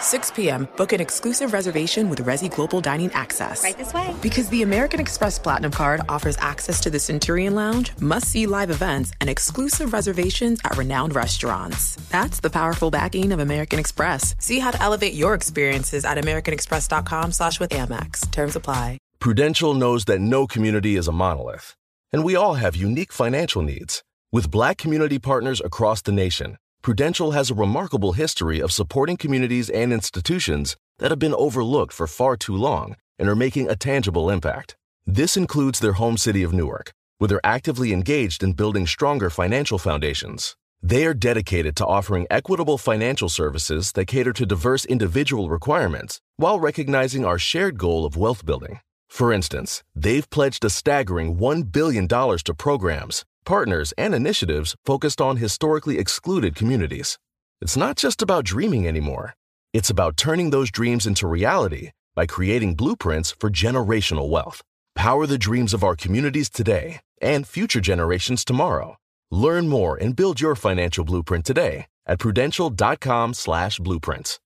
6 0.00 0.30
p.m., 0.32 0.68
book 0.76 0.92
an 0.92 1.00
exclusive 1.00 1.52
reservation 1.52 2.08
with 2.08 2.24
Resy 2.24 2.54
Global 2.54 2.80
Dining 2.80 3.12
Access. 3.12 3.62
Right 3.62 3.76
this 3.76 3.92
way. 3.92 4.14
Because 4.22 4.48
the 4.48 4.62
American 4.62 5.00
Express 5.00 5.38
Platinum 5.38 5.70
Card 5.70 6.00
offers 6.08 6.36
access 6.38 6.80
to 6.80 6.90
the 6.90 6.98
Centurion 6.98 7.54
Lounge, 7.54 7.92
must 8.00 8.28
see 8.28 8.46
live 8.46 8.70
events, 8.70 9.12
and 9.20 9.28
exclusive 9.28 9.92
reservations 9.92 10.60
at 10.64 10.76
renowned 10.76 11.14
restaurants. 11.14 11.96
That's 12.10 12.40
the 12.40 12.50
powerful 12.50 12.90
backing 12.90 13.32
of 13.32 13.40
American 13.40 13.78
Express. 13.78 14.34
See 14.38 14.58
how 14.58 14.70
to 14.70 14.82
elevate 14.82 15.14
your 15.14 15.34
experiences 15.34 16.04
at 16.04 16.16
AmericanExpress.com 16.18 17.32
slash 17.32 17.60
with 17.60 17.70
Amex. 17.70 18.30
Terms 18.30 18.56
apply. 18.56 18.98
Prudential 19.20 19.74
knows 19.74 20.04
that 20.04 20.20
no 20.20 20.46
community 20.46 20.94
is 20.94 21.08
a 21.08 21.12
monolith, 21.12 21.74
and 22.12 22.22
we 22.22 22.36
all 22.36 22.54
have 22.54 22.76
unique 22.76 23.12
financial 23.12 23.62
needs. 23.62 24.04
With 24.30 24.50
black 24.50 24.78
community 24.78 25.18
partners 25.18 25.60
across 25.64 26.02
the 26.02 26.12
nation, 26.12 26.56
Prudential 26.80 27.32
has 27.32 27.50
a 27.50 27.54
remarkable 27.54 28.12
history 28.12 28.60
of 28.60 28.72
supporting 28.72 29.16
communities 29.16 29.68
and 29.68 29.92
institutions 29.92 30.76
that 30.98 31.10
have 31.10 31.18
been 31.18 31.34
overlooked 31.34 31.92
for 31.92 32.06
far 32.06 32.36
too 32.36 32.54
long 32.54 32.96
and 33.18 33.28
are 33.28 33.36
making 33.36 33.68
a 33.68 33.76
tangible 33.76 34.30
impact. 34.30 34.76
This 35.04 35.36
includes 35.36 35.80
their 35.80 35.94
home 35.94 36.16
city 36.16 36.42
of 36.42 36.52
Newark, 36.52 36.92
where 37.18 37.28
they're 37.28 37.40
actively 37.44 37.92
engaged 37.92 38.42
in 38.44 38.52
building 38.52 38.86
stronger 38.86 39.28
financial 39.28 39.78
foundations. 39.78 40.56
They 40.80 41.04
are 41.04 41.14
dedicated 41.14 41.74
to 41.76 41.86
offering 41.86 42.28
equitable 42.30 42.78
financial 42.78 43.28
services 43.28 43.90
that 43.92 44.06
cater 44.06 44.32
to 44.34 44.46
diverse 44.46 44.84
individual 44.84 45.50
requirements 45.50 46.20
while 46.36 46.60
recognizing 46.60 47.24
our 47.24 47.38
shared 47.38 47.76
goal 47.76 48.06
of 48.06 48.16
wealth 48.16 48.46
building. 48.46 48.78
For 49.08 49.32
instance, 49.32 49.82
they've 49.96 50.30
pledged 50.30 50.64
a 50.64 50.70
staggering 50.70 51.38
$1 51.38 51.72
billion 51.72 52.06
to 52.06 52.54
programs, 52.56 53.24
partners, 53.48 53.94
and 53.96 54.14
initiatives 54.14 54.76
focused 54.84 55.22
on 55.22 55.38
historically 55.38 55.98
excluded 55.98 56.54
communities. 56.54 57.18
It's 57.62 57.78
not 57.78 57.96
just 57.96 58.20
about 58.20 58.44
dreaming 58.44 58.86
anymore, 58.86 59.34
it's 59.72 59.88
about 59.88 60.18
turning 60.18 60.50
those 60.50 60.70
dreams 60.70 61.06
into 61.06 61.26
reality 61.26 61.90
by 62.14 62.26
creating 62.26 62.74
blueprints 62.74 63.30
for 63.30 63.48
generational 63.50 64.28
wealth. 64.28 64.60
Power 64.94 65.26
the 65.26 65.38
dreams 65.38 65.72
of 65.72 65.82
our 65.82 65.96
communities 65.96 66.50
today 66.50 67.00
and 67.22 67.46
future 67.46 67.80
generations 67.80 68.44
tomorrow. 68.44 68.96
Learn 69.30 69.66
more 69.66 69.96
and 69.96 70.14
build 70.14 70.42
your 70.42 70.54
financial 70.54 71.04
blueprint 71.04 71.46
today 71.46 71.86
at 72.06 72.18
prudential.com 72.18 73.34
slash 73.34 73.78
blueprints. 73.78 74.38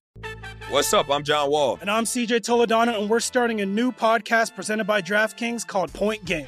What's 0.69 0.93
up? 0.93 1.09
I'm 1.09 1.23
John 1.23 1.49
Wall. 1.49 1.77
And 1.81 1.91
I'm 1.91 2.05
CJ 2.05 2.41
Toledano, 2.41 2.97
and 2.99 3.09
we're 3.09 3.19
starting 3.19 3.59
a 3.59 3.65
new 3.65 3.91
podcast 3.91 4.55
presented 4.55 4.85
by 4.85 5.01
DraftKings 5.01 5.67
called 5.67 5.91
Point 5.91 6.23
Game. 6.23 6.47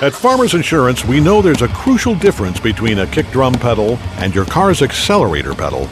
At 0.00 0.12
Farmers 0.12 0.52
Insurance, 0.52 1.06
we 1.06 1.20
know 1.20 1.40
there's 1.40 1.62
a 1.62 1.68
crucial 1.68 2.14
difference 2.14 2.60
between 2.60 2.98
a 2.98 3.06
kick 3.06 3.26
drum 3.30 3.54
pedal 3.54 3.96
and 4.18 4.34
your 4.34 4.44
car's 4.44 4.82
accelerator 4.82 5.54
pedal. 5.54 5.88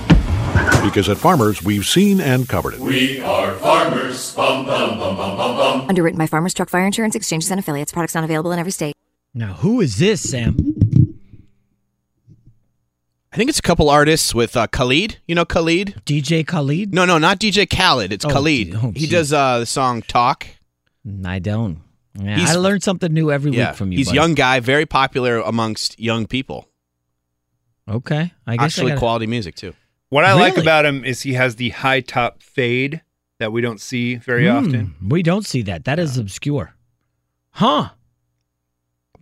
Because 0.85 1.09
at 1.09 1.17
Farmers, 1.17 1.63
we've 1.63 1.87
seen 1.87 2.21
and 2.21 2.47
covered 2.47 2.75
it. 2.75 2.81
We 2.81 3.21
are 3.23 3.55
farmers. 3.55 4.35
Bum, 4.35 4.67
bum, 4.67 4.99
bum, 4.99 5.17
bum, 5.17 5.37
bum, 5.39 5.57
bum. 5.57 5.89
Underwritten 5.89 6.19
by 6.19 6.27
Farmers 6.27 6.53
Truck 6.53 6.69
Fire 6.69 6.85
Insurance 6.85 7.15
Exchanges 7.15 7.51
and 7.51 7.59
Affiliates. 7.59 7.93
Products 7.93 8.15
not 8.15 8.25
available 8.25 8.53
in 8.53 8.59
every 8.59 8.73
state. 8.73 8.95
Now, 9.33 9.55
who 9.55 9.81
is 9.81 9.97
this, 9.97 10.21
Sam? 10.31 10.55
I 13.33 13.37
think 13.39 13.49
it's 13.49 13.59
a 13.59 13.63
couple 13.63 13.89
artists 13.89 14.35
with 14.35 14.55
uh, 14.55 14.67
Khalid. 14.67 15.17
You 15.27 15.35
know 15.35 15.47
Khalid? 15.47 16.03
DJ 16.05 16.47
Khaled? 16.47 16.93
No, 16.93 17.07
no, 17.07 17.17
not 17.17 17.41
DJ 17.41 17.67
Khaled. 17.75 18.13
It's 18.13 18.27
Oh, 18.27 18.29
Khalid. 18.29 18.73
d- 18.73 18.77
oh, 18.77 18.91
he 18.95 19.07
gee. 19.07 19.13
does 19.13 19.33
uh, 19.33 19.61
the 19.61 19.67
song 19.67 20.03
Talk. 20.03 20.47
I 21.25 21.39
don't. 21.39 21.81
Yeah, 22.21 22.37
He's- 22.37 22.51
I 22.51 22.57
learn 22.57 22.81
something 22.81 23.13
new 23.13 23.31
every 23.33 23.53
Yeah, 23.53 23.71
week 23.71 23.77
from 23.77 23.93
you. 23.93 23.99
he's 23.99 24.07
buddy. 24.09 24.17
young 24.17 24.35
guy, 24.35 24.61
very 24.61 24.87
popular 24.87 25.39
amongst 25.41 25.99
young 25.99 26.27
people. 26.27 26.69
Okay, 27.89 28.33
I 28.47 28.57
guess 28.57 28.65
Actually, 28.65 28.87
I 28.93 28.95
gotta- 28.95 28.99
quality 29.01 29.27
music 29.27 29.55
too. 29.57 29.75
What 30.11 30.25
I 30.25 30.33
like 30.35 30.57
about 30.57 30.87
him 30.87 31.05
is 31.05 31.23
he 31.23 31.33
has 31.35 31.57
the 31.57 31.71
high 31.71 32.01
top 32.01 32.41
fade 32.43 33.03
that 33.41 33.51
we 33.53 33.61
don't 33.61 33.81
see 33.81 34.15
very 34.15 34.47
Hmm, 34.49 34.57
often. 34.57 34.95
We 35.07 35.23
don't 35.25 35.45
see 35.45 35.61
that. 35.63 35.85
That 35.85 35.99
is 35.99 36.17
obscure. 36.17 36.75
Huh. 37.51 37.91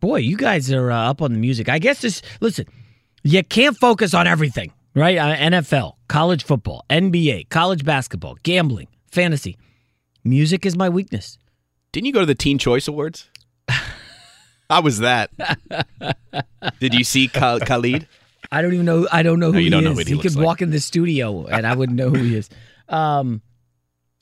Boy, 0.01 0.17
you 0.19 0.37
guys 0.37 0.71
are 0.71 0.91
uh, 0.91 1.09
up 1.11 1.23
on 1.23 1.33
the 1.33 1.39
music. 1.39 1.69
I 1.69 1.79
guess 1.79 2.01
this, 2.03 2.21
listen, 2.41 2.67
you 3.23 3.43
can't 3.43 3.77
focus 3.77 4.13
on 4.15 4.27
everything, 4.27 4.73
right? 4.95 5.17
Uh, 5.17 5.35
NFL, 5.37 5.95
college 6.09 6.45
football, 6.45 6.85
NBA, 6.91 7.49
college 7.49 7.85
basketball, 7.85 8.37
gambling, 8.43 8.89
fantasy. 9.11 9.57
Music 10.25 10.67
is 10.67 10.77
my 10.77 10.89
weakness. 10.89 11.39
Didn't 11.93 12.07
you 12.07 12.13
go 12.13 12.21
to 12.21 12.27
the 12.27 12.35
Teen 12.35 12.59
Choice 12.59 12.89
Awards? 12.89 13.29
How 14.71 14.81
was 14.81 14.99
that? 15.01 15.31
Did 16.81 16.95
you 16.95 17.05
see 17.05 17.29
Khal- 17.29 17.65
Khalid? 17.67 18.09
I 18.51 18.63
don't 18.63 18.73
even 18.73 18.87
know. 18.87 19.07
I 19.13 19.23
don't 19.23 19.39
know 19.39 19.49
who 19.49 19.53
No, 19.55 19.59
you 19.59 19.65
he 19.65 19.71
don't 19.71 19.85
know 19.85 19.91
is. 19.93 19.97
what 19.97 20.09
he 20.09 20.15
he 20.15 20.21
could 20.21 20.35
like. 20.37 20.45
walk 20.45 20.63
in 20.63 20.71
the 20.71 20.81
studio 20.81 21.47
and 21.47 21.67
I 21.67 21.75
wouldn't 21.75 21.97
know 21.99 22.09
who 22.11 22.23
he 22.23 22.37
is. 22.37 22.49
Um, 22.89 23.43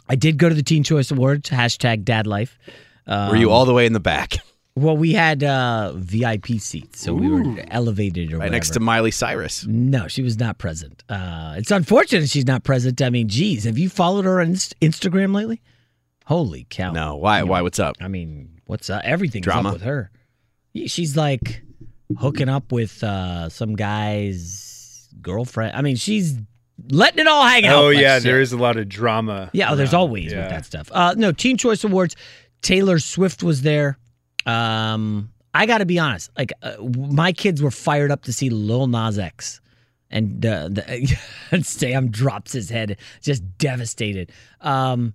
I 0.09 0.16
did 0.16 0.38
go 0.38 0.48
to 0.48 0.55
the 0.55 0.62
Teen 0.62 0.82
Choice 0.82 1.10
Awards. 1.10 1.51
Hashtag 1.51 2.05
Dad 2.05 2.26
Life. 2.26 2.59
Um, 3.06 3.30
Were 3.30 3.36
you 3.36 3.51
all 3.51 3.64
the 3.64 3.72
way 3.74 3.86
in 3.86 3.92
the 3.92 4.01
back, 4.01 4.36
Well, 4.76 4.97
we 4.97 5.12
had 5.12 5.42
uh, 5.42 5.92
VIP 5.97 6.59
seats, 6.60 7.01
so 7.01 7.12
we 7.12 7.28
were 7.28 7.56
elevated 7.68 8.32
or 8.32 8.38
right 8.38 8.51
next 8.52 8.70
to. 8.70 8.80
Miley 8.80 9.10
Cyrus? 9.10 9.66
No, 9.66 10.06
she 10.09 10.22
was 10.22 10.38
not 10.38 10.59
present. 10.59 11.02
Uh, 11.09 11.55
it's 11.59 11.70
unfortunate 11.72 12.28
she's 12.28 12.47
not 12.47 12.62
present. 12.62 13.02
I 13.02 13.10
mean, 13.10 13.28
geez, 13.28 13.64
have 13.64 13.78
you 13.78 13.88
followed 13.88 14.24
her 14.26 14.40
on 14.40 14.48
Instagram 14.55 15.34
lately? 15.34 15.60
Holy 16.31 16.65
cow! 16.70 16.93
No, 16.93 17.16
why? 17.16 17.43
Why? 17.43 17.61
What's 17.61 17.81
up? 17.81 17.97
I 18.01 18.07
mean, 18.07 18.61
what's 18.66 18.89
up? 18.89 19.02
Everything's 19.05 19.43
Drama? 19.43 19.70
up 19.70 19.73
with 19.73 19.82
her. 19.82 20.12
She's 20.86 21.16
like 21.16 21.61
hooking 22.20 22.48
up 22.48 22.70
with 22.70 23.02
uh, 23.02 23.48
some 23.48 23.74
guy's 23.74 25.09
girlfriend. 25.20 25.74
I 25.77 25.82
mean, 25.82 25.97
she's 25.97 26.39
letting 26.89 27.19
it 27.19 27.27
all 27.27 27.44
hang 27.44 27.66
out. 27.66 27.82
Oh 27.82 27.89
yeah, 27.89 28.20
say. 28.20 28.28
there 28.31 28.40
is 28.40 28.52
a 28.52 28.57
lot 28.57 28.77
of 28.77 28.89
drama. 28.89 29.51
Yeah, 29.52 29.73
oh, 29.73 29.74
there's 29.74 29.93
always 29.93 30.31
Yeah. 30.31 30.43
with 30.43 30.51
that 30.51 30.66
stuff. 30.66 30.89
Uh, 30.93 31.16
no, 31.16 31.32
Teen 31.32 31.57
Choice 31.57 31.82
Awards. 31.82 32.15
Taylor 32.62 33.01
Swift 33.01 33.43
was 33.43 33.62
there. 33.62 33.98
Um, 34.47 35.32
I 35.52 35.66
got 35.66 35.78
to 35.78 35.85
be 35.85 35.98
honest. 35.98 36.31
Like 36.39 36.52
uh, 36.62 36.77
my 36.81 37.32
kids 37.32 37.61
were 37.61 37.73
fired 37.73 38.12
up 38.12 38.23
to 38.27 38.32
see 38.32 38.51
Lil 38.51 38.86
Nas 38.86 39.19
X, 39.19 39.61
and 40.12 40.47
uh, 40.47 40.69
the, 40.69 41.19
Sam 41.65 42.09
drops 42.12 42.52
his 42.52 42.70
head, 42.70 42.98
just 43.20 43.43
devastated. 43.59 44.31
Um, 44.61 45.12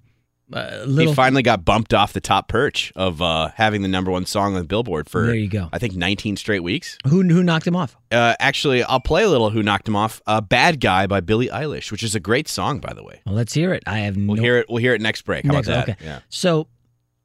little 0.49 1.11
he 1.11 1.13
finally 1.15 1.41
got 1.41 1.65
bumped 1.65 1.93
off 1.93 2.13
the 2.13 2.21
top 2.21 2.47
perch 2.47 2.93
of 2.95 3.21
uh, 3.21 3.49
having 3.55 3.81
the 3.81 3.87
number 3.87 4.11
one 4.11 4.25
song 4.25 4.53
on 4.53 4.59
the 4.61 4.67
Billboard 4.67 5.09
for 5.09 5.25
There 5.25 5.35
you 5.35 5.47
go. 5.47 5.69
I 5.73 5.79
think 5.79 5.95
19 5.95 6.37
straight 6.37 6.59
weeks. 6.61 6.97
who 7.07 7.23
who 7.23 7.41
knocked 7.43 7.65
him 7.65 7.75
off? 7.75 7.95
Uh, 8.11 8.35
actually, 8.39 8.83
I'll 8.83 8.99
play 8.99 9.23
a 9.23 9.29
little. 9.29 9.49
Who 9.49 9.63
knocked 9.63 9.87
him 9.87 9.95
off? 9.95 10.21
Uh, 10.27 10.41
"Bad 10.41 10.79
Guy" 10.79 11.07
by 11.07 11.19
Billie 11.21 11.47
Eilish, 11.47 11.91
which 11.91 12.03
is 12.03 12.13
a 12.15 12.19
great 12.19 12.47
song, 12.47 12.79
by 12.79 12.93
the 12.93 13.03
way. 13.03 13.21
Well, 13.25 13.35
let's 13.35 13.53
hear 13.53 13.73
it. 13.73 13.83
I 13.87 13.99
have 13.99 14.15
We'll 14.15 14.35
no 14.35 14.41
hear 14.41 14.57
it. 14.59 14.67
We'll 14.69 14.77
hear 14.81 14.93
it 14.93 15.01
next 15.01 15.23
break. 15.23 15.45
How 15.45 15.53
Next- 15.53 15.67
about 15.67 15.87
that? 15.87 15.97
Okay. 15.97 16.05
Yeah. 16.05 16.19
So, 16.29 16.67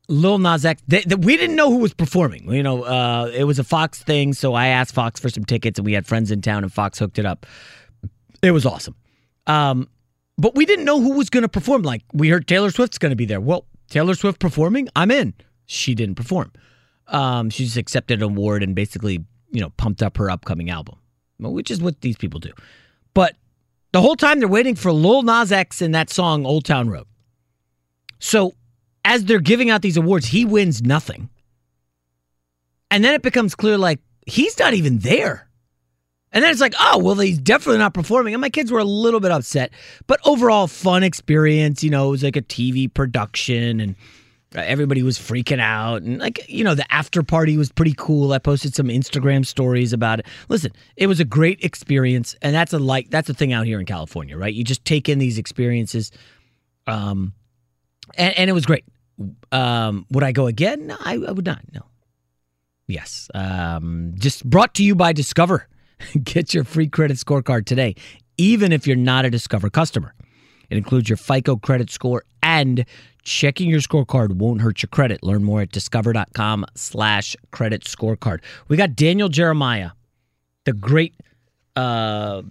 Lil 0.08 0.38
Nas 0.38 0.64
X, 0.64 0.82
they, 0.88 1.02
they- 1.02 1.14
we 1.14 1.36
didn't 1.36 1.56
know 1.56 1.70
who 1.70 1.76
was 1.78 1.92
performing. 1.92 2.50
You 2.52 2.62
know, 2.62 2.82
uh, 2.84 3.30
it 3.34 3.44
was 3.44 3.58
a 3.58 3.64
Fox 3.64 4.02
thing, 4.02 4.32
so 4.32 4.54
I 4.54 4.68
asked 4.68 4.94
Fox 4.94 5.20
for 5.20 5.28
some 5.28 5.44
tickets, 5.44 5.78
and 5.78 5.84
we 5.84 5.92
had 5.92 6.06
friends 6.06 6.30
in 6.30 6.40
town, 6.40 6.64
and 6.64 6.72
Fox 6.72 6.98
hooked 6.98 7.18
it 7.18 7.26
up. 7.26 7.44
It 8.42 8.52
was 8.52 8.64
awesome. 8.64 8.94
Um, 9.46 9.88
but 10.40 10.54
we 10.54 10.64
didn't 10.64 10.86
know 10.86 11.00
who 11.00 11.12
was 11.12 11.28
going 11.28 11.42
to 11.42 11.48
perform. 11.48 11.82
Like, 11.82 12.02
we 12.14 12.30
heard 12.30 12.48
Taylor 12.48 12.70
Swift's 12.70 12.96
going 12.96 13.10
to 13.10 13.16
be 13.16 13.26
there. 13.26 13.40
Well, 13.40 13.66
Taylor 13.90 14.14
Swift 14.14 14.40
performing? 14.40 14.88
I'm 14.96 15.10
in. 15.10 15.34
She 15.66 15.94
didn't 15.94 16.14
perform. 16.14 16.50
Um, 17.08 17.50
she 17.50 17.64
just 17.64 17.76
accepted 17.76 18.20
an 18.20 18.22
award 18.22 18.62
and 18.62 18.74
basically, 18.74 19.24
you 19.50 19.60
know, 19.60 19.68
pumped 19.70 20.02
up 20.02 20.16
her 20.16 20.30
upcoming 20.30 20.70
album, 20.70 20.96
which 21.38 21.70
is 21.70 21.82
what 21.82 22.00
these 22.00 22.16
people 22.16 22.40
do. 22.40 22.52
But 23.12 23.36
the 23.92 24.00
whole 24.00 24.16
time 24.16 24.38
they're 24.38 24.48
waiting 24.48 24.76
for 24.76 24.92
Lil 24.92 25.22
Nas 25.22 25.52
X 25.52 25.82
in 25.82 25.92
that 25.92 26.08
song, 26.08 26.46
Old 26.46 26.64
Town 26.64 26.88
Road. 26.88 27.06
So 28.18 28.54
as 29.04 29.26
they're 29.26 29.40
giving 29.40 29.68
out 29.68 29.82
these 29.82 29.98
awards, 29.98 30.26
he 30.26 30.46
wins 30.46 30.82
nothing. 30.82 31.28
And 32.90 33.04
then 33.04 33.12
it 33.12 33.22
becomes 33.22 33.54
clear 33.54 33.76
like 33.76 34.00
he's 34.26 34.58
not 34.58 34.72
even 34.72 35.00
there. 35.00 35.49
And 36.32 36.44
then 36.44 36.52
it's 36.52 36.60
like, 36.60 36.74
oh, 36.78 36.98
well, 36.98 37.16
he's 37.16 37.38
definitely 37.38 37.78
not 37.78 37.92
performing. 37.92 38.34
And 38.34 38.40
my 38.40 38.50
kids 38.50 38.70
were 38.70 38.78
a 38.78 38.84
little 38.84 39.20
bit 39.20 39.32
upset, 39.32 39.72
but 40.06 40.20
overall, 40.24 40.68
fun 40.68 41.02
experience. 41.02 41.82
You 41.82 41.90
know, 41.90 42.08
it 42.08 42.10
was 42.10 42.22
like 42.22 42.36
a 42.36 42.42
TV 42.42 42.92
production 42.92 43.80
and 43.80 43.96
uh, 44.54 44.60
everybody 44.60 45.02
was 45.02 45.18
freaking 45.18 45.60
out. 45.60 46.02
And 46.02 46.18
like, 46.18 46.48
you 46.48 46.62
know, 46.62 46.76
the 46.76 46.90
after 46.92 47.24
party 47.24 47.56
was 47.56 47.72
pretty 47.72 47.94
cool. 47.96 48.32
I 48.32 48.38
posted 48.38 48.74
some 48.74 48.86
Instagram 48.86 49.44
stories 49.44 49.92
about 49.92 50.20
it. 50.20 50.26
Listen, 50.48 50.72
it 50.96 51.08
was 51.08 51.18
a 51.18 51.24
great 51.24 51.64
experience. 51.64 52.36
And 52.42 52.54
that's 52.54 52.72
a 52.72 52.78
like, 52.78 53.10
that's 53.10 53.28
a 53.28 53.34
thing 53.34 53.52
out 53.52 53.66
here 53.66 53.80
in 53.80 53.86
California, 53.86 54.36
right? 54.36 54.54
You 54.54 54.62
just 54.62 54.84
take 54.84 55.08
in 55.08 55.18
these 55.18 55.36
experiences. 55.36 56.12
Um, 56.86 57.32
and, 58.16 58.36
and 58.38 58.50
it 58.50 58.52
was 58.52 58.66
great. 58.66 58.84
Um, 59.50 60.06
would 60.10 60.24
I 60.24 60.30
go 60.30 60.46
again? 60.46 60.86
No, 60.86 60.96
I, 61.00 61.14
I 61.14 61.32
would 61.32 61.44
not. 61.44 61.60
No. 61.72 61.82
Yes. 62.86 63.28
Um, 63.34 64.14
just 64.16 64.48
brought 64.48 64.74
to 64.74 64.84
you 64.84 64.94
by 64.94 65.12
Discover. 65.12 65.68
Get 66.24 66.54
your 66.54 66.64
free 66.64 66.88
credit 66.88 67.16
scorecard 67.16 67.66
today, 67.66 67.94
even 68.38 68.72
if 68.72 68.86
you're 68.86 68.96
not 68.96 69.24
a 69.24 69.30
Discover 69.30 69.70
customer. 69.70 70.14
It 70.70 70.76
includes 70.76 71.08
your 71.08 71.16
FICO 71.16 71.56
credit 71.56 71.90
score 71.90 72.22
and 72.42 72.84
checking 73.24 73.68
your 73.68 73.80
scorecard 73.80 74.34
won't 74.34 74.60
hurt 74.62 74.82
your 74.82 74.88
credit. 74.88 75.22
Learn 75.22 75.42
more 75.42 75.62
at 75.62 75.72
discover.com 75.72 76.64
slash 76.76 77.34
credit 77.50 77.84
scorecard. 77.84 78.40
We 78.68 78.76
got 78.76 78.94
Daniel 78.94 79.28
Jeremiah, 79.28 79.90
the 80.64 80.72
great 80.72 81.14
uh 81.76 82.42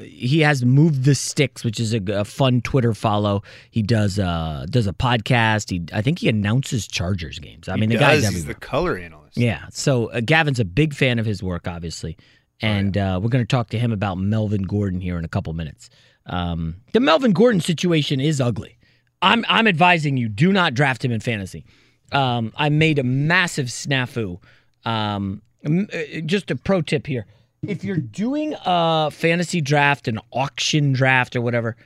he 0.00 0.40
has 0.40 0.64
moved 0.64 1.02
the 1.02 1.12
sticks 1.16 1.64
which 1.64 1.80
is 1.80 1.92
a, 1.92 2.00
a 2.12 2.24
fun 2.24 2.60
twitter 2.60 2.94
follow 2.94 3.42
he 3.72 3.82
does 3.82 4.16
uh 4.16 4.64
does 4.70 4.86
a 4.86 4.92
podcast 4.92 5.70
he 5.70 5.82
i 5.92 6.00
think 6.00 6.20
he 6.20 6.28
announces 6.28 6.86
chargers 6.86 7.40
games 7.40 7.68
i 7.68 7.74
He 7.74 7.80
mean 7.80 7.88
the 7.88 7.96
does. 7.96 8.02
guy's 8.02 8.18
He's 8.20 8.28
everywhere 8.28 8.54
the 8.54 8.60
color 8.60 8.96
analyst. 8.96 9.36
yeah 9.36 9.64
so 9.72 10.06
uh, 10.12 10.20
gavin's 10.24 10.60
a 10.60 10.64
big 10.64 10.94
fan 10.94 11.18
of 11.18 11.26
his 11.26 11.42
work 11.42 11.66
obviously 11.66 12.16
and 12.60 12.96
uh, 12.96 13.18
we're 13.22 13.28
going 13.30 13.44
to 13.44 13.56
talk 13.56 13.70
to 13.70 13.78
him 13.78 13.92
about 13.92 14.16
melvin 14.16 14.62
gordon 14.62 15.00
here 15.00 15.18
in 15.18 15.24
a 15.24 15.28
couple 15.28 15.52
minutes. 15.52 15.90
Um 16.26 16.76
the 16.92 17.00
melvin 17.00 17.32
gordon 17.32 17.60
situation 17.60 18.20
is 18.20 18.40
ugly. 18.40 18.78
I'm 19.22 19.44
i'm 19.48 19.66
advising 19.66 20.16
you 20.16 20.28
do 20.28 20.52
not 20.52 20.74
draft 20.74 21.04
him 21.04 21.12
in 21.12 21.20
fantasy. 21.20 21.64
Um 22.12 22.52
i 22.56 22.68
made 22.68 22.98
a 22.98 23.04
massive 23.04 23.66
snafu. 23.66 24.38
Um 24.84 25.42
uh, 25.64 26.20
just 26.24 26.50
a 26.50 26.56
pro 26.56 26.82
tip 26.82 27.06
here. 27.06 27.26
If 27.66 27.84
you're 27.84 27.98
doing 27.98 28.54
a 28.64 29.10
fantasy 29.10 29.60
draft, 29.60 30.08
an 30.08 30.18
auction 30.32 30.92
draft, 30.92 31.36
or 31.36 31.42
whatever, 31.42 31.76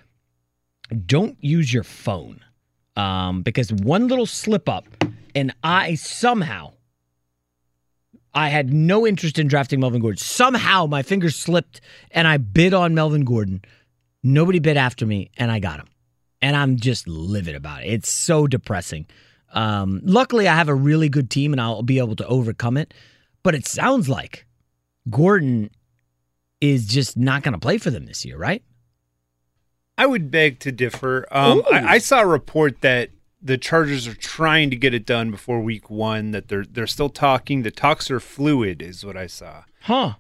don't 1.07 1.37
use 1.43 1.73
your 1.73 1.83
phone. 1.83 2.41
Um, 2.97 3.43
because 3.43 3.73
one 3.73 4.07
little 4.07 4.27
slip 4.27 4.69
up, 4.69 4.87
and 5.35 5.53
I 5.65 5.97
somehow 5.97 6.75
I 8.35 8.49
had 8.49 8.73
no 8.73 9.07
interest 9.07 9.39
in 9.39 9.47
drafting 9.47 9.81
Melvin 9.81 10.01
Gordon. 10.01 10.19
Somehow 10.19 10.87
my 10.87 11.03
fingers 11.03 11.37
slipped, 11.37 11.81
and 12.11 12.27
I 12.27 12.37
bid 12.39 12.75
on 12.75 12.95
Melvin 12.95 13.25
Gordon. 13.25 13.63
Nobody 14.23 14.59
bid 14.59 14.77
after 14.77 15.07
me, 15.07 15.31
and 15.37 15.53
I 15.53 15.61
got 15.61 15.79
him, 15.79 15.87
and 16.43 16.57
I'm 16.57 16.77
just 16.77 17.07
livid 17.07 17.55
about 17.55 17.85
it. 17.85 17.93
It's 17.93 18.11
so 18.11 18.47
depressing. 18.47 19.07
Um, 19.53 20.01
luckily, 20.03 20.49
I 20.49 20.57
have 20.57 20.69
a 20.69 20.75
really 20.75 21.09
good 21.09 21.31
team, 21.31 21.53
and 21.53 21.61
I'll 21.61 21.83
be 21.83 21.99
able 21.99 22.17
to 22.17 22.27
overcome 22.27 22.77
it. 22.77 22.93
But 23.43 23.55
it 23.55 23.67
sounds 23.67 24.09
like 24.09 24.47
Gordon 25.09 25.71
is 26.61 26.87
just 26.87 27.17
not 27.17 27.43
going 27.43 27.53
to 27.53 27.59
play 27.59 27.79
for 27.79 27.91
them 27.91 28.07
this 28.07 28.25
year, 28.25 28.39
right? 28.39 28.63
I 29.97 30.07
would 30.07 30.31
beg 30.31 30.59
to 30.61 30.73
differ. 30.73 31.27
Um, 31.31 31.63
I, 31.71 31.95
I 31.95 31.99
saw 31.99 32.21
a 32.21 32.27
report 32.27 32.81
that 32.81 33.11
the 33.45 33.59
Chargers 33.59 34.09
are 34.09 34.15
trying 34.15 34.71
to 34.71 34.77
get 34.77 34.95
it 34.95 35.05
done 35.05 35.31
before 35.31 35.61
Week 35.61 35.91
One. 35.91 36.31
That 36.31 36.49
they're 36.49 36.65
they're 36.65 36.87
still 36.87 37.11
talking. 37.11 37.63
The 37.63 37.71
talks 37.71 38.11
are 38.11 38.21
fluid, 38.21 38.81
is 38.81 39.05
what 39.05 39.17
I 39.17 39.27
saw. 39.27 39.65
Huh. 39.83 40.15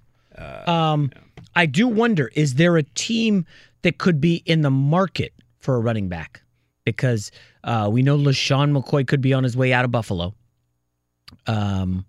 um, 0.66 1.10
I 1.56 1.66
do 1.66 1.88
wonder 1.88 2.30
is 2.34 2.54
there 2.54 2.76
a 2.76 2.82
team 2.82 3.46
that 3.82 3.98
could 3.98 4.20
be 4.20 4.42
in 4.44 4.60
the 4.60 4.70
market 4.70 5.32
for 5.58 5.74
a 5.76 5.80
running 5.80 6.08
back? 6.08 6.42
Because 6.84 7.30
uh, 7.64 7.88
we 7.90 8.02
know 8.02 8.18
LeSean 8.18 8.76
McCoy 8.76 9.06
could 9.06 9.22
be 9.22 9.32
on 9.32 9.42
his 9.42 9.56
way 9.56 9.72
out 9.72 9.86
of 9.86 9.90
Buffalo. 9.90 10.34
Um, 11.46 12.04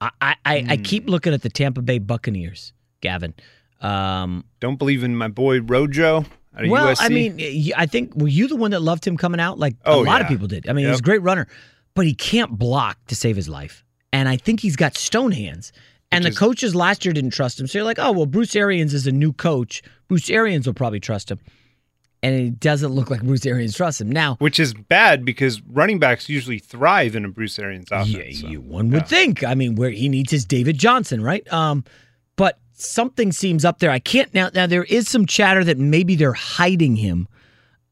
I, 0.00 0.10
I, 0.20 0.36
I, 0.44 0.66
I 0.70 0.76
keep 0.76 1.08
looking 1.08 1.32
at 1.32 1.42
the 1.42 1.48
Tampa 1.48 1.82
Bay 1.82 1.98
Buccaneers, 1.98 2.72
Gavin. 3.00 3.32
Um, 3.80 4.44
Don't 4.60 4.76
believe 4.76 5.04
in 5.04 5.14
my 5.14 5.28
boy 5.28 5.60
Rojo. 5.60 6.24
Well, 6.56 6.94
USC. 6.94 6.96
I 7.00 7.08
mean, 7.08 7.72
I 7.76 7.86
think 7.86 8.14
were 8.14 8.28
you 8.28 8.48
the 8.48 8.56
one 8.56 8.70
that 8.72 8.80
loved 8.80 9.06
him 9.06 9.16
coming 9.16 9.40
out? 9.40 9.58
Like 9.58 9.76
Oh, 9.84 10.02
a 10.02 10.04
lot 10.04 10.20
of 10.20 10.26
yeah. 10.26 10.28
people 10.28 10.46
did. 10.46 10.68
I 10.68 10.72
mean, 10.72 10.86
he's 10.86 11.00
a 11.00 11.02
great 11.02 11.22
runner, 11.22 11.46
but 11.94 12.06
he 12.06 12.14
can't 12.14 12.58
block 12.58 12.98
to 13.06 13.16
save 13.16 13.36
his 13.36 13.48
life. 13.48 13.84
And 14.12 14.28
I 14.28 14.36
think 14.36 14.60
he's 14.60 14.76
got 14.76 14.96
stone 14.96 15.32
hands. 15.32 15.72
And 16.12 16.24
the 16.24 16.30
coaches 16.30 16.74
last 16.76 17.04
year 17.04 17.12
didn't 17.12 17.30
trust 17.32 17.58
him. 17.58 17.66
So 17.66 17.78
you're 17.78 17.84
like, 17.84 17.98
oh 17.98 18.12
well, 18.12 18.26
Bruce 18.26 18.54
Arians 18.54 18.94
is 18.94 19.06
a 19.06 19.12
new 19.12 19.32
coach. 19.32 19.82
Bruce 20.08 20.30
Arians 20.30 20.66
will 20.66 20.74
probably 20.74 21.00
trust 21.00 21.30
him. 21.30 21.40
And 22.22 22.34
it 22.34 22.58
doesn't 22.58 22.92
look 22.92 23.10
like 23.10 23.22
Bruce 23.22 23.44
Arians 23.44 23.76
trusts 23.76 24.00
him. 24.00 24.10
Now, 24.10 24.36
which 24.36 24.58
is 24.58 24.72
bad 24.72 25.24
because 25.24 25.60
running 25.62 25.98
backs 25.98 26.28
usually 26.28 26.58
thrive 26.58 27.16
in 27.16 27.24
a 27.24 27.28
Bruce 27.28 27.58
Arians 27.58 27.88
offense. 27.90 28.08
Yeah, 28.08 28.40
so. 28.40 28.46
you 28.46 28.60
one 28.62 28.90
would 28.90 29.06
think. 29.08 29.44
I 29.44 29.54
mean, 29.54 29.74
where 29.74 29.90
he 29.90 30.08
needs 30.08 30.30
his 30.30 30.44
David 30.46 30.78
Johnson, 30.78 31.22
right? 31.22 31.50
Um, 31.52 31.84
something 32.74 33.32
seems 33.32 33.64
up 33.64 33.78
there. 33.78 33.90
I 33.90 33.98
can't 33.98 34.32
now. 34.34 34.50
Now 34.54 34.66
there 34.66 34.84
is 34.84 35.08
some 35.08 35.26
chatter 35.26 35.64
that 35.64 35.78
maybe 35.78 36.16
they're 36.16 36.32
hiding 36.32 36.96
him, 36.96 37.28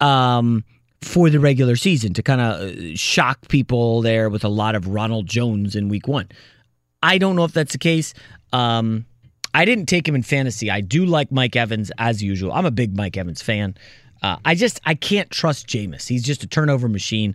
um, 0.00 0.64
for 1.02 1.30
the 1.30 1.40
regular 1.40 1.76
season 1.76 2.14
to 2.14 2.22
kind 2.22 2.40
of 2.40 2.98
shock 2.98 3.48
people 3.48 4.02
there 4.02 4.28
with 4.28 4.44
a 4.44 4.48
lot 4.48 4.74
of 4.74 4.88
Ronald 4.88 5.26
Jones 5.26 5.74
in 5.74 5.88
Week 5.88 6.06
One. 6.06 6.28
I 7.02 7.18
don't 7.18 7.36
know 7.36 7.44
if 7.44 7.52
that's 7.52 7.72
the 7.72 7.78
case. 7.78 8.14
Um, 8.52 9.06
I 9.54 9.64
didn't 9.64 9.86
take 9.86 10.06
him 10.06 10.14
in 10.14 10.22
fantasy. 10.22 10.70
I 10.70 10.80
do 10.80 11.04
like 11.04 11.30
Mike 11.32 11.56
Evans 11.56 11.90
as 11.98 12.22
usual. 12.22 12.52
I'm 12.52 12.64
a 12.64 12.70
big 12.70 12.96
Mike 12.96 13.16
Evans 13.16 13.42
fan. 13.42 13.76
Uh, 14.22 14.36
I 14.44 14.54
just 14.54 14.80
I 14.84 14.94
can't 14.94 15.30
trust 15.30 15.66
Jameis. 15.66 16.06
He's 16.06 16.22
just 16.22 16.44
a 16.44 16.46
turnover 16.46 16.88
machine. 16.88 17.34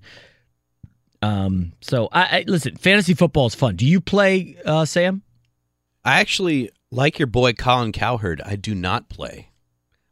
Um, 1.21 1.73
so 1.81 2.07
I, 2.11 2.21
I 2.21 2.43
listen. 2.47 2.75
Fantasy 2.77 3.13
football 3.13 3.47
is 3.47 3.55
fun. 3.55 3.75
Do 3.75 3.85
you 3.85 3.99
play, 3.99 4.55
uh, 4.65 4.85
Sam? 4.85 5.21
I 6.05 6.21
actually 6.21 6.71
like 6.91 7.19
your 7.19 7.27
boy 7.27 7.53
Colin 7.53 7.91
Cowherd. 7.91 8.41
I 8.45 8.55
do 8.55 8.73
not 8.75 9.09
play. 9.09 9.51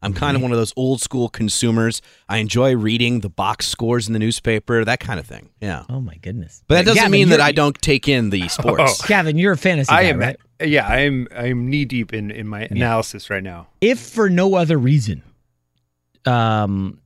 I'm 0.01 0.13
kind 0.13 0.35
of 0.37 0.43
one 0.43 0.51
of 0.51 0.57
those 0.59 0.73
old 0.75 1.01
school 1.01 1.29
consumers. 1.29 1.99
I 2.29 2.37
enjoy 2.37 2.75
reading 2.75 3.21
the 3.21 3.29
box 3.29 3.65
scores 3.67 4.05
in 4.05 4.13
the 4.13 4.19
newspaper, 4.19 4.85
that 4.85 4.99
kind 4.99 5.19
of 5.19 5.25
thing. 5.25 5.49
Yeah. 5.59 5.83
Oh 5.89 5.99
my 5.99 6.15
goodness. 6.17 6.61
But 6.67 6.75
that 6.75 6.85
doesn't 6.85 6.95
Gavin, 6.97 7.11
mean 7.11 7.29
that 7.29 7.41
I 7.41 7.51
don't 7.51 7.75
take 7.81 8.07
in 8.07 8.29
the 8.29 8.47
sports. 8.49 9.01
Oh. 9.03 9.07
Gavin, 9.07 9.37
you're 9.39 9.53
a 9.53 9.57
fantasy 9.57 9.91
I 9.91 10.03
guy, 10.03 10.09
am. 10.09 10.19
right? 10.19 10.37
Yeah, 10.63 10.87
I 10.87 10.99
am. 10.99 11.27
I 11.35 11.47
am 11.47 11.67
knee 11.69 11.85
deep 11.85 12.13
in 12.13 12.29
in 12.29 12.47
my 12.47 12.61
analysis 12.69 13.31
right 13.31 13.41
now. 13.43 13.67
If 13.81 13.99
for 13.99 14.29
no 14.29 14.53
other 14.53 14.77
reason, 14.77 15.23
um, 16.25 16.99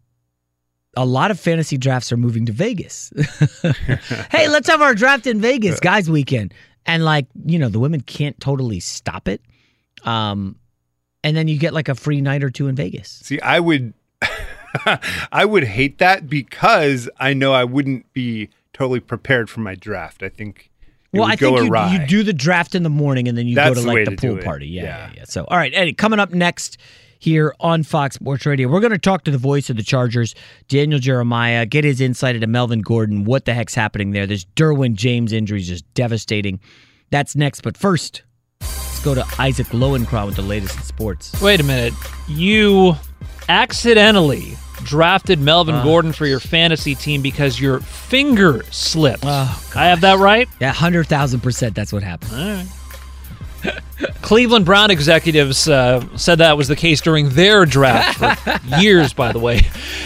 a 0.97 1.05
lot 1.05 1.31
of 1.31 1.39
fantasy 1.39 1.77
drafts 1.77 2.11
are 2.11 2.17
moving 2.17 2.45
to 2.47 2.51
Vegas. 2.51 3.13
hey, 4.31 4.49
let's 4.49 4.67
have 4.67 4.81
our 4.81 4.93
draft 4.93 5.25
in 5.25 5.39
Vegas, 5.39 5.79
guys 5.79 6.09
weekend. 6.09 6.53
And 6.85 7.05
like, 7.05 7.27
you 7.45 7.59
know, 7.59 7.69
the 7.69 7.79
women 7.79 8.01
can't 8.01 8.39
totally 8.39 8.79
stop 8.79 9.27
it. 9.27 9.41
Um, 10.05 10.55
and 11.23 11.35
then 11.35 11.47
you 11.47 11.57
get 11.59 11.73
like 11.73 11.89
a 11.89 11.95
free 11.95 12.21
night 12.21 12.43
or 12.43 12.49
two 12.49 12.67
in 12.67 12.75
Vegas. 12.75 13.09
See, 13.23 13.39
I 13.41 13.59
would, 13.59 13.93
I 15.31 15.45
would 15.45 15.63
hate 15.63 15.97
that 15.97 16.29
because 16.29 17.09
I 17.19 17.33
know 17.33 17.53
I 17.53 17.63
wouldn't 17.63 18.11
be 18.13 18.49
totally 18.73 18.99
prepared 18.99 19.49
for 19.49 19.59
my 19.61 19.75
draft. 19.75 20.23
I 20.23 20.29
think. 20.29 20.71
It 21.11 21.17
Well, 21.17 21.27
would 21.27 21.33
I 21.33 21.35
go 21.37 21.55
think 21.55 21.65
you, 21.65 21.71
awry. 21.71 21.93
you 21.93 22.05
do 22.07 22.23
the 22.23 22.33
draft 22.33 22.75
in 22.75 22.83
the 22.83 22.89
morning 22.89 23.27
and 23.27 23.35
then 23.37 23.47
you 23.47 23.55
That's 23.55 23.75
go 23.75 23.81
to 23.81 23.87
like 23.87 24.05
the 24.05 24.15
to 24.15 24.17
pool 24.35 24.37
party. 24.43 24.67
Yeah, 24.67 24.83
yeah, 24.83 25.11
yeah. 25.17 25.23
So, 25.25 25.43
all 25.45 25.57
right, 25.57 25.73
Eddie, 25.73 25.93
coming 25.93 26.19
up 26.19 26.31
next 26.31 26.77
here 27.17 27.53
on 27.59 27.81
Fox 27.83 28.15
Sports 28.15 28.45
Radio, 28.45 28.67
we're 28.69 28.79
going 28.79 28.91
to 28.91 28.97
talk 28.99 29.23
to 29.23 29.31
the 29.31 29.37
voice 29.39 29.71
of 29.71 29.75
the 29.75 29.81
Chargers, 29.83 30.35
Daniel 30.67 30.99
Jeremiah, 30.99 31.65
get 31.65 31.83
his 31.83 31.99
insight 31.99 32.35
into 32.35 32.45
Melvin 32.47 32.81
Gordon, 32.81 33.23
what 33.25 33.45
the 33.45 33.55
heck's 33.55 33.73
happening 33.73 34.11
there. 34.11 34.27
This 34.27 34.45
Derwin 34.55 34.93
James 34.93 35.33
injury 35.33 35.59
is 35.61 35.67
just 35.67 35.91
devastating. 35.95 36.59
That's 37.09 37.35
next, 37.35 37.61
but 37.61 37.75
first, 37.75 38.21
let's 38.99 39.05
go 39.05 39.15
to 39.15 39.41
Isaac 39.41 39.67
Lowenkron 39.67 40.25
with 40.25 40.35
the 40.35 40.41
latest 40.41 40.75
in 40.75 40.83
sports. 40.83 41.41
Wait 41.41 41.61
a 41.61 41.63
minute. 41.63 41.93
You 42.27 42.95
accidentally 43.47 44.57
drafted 44.83 45.39
Melvin 45.39 45.75
Uh. 45.75 45.83
Gordon 45.85 46.11
for 46.11 46.25
your 46.25 46.41
fantasy 46.41 46.95
team 46.95 47.21
because 47.21 47.61
your 47.61 47.79
finger 47.79 48.61
slipped. 48.71 49.23
I 49.25 49.85
have 49.85 50.01
that 50.01 50.19
right? 50.19 50.49
Yeah, 50.59 50.73
100,000%. 50.73 51.73
That's 51.73 51.93
what 51.93 52.03
happened. 52.03 52.31
All 52.33 52.39
right. 53.63 53.81
Cleveland 54.21 54.65
Brown 54.65 54.91
executives 54.91 55.67
uh, 55.69 56.05
said 56.17 56.39
that 56.39 56.57
was 56.57 56.67
the 56.67 56.75
case 56.75 56.99
during 57.01 57.29
their 57.29 57.65
draft 57.65 58.17
for 58.39 58.79
years, 58.81 59.13
by 59.13 59.31
the 59.31 59.39
way. 59.39 59.61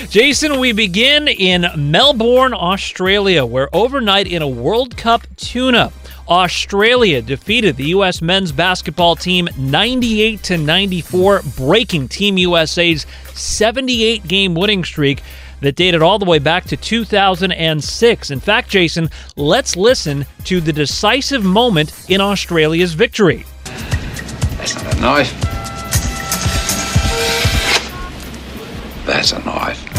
Jason, 0.09 0.59
we 0.59 0.71
begin 0.71 1.27
in 1.27 1.65
Melbourne, 1.91 2.53
Australia, 2.53 3.43
where 3.45 3.69
overnight 3.75 4.27
in 4.27 4.41
a 4.43 4.47
World 4.47 4.97
Cup 4.97 5.23
tune-up, 5.35 5.93
Australia 6.27 7.21
defeated 7.21 7.75
the 7.75 7.87
U.S. 7.87 8.21
men's 8.21 8.51
basketball 8.51 9.15
team 9.15 9.47
98 9.57 10.43
to 10.43 10.57
94, 10.57 11.41
breaking 11.57 12.07
Team 12.07 12.37
USA's 12.37 13.05
78 13.33 14.27
game 14.27 14.55
winning 14.55 14.83
streak 14.83 15.21
that 15.61 15.75
dated 15.75 16.01
all 16.01 16.19
the 16.19 16.25
way 16.25 16.39
back 16.39 16.65
to 16.65 16.77
2006. 16.77 18.31
In 18.31 18.39
fact, 18.39 18.69
Jason, 18.69 19.09
let's 19.35 19.75
listen 19.75 20.25
to 20.45 20.61
the 20.61 20.73
decisive 20.73 21.43
moment 21.43 22.09
in 22.09 22.21
Australia's 22.21 22.93
victory. 22.93 23.45
That's 24.57 24.75
not 24.75 24.95
a 24.95 25.01
knife. 25.01 25.41
That's 29.05 29.31
a 29.33 29.39
knife. 29.43 29.89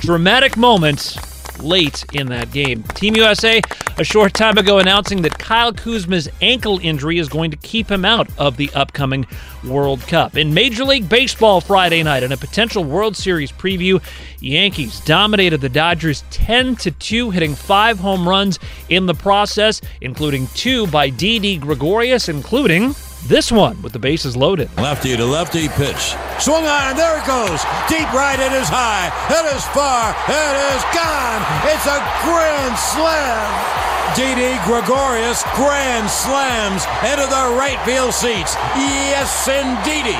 dramatic 0.00 0.56
moment 0.56 1.16
late 1.62 2.04
in 2.12 2.26
that 2.28 2.52
game. 2.52 2.82
Team 2.94 3.16
USA 3.16 3.60
a 3.98 4.04
short 4.04 4.34
time 4.34 4.58
ago 4.58 4.78
announcing 4.78 5.22
that 5.22 5.38
Kyle 5.38 5.72
Kuzma's 5.72 6.28
ankle 6.40 6.78
injury 6.80 7.18
is 7.18 7.28
going 7.28 7.50
to 7.50 7.56
keep 7.58 7.90
him 7.90 8.04
out 8.04 8.28
of 8.38 8.56
the 8.56 8.70
upcoming 8.74 9.26
World 9.64 10.00
Cup. 10.02 10.36
In 10.36 10.54
Major 10.54 10.84
League 10.84 11.08
Baseball 11.08 11.60
Friday 11.60 12.02
night 12.02 12.22
in 12.22 12.32
a 12.32 12.36
potential 12.36 12.82
World 12.82 13.16
Series 13.16 13.52
preview, 13.52 14.02
Yankees 14.40 15.00
dominated 15.00 15.60
the 15.60 15.68
Dodgers 15.68 16.24
10 16.30 16.76
to 16.76 16.90
2 16.90 17.30
hitting 17.30 17.54
5 17.54 17.98
home 17.98 18.28
runs 18.28 18.58
in 18.88 19.06
the 19.06 19.14
process, 19.14 19.80
including 20.00 20.46
2 20.54 20.86
by 20.86 21.10
Didi 21.10 21.58
Gregorius 21.58 22.28
including 22.28 22.94
this 23.26 23.52
one 23.52 23.80
with 23.82 23.92
the 23.92 23.98
bases 23.98 24.36
loaded. 24.36 24.70
Lefty 24.76 25.16
to 25.16 25.24
lefty 25.24 25.68
pitch. 25.68 26.14
Swung 26.38 26.66
on, 26.66 26.90
and 26.90 26.98
there 26.98 27.18
it 27.18 27.26
goes. 27.26 27.62
Deep 27.88 28.12
right, 28.12 28.38
it 28.38 28.52
is 28.52 28.68
high, 28.68 29.08
it 29.28 29.46
is 29.54 29.64
far, 29.76 30.14
it 30.28 30.56
is 30.74 30.82
gone. 30.94 31.42
It's 31.68 31.86
a 31.86 32.00
grand 32.24 32.76
slam. 32.78 33.80
Didi 34.16 34.58
Gregorius 34.64 35.44
grand 35.54 36.10
slams 36.10 36.84
into 37.04 37.26
the 37.28 37.56
right 37.56 37.78
field 37.84 38.12
seats. 38.12 38.56
Yes, 38.74 39.46
indeedy. 39.46 40.18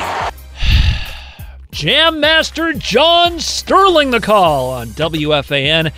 Jam 1.73 2.21
Master 2.21 2.73
John 2.73 3.41
Sterling 3.41 4.13
the 4.13 4.21
call 4.21 4.71
on 4.71 4.89
WFAN. 4.89 5.93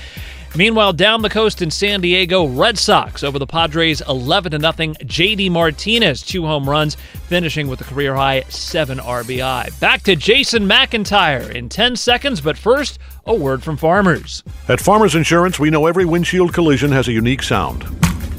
Meanwhile, 0.54 0.92
down 0.92 1.22
the 1.22 1.30
coast 1.30 1.62
in 1.62 1.70
San 1.70 2.02
Diego, 2.02 2.46
Red 2.46 2.76
Sox 2.76 3.24
over 3.24 3.38
the 3.38 3.46
Padres 3.46 4.02
11 4.02 4.52
0. 4.52 4.60
JD 4.60 5.50
Martinez, 5.50 6.20
two 6.22 6.44
home 6.44 6.68
runs, 6.68 6.94
finishing 7.26 7.68
with 7.68 7.80
a 7.80 7.84
career 7.84 8.14
high 8.14 8.42
7 8.50 8.98
RBI. 8.98 9.80
Back 9.80 10.02
to 10.02 10.14
Jason 10.14 10.68
McIntyre 10.68 11.50
in 11.54 11.70
10 11.70 11.96
seconds, 11.96 12.42
but 12.42 12.58
first, 12.58 12.98
a 13.24 13.34
word 13.34 13.62
from 13.62 13.78
farmers. 13.78 14.42
At 14.68 14.78
Farmers 14.78 15.14
Insurance, 15.14 15.58
we 15.58 15.70
know 15.70 15.86
every 15.86 16.04
windshield 16.04 16.52
collision 16.52 16.92
has 16.92 17.08
a 17.08 17.12
unique 17.12 17.42
sound. 17.42 17.86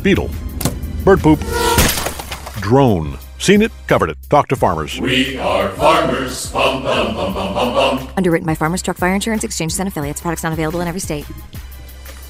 Beetle. 0.04 0.30
Bird 1.04 1.20
poop. 1.20 1.40
Drone. 2.62 3.18
Seen 3.40 3.64
it, 3.64 3.72
covered 3.88 4.12
it. 4.12 4.18
Talk 4.30 4.48
to 4.50 4.56
farmers. 4.56 5.02
We 5.02 5.38
are 5.40 5.70
farmers. 5.70 6.52
Bum, 6.52 6.84
bum, 6.84 7.16
bum, 7.16 7.34
bum, 7.34 7.54
bum, 7.56 7.74
bum. 7.74 8.10
Underwritten 8.16 8.46
by 8.46 8.54
Farmers 8.54 8.84
Truck 8.84 8.98
Fire 8.98 9.16
Insurance 9.16 9.44
Exchanges 9.44 9.80
and 9.80 9.88
Affiliates. 9.88 10.22
Products 10.22 10.44
not 10.44 10.54
available 10.54 10.80
in 10.80 10.88
every 10.88 11.02
state. 11.02 11.26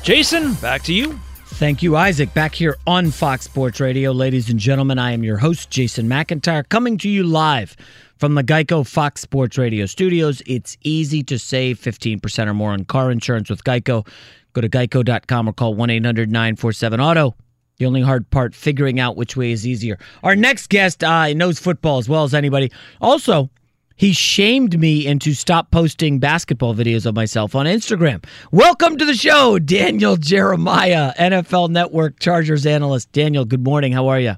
Jason, 0.04 0.54
back 0.56 0.84
to 0.84 0.94
you. 0.94 1.18
Thank 1.46 1.82
you, 1.82 1.96
Isaac. 1.96 2.34
Back 2.34 2.54
here 2.56 2.76
on 2.86 3.10
Fox 3.10 3.46
Sports 3.46 3.80
Radio. 3.80 4.12
Ladies 4.12 4.50
and 4.50 4.60
gentlemen, 4.60 5.00
I 5.00 5.14
am 5.14 5.24
your 5.24 5.38
host, 5.38 5.70
Jason 5.70 6.10
McIntyre, 6.10 6.68
coming 6.68 6.98
to 6.98 7.10
you 7.10 7.24
live 7.24 7.78
from 8.18 8.36
the 8.36 8.44
Geico 8.44 8.86
Fox 8.86 9.22
Sports 9.22 9.58
Radio 9.58 9.86
studios. 9.86 10.42
It's 10.46 10.76
easy 10.82 11.24
to 11.24 11.40
save 11.40 11.80
15% 11.80 12.48
or 12.48 12.54
more 12.54 12.72
on 12.72 12.84
car 12.84 13.12
insurance 13.12 13.50
with 13.50 13.64
Geico. 13.64 14.06
Go 14.52 14.60
to 14.60 14.68
geico.com 14.68 15.48
or 15.48 15.54
call 15.54 15.74
1 15.74 15.90
800 15.90 16.30
947 16.30 17.00
Auto. 17.00 17.36
The 17.78 17.86
only 17.86 18.02
hard 18.02 18.30
part, 18.30 18.54
figuring 18.54 19.00
out 19.00 19.16
which 19.16 19.38
way 19.38 19.52
is 19.52 19.66
easier. 19.66 19.98
Our 20.22 20.36
next 20.36 20.68
guest 20.68 21.02
uh, 21.02 21.32
knows 21.34 21.60
football 21.60 21.98
as 21.98 22.10
well 22.10 22.26
as 22.26 22.34
anybody. 22.34 22.72
Also, 23.00 23.50
he 23.96 24.14
shamed 24.14 24.80
me 24.80 25.06
into 25.06 25.34
stop 25.34 25.72
posting 25.72 26.20
basketball 26.20 26.74
videos 26.74 27.06
of 27.06 27.16
myself 27.16 27.56
on 27.56 27.66
Instagram. 27.66 28.24
Welcome 28.52 28.98
to 28.98 29.06
the 29.06 29.14
show, 29.14 29.60
Daniel 29.60 30.18
Jeremiah, 30.18 31.14
NFL 31.20 31.70
Network 31.70 32.20
Chargers 32.20 32.66
analyst. 32.66 33.12
Daniel, 33.12 33.46
good 33.46 33.64
morning. 33.64 33.92
How 33.92 34.08
are 34.08 34.20
you? 34.20 34.36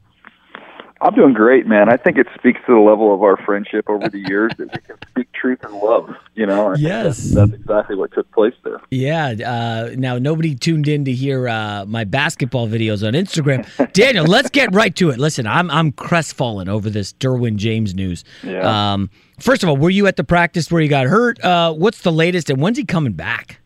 I'm 1.01 1.13
doing 1.13 1.33
great, 1.33 1.67
man. 1.67 1.89
I 1.89 1.97
think 1.97 2.17
it 2.17 2.25
speaks 2.37 2.59
to 2.67 2.73
the 2.73 2.79
level 2.79 3.13
of 3.13 3.21
our 3.21 3.35
friendship 3.45 3.89
over 3.89 4.07
the 4.09 4.19
years 4.27 4.51
that 4.57 4.71
we 4.73 4.79
can 4.81 4.97
speak 5.11 5.31
truth 5.33 5.59
and 5.63 5.73
love. 5.73 6.09
You 6.35 6.45
know, 6.45 6.71
I 6.71 6.75
Yes. 6.75 7.17
that's, 7.17 7.33
that's 7.33 7.53
exactly 7.53 7.95
what 7.97 8.13
took 8.13 8.31
place 8.31 8.53
there. 8.63 8.79
Yeah. 8.91 9.33
Uh, 9.45 9.89
now, 9.97 10.17
nobody 10.17 10.55
tuned 10.55 10.87
in 10.87 11.03
to 11.05 11.11
hear 11.11 11.49
uh, 11.49 11.85
my 11.85 12.05
basketball 12.05 12.67
videos 12.67 13.05
on 13.05 13.13
Instagram. 13.13 13.67
Daniel, 13.93 14.25
let's 14.25 14.49
get 14.49 14.73
right 14.73 14.95
to 14.95 15.09
it. 15.09 15.19
Listen, 15.19 15.45
I'm 15.45 15.69
I'm 15.69 15.91
crestfallen 15.91 16.69
over 16.69 16.89
this 16.89 17.13
Derwin 17.13 17.57
James 17.57 17.93
news. 17.93 18.23
Yeah. 18.41 18.93
Um, 18.93 19.09
first 19.39 19.63
of 19.63 19.69
all, 19.69 19.77
were 19.77 19.89
you 19.89 20.07
at 20.07 20.15
the 20.15 20.23
practice 20.23 20.71
where 20.71 20.81
he 20.81 20.87
got 20.87 21.07
hurt? 21.07 21.43
Uh, 21.43 21.73
what's 21.73 22.01
the 22.01 22.11
latest, 22.11 22.49
and 22.49 22.61
when's 22.61 22.77
he 22.77 22.85
coming 22.85 23.13
back? 23.13 23.59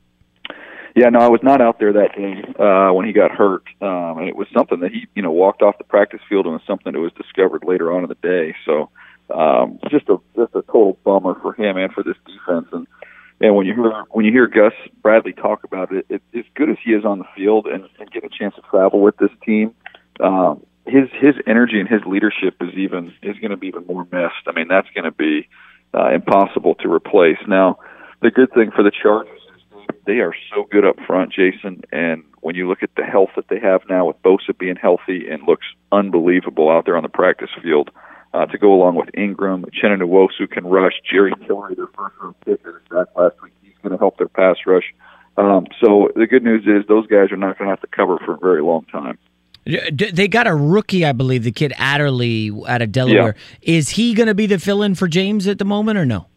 Yeah, 0.99 1.07
no, 1.07 1.19
I 1.19 1.29
was 1.29 1.39
not 1.41 1.61
out 1.61 1.79
there 1.79 1.93
that 1.93 2.13
day 2.13 2.43
uh, 2.61 2.91
when 2.91 3.05
he 3.05 3.13
got 3.13 3.31
hurt, 3.31 3.63
um, 3.81 4.17
and 4.17 4.27
it 4.27 4.35
was 4.35 4.49
something 4.53 4.81
that 4.81 4.91
he, 4.91 5.07
you 5.15 5.21
know, 5.21 5.31
walked 5.31 5.61
off 5.61 5.77
the 5.77 5.85
practice 5.85 6.19
field, 6.27 6.45
and 6.45 6.51
was 6.55 6.61
something 6.67 6.91
that 6.91 6.99
was 6.99 7.13
discovered 7.13 7.63
later 7.63 7.93
on 7.93 8.03
in 8.03 8.09
the 8.09 8.15
day. 8.15 8.53
So, 8.65 8.89
um, 9.33 9.79
just 9.89 10.09
a 10.09 10.17
just 10.35 10.53
a 10.55 10.61
total 10.63 10.97
bummer 11.05 11.39
for 11.41 11.53
him 11.53 11.77
and 11.77 11.93
for 11.93 12.03
this 12.03 12.17
defense. 12.25 12.67
And 12.73 12.85
and 13.39 13.55
when 13.55 13.65
you 13.65 13.75
hear 13.75 14.03
when 14.09 14.25
you 14.25 14.33
hear 14.33 14.47
Gus 14.47 14.73
Bradley 15.01 15.31
talk 15.31 15.63
about 15.63 15.93
it, 15.93 16.05
it 16.09 16.21
as 16.37 16.43
good 16.55 16.69
as 16.69 16.75
he 16.83 16.91
is 16.91 17.05
on 17.05 17.19
the 17.19 17.25
field 17.33 17.67
and, 17.67 17.87
and 17.97 18.11
get 18.11 18.25
a 18.25 18.29
chance 18.29 18.55
to 18.55 18.61
travel 18.69 18.99
with 18.99 19.15
this 19.15 19.31
team, 19.45 19.73
um, 20.19 20.65
his 20.85 21.07
his 21.13 21.35
energy 21.47 21.79
and 21.79 21.87
his 21.87 22.01
leadership 22.05 22.55
is 22.59 22.73
even 22.75 23.13
is 23.23 23.37
going 23.37 23.51
to 23.51 23.57
be 23.57 23.67
even 23.67 23.85
more 23.85 24.05
missed. 24.11 24.43
I 24.47 24.51
mean, 24.51 24.67
that's 24.67 24.89
going 24.93 25.05
to 25.05 25.11
be 25.11 25.47
uh, 25.93 26.09
impossible 26.09 26.75
to 26.81 26.91
replace. 26.91 27.39
Now, 27.47 27.79
the 28.21 28.31
good 28.31 28.51
thing 28.51 28.71
for 28.75 28.83
the 28.83 28.91
Chargers 28.91 29.38
they 30.05 30.19
are 30.19 30.33
so 30.53 30.65
good 30.71 30.85
up 30.85 30.97
front, 31.05 31.31
Jason. 31.33 31.81
And 31.91 32.23
when 32.41 32.55
you 32.55 32.67
look 32.67 32.83
at 32.83 32.89
the 32.95 33.03
health 33.03 33.29
that 33.35 33.47
they 33.49 33.59
have 33.59 33.81
now 33.89 34.07
with 34.07 34.21
Bosa 34.23 34.57
being 34.57 34.75
healthy 34.75 35.27
and 35.29 35.43
looks 35.47 35.67
unbelievable 35.91 36.69
out 36.69 36.85
there 36.85 36.97
on 36.97 37.03
the 37.03 37.09
practice 37.09 37.49
field, 37.61 37.91
uh, 38.33 38.45
to 38.45 38.57
go 38.57 38.73
along 38.73 38.95
with 38.95 39.09
Ingram, 39.17 39.65
Uchenna 39.65 39.99
Nwosu 39.99 40.49
can 40.49 40.65
rush, 40.65 40.93
Jerry 41.09 41.33
Tillery, 41.47 41.75
their 41.75 41.87
first 41.87 42.15
round 42.21 42.35
that 42.45 42.63
back 42.89 43.07
last 43.15 43.41
week, 43.41 43.53
he's 43.61 43.73
going 43.81 43.91
to 43.91 43.97
help 43.97 44.17
their 44.17 44.27
pass 44.27 44.57
rush. 44.65 44.93
Um, 45.37 45.67
so 45.83 46.11
the 46.15 46.27
good 46.27 46.43
news 46.43 46.65
is 46.67 46.87
those 46.87 47.07
guys 47.07 47.31
are 47.31 47.37
not 47.37 47.57
going 47.57 47.67
to 47.67 47.71
have 47.71 47.81
to 47.81 47.87
cover 47.87 48.17
for 48.19 48.33
a 48.33 48.37
very 48.37 48.61
long 48.61 48.85
time. 48.85 49.17
They 49.65 50.27
got 50.27 50.47
a 50.47 50.55
rookie, 50.55 51.05
I 51.05 51.11
believe, 51.11 51.43
the 51.43 51.51
kid 51.51 51.73
Adderley 51.77 52.51
out 52.67 52.81
of 52.81 52.91
Delaware. 52.91 53.35
Is 53.61 53.89
he 53.89 54.13
going 54.13 54.27
to 54.27 54.33
be 54.33 54.47
the 54.47 54.57
fill-in 54.57 54.95
for 54.95 55.07
James 55.07 55.47
at 55.47 55.59
the 55.59 55.65
moment, 55.65 55.97
or 55.97 56.05
no? 56.05 56.27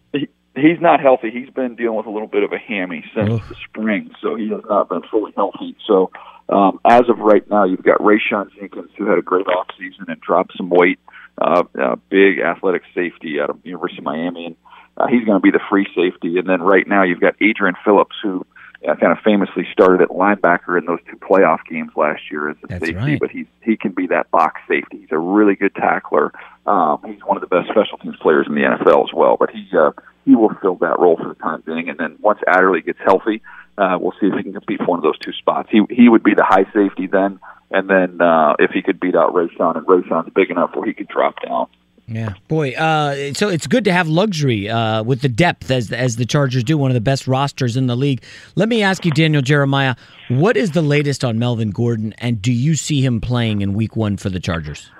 He, 0.55 0.63
he's 0.63 0.81
not 0.81 1.01
healthy. 1.01 1.31
He's 1.31 1.51
been 1.51 1.77
dealing 1.77 1.97
with 1.97 2.07
a 2.07 2.11
little 2.11 2.29
bit 2.29 2.43
of 2.43 2.53
a 2.53 2.59
hammy 2.59 3.05
since 3.15 3.43
the 3.49 3.57
spring, 3.69 4.11
so 4.21 4.35
he 4.35 4.51
has 4.51 4.63
not 4.69 4.89
been 4.89 5.03
fully 5.11 5.33
healthy. 5.37 5.77
So 5.87 6.11
um, 6.49 6.81
as 6.85 7.03
of 7.09 7.19
right 7.19 7.49
now, 7.51 7.65
you've 7.65 7.83
got 7.83 7.99
Rayshawn 7.99 8.49
Jenkins, 8.59 8.91
who 8.97 9.07
had 9.07 9.19
a 9.19 9.23
great 9.23 9.47
off 9.47 9.69
season 9.79 10.07
and 10.09 10.21
dropped 10.21 10.57
some 10.57 10.71
weight, 10.71 10.99
uh, 11.41 11.63
uh, 11.81 11.97
big 12.11 12.41
athletic 12.41 12.83
safety 12.95 13.41
out 13.41 13.51
of 13.51 13.59
University 13.65 13.99
of 13.99 14.05
Miami, 14.05 14.47
and 14.47 14.57
uh, 14.97 15.07
he's 15.07 15.25
going 15.25 15.39
to 15.39 15.43
be 15.43 15.51
the 15.51 15.61
free 15.71 15.87
safety. 15.95 16.39
And 16.39 16.49
then 16.49 16.61
right 16.61 16.87
now, 16.87 17.05
you've 17.05 17.21
got 17.21 17.35
Adrian 17.41 17.75
Phillips, 17.85 18.17
who 18.23 18.45
uh, 18.89 18.95
kind 18.97 19.13
of 19.13 19.19
famously 19.25 19.67
started 19.73 20.01
at 20.01 20.09
linebacker 20.09 20.79
in 20.79 20.87
those 20.87 20.99
two 21.09 21.17
playoff 21.17 21.59
games 21.69 21.91
last 21.97 22.23
year 22.31 22.51
as 22.51 22.57
a 22.65 22.67
That's 22.67 22.87
safety, 22.87 22.97
right. 22.97 23.21
but 23.21 23.31
he's 23.31 23.47
he 23.63 23.77
can 23.77 23.93
be 23.93 24.07
that 24.09 24.31
box 24.31 24.61
safety. 24.69 24.99
He's 24.99 25.13
a 25.13 25.19
really 25.19 25.55
good 25.55 25.75
tackler. 25.75 26.33
Um, 26.67 27.01
he's 27.07 27.23
one 27.25 27.37
of 27.37 27.41
the 27.41 27.47
best 27.47 27.69
special 27.69 27.99
teams 27.99 28.17
players 28.21 28.47
in 28.49 28.55
the 28.55 28.63
NFL 28.63 29.09
as 29.09 29.15
well. 29.15 29.37
But 29.39 29.51
he 29.51 29.67
uh, 29.77 29.93
he 30.25 30.35
will 30.35 30.53
fill 30.61 30.77
that 30.77 30.99
role 30.99 31.17
for 31.17 31.29
the 31.29 31.35
time 31.35 31.63
being. 31.65 31.89
And 31.89 31.99
then 31.99 32.17
once 32.21 32.41
Adderley 32.47 32.83
gets 32.83 32.99
healthy, 33.05 33.43
uh, 33.79 33.99
we'll 34.01 34.15
see 34.21 34.27
if 34.27 34.35
he 34.35 34.43
can 34.43 34.53
compete 34.53 34.79
for 34.79 34.87
one 34.87 34.99
of 34.99 35.05
those 35.05 35.19
two 35.19 35.33
spots. 35.33 35.69
He 35.71 35.83
he 35.91 36.09
would 36.09 36.23
be 36.23 36.35
the 36.35 36.45
high 36.45 36.65
safety 36.73 37.07
then, 37.07 37.39
and 37.71 37.89
then 37.89 38.21
uh, 38.21 38.55
if 38.59 38.73
he 38.73 38.83
could 38.83 39.01
beat 39.01 39.15
out 39.15 39.33
Rayshawn, 39.35 39.77
and 39.77 39.87
Rayshawn's 39.87 40.33
big 40.35 40.51
enough 40.51 40.75
where 40.75 40.87
he 40.87 40.95
could 40.95 41.09
drop 41.09 41.37
down. 41.45 41.69
Yeah, 42.13 42.35
boy. 42.47 42.73
Uh, 42.73 43.33
so 43.33 43.49
it's 43.49 43.67
good 43.67 43.85
to 43.85 43.93
have 43.93 44.07
luxury 44.07 44.69
uh, 44.69 45.03
with 45.03 45.23
the 45.23 45.29
depth 45.29 45.71
as 45.71 45.91
as 45.91 46.17
the 46.17 46.27
Chargers 46.27 46.63
do, 46.63 46.77
one 46.77 46.91
of 46.91 46.95
the 46.95 47.01
best 47.01 47.27
rosters 47.27 47.77
in 47.77 47.87
the 47.87 47.97
league. 47.97 48.23
Let 48.55 48.69
me 48.69 48.83
ask 48.83 49.05
you, 49.07 49.11
Daniel 49.11 49.41
Jeremiah, 49.41 49.97
what 50.29 50.57
is 50.57 50.73
the 50.73 50.83
latest 50.83 51.25
on 51.25 51.39
Melvin 51.39 51.71
Gordon, 51.71 52.15
and 52.19 52.43
do 52.43 52.53
you 52.53 52.75
see 52.75 53.03
him 53.03 53.21
playing 53.21 53.63
in 53.63 53.73
Week 53.73 53.97
One 53.97 54.19
for 54.19 54.29
the 54.29 54.41
Chargers? 54.41 54.91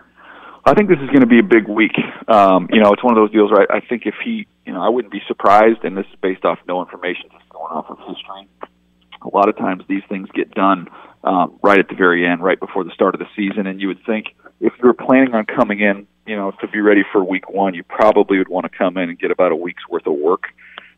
I 0.65 0.75
think 0.75 0.89
this 0.89 0.99
is 1.01 1.09
going 1.09 1.21
to 1.21 1.27
be 1.27 1.41
a 1.41 1.43
big 1.43 1.69
week. 1.69 1.93
Um, 2.29 2.69
you 2.71 2.81
know, 2.81 2.93
it's 2.93 3.03
one 3.03 3.17
of 3.17 3.21
those 3.21 3.33
deals 3.33 3.51
where 3.51 3.67
I, 3.71 3.79
I 3.79 3.81
think 3.81 4.07
if 4.07 4.15
he, 4.25 4.47
you 4.65 4.73
know, 4.73 4.81
I 4.81 4.89
wouldn't 4.89 5.13
be 5.13 5.21
surprised, 5.27 5.85
and 5.85 5.97
this 5.97 6.07
is 6.07 6.19
based 6.23 6.45
off 6.45 6.61
no 6.67 6.81
information, 6.81 7.25
just 7.33 7.49
going 7.51 7.73
off 7.73 7.91
of 7.91 7.99
history. 7.99 8.49
A 9.23 9.37
lot 9.37 9.49
of 9.49 9.57
times 9.57 9.83
these 9.89 10.03
things 10.09 10.29
get 10.35 10.53
done 10.53 10.89
um, 11.25 11.59
right 11.63 11.79
at 11.79 11.89
the 11.89 11.95
very 11.95 12.27
end, 12.27 12.43
right 12.43 12.59
before 12.59 12.85
the 12.85 12.91
start 12.93 13.15
of 13.15 13.19
the 13.19 13.27
season, 13.37 13.67
and 13.67 13.81
you 13.81 13.89
would 13.89 14.05
think 14.07 14.27
if 14.61 14.73
you're 14.83 14.95
planning 14.95 15.35
on 15.35 15.47
coming 15.47 15.81
in, 15.81 16.07
you 16.27 16.37
know, 16.37 16.53
to 16.61 16.69
be 16.69 16.81
ready 16.81 17.03
for 17.13 17.25
week 17.25 17.51
one, 17.51 17.75
you 17.75 17.83
probably 17.83 18.39
would 18.39 18.49
want 18.49 18.71
to 18.71 18.77
come 18.77 18.97
in 18.97 19.09
and 19.09 19.19
get 19.19 19.31
about 19.31 19.53
a 19.53 19.57
week's 19.57 19.87
worth 19.89 20.07
of 20.07 20.15
work 20.15 20.45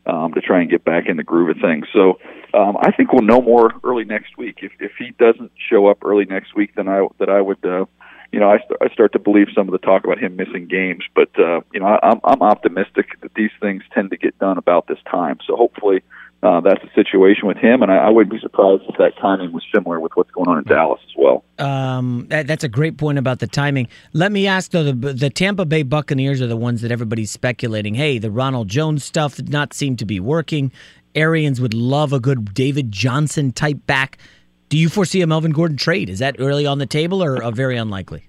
um, 0.05 0.33
to 0.33 0.41
try 0.41 0.61
and 0.61 0.69
get 0.69 0.83
back 0.83 1.07
in 1.07 1.17
the 1.17 1.23
groove 1.23 1.49
of 1.49 1.61
things. 1.61 1.87
So 1.93 2.19
um, 2.53 2.77
I 2.79 2.91
think 2.91 3.11
we'll 3.11 3.23
know 3.23 3.41
more 3.41 3.73
early 3.83 4.05
next 4.05 4.37
week. 4.37 4.59
If 4.61 4.71
if 4.79 4.91
he 4.97 5.11
doesn't 5.17 5.51
show 5.69 5.87
up 5.87 6.05
early 6.05 6.25
next 6.25 6.55
week, 6.55 6.75
then 6.75 6.87
I 6.87 7.07
that 7.19 7.29
I 7.29 7.41
would. 7.41 7.63
Uh, 7.63 7.85
you 8.31 8.41
know, 8.41 8.49
I, 8.49 8.57
st- 8.57 8.79
I 8.81 8.93
start 8.93 9.13
to 9.13 9.19
believe 9.19 9.47
some 9.55 9.69
of 9.69 9.71
the 9.71 9.77
talk 9.77 10.03
about 10.03 10.19
him 10.19 10.35
missing 10.35 10.67
games, 10.67 11.05
but 11.15 11.29
uh, 11.39 11.61
you 11.71 11.79
know, 11.79 11.85
I, 11.85 11.99
I'm 12.03 12.19
I'm 12.23 12.41
optimistic 12.41 13.21
that 13.21 13.33
these 13.33 13.51
things 13.61 13.83
tend 13.93 14.09
to 14.09 14.17
get 14.17 14.37
done 14.39 14.57
about 14.57 14.87
this 14.87 14.97
time. 15.09 15.37
So 15.47 15.55
hopefully, 15.55 16.03
uh, 16.45 16.61
that's 16.61 16.81
the 16.83 16.89
situation 16.93 17.47
with 17.47 17.57
him, 17.57 17.81
and 17.81 17.91
I, 17.91 17.97
I 17.97 18.09
wouldn't 18.09 18.31
be 18.31 18.39
surprised 18.39 18.83
if 18.87 18.97
that 18.97 19.17
timing 19.19 19.51
was 19.51 19.63
similar 19.73 19.99
with 19.99 20.11
what's 20.15 20.29
going 20.29 20.47
on 20.47 20.59
in 20.59 20.63
Dallas 20.65 21.01
as 21.03 21.13
well. 21.17 21.43
Um, 21.57 22.27
that, 22.29 22.45
that's 22.45 22.63
a 22.63 22.69
great 22.69 22.97
point 22.97 23.17
about 23.17 23.39
the 23.39 23.47
timing. 23.47 23.87
Let 24.13 24.31
me 24.31 24.45
ask 24.45 24.69
though: 24.71 24.83
the 24.83 24.93
the 24.93 25.29
Tampa 25.31 25.65
Bay 25.65 25.81
Buccaneers 25.81 26.41
are 26.41 26.47
the 26.47 26.55
ones 26.55 26.81
that 26.81 26.91
everybody's 26.91 27.31
speculating. 27.31 27.95
Hey, 27.95 28.19
the 28.19 28.29
Ronald 28.29 28.67
Jones 28.67 29.03
stuff 29.03 29.35
did 29.37 29.49
not 29.49 29.73
seem 29.73 29.95
to 29.97 30.05
be 30.05 30.19
working. 30.19 30.71
Arians 31.15 31.59
would 31.59 31.73
love 31.73 32.13
a 32.13 32.19
good 32.19 32.53
David 32.53 32.91
Johnson 32.91 33.51
type 33.51 33.87
back. 33.87 34.19
Do 34.69 34.77
you 34.77 34.89
foresee 34.89 35.21
a 35.21 35.27
Melvin 35.27 35.51
Gordon 35.51 35.77
trade? 35.77 36.09
Is 36.09 36.19
that 36.19 36.35
early 36.37 36.65
on 36.67 36.77
the 36.77 36.85
table 36.85 37.23
or 37.23 37.41
uh, 37.41 37.51
very 37.51 37.77
unlikely? 37.77 38.27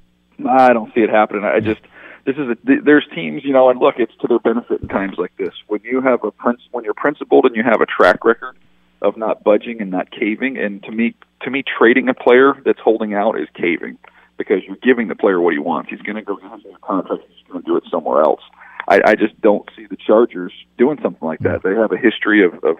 I 0.48 0.72
don't 0.72 0.92
see 0.94 1.00
it 1.00 1.10
happening. 1.10 1.44
I 1.44 1.60
just 1.60 1.80
this 2.26 2.36
is 2.36 2.48
a, 2.50 2.56
there's 2.84 3.06
teams, 3.14 3.42
you 3.44 3.52
know, 3.52 3.70
and 3.70 3.78
look, 3.78 3.94
it's 3.98 4.12
to 4.20 4.26
their 4.26 4.40
benefit 4.40 4.82
in 4.82 4.88
times 4.88 5.14
like 5.16 5.34
this. 5.36 5.54
When 5.68 5.80
you 5.84 6.00
have 6.02 6.24
a 6.24 6.32
prince, 6.32 6.60
when 6.72 6.84
you're 6.84 6.94
principled 6.94 7.46
and 7.46 7.54
you 7.54 7.62
have 7.62 7.80
a 7.80 7.86
track 7.86 8.24
record 8.24 8.56
of 9.00 9.16
not 9.16 9.44
budging 9.44 9.80
and 9.80 9.90
not 9.90 10.10
caving, 10.10 10.58
and 10.58 10.82
to 10.82 10.90
me, 10.90 11.14
to 11.42 11.50
me, 11.50 11.62
trading 11.62 12.08
a 12.08 12.14
player 12.14 12.54
that's 12.64 12.80
holding 12.80 13.14
out 13.14 13.38
is 13.38 13.48
caving 13.54 13.96
because 14.36 14.58
you're 14.66 14.76
giving 14.82 15.08
the 15.08 15.14
player 15.14 15.40
what 15.40 15.52
he 15.52 15.58
wants. 15.58 15.88
He's 15.88 16.02
going 16.02 16.16
to 16.16 16.22
go 16.22 16.36
get 16.36 16.50
new 16.64 16.76
contract. 16.82 17.22
He's 17.28 17.46
going 17.48 17.62
to 17.62 17.66
do 17.66 17.76
it 17.76 17.84
somewhere 17.90 18.22
else. 18.22 18.42
I, 18.88 19.00
I 19.04 19.14
just 19.14 19.40
don't 19.40 19.68
see 19.76 19.86
the 19.86 19.96
Chargers 19.96 20.52
doing 20.78 20.98
something 21.02 21.26
like 21.26 21.40
that. 21.40 21.62
They 21.62 21.74
have 21.74 21.92
a 21.92 21.96
history 21.96 22.44
of, 22.44 22.54
of 22.64 22.76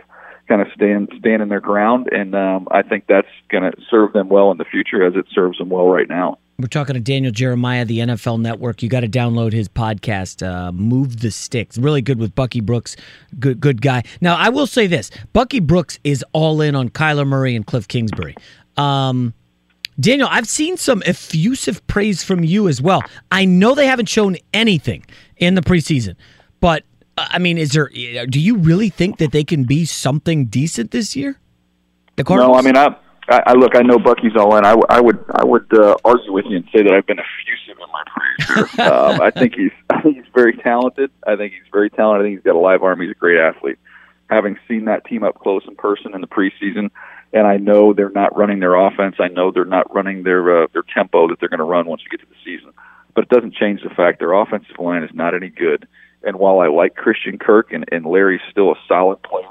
kind 0.48 0.60
of 0.60 0.68
stand 0.74 1.12
standing 1.18 1.48
their 1.48 1.60
ground, 1.60 2.08
and 2.12 2.34
um, 2.34 2.68
I 2.70 2.82
think 2.82 3.04
that's 3.08 3.28
going 3.48 3.64
to 3.64 3.76
serve 3.90 4.12
them 4.12 4.28
well 4.28 4.50
in 4.50 4.58
the 4.58 4.64
future 4.64 5.04
as 5.04 5.14
it 5.14 5.26
serves 5.32 5.58
them 5.58 5.68
well 5.68 5.88
right 5.88 6.08
now. 6.08 6.38
We're 6.58 6.68
talking 6.68 6.94
to 6.94 7.00
Daniel 7.00 7.32
Jeremiah, 7.32 7.84
the 7.84 7.98
NFL 7.98 8.40
Network. 8.40 8.82
You 8.82 8.88
got 8.88 9.00
to 9.00 9.08
download 9.08 9.52
his 9.52 9.68
podcast, 9.68 10.46
uh, 10.46 10.72
"Move 10.72 11.20
the 11.20 11.30
Sticks." 11.30 11.76
Really 11.76 12.00
good 12.00 12.18
with 12.18 12.34
Bucky 12.34 12.60
Brooks. 12.62 12.96
Good, 13.38 13.60
good 13.60 13.82
guy. 13.82 14.04
Now, 14.22 14.36
I 14.36 14.48
will 14.48 14.66
say 14.66 14.86
this: 14.86 15.10
Bucky 15.34 15.60
Brooks 15.60 15.98
is 16.02 16.24
all 16.32 16.62
in 16.62 16.74
on 16.74 16.88
Kyler 16.88 17.26
Murray 17.26 17.54
and 17.56 17.66
Cliff 17.66 17.86
Kingsbury. 17.88 18.34
Um, 18.78 19.34
Daniel, 20.00 20.28
I've 20.30 20.48
seen 20.48 20.78
some 20.78 21.02
effusive 21.04 21.86
praise 21.88 22.22
from 22.24 22.42
you 22.42 22.68
as 22.68 22.80
well. 22.80 23.02
I 23.30 23.44
know 23.44 23.74
they 23.74 23.86
haven't 23.86 24.08
shown 24.08 24.36
anything 24.54 25.04
in 25.36 25.56
the 25.56 25.62
preseason, 25.62 26.16
but 26.60 26.84
uh, 27.18 27.26
I 27.30 27.38
mean, 27.38 27.58
is 27.58 27.72
there? 27.72 27.88
Do 27.88 28.40
you 28.40 28.56
really 28.56 28.88
think 28.88 29.18
that 29.18 29.32
they 29.32 29.44
can 29.44 29.64
be 29.64 29.84
something 29.84 30.46
decent 30.46 30.90
this 30.90 31.14
year? 31.14 31.38
The 32.16 32.24
Cardinals. 32.24 32.54
No, 32.54 32.58
I 32.58 32.62
mean, 32.62 32.76
I, 32.76 32.96
I, 33.28 33.42
I 33.46 33.52
look. 33.54 33.76
I 33.76 33.82
know 33.82 33.98
Bucky's 33.98 34.36
all 34.36 34.56
in. 34.56 34.64
I, 34.64 34.70
w- 34.70 34.86
I 34.88 35.00
would, 35.00 35.24
I 35.30 35.44
would 35.44 35.72
uh, 35.72 35.96
argue 36.04 36.32
with 36.32 36.44
you 36.46 36.56
and 36.56 36.64
say 36.74 36.82
that 36.82 36.92
I've 36.92 37.06
been 37.06 37.18
effusive 37.18 37.80
in 37.80 37.92
my 37.92 38.02
praise 38.06 38.70
here. 38.76 38.86
um, 38.92 39.20
I 39.20 39.30
think 39.30 39.54
he's, 39.54 39.72
I 39.90 40.00
think 40.02 40.16
he's 40.16 40.32
very 40.34 40.56
talented. 40.56 41.10
I 41.26 41.36
think 41.36 41.52
he's 41.52 41.70
very 41.72 41.90
talented. 41.90 42.24
I 42.24 42.28
think 42.28 42.38
he's 42.38 42.44
got 42.44 42.56
a 42.56 42.60
live 42.60 42.82
arm. 42.82 43.00
He's 43.00 43.10
a 43.10 43.14
great 43.14 43.38
athlete. 43.38 43.78
Having 44.30 44.58
seen 44.68 44.86
that 44.86 45.04
team 45.04 45.24
up 45.24 45.38
close 45.38 45.62
in 45.66 45.76
person 45.76 46.14
in 46.14 46.20
the 46.20 46.26
preseason, 46.26 46.90
and 47.32 47.46
I 47.46 47.56
know 47.56 47.92
they're 47.92 48.10
not 48.10 48.36
running 48.36 48.60
their 48.60 48.74
offense. 48.74 49.16
I 49.18 49.28
know 49.28 49.50
they're 49.50 49.64
not 49.64 49.92
running 49.94 50.22
their 50.22 50.64
uh, 50.64 50.66
their 50.72 50.84
tempo 50.94 51.28
that 51.28 51.40
they're 51.40 51.48
going 51.48 51.58
to 51.58 51.64
run 51.64 51.86
once 51.86 52.02
you 52.02 52.10
get 52.10 52.24
to 52.24 52.30
the 52.30 52.44
season. 52.44 52.72
But 53.14 53.24
it 53.24 53.30
doesn't 53.30 53.54
change 53.54 53.82
the 53.82 53.90
fact 53.90 54.18
their 54.18 54.32
offensive 54.32 54.78
line 54.78 55.02
is 55.02 55.10
not 55.14 55.34
any 55.34 55.48
good. 55.48 55.88
And 56.22 56.36
while 56.36 56.60
I 56.60 56.66
like 56.66 56.96
Christian 56.96 57.38
Kirk 57.38 57.72
and, 57.72 57.84
and 57.92 58.04
Larry's 58.04 58.40
still 58.50 58.72
a 58.72 58.76
solid 58.88 59.22
player, 59.22 59.46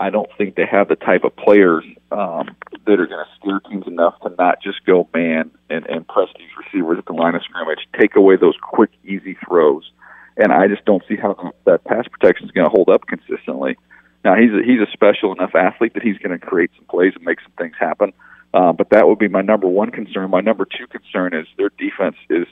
I 0.00 0.10
don't 0.10 0.28
think 0.36 0.56
they 0.56 0.66
have 0.66 0.88
the 0.88 0.96
type 0.96 1.24
of 1.24 1.36
players 1.36 1.84
um, 2.10 2.50
that 2.86 3.00
are 3.00 3.06
going 3.06 3.24
to 3.24 3.40
scare 3.40 3.60
teams 3.60 3.86
enough 3.86 4.14
to 4.22 4.30
not 4.36 4.62
just 4.62 4.84
go 4.84 5.08
man 5.14 5.50
and, 5.70 5.86
and 5.86 6.06
press 6.06 6.28
these 6.36 6.48
receivers 6.58 6.98
at 6.98 7.06
the 7.06 7.12
line 7.12 7.34
of 7.34 7.42
scrimmage, 7.42 7.86
take 7.98 8.16
away 8.16 8.36
those 8.36 8.56
quick, 8.60 8.90
easy 9.04 9.36
throws. 9.46 9.90
And 10.36 10.52
I 10.52 10.66
just 10.66 10.84
don't 10.84 11.02
see 11.08 11.16
how 11.16 11.52
that 11.64 11.84
pass 11.84 12.06
protection 12.08 12.46
is 12.46 12.52
going 12.52 12.66
to 12.66 12.70
hold 12.70 12.88
up 12.88 13.06
consistently. 13.06 13.76
Now 14.24 14.34
he's 14.34 14.50
a, 14.50 14.62
he's 14.64 14.80
a 14.80 14.90
special 14.92 15.32
enough 15.32 15.54
athlete 15.54 15.94
that 15.94 16.02
he's 16.02 16.18
going 16.18 16.38
to 16.38 16.44
create 16.44 16.70
some 16.76 16.86
plays 16.86 17.12
and 17.14 17.24
make 17.24 17.40
some 17.40 17.52
things 17.56 17.74
happen. 17.78 18.12
Uh, 18.52 18.72
but 18.72 18.90
that 18.90 19.06
would 19.06 19.18
be 19.18 19.28
my 19.28 19.42
number 19.42 19.68
one 19.68 19.90
concern. 19.90 20.30
My 20.30 20.40
number 20.40 20.64
two 20.64 20.86
concern 20.86 21.34
is 21.34 21.46
their 21.56 21.70
defense 21.78 22.16
is 22.30 22.46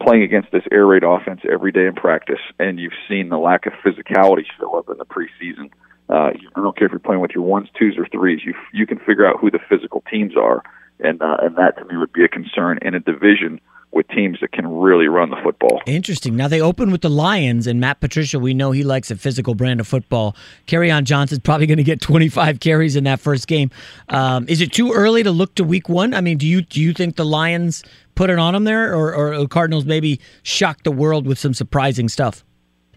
playing 0.00 0.22
against 0.22 0.50
this 0.52 0.64
air 0.70 0.86
raid 0.86 1.04
offense 1.04 1.40
every 1.50 1.72
day 1.72 1.86
in 1.86 1.94
practice, 1.94 2.40
and 2.58 2.78
you've 2.78 2.92
seen 3.08 3.28
the 3.28 3.38
lack 3.38 3.66
of 3.66 3.72
physicality 3.84 4.44
show 4.58 4.76
up 4.78 4.88
in 4.90 4.98
the 4.98 5.06
preseason. 5.06 5.66
Uh, 5.66 5.68
I 6.08 6.32
don't 6.60 6.76
care 6.76 6.86
if 6.86 6.92
you're 6.92 6.98
playing 6.98 7.20
with 7.20 7.32
your 7.32 7.44
ones, 7.44 7.68
twos, 7.78 7.96
or 7.98 8.06
threes. 8.06 8.40
You 8.44 8.54
you 8.72 8.86
can 8.86 8.98
figure 8.98 9.26
out 9.26 9.40
who 9.40 9.50
the 9.50 9.58
physical 9.68 10.02
teams 10.10 10.36
are, 10.36 10.62
and 11.00 11.20
uh, 11.20 11.38
and 11.42 11.56
that 11.56 11.76
to 11.78 11.84
me 11.84 11.96
would 11.96 12.12
be 12.12 12.24
a 12.24 12.28
concern 12.28 12.78
in 12.82 12.94
a 12.94 13.00
division 13.00 13.60
with 13.92 14.06
teams 14.08 14.38
that 14.40 14.52
can 14.52 14.68
really 14.68 15.08
run 15.08 15.30
the 15.30 15.36
football. 15.42 15.80
Interesting. 15.86 16.36
Now 16.36 16.48
they 16.48 16.60
open 16.60 16.90
with 16.90 17.00
the 17.00 17.08
Lions, 17.08 17.66
and 17.66 17.80
Matt 17.80 18.00
Patricia. 18.00 18.38
We 18.38 18.52
know 18.52 18.70
he 18.70 18.84
likes 18.84 19.10
a 19.10 19.16
physical 19.16 19.54
brand 19.54 19.80
of 19.80 19.88
football. 19.88 20.36
on 20.70 21.04
Johnson's 21.04 21.40
probably 21.40 21.66
going 21.66 21.78
to 21.78 21.84
get 21.84 22.00
25 22.02 22.60
carries 22.60 22.94
in 22.94 23.04
that 23.04 23.20
first 23.20 23.46
game. 23.48 23.70
Um, 24.08 24.46
is 24.48 24.60
it 24.60 24.72
too 24.72 24.92
early 24.92 25.22
to 25.22 25.30
look 25.30 25.54
to 25.56 25.64
Week 25.64 25.88
One? 25.88 26.14
I 26.14 26.20
mean, 26.20 26.38
do 26.38 26.46
you 26.46 26.62
do 26.62 26.80
you 26.80 26.92
think 26.92 27.16
the 27.16 27.24
Lions 27.24 27.82
put 28.14 28.30
it 28.30 28.38
on 28.38 28.54
them 28.54 28.64
there, 28.64 28.94
or, 28.94 29.14
or 29.14 29.38
the 29.38 29.48
Cardinals 29.48 29.84
maybe 29.84 30.20
shock 30.42 30.82
the 30.82 30.92
world 30.92 31.26
with 31.26 31.38
some 31.38 31.54
surprising 31.54 32.08
stuff? 32.08 32.44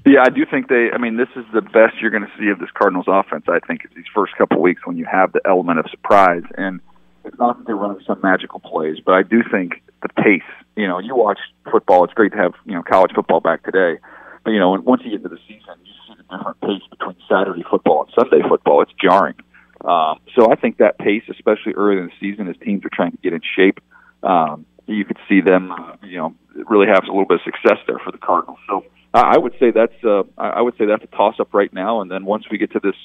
Yeah, 0.06 0.22
I 0.24 0.30
do 0.30 0.46
think 0.50 0.70
they. 0.70 0.90
I 0.94 0.98
mean, 0.98 1.18
this 1.18 1.28
is 1.36 1.46
the 1.54 1.62
best 1.62 2.00
you're 2.02 2.12
going 2.12 2.24
to 2.24 2.32
see 2.40 2.50
of 2.50 2.60
this 2.60 2.70
Cardinals 2.74 3.06
offense. 3.08 3.46
I 3.48 3.60
think 3.60 3.86
is 3.86 3.92
these 3.96 4.10
first 4.14 4.36
couple 4.38 4.62
weeks 4.62 4.82
when 4.86 4.98
you 4.98 5.06
have 5.06 5.34
the 5.34 5.42
element 5.46 5.80
of 5.80 5.86
surprise, 5.92 6.44
and 6.58 6.80
it's 7.26 7.38
not 7.38 7.58
that 7.58 7.68
they're 7.68 7.76
running 7.76 8.02
some 8.08 8.20
magical 8.24 8.60
plays, 8.60 8.98
but 9.06 9.14
I 9.14 9.24
do 9.24 9.44
think 9.52 9.82
the 10.02 10.10
pace. 10.10 10.48
You 10.76 10.88
know, 10.88 11.00
you 11.00 11.16
watch 11.16 11.40
football. 11.70 12.06
It's 12.06 12.14
great 12.14 12.32
to 12.32 12.38
have 12.38 12.54
you 12.66 12.74
know 12.74 12.84
college 12.84 13.12
football 13.14 13.42
back 13.42 13.64
today, 13.64 14.00
but 14.44 14.52
you 14.52 14.60
know, 14.60 14.72
once 14.80 15.02
you 15.04 15.12
get 15.12 15.24
to 15.24 15.30
the 15.30 15.40
season, 15.48 15.76
you 15.84 15.94
see 16.08 16.14
the 16.18 16.38
different 16.38 16.62
pace 16.62 16.82
between 16.90 17.18
Saturday 17.28 17.64
football 17.70 18.04
and 18.04 18.14
Sunday 18.16 18.48
football. 18.48 18.82
It's 18.82 18.94
jarring. 19.02 19.36
Um, 19.84 20.20
so 20.36 20.52
I 20.52 20.56
think 20.56 20.78
that 20.78 20.98
pace, 20.98 21.24
especially 21.30 21.74
early 21.74 22.00
in 22.00 22.06
the 22.08 22.14
season, 22.20 22.48
as 22.48 22.56
teams 22.64 22.84
are 22.86 22.92
trying 22.94 23.12
to 23.12 23.18
get 23.18 23.34
in 23.34 23.42
shape, 23.56 23.80
um, 24.24 24.66
you 24.88 25.06
could 25.06 25.18
see 25.30 25.42
them, 25.42 25.72
uh, 25.72 25.96
you 26.04 26.18
know, 26.18 26.36
really 26.68 26.88
have 26.88 27.04
a 27.04 27.08
little 27.08 27.26
bit 27.26 27.40
of 27.40 27.46
success 27.46 27.78
there 27.88 28.00
for 28.00 28.12
the 28.12 28.18
Cardinals. 28.18 28.60
So 28.68 28.84
I 29.14 29.38
would 29.38 29.54
say 29.60 29.72
that's 29.72 30.04
uh, 30.04 30.24
I 30.38 30.62
would 30.62 30.78
say 30.78 30.86
that's 30.86 31.04
a 31.04 31.08
toss 31.08 31.40
up 31.40 31.54
right 31.54 31.74
now. 31.74 32.02
And 32.02 32.12
then 32.12 32.26
once 32.26 32.46
we 32.52 32.58
get 32.58 32.72
to 32.74 32.80
this, 32.80 32.96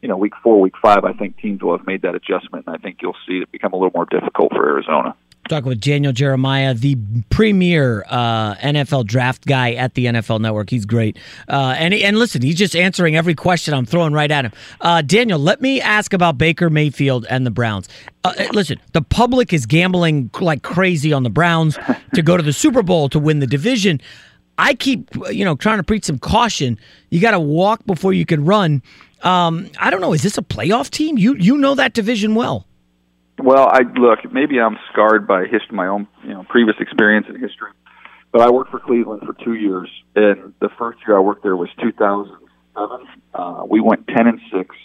you 0.00 0.08
know, 0.08 0.16
week 0.16 0.32
four, 0.42 0.58
week 0.60 0.74
five, 0.80 1.04
I 1.04 1.12
think 1.12 1.36
teams 1.38 1.62
will 1.62 1.76
have 1.76 1.86
made 1.86 2.02
that 2.02 2.14
adjustment, 2.14 2.66
and 2.66 2.74
I 2.74 2.78
think 2.78 2.98
you'll 3.02 3.16
see 3.26 3.38
it 3.38 3.52
become 3.52 3.72
a 3.74 3.76
little 3.76 3.92
more 3.94 4.06
difficult 4.06 4.52
for 4.52 4.66
Arizona. 4.66 5.14
Talking 5.48 5.68
with 5.68 5.80
Daniel 5.80 6.12
Jeremiah, 6.12 6.74
the 6.74 6.96
premier 7.28 8.04
uh, 8.08 8.54
NFL 8.56 9.06
draft 9.06 9.44
guy 9.46 9.72
at 9.72 9.94
the 9.94 10.06
NFL 10.06 10.40
Network. 10.40 10.70
He's 10.70 10.86
great. 10.86 11.18
Uh, 11.48 11.74
and 11.76 11.92
and 11.92 12.18
listen, 12.18 12.40
he's 12.40 12.54
just 12.54 12.74
answering 12.74 13.16
every 13.16 13.34
question 13.34 13.74
I'm 13.74 13.84
throwing 13.84 14.14
right 14.14 14.30
at 14.30 14.46
him. 14.46 14.52
Uh, 14.80 15.02
Daniel, 15.02 15.38
let 15.38 15.60
me 15.60 15.80
ask 15.80 16.12
about 16.14 16.38
Baker 16.38 16.70
Mayfield 16.70 17.26
and 17.28 17.44
the 17.44 17.50
Browns. 17.50 17.88
Uh, 18.24 18.32
listen, 18.52 18.78
the 18.92 19.02
public 19.02 19.52
is 19.52 19.66
gambling 19.66 20.30
like 20.40 20.62
crazy 20.62 21.12
on 21.12 21.22
the 21.22 21.30
Browns 21.30 21.78
to 22.14 22.22
go 22.22 22.36
to 22.36 22.42
the 22.42 22.52
Super 22.52 22.82
Bowl 22.82 23.08
to 23.10 23.18
win 23.18 23.40
the 23.40 23.46
division. 23.46 24.00
I 24.60 24.74
keep, 24.74 25.08
you 25.30 25.44
know, 25.46 25.56
trying 25.56 25.78
to 25.78 25.82
preach 25.82 26.04
some 26.04 26.18
caution. 26.18 26.78
You 27.08 27.18
got 27.18 27.30
to 27.30 27.40
walk 27.40 27.86
before 27.86 28.12
you 28.12 28.26
can 28.26 28.44
run. 28.44 28.82
Um, 29.22 29.70
I 29.78 29.88
don't 29.88 30.02
know. 30.02 30.12
Is 30.12 30.22
this 30.22 30.36
a 30.36 30.42
playoff 30.42 30.90
team? 30.90 31.16
You 31.16 31.34
you 31.36 31.56
know 31.56 31.74
that 31.74 31.94
division 31.94 32.34
well. 32.34 32.66
Well, 33.38 33.68
I 33.68 33.80
look. 33.96 34.18
Maybe 34.30 34.60
I'm 34.60 34.76
scarred 34.92 35.26
by 35.26 35.44
history, 35.44 35.74
my 35.74 35.86
own 35.86 36.06
you 36.24 36.34
know 36.34 36.44
previous 36.48 36.76
experience 36.78 37.26
in 37.28 37.40
history. 37.40 37.70
But 38.32 38.42
I 38.42 38.50
worked 38.50 38.70
for 38.70 38.80
Cleveland 38.80 39.22
for 39.24 39.32
two 39.42 39.54
years, 39.54 39.88
and 40.14 40.52
the 40.60 40.68
first 40.78 40.98
year 41.06 41.16
I 41.16 41.20
worked 41.20 41.42
there 41.42 41.56
was 41.56 41.70
2007. 41.80 43.06
Uh, 43.34 43.64
we 43.68 43.80
went 43.80 44.06
10 44.08 44.26
and 44.26 44.40
six 44.52 44.76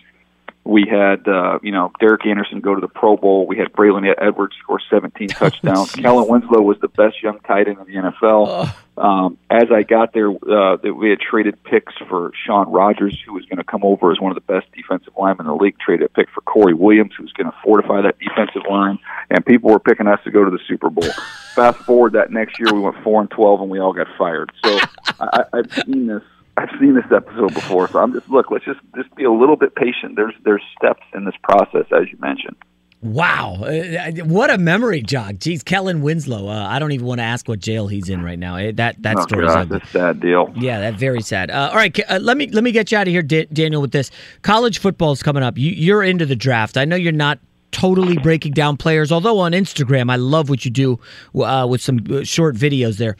we 0.66 0.88
had, 0.90 1.28
uh, 1.28 1.60
you 1.62 1.72
know, 1.72 1.92
Derek 2.00 2.26
Anderson 2.26 2.60
go 2.60 2.74
to 2.74 2.82
the 2.82 2.88
Pro 2.88 3.16
Bowl. 3.16 3.46
We 3.46 3.58
had 3.58 3.72
Braylon 3.72 4.12
Edwards 4.18 4.56
score 4.60 4.82
17 4.90 5.28
touchdowns. 5.30 5.94
Oh, 5.96 6.02
Kellen 6.02 6.28
Winslow 6.28 6.62
was 6.62 6.78
the 6.82 6.88
best 6.88 7.22
young 7.22 7.40
tight 7.42 7.68
end 7.68 7.78
in 7.78 7.86
the 7.86 8.10
NFL. 8.10 8.48
Oh. 8.50 8.76
Um, 8.98 9.38
as 9.52 9.66
I 9.72 9.84
got 9.84 10.14
there, 10.14 10.30
uh, 10.30 10.78
we 10.78 11.10
had 11.12 11.20
traded 11.20 11.64
picks 11.64 11.94
for 12.10 12.32
Shaun 12.46 12.72
Rogers, 12.72 13.22
who 13.26 13.34
was 13.34 13.46
going 13.46 13.58
to 13.58 13.64
come 13.64 13.84
over 13.84 14.12
as 14.12 14.20
one 14.20 14.32
of 14.32 14.36
the 14.36 14.54
best 14.54 14.66
defensive 14.72 15.14
linemen 15.18 15.46
in 15.46 15.52
the 15.52 15.64
league. 15.64 15.78
Traded 15.78 16.08
a 16.08 16.10
pick 16.10 16.30
for 16.34 16.42
Corey 16.42 16.74
Williams, 16.74 17.12
who 17.16 17.24
was 17.24 17.34
going 17.34 17.48
to 17.48 17.56
fortify 17.64 18.02
that 18.02 18.18
defensive 18.18 18.64
line. 18.68 18.98
And 19.30 19.46
people 19.46 19.70
were 19.70 19.80
picking 19.80 20.08
us 20.08 20.20
to 20.24 20.32
go 20.32 20.44
to 20.44 20.50
the 20.50 20.60
Super 20.68 20.90
Bowl. 20.90 21.10
Fast 21.54 21.78
forward 21.80 22.14
that 22.14 22.32
next 22.32 22.60
year, 22.60 22.74
we 22.74 22.80
went 22.80 22.98
four 23.04 23.22
and 23.22 23.30
12, 23.30 23.62
and 23.62 23.70
we 23.70 23.80
all 23.80 23.94
got 23.94 24.08
fired. 24.18 24.52
So 24.64 24.80
I, 25.20 25.44
I've 25.54 25.72
seen 25.86 26.08
this 26.08 26.24
I've 26.58 26.70
seen 26.80 26.96
this 26.96 27.12
episode 27.14 27.54
before, 27.54 27.90
so 27.90 28.00
I'm 28.00 28.14
just 28.14 28.30
look. 28.30 28.50
Let's 28.50 28.66
just 28.66 28.80
just 28.96 29.14
be 29.16 29.26
a 29.26 29.32
little 29.32 29.58
bit 29.58 29.76
patient. 29.76 30.16
There's 30.16 30.34
there's 30.44 30.64
steps 30.78 31.04
in 31.14 31.26
this 31.26 31.36
process, 31.44 31.86
as 31.92 32.10
you 32.12 32.18
mentioned. 32.20 32.56
Wow, 33.02 33.58
uh, 33.62 34.12
what 34.24 34.50
a 34.50 34.58
memory 34.58 35.02
jog! 35.02 35.40
Geez, 35.40 35.64
Kellen 35.64 36.02
Winslow. 36.02 36.48
Uh, 36.48 36.68
I 36.68 36.80
don't 36.80 36.92
even 36.92 37.06
want 37.06 37.20
to 37.20 37.24
ask 37.24 37.48
what 37.48 37.60
jail 37.60 37.88
he's 37.88 38.10
in 38.10 38.24
right 38.24 38.40
now. 38.40 38.56
That 38.72 39.02
that 39.04 39.18
oh, 39.18 39.22
story 39.24 39.46
God, 39.46 39.82
sad 39.92 40.22
deal. 40.22 40.52
Yeah, 40.56 40.80
that 40.80 40.96
very 40.96 41.22
sad. 41.22 41.52
Uh, 41.52 41.70
all 41.72 41.76
right, 41.76 41.98
uh, 42.10 42.20
let 42.20 42.38
me 42.38 42.48
let 42.48 42.64
me 42.64 42.72
get 42.72 42.92
you 42.92 42.98
out 42.98 43.08
of 43.08 43.12
here, 43.12 43.22
D- 43.22 43.48
Daniel. 43.52 43.82
With 43.82 43.92
this 43.92 44.10
college 44.42 44.80
football 44.80 45.12
is 45.12 45.22
coming 45.22 45.44
up. 45.44 45.58
You, 45.58 45.72
you're 45.72 46.04
into 46.04 46.26
the 46.26 46.36
draft. 46.36 46.78
I 46.78 46.86
know 46.86 46.96
you're 46.96 47.12
not 47.12 47.38
totally 47.72 48.18
breaking 48.18 48.54
down 48.54 48.78
players, 48.78 49.12
although 49.12 49.40
on 49.40 49.52
Instagram, 49.52 50.10
I 50.10 50.16
love 50.16 50.50
what 50.50 50.64
you 50.64 50.72
do 50.72 51.00
uh, 51.36 51.68
with 51.70 51.82
some 51.82 52.00
uh, 52.10 52.24
short 52.24 52.56
videos 52.56 52.98
there. 52.98 53.18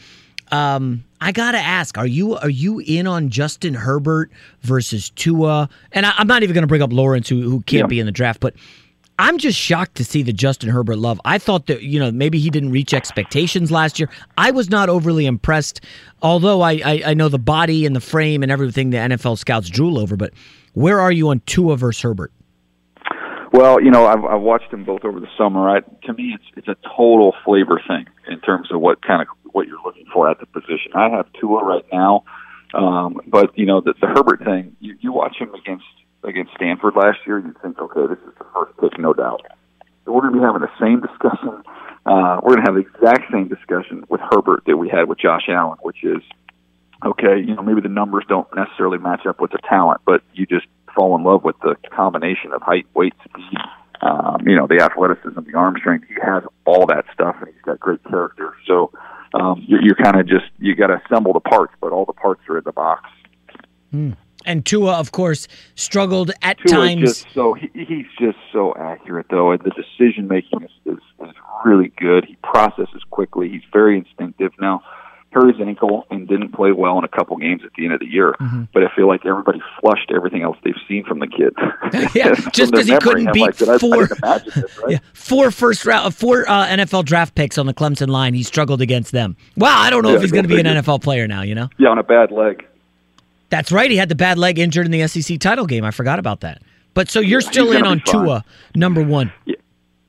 Um, 0.52 1.04
I 1.22 1.32
gotta 1.32 1.58
ask: 1.58 1.98
Are 1.98 2.08
you 2.08 2.36
are 2.36 2.50
you 2.50 2.80
in 2.80 3.08
on 3.08 3.30
Justin 3.30 3.74
Herbert 3.74 4.32
versus 4.62 5.10
Tua? 5.12 5.70
And 5.92 6.06
I, 6.06 6.14
am 6.20 6.28
not 6.28 6.44
even 6.44 6.54
gonna 6.54 6.68
bring 6.68 6.82
up 6.82 6.94
Lawrence, 6.94 7.28
who 7.30 7.42
who 7.42 7.62
can't 7.62 7.82
yeah. 7.82 7.88
be 7.88 8.00
in 8.00 8.06
the 8.06 8.12
draft, 8.12 8.40
but 8.40 8.54
I'm 9.18 9.38
just 9.38 9.58
shocked 9.58 9.96
to 9.96 10.06
see 10.06 10.24
the 10.24 10.34
Justin 10.34 10.70
Herbert 10.70 10.98
love. 10.98 11.22
I 11.24 11.38
thought 11.38 11.68
that 11.68 11.84
you 11.84 12.00
know 12.00 12.12
maybe 12.12 12.40
he 12.40 12.50
didn't 12.50 12.72
reach 12.72 12.94
expectations 12.94 13.72
last 13.72 14.00
year. 14.00 14.10
I 14.38 14.52
was 14.52 14.70
not 14.70 14.90
overly 14.90 15.26
impressed, 15.26 15.82
although 16.22 16.62
I 16.62 16.74
I, 16.86 17.02
I 17.08 17.14
know 17.14 17.30
the 17.30 17.40
body 17.40 17.86
and 17.86 17.96
the 17.96 18.02
frame 18.02 18.44
and 18.44 18.52
everything 18.52 18.90
the 18.90 18.98
NFL 18.98 19.38
scouts 19.38 19.70
drool 19.70 19.98
over. 19.98 20.16
But 20.16 20.34
where 20.74 21.00
are 21.00 21.12
you 21.12 21.30
on 21.30 21.42
Tua 21.46 21.78
versus 21.78 22.02
Herbert? 22.02 22.32
Well, 23.56 23.82
you 23.82 23.90
know, 23.90 24.06
I've, 24.06 24.26
I've 24.26 24.42
watched 24.42 24.70
them 24.72 24.84
both 24.84 25.06
over 25.06 25.22
the 25.22 25.30
summer. 25.38 25.70
I, 25.70 25.80
to 25.80 26.14
me, 26.14 26.36
it's 26.36 26.44
it's 26.58 26.68
a 26.68 26.76
total 26.98 27.34
flavor 27.46 27.82
thing 27.88 28.06
in 28.28 28.42
terms 28.42 28.70
of 28.70 28.82
what 28.82 29.02
kind 29.02 29.22
of 29.22 29.30
what 29.54 29.66
you're 29.66 29.82
looking 29.82 30.06
for 30.12 30.30
at 30.30 30.42
the 30.42 30.46
position. 30.46 30.92
I 30.94 31.10
have 31.10 31.28
Tua 31.40 31.64
right 31.64 31.86
now, 31.92 32.26
um, 32.74 33.22
but 33.26 33.58
you 33.58 33.66
know 33.66 33.80
the, 33.80 33.94
the 34.02 34.08
Herbert 34.08 34.44
thing. 34.44 34.76
You, 34.82 34.98
you 35.00 35.14
watch 35.14 35.38
him 35.40 35.54
against 35.54 35.86
against 36.26 36.52
Stanford 36.56 36.96
last 36.98 37.20
year, 37.26 37.40
you 37.40 37.56
think, 37.62 37.80
okay, 37.80 38.08
this 38.08 38.20
is 38.28 38.34
the 38.38 38.46
first 38.54 38.76
pick, 38.78 39.00
no 39.00 39.14
doubt. 39.14 39.42
We're 40.06 40.22
going 40.22 40.34
to 40.34 40.40
be 40.40 40.46
having 40.46 40.62
the 40.62 40.76
same 40.80 41.00
discussion. 41.00 41.64
Uh, 42.06 42.40
we're 42.44 42.56
going 42.56 42.66
to 42.66 42.72
have 42.72 42.76
the 42.76 42.86
exact 42.86 43.32
same 43.32 43.48
discussion 43.48 44.04
with 44.10 44.22
Herbert 44.32 44.64
that 44.68 44.78
we 44.78 44.90
had 44.90 45.08
with 45.08 45.20
Josh 45.20 45.48
Allen, 45.50 45.78
which 45.82 46.04
is, 46.04 46.22
okay, 47.06 47.40
you 47.40 47.56
know, 47.56 47.64
maybe 47.64 47.82
the 47.82 47.90
numbers 47.90 48.26
don't 48.28 48.48
necessarily 48.56 48.98
match 48.98 49.26
up 49.26 49.40
with 49.40 49.52
the 49.52 49.60
talent, 49.70 50.02
but 50.06 50.22
you 50.34 50.46
just 50.46 50.68
fall 50.96 51.16
in 51.16 51.24
love 51.24 51.44
with 51.44 51.58
the 51.62 51.76
combination 51.92 52.52
of 52.54 52.62
height, 52.62 52.88
weight, 52.94 53.14
speed, 53.24 53.60
um, 54.02 54.38
you 54.46 54.56
know, 54.56 54.68
the 54.68 54.82
athleticism, 54.82 55.40
the 55.46 55.58
arm 55.58 55.76
strength. 55.78 56.08
He 56.08 56.16
has 56.24 56.44
all 56.66 56.86
that 56.88 57.06
stuff, 57.14 57.36
and 57.40 57.48
he's 57.48 57.62
got 57.64 57.80
great 57.80 58.04
character. 58.06 58.54
So 58.68 58.92
um, 59.34 59.64
you're, 59.68 59.84
you're 59.84 59.96
kind 59.96 60.20
of 60.20 60.28
just 60.28 60.46
you 60.60 60.76
got 60.76 60.88
to 60.88 61.02
assemble 61.06 61.34
the 61.34 61.40
parts, 61.40 61.74
but 61.82 61.92
all 61.92 62.06
the 62.06 62.14
parts 62.14 62.42
are 62.50 62.58
in 62.58 62.64
the 62.64 62.72
box. 62.72 63.10
Hmm. 63.92 64.12
And 64.46 64.64
Tua, 64.64 64.94
of 65.00 65.12
course, 65.12 65.48
struggled 65.74 66.32
at 66.44 66.60
Tua 66.60 66.78
times. 66.78 67.02
Just 67.02 67.34
so 67.34 67.54
he, 67.54 67.70
he's 67.74 68.06
just 68.20 68.38
so 68.54 68.76
accurate, 68.80 69.26
though, 69.30 69.52
and 69.52 69.62
the 69.62 69.72
decision 69.72 70.28
making 70.28 70.62
is, 70.62 70.72
is, 70.86 71.00
is 71.28 71.36
really 71.66 71.92
good. 71.98 72.26
He 72.26 72.36
processes 72.44 73.02
quickly. 73.10 73.50
He's 73.50 73.64
very 73.74 73.98
instinctive. 73.98 74.52
Now, 74.60 74.84
his 75.44 75.60
ankle 75.60 76.06
and 76.10 76.28
didn't 76.28 76.54
play 76.54 76.72
well 76.72 76.98
in 76.98 77.04
a 77.04 77.08
couple 77.08 77.36
games 77.38 77.62
at 77.66 77.72
the 77.78 77.86
end 77.86 77.94
of 77.94 78.00
the 78.00 78.08
year. 78.08 78.36
Mm-hmm. 78.40 78.64
But 78.74 78.84
I 78.84 78.96
feel 78.96 79.08
like 79.08 79.26
everybody 79.26 79.62
flushed 79.82 80.12
everything 80.16 80.44
else 80.44 80.58
they've 80.64 80.74
seen 80.88 81.04
from 81.04 81.20
the 81.20 81.28
kid. 81.28 81.54
yeah, 82.16 82.34
just 82.54 82.72
because 82.72 82.88
he 82.88 82.98
couldn't 83.00 83.34
beat 83.34 83.60
like, 83.60 83.80
four, 83.80 84.08
this, 84.08 84.22
right? 84.22 84.44
yeah, 84.88 84.98
four 85.14 85.52
first 85.52 85.86
round, 85.86 86.16
four 86.16 86.48
uh, 86.48 86.68
NFL 86.68 87.06
draft 87.06 87.36
picks 87.36 87.58
on 87.58 87.66
the 87.66 87.74
Clemson 87.74 88.08
line. 88.08 88.34
He 88.34 88.44
struggled 88.44 88.82
against 88.82 89.12
them. 89.12 89.36
Wow, 89.58 89.80
I 89.80 89.90
don't 89.90 90.04
know 90.04 90.10
yeah, 90.10 90.18
if 90.18 90.22
he's 90.22 90.32
going 90.32 90.48
to 90.48 90.50
be 90.50 90.60
an 90.60 90.66
NFL 90.66 91.02
player 91.02 91.28
now. 91.28 91.42
You 91.42 91.56
know? 91.56 91.70
Yeah, 91.78 91.90
on 91.90 91.98
a 91.98 92.04
bad 92.04 92.32
leg. 92.32 92.66
That's 93.50 93.72
right. 93.72 93.90
He 93.90 93.98
had 93.98 94.10
the 94.10 94.16
bad 94.16 94.38
leg 94.38 94.60
injured 94.60 94.86
in 94.86 94.92
the 94.92 95.08
SEC 95.08 95.40
title 95.40 95.66
game. 95.66 95.84
I 95.84 95.92
forgot 95.92 96.20
about 96.20 96.42
that. 96.42 96.62
But 96.94 97.10
so 97.10 97.20
you're 97.20 97.42
yeah, 97.42 97.50
still 97.50 97.72
in 97.74 97.86
on 97.86 98.02
Tua, 98.06 98.46
number 98.74 99.04
one. 99.04 99.32
Yeah. 99.46 99.56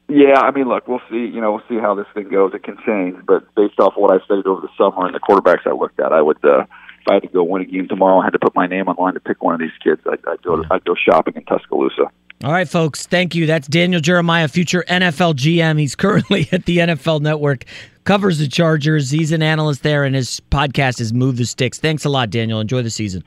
Yeah, 0.09 0.39
I 0.39 0.53
mean, 0.53 0.69
look, 0.69 0.87
we'll 0.87 1.03
see. 1.11 1.27
You 1.27 1.41
know, 1.41 1.53
we'll 1.53 1.69
see 1.69 1.81
how 1.81 1.95
this 1.95 2.07
thing 2.15 2.29
goes. 2.29 2.53
It 2.55 2.63
can 2.63 2.77
change, 2.87 3.17
but 3.27 3.53
based 3.57 3.81
off 3.81 3.95
of 3.97 4.03
what 4.03 4.13
I 4.13 4.25
studied 4.25 4.47
over 4.47 4.61
the 4.61 4.69
summer 4.79 5.07
and 5.07 5.15
the 5.15 5.21
quarterbacks 5.21 5.67
I 5.67 5.73
looked 5.73 5.99
at, 5.99 6.13
I 6.13 6.23
would. 6.23 6.43
Uh, 6.45 6.61
if 6.61 7.11
I 7.11 7.15
had 7.15 7.23
to 7.23 7.29
go 7.29 7.43
win 7.43 7.63
a 7.63 7.65
game 7.65 7.89
tomorrow, 7.89 8.19
I 8.19 8.25
had 8.25 8.33
to 8.33 8.39
put 8.39 8.55
my 8.55 8.67
name 8.67 8.89
on 8.89 8.97
line 8.97 9.15
to 9.15 9.21
pick 9.21 9.43
one 9.43 9.55
of 9.55 9.61
these 9.61 9.77
kids. 9.83 10.01
I'd, 10.07 10.19
I'd 10.29 10.43
go. 10.43 10.65
I'd 10.71 10.85
go 10.85 10.95
shopping 10.95 11.35
in 11.37 11.45
Tuscaloosa. 11.45 12.11
All 12.45 12.53
right, 12.53 12.69
folks. 12.69 13.07
Thank 13.07 13.35
you. 13.35 13.47
That's 13.47 13.67
Daniel 13.67 14.01
Jeremiah, 14.01 14.47
future 14.47 14.85
NFL 14.89 15.35
GM. 15.35 15.81
He's 15.81 15.97
currently 15.97 16.49
at 16.53 16.67
the 16.67 16.79
NFL 16.79 17.21
Network, 17.21 17.65
covers 18.05 18.39
the 18.39 18.47
Chargers. 18.47 19.11
He's 19.11 19.33
an 19.33 19.43
analyst 19.43 19.83
there, 19.83 20.05
and 20.05 20.15
his 20.15 20.41
podcast 20.51 21.01
is 21.01 21.13
Move 21.13 21.37
the 21.37 21.47
Sticks. 21.47 21.79
Thanks 21.79 22.05
a 22.05 22.09
lot, 22.09 22.31
Daniel. 22.31 22.61
Enjoy 22.61 22.83
the 22.83 22.91
season. 22.91 23.25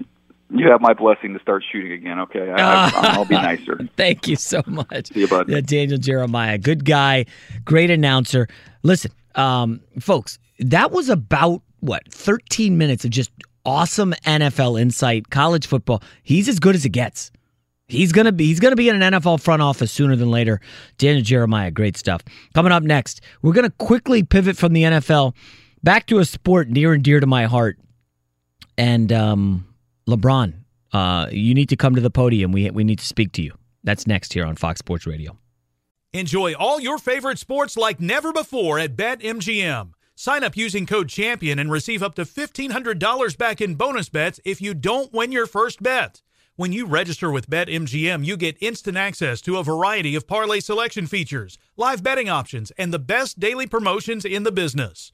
You 0.51 0.69
have 0.71 0.81
my 0.81 0.93
blessing 0.93 1.33
to 1.33 1.39
start 1.39 1.63
shooting 1.71 1.91
again. 1.91 2.19
Okay, 2.21 2.49
I, 2.49 3.17
will 3.17 3.25
be 3.25 3.35
nicer. 3.35 3.79
Thank 3.95 4.27
you 4.27 4.35
so 4.35 4.63
much. 4.65 5.13
See 5.13 5.21
you, 5.21 5.27
bud. 5.27 5.47
Yeah, 5.47 5.61
Daniel 5.61 5.99
Jeremiah, 5.99 6.57
good 6.57 6.85
guy, 6.85 7.25
great 7.65 7.91
announcer. 7.91 8.47
Listen, 8.81 9.11
um, 9.35 9.81
folks, 9.99 10.39
that 10.59 10.91
was 10.91 11.09
about 11.09 11.61
what 11.81 12.11
13 12.11 12.77
minutes 12.77 13.05
of 13.05 13.11
just 13.11 13.31
awesome 13.65 14.13
NFL 14.25 14.81
insight, 14.81 15.29
college 15.29 15.67
football. 15.67 16.01
He's 16.23 16.49
as 16.49 16.59
good 16.59 16.75
as 16.75 16.85
it 16.85 16.89
gets. 16.89 17.31
He's 17.87 18.11
gonna 18.11 18.31
be 18.31 18.45
he's 18.45 18.59
gonna 18.59 18.75
be 18.75 18.89
in 18.89 19.01
an 19.01 19.13
NFL 19.13 19.41
front 19.41 19.61
office 19.61 19.91
sooner 19.91 20.15
than 20.15 20.29
later. 20.29 20.61
Daniel 20.97 21.23
Jeremiah, 21.23 21.71
great 21.71 21.97
stuff. 21.97 22.21
Coming 22.53 22.71
up 22.71 22.83
next, 22.83 23.21
we're 23.41 23.53
gonna 23.53 23.71
quickly 23.71 24.23
pivot 24.23 24.57
from 24.57 24.73
the 24.73 24.83
NFL 24.83 25.35
back 25.83 26.05
to 26.07 26.19
a 26.19 26.25
sport 26.25 26.69
near 26.69 26.93
and 26.93 27.03
dear 27.03 27.19
to 27.19 27.27
my 27.27 27.45
heart. 27.45 27.79
And 28.77 29.11
um, 29.11 29.65
LeBron, 30.09 30.53
uh, 30.93 31.27
you 31.31 31.53
need 31.53 31.69
to 31.69 31.75
come 31.75 31.95
to 31.95 32.01
the 32.01 32.09
podium. 32.09 32.51
We 32.51 32.69
we 32.71 32.83
need 32.83 32.99
to 32.99 33.05
speak 33.05 33.31
to 33.33 33.41
you. 33.41 33.53
That's 33.83 34.07
next 34.07 34.33
here 34.33 34.45
on 34.45 34.55
Fox 34.55 34.79
Sports 34.79 35.05
Radio. 35.05 35.37
Enjoy 36.11 36.53
all 36.55 36.79
your 36.79 36.97
favorite 36.97 37.37
sports 37.37 37.77
like 37.77 37.99
never 37.99 38.33
before 38.33 38.79
at 38.79 38.95
BetMGM. 38.95 39.91
Sign 40.15 40.43
up 40.43 40.57
using 40.57 40.85
code 40.85 41.07
CHAMPION 41.07 41.59
and 41.59 41.71
receive 41.71 42.01
up 42.01 42.15
to 42.15 42.25
$1,500 42.25 43.37
back 43.37 43.61
in 43.61 43.75
bonus 43.75 44.09
bets 44.09 44.39
if 44.43 44.59
you 44.59 44.73
don't 44.73 45.13
win 45.13 45.31
your 45.31 45.45
first 45.45 45.81
bet. 45.81 46.23
When 46.55 46.73
you 46.73 46.85
register 46.87 47.31
with 47.31 47.49
BetMGM, 47.49 48.25
you 48.25 48.35
get 48.35 48.57
instant 48.59 48.97
access 48.97 49.39
to 49.41 49.57
a 49.57 49.63
variety 49.63 50.15
of 50.15 50.27
parlay 50.27 50.59
selection 50.59 51.07
features, 51.07 51.57
live 51.77 52.03
betting 52.03 52.27
options, 52.27 52.71
and 52.71 52.91
the 52.91 52.99
best 52.99 53.39
daily 53.39 53.65
promotions 53.65 54.25
in 54.25 54.43
the 54.43 54.51
business. 54.51 55.13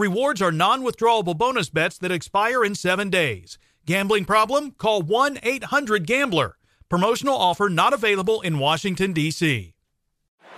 Rewards 0.00 0.40
are 0.40 0.50
non 0.50 0.82
withdrawable 0.82 1.36
bonus 1.36 1.68
bets 1.68 1.98
that 1.98 2.10
expire 2.10 2.64
in 2.64 2.74
seven 2.74 3.10
days. 3.10 3.58
Gambling 3.84 4.24
problem? 4.24 4.70
Call 4.78 5.02
1 5.02 5.40
800 5.42 6.06
Gambler. 6.06 6.56
Promotional 6.88 7.36
offer 7.36 7.68
not 7.68 7.92
available 7.92 8.40
in 8.40 8.58
Washington, 8.58 9.12
D.C. 9.12 9.74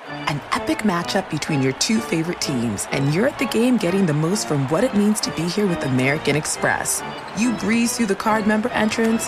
An 0.06 0.40
epic 0.52 0.78
matchup 0.84 1.28
between 1.28 1.60
your 1.60 1.72
two 1.72 1.98
favorite 1.98 2.40
teams, 2.40 2.86
and 2.92 3.12
you're 3.12 3.26
at 3.26 3.36
the 3.40 3.46
game 3.46 3.78
getting 3.78 4.06
the 4.06 4.14
most 4.14 4.46
from 4.46 4.68
what 4.68 4.84
it 4.84 4.94
means 4.94 5.18
to 5.22 5.32
be 5.32 5.42
here 5.42 5.66
with 5.66 5.82
American 5.86 6.36
Express. 6.36 7.02
You 7.36 7.52
breeze 7.54 7.96
through 7.96 8.06
the 8.06 8.14
card 8.14 8.46
member 8.46 8.68
entrance, 8.68 9.24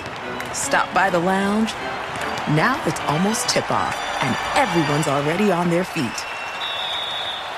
stop 0.52 0.94
by 0.94 1.10
the 1.10 1.18
lounge. 1.18 1.72
Now 2.54 2.80
it's 2.86 3.00
almost 3.00 3.48
tip 3.48 3.68
off, 3.68 3.96
and 4.22 4.36
everyone's 4.54 5.08
already 5.08 5.50
on 5.50 5.70
their 5.70 5.82
feet. 5.82 6.24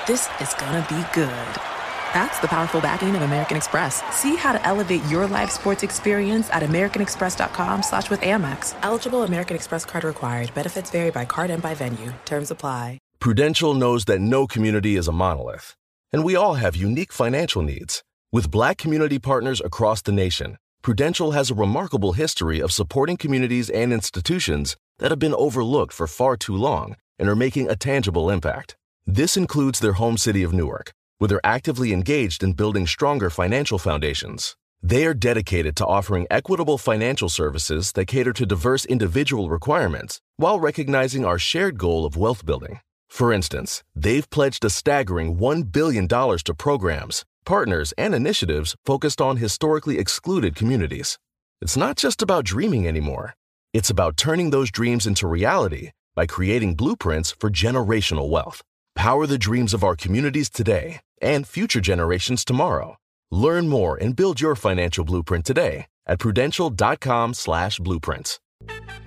This 0.07 0.27
is 0.41 0.55
gonna 0.55 0.83
be 0.89 1.05
good. 1.13 1.76
That's 2.13 2.39
the 2.39 2.47
powerful 2.47 2.81
backing 2.81 3.15
of 3.15 3.21
American 3.21 3.57
Express. 3.57 4.01
See 4.15 4.35
how 4.35 4.53
to 4.53 4.65
elevate 4.65 5.03
your 5.05 5.27
live 5.27 5.51
sports 5.51 5.83
experience 5.83 6.49
at 6.51 6.63
americanexpress.com 6.63 7.83
slash 7.83 8.09
with 8.09 8.21
Amex. 8.21 8.75
Eligible 8.81 9.23
American 9.23 9.55
Express 9.55 9.85
card 9.85 10.03
required. 10.03 10.53
Benefits 10.53 10.89
vary 10.91 11.11
by 11.11 11.25
card 11.25 11.49
and 11.49 11.61
by 11.61 11.73
venue. 11.73 12.13
Terms 12.25 12.51
apply. 12.51 12.99
Prudential 13.19 13.73
knows 13.73 14.05
that 14.05 14.21
no 14.21 14.45
community 14.45 14.95
is 14.95 15.07
a 15.07 15.11
monolith, 15.11 15.75
and 16.13 16.23
we 16.23 16.35
all 16.35 16.53
have 16.53 16.75
unique 16.75 17.11
financial 17.11 17.63
needs. 17.63 18.03
With 18.31 18.51
black 18.51 18.77
community 18.77 19.17
partners 19.17 19.59
across 19.59 20.03
the 20.03 20.11
nation, 20.11 20.57
Prudential 20.83 21.31
has 21.31 21.49
a 21.49 21.55
remarkable 21.55 22.13
history 22.13 22.59
of 22.59 22.71
supporting 22.71 23.17
communities 23.17 23.71
and 23.71 23.91
institutions 23.91 24.77
that 24.99 25.09
have 25.11 25.19
been 25.19 25.33
overlooked 25.33 25.93
for 25.93 26.05
far 26.05 26.37
too 26.37 26.55
long 26.55 26.95
and 27.17 27.27
are 27.27 27.35
making 27.35 27.69
a 27.69 27.75
tangible 27.75 28.29
impact. 28.29 28.75
This 29.07 29.35
includes 29.35 29.79
their 29.79 29.93
home 29.93 30.17
city 30.17 30.43
of 30.43 30.53
Newark, 30.53 30.91
where 31.17 31.27
they're 31.27 31.45
actively 31.45 31.93
engaged 31.93 32.43
in 32.43 32.53
building 32.53 32.87
stronger 32.87 33.29
financial 33.29 33.77
foundations. 33.77 34.55
They 34.83 35.05
are 35.05 35.13
dedicated 35.13 35.75
to 35.77 35.87
offering 35.87 36.27
equitable 36.29 36.77
financial 36.77 37.29
services 37.29 37.91
that 37.93 38.05
cater 38.05 38.33
to 38.33 38.45
diverse 38.45 38.85
individual 38.85 39.49
requirements 39.49 40.21
while 40.37 40.59
recognizing 40.59 41.25
our 41.25 41.39
shared 41.39 41.77
goal 41.77 42.05
of 42.05 42.15
wealth 42.15 42.45
building. 42.45 42.79
For 43.09 43.33
instance, 43.33 43.83
they've 43.95 44.29
pledged 44.29 44.63
a 44.63 44.69
staggering 44.69 45.37
$1 45.37 45.71
billion 45.71 46.07
to 46.07 46.53
programs, 46.57 47.25
partners, 47.45 47.93
and 47.97 48.13
initiatives 48.13 48.75
focused 48.85 49.19
on 49.19 49.37
historically 49.37 49.97
excluded 49.97 50.55
communities. 50.55 51.17
It's 51.61 51.77
not 51.77 51.97
just 51.97 52.21
about 52.21 52.45
dreaming 52.45 52.87
anymore, 52.87 53.33
it's 53.73 53.89
about 53.89 54.17
turning 54.17 54.51
those 54.51 54.69
dreams 54.69 55.07
into 55.07 55.27
reality 55.27 55.91
by 56.15 56.27
creating 56.27 56.75
blueprints 56.75 57.31
for 57.31 57.49
generational 57.49 58.29
wealth. 58.29 58.61
Power 58.97 59.27
the 59.27 59.37
dreams 59.37 59.75
of 59.75 59.83
our 59.83 59.95
communities 59.95 60.49
today 60.49 61.01
and 61.21 61.45
future 61.47 61.81
generations 61.81 62.43
tomorrow. 62.43 62.97
Learn 63.29 63.67
more 63.67 63.95
and 63.95 64.15
build 64.15 64.41
your 64.41 64.55
financial 64.55 65.05
blueprint 65.05 65.45
today 65.45 65.85
at 66.07 66.17
prudential.com 66.17 67.35
slash 67.35 67.77
blueprints. 67.77 68.39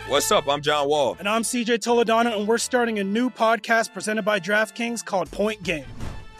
What's 0.06 0.30
up? 0.30 0.48
I'm 0.48 0.62
John 0.62 0.88
Wall. 0.88 1.16
And 1.18 1.28
I'm 1.28 1.42
CJ 1.42 1.80
Toledano, 1.80 2.38
and 2.38 2.46
we're 2.46 2.58
starting 2.58 3.00
a 3.00 3.04
new 3.04 3.30
podcast 3.30 3.92
presented 3.92 4.22
by 4.22 4.38
DraftKings 4.38 5.04
called 5.04 5.28
Point 5.32 5.60
Game. 5.64 5.86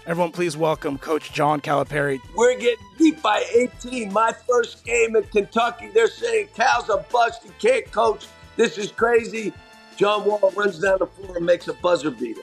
Everyone, 0.07 0.31
please 0.31 0.57
welcome 0.57 0.97
Coach 0.97 1.33
John 1.33 1.61
Calipari. 1.61 2.21
We're 2.37 2.57
getting 2.57 2.87
beat 2.99 3.21
by 3.21 3.45
18. 3.53 4.13
My 4.13 4.33
first 4.49 4.85
game 4.85 5.17
in 5.17 5.25
Kentucky. 5.25 5.91
They're 5.93 6.07
saying 6.07 6.51
Cal's 6.55 6.89
a 6.89 7.05
bust. 7.11 7.43
He 7.43 7.51
can't 7.59 7.91
coach. 7.91 8.29
This 8.55 8.79
is 8.79 8.93
crazy. 8.93 9.53
John 9.97 10.25
Wall 10.25 10.53
runs 10.57 10.79
down 10.79 11.01
the 11.01 11.07
floor 11.07 11.39
and 11.39 11.45
makes 11.45 11.67
a 11.67 11.75
buzzer 11.75 12.13
beater. 12.13 12.43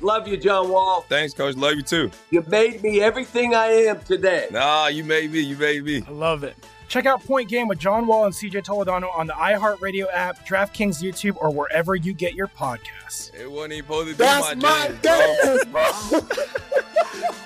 Love 0.00 0.28
you, 0.28 0.36
John 0.36 0.68
Wall. 0.70 1.02
Thanks, 1.08 1.32
Coach. 1.32 1.56
Love 1.56 1.74
you 1.74 1.82
too. 1.82 2.10
You 2.30 2.44
made 2.48 2.82
me 2.82 3.00
everything 3.00 3.54
I 3.54 3.66
am 3.66 4.00
today. 4.00 4.48
Nah, 4.50 4.88
you 4.88 5.04
made 5.04 5.32
me. 5.32 5.40
You 5.40 5.56
made 5.56 5.84
me. 5.84 6.02
I 6.06 6.10
love 6.10 6.44
it. 6.44 6.56
Check 6.88 7.06
out 7.06 7.24
Point 7.24 7.48
Game 7.48 7.66
with 7.66 7.78
John 7.78 8.06
Wall 8.06 8.26
and 8.26 8.34
CJ 8.34 8.64
Toledano 8.64 9.08
on 9.16 9.26
the 9.26 9.32
iHeartRadio 9.32 10.06
app, 10.12 10.46
DraftKings 10.46 11.02
YouTube, 11.02 11.36
or 11.40 11.50
wherever 11.50 11.96
you 11.96 12.12
get 12.12 12.34
your 12.34 12.46
podcasts. 12.46 13.34
It 13.34 13.50
wasn't 13.50 13.72
even 13.72 13.84
supposed 13.86 14.08
to 14.10 14.14
be 14.14 14.18
That's 14.18 14.54
my, 14.56 14.88
my 14.88 14.94
dance, 15.02 15.64
bro. 15.64 16.20
dance. 16.20 17.36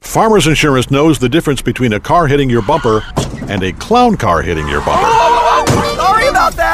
Farmers 0.00 0.46
Insurance 0.46 0.90
knows 0.90 1.18
the 1.18 1.28
difference 1.28 1.60
between 1.62 1.92
a 1.92 2.00
car 2.00 2.26
hitting 2.26 2.48
your 2.50 2.62
bumper 2.62 3.04
and 3.46 3.62
a 3.62 3.72
clown 3.74 4.16
car 4.16 4.42
hitting 4.42 4.66
your 4.66 4.80
bumper. 4.80 5.06
Sorry 5.06 5.94
about 5.94 6.07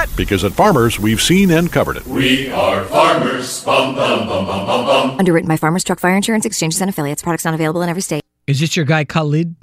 that. 0.06 0.16
Because 0.16 0.44
at 0.44 0.52
Farmers, 0.52 0.98
we've 0.98 1.20
seen 1.20 1.50
and 1.50 1.70
covered 1.70 1.96
it. 1.96 2.06
We 2.06 2.50
are 2.50 2.84
farmers. 2.84 3.64
Bum, 3.64 3.94
bum, 3.94 4.26
bum, 4.28 4.46
bum, 4.46 4.66
bum, 4.66 4.86
bum. 4.86 5.18
Underwritten 5.18 5.48
by 5.48 5.56
Farmers 5.56 5.84
Truck 5.84 6.00
Fire 6.00 6.14
Insurance 6.14 6.44
Exchanges 6.44 6.80
and 6.80 6.90
Affiliates. 6.90 7.22
Products 7.22 7.44
not 7.44 7.54
available 7.54 7.82
in 7.82 7.88
every 7.88 8.02
state. 8.02 8.22
Is 8.46 8.60
this 8.60 8.76
your 8.76 8.84
guy 8.84 9.04
Khalid? 9.04 9.56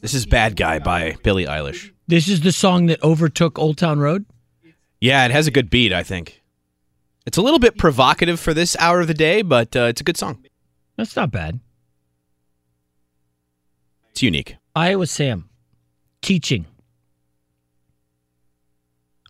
This 0.00 0.14
is 0.14 0.26
Bad 0.26 0.56
Guy 0.56 0.78
by 0.78 1.16
Billie 1.22 1.46
Eilish. 1.46 1.90
This 2.06 2.28
is 2.28 2.42
the 2.42 2.52
song 2.52 2.86
that 2.86 3.02
overtook 3.02 3.58
Old 3.58 3.78
Town 3.78 3.98
Road? 3.98 4.26
Yeah, 5.00 5.24
it 5.24 5.30
has 5.30 5.46
a 5.46 5.50
good 5.50 5.70
beat, 5.70 5.92
I 5.92 6.02
think. 6.02 6.42
It's 7.26 7.38
a 7.38 7.42
little 7.42 7.58
bit 7.58 7.76
provocative 7.78 8.38
for 8.38 8.54
this 8.54 8.76
hour 8.78 9.00
of 9.00 9.06
the 9.06 9.14
day, 9.14 9.42
but 9.42 9.74
uh, 9.74 9.82
it's 9.82 10.00
a 10.00 10.04
good 10.04 10.16
song. 10.16 10.44
That's 10.96 11.16
not 11.16 11.30
bad. 11.30 11.60
It's 14.10 14.22
unique. 14.22 14.56
Iowa 14.74 15.06
Sam, 15.06 15.48
teaching. 16.22 16.66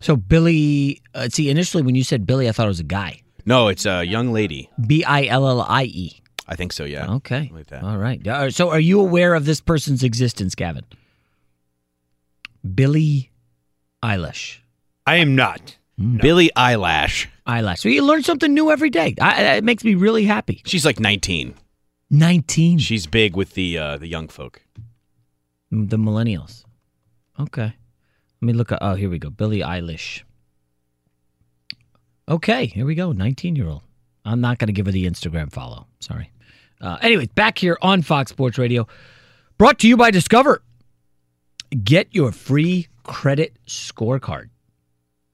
So 0.01 0.15
Billy, 0.15 1.01
uh, 1.13 1.29
see, 1.29 1.49
initially 1.49 1.83
when 1.83 1.95
you 1.95 2.03
said 2.03 2.25
Billy, 2.25 2.47
I 2.47 2.51
thought 2.51 2.65
it 2.65 2.69
was 2.69 2.79
a 2.79 2.83
guy. 2.83 3.21
No, 3.45 3.67
it's 3.67 3.85
a 3.85 4.03
young 4.03 4.31
lady. 4.31 4.69
B 4.85 5.03
I 5.03 5.25
L 5.25 5.47
L 5.47 5.61
I 5.67 5.83
E. 5.83 6.21
I 6.47 6.55
think 6.55 6.73
so, 6.73 6.83
yeah. 6.83 7.11
Okay. 7.15 7.51
Like 7.53 7.67
that. 7.67 7.83
All 7.83 7.97
right. 7.97 8.25
Uh, 8.27 8.49
So 8.49 8.69
are 8.69 8.79
you 8.79 8.99
aware 8.99 9.33
of 9.35 9.45
this 9.45 9.61
person's 9.61 10.03
existence, 10.03 10.55
Gavin? 10.55 10.83
Billie 12.75 13.31
Eilish. 14.03 14.59
I 15.05 15.15
am 15.17 15.35
not. 15.35 15.77
Billie 15.97 16.49
Eyelash. 16.55 17.27
Eyelash. 17.45 17.81
So 17.81 17.89
you 17.89 18.03
learn 18.05 18.23
something 18.23 18.53
new 18.53 18.71
every 18.71 18.89
day. 18.89 19.15
I, 19.19 19.55
it 19.57 19.63
makes 19.63 19.83
me 19.83 19.95
really 19.95 20.23
happy. 20.25 20.61
She's 20.65 20.85
like 20.85 20.99
19. 20.99 21.55
19. 22.09 22.77
She's 22.79 23.05
big 23.05 23.35
with 23.35 23.53
the 23.53 23.77
uh, 23.77 23.97
the 23.97 24.07
young 24.07 24.27
folk. 24.29 24.61
The 25.71 25.97
millennials. 25.97 26.63
Okay. 27.39 27.73
Let 28.41 28.45
me 28.45 28.53
look 28.53 28.71
at. 28.71 28.79
Oh, 28.81 28.95
here 28.95 29.09
we 29.09 29.19
go. 29.19 29.29
Billie 29.29 29.59
Eilish. 29.59 30.23
Okay, 32.27 32.67
here 32.67 32.85
we 32.85 32.95
go. 32.95 33.11
19 33.11 33.55
year 33.55 33.67
old. 33.67 33.81
I'm 34.23 34.41
not 34.41 34.59
going 34.59 34.67
to 34.67 34.73
give 34.73 34.85
her 34.85 34.91
the 34.91 35.07
Instagram 35.07 35.51
follow. 35.51 35.87
Sorry. 35.99 36.31
Uh, 36.79 36.97
anyways, 37.01 37.29
back 37.29 37.57
here 37.57 37.77
on 37.81 38.01
Fox 38.01 38.31
Sports 38.31 38.57
Radio, 38.57 38.87
brought 39.57 39.79
to 39.79 39.87
you 39.87 39.97
by 39.97 40.11
Discover. 40.11 40.61
Get 41.83 42.07
your 42.11 42.31
free 42.31 42.87
credit 43.03 43.57
scorecard 43.67 44.49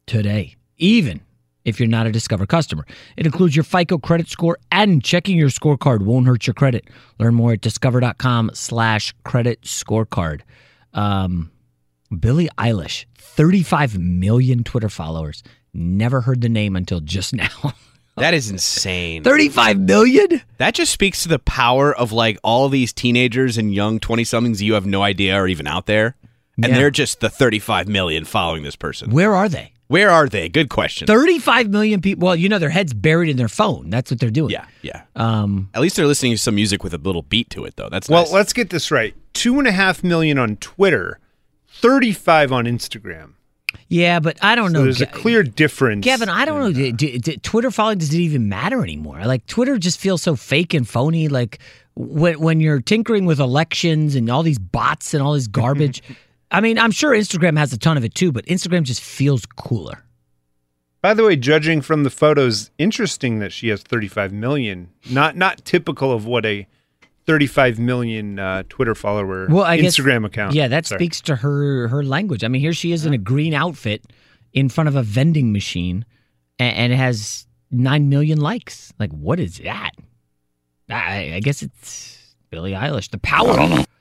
today, 0.08 0.56
even 0.78 1.22
if 1.66 1.80
you're 1.80 1.90
not 1.90 2.08
a 2.08 2.12
Discover 2.12 2.46
customer. 2.46 2.86
It 3.18 3.26
includes 3.26 3.56
your 3.56 3.64
FICO 3.64 3.98
credit 3.98 4.30
score 4.30 4.58
and 4.72 5.04
checking 5.04 5.38
your 5.38 5.50
scorecard 5.50 6.04
won't 6.04 6.28
hurt 6.28 6.48
your 6.48 6.54
credit. 6.54 6.90
Learn 7.20 7.36
more 7.36 7.54
at 7.54 7.62
discover.com 7.62 8.52
slash 8.54 9.14
credit 9.24 9.62
scorecard. 9.62 10.42
Um, 10.94 11.52
Billie 12.20 12.50
Eilish, 12.58 13.06
35 13.18 13.98
million 13.98 14.64
Twitter 14.64 14.90
followers. 14.90 15.44
Never 15.74 16.22
heard 16.22 16.42
the 16.42 16.50
name 16.50 16.76
until 16.76 17.00
just 17.00 17.34
now. 17.34 17.50
That 18.18 18.34
is 18.34 18.50
insane. 18.50 19.24
35 19.26 19.78
million? 19.78 20.42
That 20.58 20.74
just 20.74 20.94
speaks 20.94 21.24
to 21.24 21.28
the 21.28 21.38
power 21.38 21.94
of 21.94 22.14
like 22.14 22.38
all 22.46 22.70
these 22.70 22.94
teenagers 22.94 23.58
and 23.58 23.74
young 23.74 24.00
20 24.00 24.24
somethings 24.24 24.62
you 24.64 24.76
have 24.76 24.86
no 24.86 25.04
idea 25.04 25.36
are 25.36 25.50
even 25.50 25.68
out 25.68 25.86
there. 25.86 26.16
And 26.56 26.68
Yeah. 26.72 26.76
they're 26.78 26.92
just 26.92 27.20
the 27.20 27.30
35 27.30 27.90
million 27.90 28.24
following 28.24 28.64
this 28.64 28.78
person. 28.78 29.12
Where 29.12 29.36
are 29.36 29.50
they? 29.50 29.74
Where 29.88 30.12
are 30.12 30.30
they? 30.30 30.48
Good 30.48 30.70
question. 30.70 31.08
35 31.08 31.70
million 31.70 32.00
people. 32.00 32.26
Well, 32.28 32.38
you 32.38 32.48
know, 32.48 32.58
their 32.58 32.70
head's 32.70 32.94
buried 32.94 33.28
in 33.30 33.36
their 33.36 33.50
phone. 33.50 33.90
That's 33.90 34.10
what 34.10 34.22
they're 34.22 34.30
doing. 34.32 34.52
Yeah, 34.52 34.66
yeah. 34.82 35.02
Um, 35.18 35.70
At 35.74 35.82
least 35.82 35.98
they're 35.98 36.08
listening 36.08 36.32
to 36.32 36.38
some 36.38 36.56
music 36.56 36.86
with 36.86 36.94
a 36.94 36.98
little 36.98 37.24
beat 37.24 37.50
to 37.50 37.66
it, 37.66 37.76
though. 37.76 37.90
That's 37.90 38.08
Well, 38.08 38.22
nice. 38.24 38.32
let's 38.32 38.54
get 38.54 38.70
this 38.70 38.92
right. 38.92 39.14
Two 39.34 39.60
and 39.60 39.68
a 39.68 39.74
half 39.74 40.06
million 40.06 40.38
on 40.40 40.56
Twitter, 40.56 41.20
thirty-five 41.82 42.52
on 42.52 42.66
Instagram. 42.66 43.34
yeah, 43.88 44.20
but 44.20 44.38
I 44.44 44.56
don't 44.56 44.72
So 44.72 44.74
know. 44.80 44.84
there's 44.84 45.02
a 45.02 45.06
clear 45.06 45.44
difference. 45.44 46.04
Gavin, 46.06 46.30
I 46.30 46.46
don't 46.46 46.60
know. 46.60 46.72
D- 46.72 46.92
d- 46.92 47.18
d- 47.18 47.38
Twitter 47.38 47.72
following 47.72 47.98
does 47.98 48.14
it 48.14 48.20
even 48.20 48.48
matter 48.50 48.82
anymore? 48.84 49.22
Like 49.26 49.46
Twitter 49.48 49.78
just 49.78 50.00
feels 50.00 50.22
so 50.22 50.36
fake 50.36 50.74
and 50.74 50.88
phony. 50.88 51.28
Like 51.28 51.60
when 51.96 52.40
when 52.40 52.60
you're 52.60 52.82
tinkering 52.82 53.26
with 53.26 53.40
elections 53.40 54.16
and 54.16 54.30
all 54.30 54.44
these 54.44 54.60
bots 54.60 55.14
and 55.14 55.22
all 55.24 55.34
this 55.34 55.48
garbage. 55.62 56.02
I 56.52 56.62
mean, 56.62 56.78
I'm 56.80 56.92
sure 56.92 57.12
Instagram 57.12 57.58
has 57.58 57.74
a 57.74 57.78
ton 57.78 57.98
of 57.98 58.06
it 58.06 58.14
too, 58.16 58.32
but 58.32 58.46
Instagram 58.46 58.84
just 58.84 59.02
feels 59.02 59.46
cooler. 59.46 60.04
By 61.02 61.14
the 61.14 61.24
way, 61.24 61.36
judging 61.36 61.82
from 61.82 62.04
the 62.04 62.10
photos, 62.10 62.72
interesting 62.78 63.40
that 63.40 63.52
she 63.52 63.68
has 63.70 63.82
35 63.84 64.32
million. 64.32 64.90
Not 65.10 65.36
not 65.36 65.64
typical 65.66 66.12
of 66.12 66.26
what 66.26 66.46
a 66.46 66.68
35 67.28 67.80
million 67.80 68.38
uh, 68.40 68.64
Twitter 68.70 68.94
follower 68.96 69.48
Well, 69.50 69.64
I 69.64 69.78
guess- 69.78 69.98
Instagram 69.98 70.26
account. 70.26 70.54
Yeah, 70.54 70.68
that 70.68 70.86
Sorry. 70.86 71.00
speaks 71.00 71.22
to 71.22 71.36
her 71.38 71.88
her 71.88 72.04
language. 72.04 72.44
I 72.44 72.48
mean, 72.48 72.62
here 72.62 72.74
she 72.74 72.92
is 72.92 73.06
in 73.06 73.14
a 73.14 73.18
green 73.18 73.54
outfit 73.54 74.04
in 74.54 74.70
front 74.70 74.88
of 74.88 74.96
a 74.96 75.04
vending 75.04 75.52
machine, 75.52 76.06
and, 76.60 76.76
and 76.78 76.94
it 76.94 76.98
has 76.98 77.48
nine 77.72 78.10
million 78.10 78.40
likes. 78.40 78.94
Like, 79.00 79.12
what 79.12 79.40
is 79.40 79.58
that? 79.60 79.92
I, 80.90 81.34
I 81.36 81.40
guess 81.40 81.62
it's 81.64 82.36
Billie 82.52 82.74
Eilish. 82.74 83.10
The 83.12 83.18
power. 83.20 83.86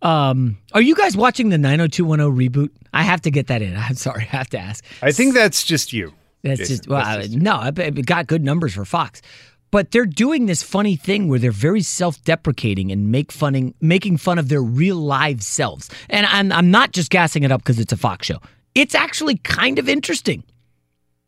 Um, 0.00 0.58
are 0.74 0.80
you 0.80 0.94
guys 0.94 1.16
watching 1.16 1.48
the 1.48 1.58
90210 1.58 2.48
reboot? 2.48 2.70
I 2.94 3.02
have 3.02 3.20
to 3.22 3.32
get 3.32 3.48
that 3.48 3.62
in. 3.62 3.76
I'm 3.76 3.96
sorry, 3.96 4.22
I 4.22 4.36
have 4.36 4.48
to 4.50 4.58
ask. 4.58 4.84
I 5.02 5.10
think 5.10 5.34
that's 5.34 5.64
just 5.64 5.92
you. 5.92 6.12
That's 6.44 6.60
Jason. 6.60 6.76
just 6.76 6.88
well, 6.88 7.02
That's 7.04 7.22
just 7.24 7.32
you. 7.34 7.40
no, 7.40 7.56
I 7.56 7.72
it 7.76 8.06
got 8.06 8.28
good 8.28 8.44
numbers 8.44 8.74
for 8.74 8.84
Fox, 8.84 9.22
but 9.70 9.90
they're 9.90 10.06
doing 10.06 10.46
this 10.46 10.62
funny 10.62 10.96
thing 10.96 11.28
where 11.28 11.38
they're 11.38 11.50
very 11.50 11.82
self-deprecating 11.82 12.90
and 12.90 13.10
make 13.10 13.32
funning, 13.32 13.74
making 13.80 14.16
fun 14.16 14.38
of 14.38 14.48
their 14.48 14.62
real 14.62 14.96
live 14.96 15.42
selves. 15.42 15.90
And 16.08 16.26
I'm 16.26 16.52
I'm 16.52 16.70
not 16.70 16.92
just 16.92 17.10
gassing 17.10 17.42
it 17.42 17.52
up 17.52 17.62
because 17.62 17.78
it's 17.78 17.92
a 17.92 17.96
Fox 17.96 18.26
show. 18.26 18.38
It's 18.74 18.94
actually 18.94 19.36
kind 19.38 19.78
of 19.78 19.88
interesting. 19.88 20.44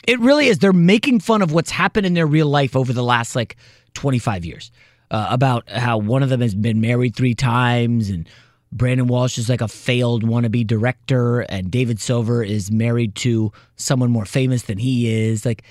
It 0.07 0.19
really 0.21 0.47
is. 0.47 0.59
They're 0.59 0.73
making 0.73 1.21
fun 1.21 1.43
of 1.43 1.53
what's 1.53 1.71
happened 1.71 2.07
in 2.07 2.15
their 2.15 2.27
real 2.27 2.47
life 2.47 2.75
over 2.75 2.93
the 2.93 3.03
last 3.03 3.37
like 3.37 3.57
25 3.95 4.45
years. 4.45 4.71
Uh, 5.11 5.27
about 5.29 5.69
how 5.69 5.99
one 5.99 6.23
of 6.23 6.29
them 6.29 6.41
has 6.41 6.55
been 6.55 6.81
married 6.81 7.17
three 7.17 7.35
times 7.35 8.11
and 8.11 8.29
Brandon 8.73 9.09
Walsh 9.09 9.39
is 9.39 9.49
like 9.49 9.61
a 9.61 9.67
failed 9.67 10.23
wannabe 10.23 10.65
director 10.67 11.41
and 11.41 11.71
David 11.71 12.01
Silver 12.01 12.45
is 12.45 12.71
married 12.71 13.17
to 13.17 13.53
someone 13.75 14.11
more 14.11 14.25
famous 14.25 14.62
than 14.62 14.79
he 14.79 15.12
is. 15.12 15.45
Like, 15.45 15.65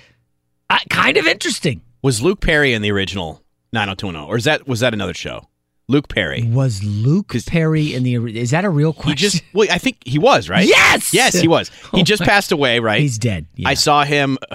I, 0.68 0.82
kind 0.90 1.16
of 1.16 1.26
interesting. 1.26 1.80
Was 2.02 2.22
Luke 2.22 2.40
Perry 2.40 2.72
in 2.72 2.82
the 2.82 2.90
original 2.90 3.42
90210, 3.72 4.28
or 4.28 4.36
is 4.36 4.44
that 4.44 4.66
was 4.66 4.80
that 4.80 4.94
another 4.94 5.14
show? 5.14 5.46
Luke 5.88 6.08
Perry. 6.08 6.44
Was 6.44 6.84
Luke 6.84 7.34
Perry 7.46 7.94
in 7.94 8.04
the? 8.04 8.14
Is 8.38 8.50
that 8.52 8.64
a 8.64 8.70
real 8.70 8.92
He 8.92 9.00
question? 9.02 9.16
just 9.16 9.42
well, 9.52 9.66
I 9.70 9.78
think 9.78 9.98
he 10.06 10.18
was 10.20 10.48
right. 10.48 10.64
Yes! 10.66 11.12
yes, 11.12 11.34
he 11.34 11.48
was. 11.48 11.68
He 11.92 12.00
Oh 12.00 12.04
just 12.04 12.20
my- 12.20 12.26
passed 12.26 12.52
away, 12.52 12.78
right? 12.78 13.00
He's 13.00 13.18
dead. 13.18 13.46
I 13.64 13.74
saw 13.74 14.04
him. 14.04 14.38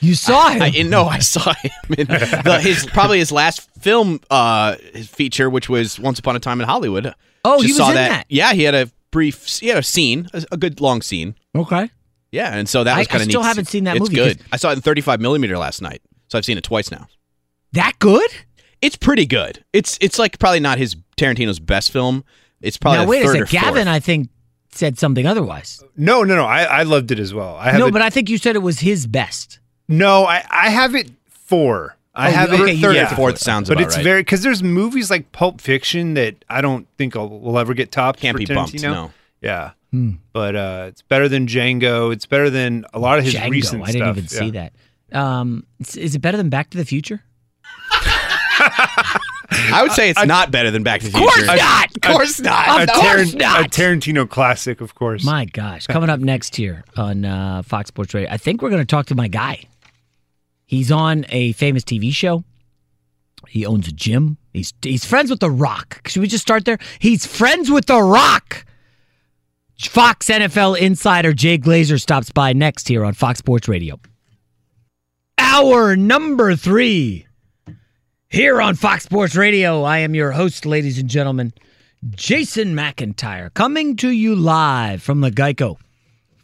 You 0.00 0.16
saw 0.16 0.48
him. 0.50 0.60
I, 0.62 0.72
I- 0.76 0.82
no, 0.82 1.04
I 1.04 1.20
saw 1.20 1.52
him 1.54 1.70
in 1.96 2.06
the, 2.08 2.58
his 2.60 2.84
probably 2.86 3.18
his 3.18 3.30
last 3.30 3.68
film 3.80 4.18
uh, 4.28 4.74
his 4.92 5.06
feature, 5.06 5.48
which 5.48 5.68
was 5.68 6.00
Once 6.00 6.18
Upon 6.18 6.34
a 6.34 6.40
Time 6.40 6.60
in 6.60 6.66
Hollywood. 6.66 7.14
Oh, 7.44 7.60
he 7.60 7.68
was 7.68 7.76
saw 7.76 7.90
in 7.90 7.94
that. 7.94 8.26
Yeah, 8.28 8.54
he 8.54 8.64
had 8.64 8.74
a 8.74 8.90
brief. 9.12 9.46
He 9.60 9.68
had 9.68 9.78
a 9.78 9.82
scene, 9.84 10.26
a, 10.34 10.44
a 10.50 10.56
good 10.56 10.80
long 10.80 11.00
scene. 11.00 11.36
Okay. 11.54 11.90
Yeah, 12.32 12.56
and 12.56 12.68
so 12.68 12.82
that 12.82 12.98
was 12.98 13.06
kind 13.06 13.22
of. 13.22 13.28
I 13.28 13.30
still 13.30 13.42
haven't 13.44 13.66
seen 13.66 13.84
that 13.84 13.96
it's 13.96 14.00
movie 14.10 14.16
Good. 14.16 14.40
I 14.50 14.56
saw 14.56 14.70
it 14.70 14.74
in 14.74 14.80
35 14.80 15.20
millimeter 15.20 15.56
last 15.56 15.80
night, 15.80 16.02
so 16.28 16.38
I've 16.38 16.44
seen 16.44 16.58
it 16.58 16.64
twice 16.64 16.90
now. 16.90 17.08
that 17.72 17.94
good? 17.98 18.30
It's 18.80 18.96
pretty 18.96 19.26
good. 19.26 19.64
It's 19.72 19.98
it's 20.00 20.18
like 20.18 20.38
probably 20.38 20.60
not 20.60 20.78
his 20.78 20.94
Tarantino's 21.16 21.58
best 21.58 21.90
film. 21.90 22.24
It's 22.60 22.76
probably 22.76 22.98
now 22.98 23.04
the 23.04 23.10
wait 23.10 23.22
a 23.22 23.26
third 23.26 23.32
second. 23.32 23.42
or 23.42 23.46
fourth. 23.46 23.74
Gavin, 23.74 23.88
I 23.88 24.00
think 24.00 24.28
said 24.70 24.98
something 24.98 25.26
otherwise. 25.26 25.82
No, 25.96 26.22
no, 26.22 26.36
no. 26.36 26.44
I, 26.44 26.62
I 26.62 26.82
loved 26.84 27.10
it 27.10 27.18
as 27.18 27.34
well. 27.34 27.56
I 27.56 27.70
have 27.70 27.78
No, 27.80 27.86
it- 27.88 27.92
but 27.92 28.02
I 28.02 28.10
think 28.10 28.28
you 28.30 28.38
said 28.38 28.54
it 28.56 28.60
was 28.60 28.80
his 28.80 29.06
best. 29.06 29.58
no, 29.88 30.24
I, 30.24 30.44
I 30.50 30.70
have 30.70 30.94
it 30.94 31.10
four. 31.28 31.96
I 32.14 32.28
Oh, 32.28 32.32
have 32.32 32.52
okay, 32.52 32.72
it 32.74 32.80
third. 32.80 32.94
did 32.94 33.04
or 33.12 33.16
fourth 33.16 33.38
sounds 33.38 33.68
but 33.68 33.78
about 33.78 33.86
it's 33.86 33.96
right. 33.96 34.02
very 34.04 34.20
because 34.22 34.42
there's 34.42 34.62
movies 34.62 35.08
like 35.10 35.30
Pulp 35.32 35.60
Fiction 35.60 36.14
that 36.14 36.44
I 36.48 36.60
don't 36.60 36.86
think 36.98 37.14
I'll, 37.16 37.28
will 37.28 37.58
ever 37.58 37.74
get 37.74 37.90
topped. 37.92 38.18
Can't 38.20 38.34
for 38.34 38.38
be 38.38 38.46
bumped, 38.52 38.80
no. 38.82 39.12
Yeah, 39.40 39.70
Hmm. 39.92 40.14
but 40.32 40.56
uh, 40.56 40.86
it's 40.88 41.02
better 41.02 41.28
than 41.28 41.46
Django. 41.46 42.12
It's 42.12 42.26
better 42.26 42.50
than 42.50 42.84
a 42.92 42.98
lot 42.98 43.18
of 43.18 43.24
his 43.24 43.34
Django. 43.34 43.50
recent 43.50 43.82
I 43.84 43.86
didn't 43.92 44.00
stuff. 44.02 44.16
even 44.16 44.28
see 44.28 44.50
that. 44.52 44.72
Um, 45.12 45.64
is- 45.80 45.96
is 45.96 46.14
it 46.14 46.18
better 46.20 46.36
than 46.36 46.48
Back 46.50 46.70
to 46.70 46.78
the 46.78 46.84
Future? 46.84 47.22
I 49.70 49.80
would 49.82 49.92
say 49.92 50.10
it's 50.10 50.24
not 50.26 50.50
better 50.50 50.70
than 50.70 50.82
Back 50.82 51.00
to 51.00 51.06
the 51.06 51.12
Future. 51.12 51.26
Of 51.26 51.34
course 51.34 51.48
Future. 51.48 51.56
not. 51.64 51.90
Of 51.96 52.02
course 52.02 52.40
not. 52.40 52.88
Of 52.88 52.94
course 52.94 53.32
Taran- 53.34 53.38
not. 53.38 53.66
a 53.66 53.68
Tarantino 53.68 54.28
classic, 54.28 54.80
of 54.80 54.94
course. 54.94 55.24
My 55.24 55.44
gosh. 55.46 55.86
Coming 55.86 56.10
up 56.10 56.20
next 56.20 56.56
here 56.56 56.84
on 56.96 57.24
uh, 57.24 57.62
Fox 57.62 57.88
Sports 57.88 58.14
Radio, 58.14 58.30
I 58.30 58.36
think 58.36 58.62
we're 58.62 58.70
going 58.70 58.82
to 58.82 58.86
talk 58.86 59.06
to 59.06 59.14
my 59.14 59.28
guy. 59.28 59.62
He's 60.66 60.92
on 60.92 61.24
a 61.30 61.52
famous 61.52 61.82
TV 61.82 62.12
show. 62.12 62.44
He 63.48 63.64
owns 63.64 63.88
a 63.88 63.92
gym. 63.92 64.36
He's 64.52 64.74
he's 64.82 65.04
friends 65.04 65.30
with 65.30 65.40
The 65.40 65.50
Rock. 65.50 66.06
Should 66.08 66.20
we 66.20 66.28
just 66.28 66.42
start 66.42 66.64
there? 66.64 66.78
He's 66.98 67.24
friends 67.24 67.70
with 67.70 67.86
The 67.86 68.02
Rock. 68.02 68.66
Fox 69.78 70.26
NFL 70.26 70.76
insider 70.78 71.32
Jay 71.32 71.56
Glazer 71.56 72.00
stops 72.00 72.30
by 72.30 72.52
next 72.52 72.88
here 72.88 73.04
on 73.04 73.14
Fox 73.14 73.38
Sports 73.38 73.68
Radio. 73.68 73.98
Hour 75.50 75.96
number 75.96 76.54
three. 76.56 77.26
Here 78.28 78.60
on 78.60 78.74
Fox 78.74 79.04
Sports 79.04 79.34
Radio, 79.34 79.82
I 79.82 79.98
am 79.98 80.14
your 80.14 80.32
host, 80.32 80.66
ladies 80.66 80.98
and 80.98 81.08
gentlemen, 81.08 81.54
Jason 82.10 82.76
McIntyre, 82.76 83.52
coming 83.54 83.96
to 83.96 84.10
you 84.10 84.36
live 84.36 85.02
from 85.02 85.22
the 85.22 85.30
Geico 85.30 85.78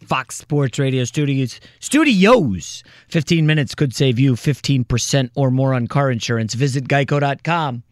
Fox 0.07 0.39
Sports 0.39 0.79
Radio 0.79 1.05
studios. 1.05 1.61
Studios. 1.81 2.83
15 3.09 3.47
minutes 3.47 3.75
could 3.75 3.95
save 3.95 4.19
you 4.19 4.33
15% 4.37 5.31
or 5.37 5.51
more 5.51 5.75
on 5.75 5.87
car 5.87 6.11
insurance. 6.11 6.55
Visit 6.55 6.89
geico.com 6.89 7.83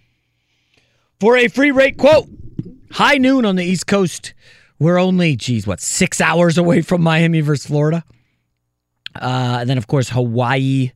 for 1.21 1.37
a 1.37 1.49
free 1.49 1.73
rate 1.73 1.99
quote. 1.99 2.27
High 2.91 3.19
noon 3.19 3.45
on 3.45 3.57
the 3.57 3.65
East 3.65 3.87
Coast. 3.87 4.33
We're 4.79 4.99
only, 4.99 5.37
geez, 5.37 5.67
what, 5.67 5.83
six 5.83 6.23
hours 6.23 6.57
away 6.57 6.81
from 6.81 7.03
Miami 7.03 7.43
versus 7.43 7.67
Florida? 7.67 8.03
Uh, 9.15 9.59
and 9.61 9.69
then, 9.69 9.77
of 9.77 9.87
course, 9.87 10.09
Hawaii 10.09 10.93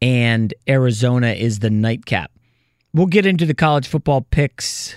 and 0.00 0.52
Arizona 0.68 1.28
is 1.32 1.58
the 1.60 1.70
nightcap. 1.70 2.30
We'll 2.94 3.06
get 3.06 3.26
into 3.26 3.46
the 3.46 3.54
college 3.54 3.86
football 3.86 4.22
picks. 4.22 4.94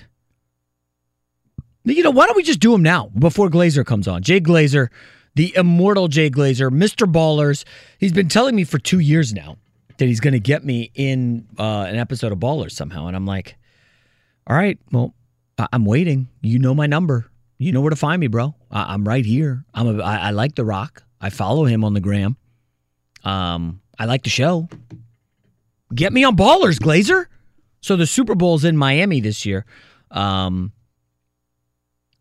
You 1.84 2.04
know, 2.04 2.12
why 2.12 2.28
don't 2.28 2.36
we 2.36 2.44
just 2.44 2.60
do 2.60 2.72
them 2.72 2.84
now 2.84 3.10
before 3.18 3.50
Glazer 3.50 3.86
comes 3.86 4.08
on? 4.08 4.22
Jay 4.22 4.40
Glazer, 4.40 4.90
the 5.36 5.54
immortal 5.56 6.08
Jay 6.08 6.30
Glazer, 6.30 6.70
Mr. 6.70 7.12
Ballers. 7.12 7.64
He's 8.00 8.14
been 8.14 8.28
telling 8.30 8.56
me 8.56 8.64
for 8.64 8.78
two 8.78 9.00
years 9.00 9.34
now 9.34 9.58
that 9.98 10.06
he's 10.06 10.20
going 10.20 10.34
to 10.34 10.40
get 10.40 10.64
me 10.64 10.92
in 10.94 11.48
uh, 11.58 11.86
an 11.90 11.96
episode 11.96 12.32
of 12.32 12.38
Ballers 12.40 12.72
somehow. 12.72 13.08
And 13.08 13.16
I'm 13.16 13.26
like, 13.26 13.56
all 14.48 14.56
right, 14.56 14.78
well, 14.92 15.16
I- 15.58 15.68
I'm 15.74 15.86
waiting. 15.86 16.28
You 16.42 16.60
know 16.60 16.76
my 16.76 16.86
number. 16.86 17.26
You 17.58 17.72
know 17.72 17.82
where 17.82 17.90
to 17.90 17.96
find 17.96 18.20
me, 18.20 18.28
bro. 18.28 18.54
I- 18.70 18.94
I'm 18.94 19.04
right 19.08 19.26
here. 19.26 19.66
I'm 19.74 20.00
a, 20.00 20.04
I-, 20.04 20.28
I 20.28 20.32
like 20.32 20.54
The 20.56 20.66
Rock. 20.66 21.04
I 21.20 21.30
follow 21.32 21.66
him 21.66 21.84
on 21.84 21.94
the 21.96 22.00
gram. 22.00 22.38
Um, 23.24 23.82
I 24.02 24.06
like 24.06 24.24
the 24.24 24.32
show. 24.32 24.68
Get 25.94 26.12
me 26.12 26.24
on 26.24 26.36
Ballers, 26.36 26.80
Glazer. 26.80 27.28
So 27.82 27.96
the 27.96 28.08
Super 28.08 28.34
Bowl's 28.34 28.66
in 28.66 28.76
Miami 28.76 29.22
this 29.22 29.46
year. 29.46 29.64
Um, 30.10 30.72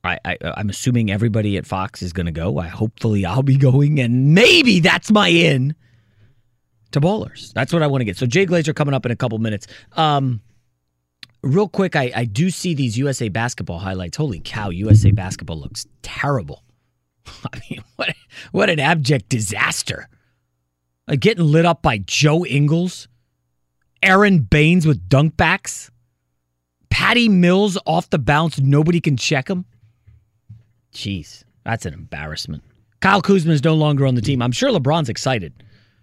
I, 0.05 0.19
I 0.23 0.36
I'm 0.43 0.69
assuming 0.69 1.11
everybody 1.11 1.57
at 1.57 1.65
Fox 1.65 2.02
is 2.02 2.12
going 2.12 2.27
to 2.27 2.32
go. 2.32 2.59
I 2.59 2.66
hopefully 2.66 3.24
I'll 3.24 3.43
be 3.43 3.57
going, 3.57 3.98
and 3.98 4.35
maybe 4.35 4.81
that's 4.81 5.11
my 5.11 5.28
in 5.28 5.74
to 6.90 7.01
Ballers. 7.01 7.51
That's 7.55 7.73
what 7.73 7.82
I 7.82 7.86
want 7.86 8.02
to 8.02 8.05
get. 8.05 8.19
So 8.19 8.27
Jay 8.27 8.44
Glazer 8.44 8.77
coming 8.77 8.93
up 8.93 9.07
in 9.07 9.12
a 9.12 9.16
couple 9.16 9.39
minutes. 9.39 9.66
Um, 9.93 10.43
real 11.43 11.66
quick, 11.66 11.97
I, 11.97 12.12
I 12.15 12.24
do 12.27 12.51
see 12.51 12.74
these 12.74 12.98
USA 12.98 13.31
basketball 13.31 13.78
highlights. 13.78 14.19
Holy 14.19 14.40
cow, 14.40 14.69
USA 14.69 15.12
basketball 15.12 15.59
looks 15.59 15.86
terrible. 16.02 16.62
I 17.27 17.59
mean, 17.70 17.82
what 17.97 18.15
what 18.52 18.69
an 18.69 18.81
abject 18.81 19.31
disaster. 19.31 20.11
Like 21.10 21.18
getting 21.18 21.44
lit 21.44 21.66
up 21.66 21.82
by 21.82 21.98
Joe 21.98 22.46
Ingles, 22.46 23.08
Aron 24.00 24.38
Baynes 24.38 24.86
with 24.86 25.08
dunk 25.08 25.36
backs, 25.36 25.90
Patty 26.88 27.28
Mills 27.28 27.76
off 27.84 28.08
the 28.10 28.18
bounce, 28.18 28.60
nobody 28.60 29.00
can 29.00 29.16
check 29.16 29.50
him. 29.50 29.64
Jeez, 30.94 31.42
that's 31.64 31.84
an 31.84 31.94
embarrassment. 31.94 32.62
Kyle 33.00 33.20
Kuzma 33.20 33.52
is 33.52 33.64
no 33.64 33.74
longer 33.74 34.06
on 34.06 34.14
the 34.14 34.20
team. 34.20 34.40
I'm 34.40 34.52
sure 34.52 34.70
LeBron's 34.70 35.08
excited. 35.08 35.52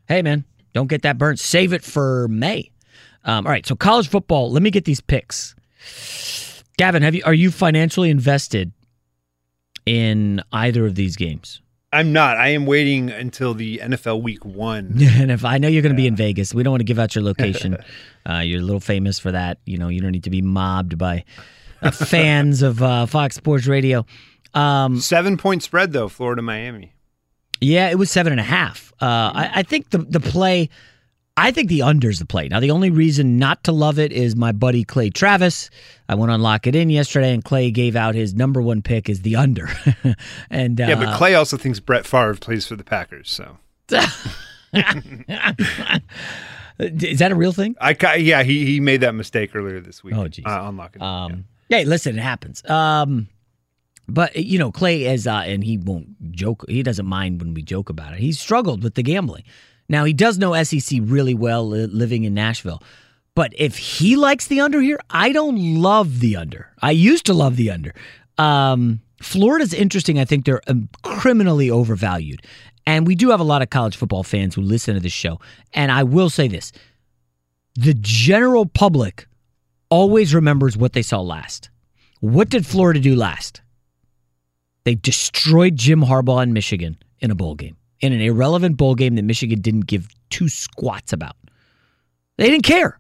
Hey, 0.10 0.22
man, 0.22 0.44
don't 0.74 0.88
get 0.88 1.04
that 1.04 1.18
burnt. 1.18 1.40
Save 1.40 1.72
it 1.72 1.84
for 1.84 2.28
May. 2.28 2.70
Um, 3.24 3.46
all 3.46 3.52
right, 3.52 3.66
so 3.66 3.78
college 3.78 4.10
football. 4.10 4.52
Let 4.52 4.62
me 4.62 4.72
get 4.72 4.84
these 4.84 5.00
picks. 5.00 5.56
Gavin, 6.78 7.02
have 7.02 7.16
you 7.16 7.24
are 7.26 7.34
you 7.34 7.50
financially 7.50 8.10
invested 8.10 8.74
in 9.86 10.42
either 10.52 10.86
of 10.86 10.96
these 10.96 11.16
games? 11.16 11.62
I'm 11.92 12.12
not. 12.12 12.38
I 12.38 12.50
am 12.50 12.66
waiting 12.66 13.10
until 13.10 13.54
the 13.54 13.80
NFL 13.80 14.22
Week 14.22 14.44
One. 14.44 14.98
and 15.02 15.32
if 15.32 15.46
I 15.46 15.58
know 15.58 15.68
you're 15.68 15.82
going 15.82 15.96
to 15.96 15.98
be 15.98 16.08
in 16.08 16.16
Vegas, 16.16 16.54
we 16.54 16.64
don't 16.64 16.72
want 16.72 16.82
to 16.82 16.86
give 16.86 17.00
out 17.00 17.16
your 17.16 17.24
location. 17.24 17.78
uh, 18.30 18.40
you're 18.40 18.60
a 18.60 18.64
little 18.64 18.82
famous 18.82 19.20
for 19.20 19.32
that. 19.32 19.60
You 19.66 19.78
know, 19.78 19.88
you 19.88 20.02
don't 20.02 20.12
need 20.12 20.26
to 20.26 20.30
be 20.30 20.42
mobbed 20.42 20.98
by 20.98 21.24
uh, 21.82 21.92
fans 21.92 22.62
of 22.62 22.82
uh, 22.84 23.06
Fox 23.06 23.36
Sports 23.36 23.68
Radio. 23.68 24.06
Um, 24.54 25.00
Seven 25.00 25.38
point 25.38 25.64
spread 25.64 25.94
though, 25.94 26.10
Florida 26.10 26.42
Miami. 26.42 26.94
Yeah, 27.62 27.90
it 27.90 27.98
was 27.98 28.12
seven 28.12 28.34
and 28.34 28.40
a 28.40 28.46
half. 28.46 28.94
Uh, 29.02 29.06
I, 29.34 29.52
I 29.56 29.64
think 29.64 29.90
the 29.92 30.00
the 30.00 30.20
play. 30.20 30.70
I 31.38 31.52
think 31.52 31.70
the 31.70 31.84
under's 31.84 32.18
the 32.20 32.26
play. 32.26 32.48
Now, 32.48 32.60
the 32.60 32.72
only 32.72 32.90
reason 32.90 33.38
not 33.38 33.64
to 33.66 33.72
love 33.72 34.00
it 34.00 34.12
is 34.12 34.36
my 34.36 34.52
buddy 34.52 34.84
Clay 34.84 35.12
Travis. 35.12 35.70
I 36.10 36.16
went 36.16 36.32
on 36.32 36.42
Lock 36.42 36.66
It 36.66 36.76
In 36.76 36.90
yesterday, 36.90 37.32
and 37.32 37.44
Clay 37.44 37.70
gave 37.70 37.96
out 37.96 38.16
his 38.16 38.34
number 38.34 38.62
one 38.62 38.82
pick 38.82 39.08
is 39.08 39.22
the 39.22 39.36
under. 39.36 39.70
and 40.50 40.82
uh, 40.82 40.86
yeah, 40.86 40.96
but 40.96 41.16
Clay 41.16 41.36
also 41.36 41.56
thinks 41.56 41.80
Brett 41.80 42.08
Favre 42.08 42.34
plays 42.36 42.66
for 42.66 42.76
the 42.76 42.84
Packers. 42.84 43.30
So 43.30 43.58
is 46.80 47.20
that 47.20 47.32
a 47.32 47.36
real 47.36 47.54
thing? 47.54 47.76
I 47.80 47.96
yeah, 48.16 48.42
he 48.44 48.66
he 48.66 48.80
made 48.80 49.02
that 49.02 49.14
mistake 49.14 49.56
earlier 49.56 49.80
this 49.80 50.04
week. 50.04 50.16
Oh, 50.16 50.28
geez. 50.28 50.46
Uh, 50.46 50.64
on 50.64 50.76
Lock 50.76 50.96
It 50.96 51.02
In. 51.02 51.08
Um, 51.08 51.46
Hey, 51.70 51.84
listen, 51.84 52.18
it 52.18 52.22
happens. 52.22 52.68
Um, 52.70 53.28
but 54.08 54.36
you 54.38 54.58
know, 54.58 54.72
Clay 54.72 55.04
is, 55.06 55.28
uh, 55.28 55.44
and 55.46 55.64
he 55.64 55.78
won't 55.78 56.32
joke. 56.32 56.64
He 56.70 56.82
doesn't 56.82 57.06
mind 57.06 57.42
when 57.42 57.54
we 57.54 57.62
joke 57.62 57.90
about 57.90 58.14
it. 58.14 58.20
He's 58.20 58.40
struggled 58.40 58.84
with 58.84 58.96
the 58.96 59.04
gambling. 59.04 59.44
Now 59.90 60.06
he 60.06 60.14
does 60.14 60.38
know 60.38 60.62
SEC 60.64 61.00
really 61.04 61.34
well, 61.34 61.68
li- 61.68 61.86
living 61.86 62.24
in 62.24 62.34
Nashville. 62.34 62.82
But 63.36 63.54
if 63.56 63.78
he 63.78 64.16
likes 64.16 64.48
the 64.48 64.62
under 64.62 64.82
here, 64.82 65.00
I 65.10 65.32
don't 65.32 65.80
love 65.80 66.20
the 66.20 66.36
under. 66.36 66.72
I 66.82 66.92
used 66.92 67.26
to 67.28 67.34
love 67.34 67.56
the 67.56 67.70
under. 67.70 67.94
Um, 68.38 69.00
Florida's 69.22 69.74
interesting. 69.74 70.20
I 70.20 70.26
think 70.26 70.46
they're 70.46 70.62
um, 70.68 70.90
criminally 71.04 71.70
overvalued, 71.70 72.42
and 72.86 73.06
we 73.06 73.16
do 73.16 73.30
have 73.30 73.40
a 73.40 73.44
lot 73.44 73.62
of 73.62 73.70
college 73.70 73.96
football 73.96 74.24
fans 74.24 74.56
who 74.56 74.62
listen 74.62 74.96
to 74.96 75.00
this 75.00 75.14
show. 75.14 75.40
And 75.74 75.92
I 75.92 76.04
will 76.04 76.30
say 76.30 76.48
this: 76.48 76.72
the 77.76 77.94
general 77.94 78.66
public 78.66 79.28
always 79.90 80.34
remembers 80.34 80.76
what 80.76 80.94
they 80.94 81.02
saw 81.02 81.22
last. 81.22 81.70
What 82.20 82.50
did 82.50 82.66
Florida 82.66 83.00
do 83.00 83.16
last? 83.16 83.62
They 84.84 84.96
destroyed 84.96 85.76
Jim 85.76 86.02
Harbaugh 86.02 86.42
in 86.44 86.54
Michigan 86.54 86.98
in 87.20 87.30
a 87.30 87.36
bowl 87.36 87.56
game, 87.56 87.77
in 88.00 88.14
an 88.14 88.22
irrelevant 88.22 88.78
bowl 88.78 88.96
game 88.96 89.16
that 89.16 89.24
Michigan 89.24 89.62
didn't 89.62 89.88
give 89.88 90.08
two 90.30 90.50
squats 90.50 91.14
about. 91.14 91.36
They 92.38 92.50
didn't 92.50 92.66
care. 92.66 93.00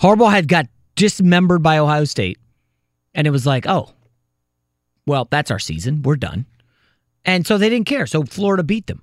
Harbaugh 0.00 0.30
had 0.30 0.48
got 0.48 0.66
dismembered 0.94 1.62
by 1.62 1.78
Ohio 1.78 2.04
State, 2.04 2.38
and 3.14 3.26
it 3.26 3.30
was 3.30 3.46
like, 3.46 3.66
oh, 3.66 3.90
well, 5.06 5.26
that's 5.30 5.50
our 5.50 5.58
season. 5.58 6.02
We're 6.02 6.16
done. 6.16 6.46
And 7.24 7.46
so 7.46 7.58
they 7.58 7.68
didn't 7.68 7.86
care. 7.86 8.06
So 8.06 8.24
Florida 8.24 8.62
beat 8.62 8.86
them. 8.86 9.02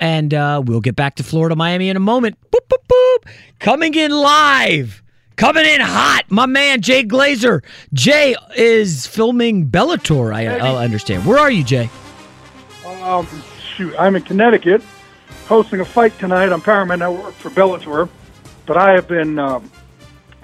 And 0.00 0.32
uh, 0.32 0.62
we'll 0.64 0.80
get 0.80 0.96
back 0.96 1.16
to 1.16 1.22
Florida, 1.22 1.54
Miami 1.54 1.90
in 1.90 1.96
a 1.96 2.00
moment. 2.00 2.38
Boop, 2.50 2.66
boop, 2.68 2.86
boop. 2.88 3.30
Coming 3.58 3.94
in 3.94 4.10
live. 4.10 5.02
Coming 5.36 5.64
in 5.64 5.80
hot, 5.80 6.24
my 6.28 6.44
man 6.44 6.82
Jay 6.82 7.02
Glazer. 7.02 7.64
Jay 7.94 8.36
is 8.56 9.06
filming 9.06 9.70
Bellator. 9.70 10.34
I, 10.34 10.58
I 10.58 10.84
understand. 10.84 11.24
Where 11.24 11.38
are 11.38 11.50
you, 11.50 11.64
Jay? 11.64 11.88
Um, 13.02 13.26
shoot, 13.80 13.94
I'm 13.98 14.14
in 14.14 14.22
Connecticut, 14.22 14.82
hosting 15.46 15.80
a 15.80 15.84
fight 15.84 16.16
tonight 16.18 16.52
on 16.52 16.60
Paramount 16.60 17.00
Network 17.00 17.32
for 17.34 17.48
Bellator. 17.50 18.08
But 18.66 18.76
I 18.76 18.92
have 18.92 19.08
been, 19.08 19.38
um, 19.38 19.70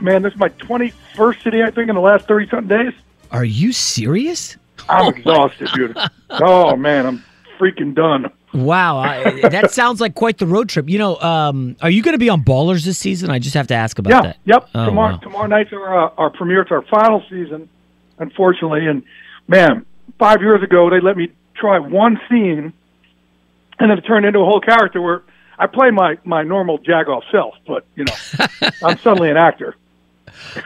man, 0.00 0.22
this 0.22 0.32
is 0.32 0.38
my 0.38 0.48
21st 0.48 1.42
city, 1.42 1.62
I 1.62 1.70
think, 1.70 1.88
in 1.90 1.94
the 1.94 2.00
last 2.00 2.26
30 2.26 2.48
something 2.48 2.68
days. 2.68 2.94
Are 3.30 3.44
you 3.44 3.72
serious? 3.72 4.56
I'm 4.88 5.14
exhausted, 5.14 5.68
dude. 5.74 5.96
Oh 6.28 6.74
man, 6.74 7.06
I'm 7.06 7.24
freaking 7.56 7.94
done. 7.94 8.30
Wow, 8.52 8.98
I, 8.98 9.48
that 9.48 9.70
sounds 9.70 10.00
like 10.00 10.16
quite 10.16 10.38
the 10.38 10.46
road 10.46 10.68
trip. 10.68 10.88
You 10.88 10.98
know, 10.98 11.16
um, 11.20 11.76
are 11.80 11.88
you 11.88 12.02
going 12.02 12.14
to 12.14 12.18
be 12.18 12.28
on 12.28 12.42
Ballers 12.42 12.84
this 12.84 12.98
season? 12.98 13.30
I 13.30 13.38
just 13.38 13.54
have 13.54 13.68
to 13.68 13.74
ask 13.74 13.98
about 14.00 14.10
yeah, 14.10 14.22
that. 14.22 14.36
yep. 14.44 14.68
Oh, 14.74 14.86
tomorrow, 14.86 15.12
wow. 15.12 15.18
tomorrow 15.18 15.46
night's 15.46 15.72
our 15.72 16.06
uh, 16.06 16.10
our 16.18 16.30
premiere. 16.30 16.62
It's 16.62 16.72
our 16.72 16.82
final 16.82 17.22
season, 17.30 17.68
unfortunately. 18.18 18.86
And 18.86 19.04
man, 19.46 19.86
five 20.18 20.42
years 20.42 20.64
ago 20.64 20.90
they 20.90 21.00
let 21.00 21.16
me 21.16 21.28
try 21.54 21.78
one 21.78 22.20
scene, 22.28 22.72
and 23.78 23.90
then 23.90 23.98
it 23.98 24.02
turned 24.02 24.26
into 24.26 24.38
a 24.40 24.44
whole 24.44 24.60
character 24.60 25.00
where 25.00 25.22
I 25.58 25.66
play 25.66 25.90
my 25.90 26.18
my 26.24 26.42
normal 26.42 26.78
jagoff 26.78 27.22
self, 27.30 27.54
but 27.66 27.84
you 27.94 28.04
know, 28.04 28.14
I'm 28.84 28.98
suddenly 28.98 29.30
an 29.30 29.36
actor. 29.36 29.76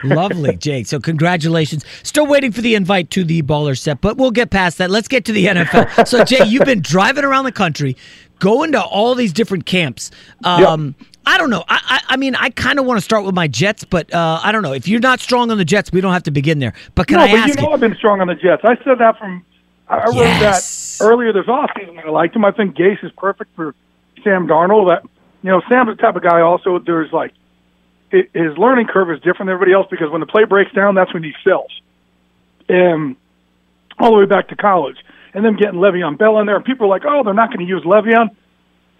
Lovely, 0.03 0.55
Jay. 0.57 0.83
So 0.83 0.99
congratulations. 0.99 1.85
Still 2.03 2.27
waiting 2.27 2.51
for 2.51 2.61
the 2.61 2.75
invite 2.75 3.09
to 3.11 3.23
the 3.23 3.41
baller 3.41 3.77
set, 3.77 4.01
but 4.01 4.17
we'll 4.17 4.31
get 4.31 4.49
past 4.49 4.77
that. 4.79 4.89
Let's 4.89 5.07
get 5.07 5.25
to 5.25 5.31
the 5.31 5.45
NFL. 5.45 6.05
So 6.07 6.23
Jay, 6.23 6.45
you've 6.45 6.65
been 6.65 6.81
driving 6.81 7.23
around 7.23 7.45
the 7.45 7.51
country, 7.51 7.95
going 8.39 8.71
to 8.73 8.81
all 8.81 9.15
these 9.15 9.31
different 9.33 9.65
camps. 9.65 10.11
Um, 10.43 10.95
I 11.25 11.37
don't 11.37 11.49
know. 11.51 11.63
I, 11.69 11.79
I, 12.09 12.13
I 12.13 12.17
mean, 12.17 12.35
I 12.35 12.49
kind 12.49 12.79
of 12.79 12.85
want 12.85 12.97
to 12.97 13.01
start 13.01 13.23
with 13.23 13.35
my 13.35 13.47
Jets, 13.47 13.83
but 13.85 14.11
uh, 14.13 14.39
I 14.43 14.51
don't 14.51 14.63
know. 14.63 14.73
If 14.73 14.87
you're 14.87 14.99
not 14.99 15.19
strong 15.19 15.51
on 15.51 15.57
the 15.57 15.65
Jets, 15.65 15.91
we 15.91 16.01
don't 16.01 16.13
have 16.13 16.23
to 16.23 16.31
begin 16.31 16.59
there. 16.59 16.73
But 16.95 17.07
can 17.07 17.17
no, 17.17 17.23
I 17.23 17.31
but 17.31 17.39
ask 17.39 17.55
you 17.55 17.61
know 17.63 17.71
I've 17.71 17.79
been 17.79 17.95
strong 17.95 18.19
on 18.21 18.27
the 18.27 18.35
Jets. 18.35 18.63
I 18.65 18.75
said 18.83 18.97
that 18.97 19.17
from 19.19 19.45
I 19.87 19.97
I 19.97 20.05
wrote 20.07 20.15
Yes. 20.15 20.39
that 20.41 20.80
earlier 21.01 21.33
this 21.33 21.45
offseason. 21.45 22.03
I 22.03 22.09
liked 22.09 22.35
him. 22.35 22.45
I 22.45 22.51
think 22.51 22.75
Gase 22.75 23.03
is 23.03 23.11
perfect 23.17 23.55
for 23.55 23.75
Sam 24.23 24.47
Darnold. 24.47 24.89
That 24.89 25.09
you 25.41 25.49
know, 25.49 25.61
Sam's 25.69 25.95
the 25.95 26.01
type 26.01 26.15
of 26.15 26.23
guy. 26.23 26.41
Also, 26.41 26.79
there's 26.79 27.11
like 27.11 27.33
his 28.11 28.57
learning 28.57 28.87
curve 28.87 29.09
is 29.11 29.17
different 29.19 29.47
than 29.47 29.49
everybody 29.49 29.73
else 29.73 29.87
because 29.89 30.11
when 30.11 30.19
the 30.19 30.27
play 30.27 30.43
breaks 30.43 30.71
down, 30.73 30.95
that's 30.95 31.13
when 31.13 31.23
he 31.23 31.33
sells. 31.43 31.71
And 32.67 33.15
all 33.99 34.11
the 34.11 34.17
way 34.17 34.25
back 34.25 34.49
to 34.49 34.55
college, 34.55 34.97
and 35.33 35.45
then 35.45 35.55
getting 35.55 35.79
Le'Veon 35.79 36.17
Bell 36.17 36.39
in 36.39 36.45
there, 36.45 36.55
and 36.55 36.65
people 36.65 36.87
are 36.87 36.89
like, 36.89 37.03
"Oh, 37.05 37.23
they're 37.23 37.33
not 37.33 37.49
going 37.49 37.65
to 37.65 37.69
use 37.69 37.83
Le'Veon." 37.83 38.29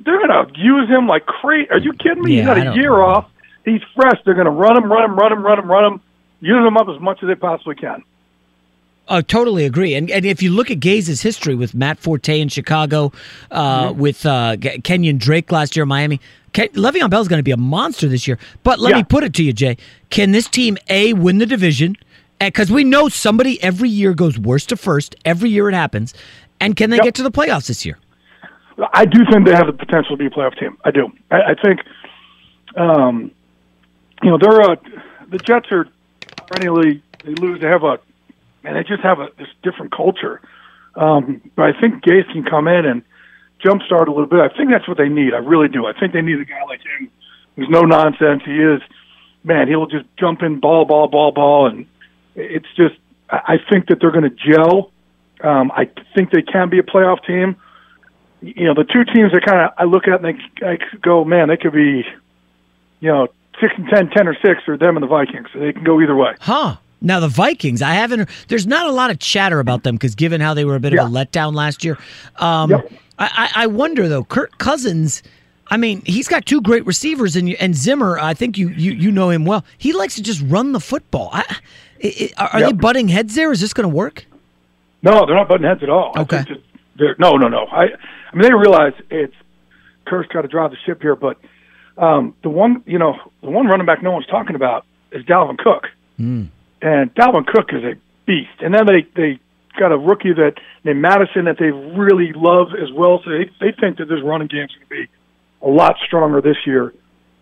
They're 0.03 0.17
going 0.17 0.29
to 0.29 0.59
use 0.59 0.89
him 0.89 1.07
like 1.07 1.25
crazy. 1.25 1.69
Are 1.69 1.77
you 1.77 1.93
kidding 1.93 2.23
me? 2.23 2.37
Yeah, 2.37 2.55
He's 2.55 2.63
got 2.63 2.75
a 2.75 2.75
year 2.75 2.99
off. 2.99 3.29
He's 3.63 3.81
fresh. 3.95 4.19
They're 4.25 4.33
going 4.33 4.45
to 4.45 4.51
run 4.51 4.75
him, 4.75 4.91
run 4.91 5.05
him, 5.05 5.15
run 5.15 5.31
him, 5.31 5.43
run 5.43 5.59
him, 5.59 5.69
run 5.69 5.93
him, 5.93 6.01
use 6.39 6.65
him 6.65 6.75
up 6.75 6.87
as 6.89 6.99
much 6.99 7.19
as 7.21 7.27
they 7.27 7.35
possibly 7.35 7.75
can. 7.75 8.03
I 9.17 9.21
totally 9.21 9.65
agree. 9.65 9.93
And 9.95 10.09
and 10.09 10.25
if 10.25 10.41
you 10.41 10.51
look 10.51 10.71
at 10.71 10.79
Gase's 10.79 11.21
history 11.21 11.55
with 11.55 11.73
Matt 11.75 11.99
Forte 11.99 12.39
in 12.39 12.47
Chicago, 12.49 13.11
uh, 13.51 13.89
Mm-hmm. 13.89 13.99
with 13.99 14.25
uh, 14.25 14.55
Kenyan 14.57 15.17
Drake 15.19 15.51
last 15.51 15.75
year 15.75 15.83
in 15.83 15.89
Miami, 15.89 16.17
Ke- 16.53 16.71
Le'Veon 16.73 17.09
Bell 17.09 17.21
is 17.21 17.27
going 17.27 17.39
to 17.39 17.43
be 17.43 17.51
a 17.51 17.57
monster 17.57 18.07
this 18.07 18.27
year. 18.27 18.37
But 18.63 18.79
let 18.79 18.95
me 18.95 19.03
put 19.03 19.23
it 19.23 19.33
to 19.35 19.43
you, 19.43 19.53
Jay: 19.53 19.77
Can 20.09 20.31
this 20.31 20.47
team 20.47 20.77
a 20.89 21.13
win 21.13 21.37
the 21.39 21.45
division? 21.45 21.95
Because 22.39 22.71
we 22.71 22.83
know 22.83 23.07
somebody 23.09 23.61
every 23.61 23.89
year 23.89 24.13
goes 24.15 24.39
worst 24.39 24.69
to 24.69 24.77
first. 24.77 25.15
Every 25.25 25.49
year 25.51 25.69
it 25.69 25.75
happens. 25.75 26.13
And 26.59 26.75
can 26.75 26.89
they 26.89 26.95
Yep. 26.97 27.03
get 27.05 27.15
to 27.15 27.23
the 27.23 27.31
playoffs 27.31 27.67
this 27.67 27.85
year? 27.85 27.97
I 28.93 29.05
do 29.05 29.19
think 29.31 29.45
they 29.45 29.53
have 29.53 29.67
the 29.67 29.73
potential 29.73 30.15
to 30.15 30.17
be 30.17 30.25
a 30.25 30.29
playoff 30.31 30.57
team. 30.59 30.75
I 30.83 30.89
do. 30.91 31.11
I, 31.29 31.51
I 31.51 31.53
think, 31.61 31.81
um, 32.77 33.29
you 34.23 34.29
know, 34.31 34.37
they're 34.41 34.61
uh, 34.71 34.75
the 35.29 35.37
Jets 35.37 35.67
are 35.71 35.87
perennially 36.47 37.03
they 37.23 37.33
lose. 37.35 37.61
They 37.61 37.67
have 37.67 37.83
a 37.83 37.99
and 38.63 38.75
they 38.75 38.83
just 38.83 39.01
have 39.03 39.19
a 39.19 39.29
this 39.37 39.47
different 39.63 39.95
culture. 39.95 40.41
Um, 40.95 41.41
but 41.55 41.63
I 41.63 41.79
think 41.79 42.03
Gase 42.03 42.31
can 42.31 42.43
come 42.43 42.67
in 42.67 42.85
and 42.85 43.03
jumpstart 43.63 44.07
a 44.07 44.11
little 44.11 44.25
bit. 44.25 44.39
I 44.39 44.49
think 44.49 44.69
that's 44.71 44.87
what 44.87 44.97
they 44.97 45.09
need. 45.09 45.33
I 45.33 45.37
really 45.37 45.67
do. 45.67 45.85
I 45.85 45.93
think 45.97 46.13
they 46.13 46.21
need 46.21 46.39
a 46.39 46.45
guy 46.45 46.63
like 46.67 46.81
him 46.81 47.09
who's 47.55 47.69
no 47.69 47.81
nonsense. 47.81 48.43
He 48.45 48.57
is, 48.57 48.81
man. 49.43 49.67
He'll 49.67 49.87
just 49.87 50.05
jump 50.17 50.41
in, 50.41 50.59
ball, 50.59 50.85
ball, 50.85 51.07
ball, 51.07 51.31
ball, 51.31 51.67
and 51.67 51.85
it's 52.35 52.67
just. 52.75 52.95
I 53.29 53.53
I 53.53 53.57
think 53.69 53.87
that 53.87 53.99
they're 54.01 54.11
going 54.11 54.29
to 54.29 54.35
gel. 54.51 54.91
Um, 55.43 55.71
I 55.71 55.89
think 56.15 56.31
they 56.31 56.43
can 56.43 56.69
be 56.69 56.79
a 56.79 56.83
playoff 56.83 57.25
team 57.25 57.55
you 58.41 58.65
know, 58.65 58.73
the 58.73 58.83
two 58.83 59.05
teams 59.05 59.31
that 59.31 59.45
kind 59.45 59.61
of 59.61 59.71
I 59.77 59.83
look 59.83 60.07
at 60.07 60.23
and 60.23 60.25
they, 60.25 60.67
I 60.67 60.77
go, 61.01 61.23
man, 61.23 61.49
they 61.49 61.57
could 61.57 61.73
be, 61.73 62.03
you 62.99 63.09
know, 63.09 63.27
six 63.59 63.73
and 63.77 63.87
ten, 63.87 64.09
ten 64.09 64.27
or 64.27 64.35
six, 64.43 64.61
or 64.67 64.77
them 64.77 64.97
and 64.97 65.03
the 65.03 65.07
Vikings. 65.07 65.47
They 65.53 65.73
can 65.73 65.83
go 65.83 66.01
either 66.01 66.15
way. 66.15 66.33
Huh. 66.41 66.77
Now 67.01 67.19
the 67.19 67.27
Vikings, 67.27 67.81
I 67.81 67.93
haven't. 67.93 68.29
There's 68.47 68.67
not 68.67 68.85
a 68.87 68.91
lot 68.91 69.09
of 69.09 69.19
chatter 69.19 69.59
about 69.59 69.83
them 69.83 69.95
because 69.95 70.13
given 70.15 70.39
how 70.39 70.53
they 70.53 70.65
were 70.65 70.75
a 70.75 70.79
bit 70.79 70.93
of 70.93 70.99
a 70.99 71.09
letdown 71.09 71.55
last 71.55 71.83
year, 71.83 71.97
um, 72.37 72.73
I, 73.17 73.49
I, 73.55 73.63
I 73.63 73.67
wonder 73.67 74.07
though. 74.07 74.23
Kirk 74.23 74.57
Cousins, 74.59 75.23
I 75.67 75.77
mean, 75.77 76.03
he's 76.05 76.27
got 76.27 76.45
two 76.45 76.61
great 76.61 76.85
receivers, 76.85 77.35
and 77.35 77.49
and 77.55 77.75
Zimmer. 77.75 78.19
I 78.19 78.33
think 78.35 78.57
you, 78.57 78.69
you 78.69 78.91
you 78.91 79.11
know 79.11 79.29
him 79.31 79.45
well. 79.45 79.65
He 79.77 79.93
likes 79.93 80.15
to 80.15 80.21
just 80.21 80.41
run 80.45 80.73
the 80.73 80.79
football. 80.79 81.29
I, 81.33 81.43
I, 82.37 82.45
are, 82.53 82.59
Yep. 82.59 82.69
they 82.69 82.73
butting 82.73 83.07
heads 83.07 83.35
there? 83.35 83.51
Is 83.51 83.61
this 83.61 83.73
going 83.73 83.89
to 83.89 83.95
work? 83.95 84.25
No, 85.01 85.25
they're 85.25 85.35
not 85.35 85.47
butting 85.49 85.65
heads 85.65 85.81
at 85.81 85.89
all. 85.89 86.13
Okay. 86.17 86.43
they're, 86.97 87.15
no, 87.17 87.33
no, 87.33 87.47
no. 87.47 87.65
I, 87.71 87.85
I 87.85 88.35
mean, 88.35 88.43
they 88.43 88.53
realize 88.53 88.93
it's 89.09 89.33
Kirk's 90.05 90.31
got 90.31 90.43
to 90.43 90.47
drive 90.47 90.69
the 90.71 90.77
ship 90.85 91.01
here, 91.01 91.15
but 91.15 91.37
um, 91.97 92.35
the 92.43 92.49
one, 92.49 92.83
you 92.85 92.99
know, 92.99 93.15
the 93.41 93.49
one 93.49 93.65
running 93.67 93.85
back 93.87 94.03
no 94.03 94.11
one's 94.11 94.27
talking 94.27 94.55
about 94.55 94.85
is 95.11 95.23
Dalvin 95.25 95.57
Cook, 95.57 95.87
and 96.81 97.13
Dalvin 97.15 97.45
Cook 97.45 97.69
is 97.73 97.83
a 97.83 97.95
beast. 98.25 98.61
And 98.61 98.73
then 98.73 98.85
they 98.85 99.07
they 99.15 99.39
got 99.79 99.91
a 99.91 99.97
rookie 99.97 100.33
that 100.33 100.55
named 100.83 101.01
Mattison 101.01 101.45
that 101.45 101.57
they 101.57 101.71
really 101.71 102.33
love 102.33 102.69
as 102.81 102.91
well. 102.91 103.21
So 103.23 103.31
they 103.31 103.49
they 103.59 103.71
think 103.79 103.97
that 103.97 104.05
this 104.05 104.21
running 104.23 104.47
game's 104.47 104.71
going 104.75 104.87
to 104.87 105.07
be 105.07 105.07
a 105.61 105.69
lot 105.69 105.95
stronger 106.05 106.41
this 106.41 106.57
year. 106.65 106.93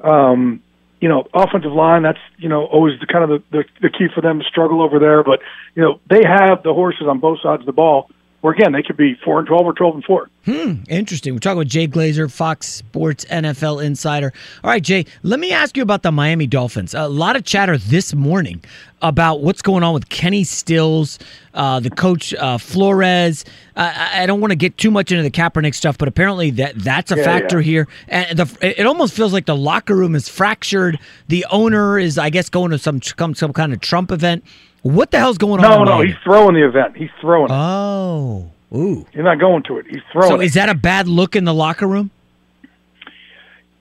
Um, 0.03 0.61
you 1.01 1.07
know, 1.07 1.25
offensive 1.33 1.71
line, 1.71 2.03
that's, 2.03 2.19
you 2.37 2.49
know, 2.49 2.65
always 2.65 2.99
the 2.99 3.05
kind 3.05 3.23
of 3.23 3.29
the, 3.29 3.57
the, 3.57 3.63
the 3.81 3.89
key 3.89 4.07
for 4.13 4.19
them 4.19 4.39
to 4.39 4.45
struggle 4.45 4.81
over 4.81 4.99
there. 4.99 5.23
But, 5.23 5.39
you 5.73 5.81
know, 5.81 6.01
they 6.09 6.23
have 6.25 6.61
the 6.63 6.73
horses 6.73 7.07
on 7.07 7.19
both 7.19 7.39
sides 7.41 7.61
of 7.61 7.65
the 7.65 7.71
ball 7.71 8.09
where, 8.41 8.53
again, 8.53 8.71
they 8.71 8.81
could 8.83 8.95
be 8.97 9.15
4 9.23 9.39
and 9.39 9.47
12 9.47 9.65
or 9.65 9.73
12 9.73 9.95
and 9.95 10.03
4. 10.05 10.29
Hmm, 10.45 10.73
interesting. 10.87 11.33
We're 11.33 11.39
talking 11.39 11.57
with 11.59 11.67
Jay 11.67 11.87
Glazer, 11.87 12.31
Fox 12.31 12.67
Sports 12.67 13.25
NFL 13.25 13.83
insider. 13.83 14.31
All 14.63 14.69
right, 14.71 14.81
Jay, 14.81 15.05
let 15.23 15.39
me 15.39 15.51
ask 15.51 15.75
you 15.77 15.83
about 15.83 16.03
the 16.03 16.11
Miami 16.11 16.47
Dolphins. 16.47 16.93
A 16.93 17.07
lot 17.07 17.35
of 17.35 17.43
chatter 17.43 17.77
this 17.77 18.13
morning 18.15 18.63
about 19.01 19.41
what's 19.41 19.61
going 19.61 19.83
on 19.83 19.93
with 19.93 20.09
Kenny 20.09 20.43
Stills, 20.43 21.19
uh, 21.53 21.79
the 21.81 21.89
coach 21.89 22.33
uh, 22.33 22.57
Flores. 22.57 23.45
Uh, 23.75 23.91
I 23.95 24.23
I 24.23 24.25
don't 24.25 24.41
want 24.41 24.51
to 24.51 24.55
get 24.57 24.77
too 24.77 24.91
much 24.91 25.11
into 25.11 25.23
the 25.23 25.31
Kaepernick 25.31 25.75
stuff, 25.75 25.97
but 25.97 26.07
apparently 26.07 26.49
that 26.51 26.75
that's 26.75 27.11
a 27.11 27.17
Yeah, 27.17 27.23
factor 27.23 27.59
yeah. 27.59 27.65
here. 27.65 27.87
And 28.07 28.39
the, 28.39 28.79
it 28.79 28.85
almost 28.85 29.13
feels 29.13 29.31
like 29.33 29.45
the 29.45 29.55
locker 29.55 29.95
room 29.95 30.15
is 30.15 30.27
fractured. 30.29 30.99
The 31.27 31.45
owner 31.51 31.99
is, 31.99 32.17
I 32.17 32.29
guess, 32.29 32.49
going 32.49 32.71
to 32.71 32.77
some 32.77 33.01
some, 33.01 33.35
some 33.35 33.53
kind 33.53 33.73
of 33.73 33.81
Trump 33.81 34.11
event. 34.11 34.43
What 34.81 35.11
the 35.11 35.19
hell's 35.19 35.37
going 35.37 35.63
on? 35.63 35.69
No, 35.69 35.83
no, 35.83 36.01
he's 36.01 36.15
throwing 36.23 36.55
the 36.55 36.65
event. 36.65 36.95
He's 36.95 37.09
throwing 37.19 37.51
it. 37.51 37.53
Oh, 37.53 38.49
ooh. 38.73 39.05
He's 39.11 39.23
not 39.23 39.39
going 39.39 39.63
to 39.63 39.77
it. 39.77 39.85
He's 39.89 40.01
throwing 40.11 40.27
it. 40.27 40.35
So 40.35 40.41
it. 40.41 40.45
is 40.45 40.53
that 40.53 40.69
a 40.69 40.73
bad 40.73 41.07
look 41.07 41.35
in 41.35 41.43
the 41.43 41.53
locker 41.53 41.87
room? 41.87 42.11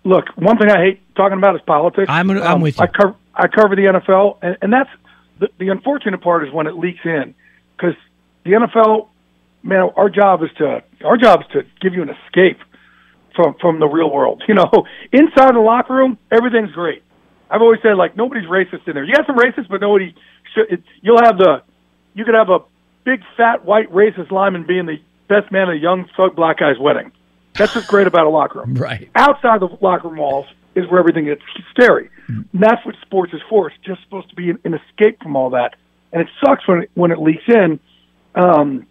Look, 0.04 0.26
one 0.36 0.58
thing 0.58 0.70
I 0.70 0.78
hate 0.78 1.00
talking 1.16 1.38
about 1.38 1.54
is 1.54 1.60
politics. 1.66 2.06
I'm- 2.08 2.30
I'm 2.30 2.42
um, 2.42 2.60
with 2.60 2.78
you. 2.78 2.84
I 2.84 2.86
cover, 2.86 3.14
I 3.34 3.46
cover 3.48 3.76
the 3.76 3.82
NFL, 3.82 4.38
and, 4.42 4.56
and 4.62 4.72
that's 4.72 4.90
the, 5.38 5.48
the 5.58 5.68
unfortunate 5.68 6.20
part 6.20 6.46
is 6.46 6.52
when 6.52 6.66
it 6.66 6.76
leaks 6.76 7.00
in 7.04 7.34
because 7.76 7.94
the 8.44 8.52
NFL, 8.52 9.08
man, 9.62 9.90
our 9.96 10.08
job 10.08 10.42
is 10.42 10.50
to 10.58 10.82
our 11.04 11.16
job 11.16 11.40
is 11.42 11.46
to 11.52 11.62
give 11.80 11.94
you 11.94 12.02
an 12.02 12.10
escape 12.10 12.58
from 13.36 13.54
from 13.60 13.78
the 13.80 13.86
real 13.86 14.10
world. 14.10 14.42
You 14.48 14.54
know, 14.54 14.70
inside 15.12 15.54
the 15.54 15.60
locker 15.60 15.94
room, 15.94 16.18
everything's 16.32 16.72
great. 16.72 17.02
I've 17.50 17.60
always 17.60 17.80
said 17.82 17.96
like 17.96 18.16
nobody's 18.16 18.48
racist 18.48 18.88
in 18.88 18.94
there. 18.94 19.04
You 19.04 19.14
got 19.14 19.26
some 19.26 19.36
racists, 19.36 19.68
but 19.68 19.80
nobody. 19.80 20.14
It, 20.56 20.82
you'll 21.00 21.22
have 21.22 21.38
the 21.38 21.62
you 22.14 22.24
could 22.24 22.34
have 22.34 22.50
a 22.50 22.60
big 23.04 23.20
fat 23.36 23.64
white 23.64 23.90
racist 23.92 24.30
lineman 24.30 24.66
being 24.66 24.86
the 24.86 25.00
best 25.28 25.52
man 25.52 25.68
at 25.68 25.74
a 25.74 25.78
young 25.78 26.08
thug 26.16 26.34
black 26.36 26.58
guy's 26.58 26.78
wedding. 26.78 27.12
That's 27.54 27.74
what's 27.74 27.86
great 27.86 28.06
about 28.06 28.26
a 28.26 28.30
locker 28.30 28.60
room. 28.60 28.74
Right. 28.78 29.10
Outside 29.14 29.60
the 29.60 29.68
locker 29.80 30.08
room 30.08 30.18
walls 30.18 30.46
is 30.74 30.88
where 30.90 31.00
everything 31.00 31.24
gets 31.24 31.42
scary. 31.70 32.10
And 32.28 32.46
that's 32.52 32.84
what 32.84 32.94
sports 33.02 33.32
is 33.32 33.40
for. 33.48 33.68
It's 33.68 33.78
just 33.84 34.02
supposed 34.02 34.28
to 34.30 34.36
be 34.36 34.50
an, 34.50 34.58
an 34.64 34.74
escape 34.74 35.22
from 35.22 35.34
all 35.36 35.50
that. 35.50 35.74
And 36.12 36.22
it 36.22 36.28
sucks 36.44 36.66
when 36.68 36.82
it, 36.82 36.90
when 36.94 37.10
it 37.10 37.18
leaks 37.18 37.44
in. 37.48 37.80
Um, 38.34 38.86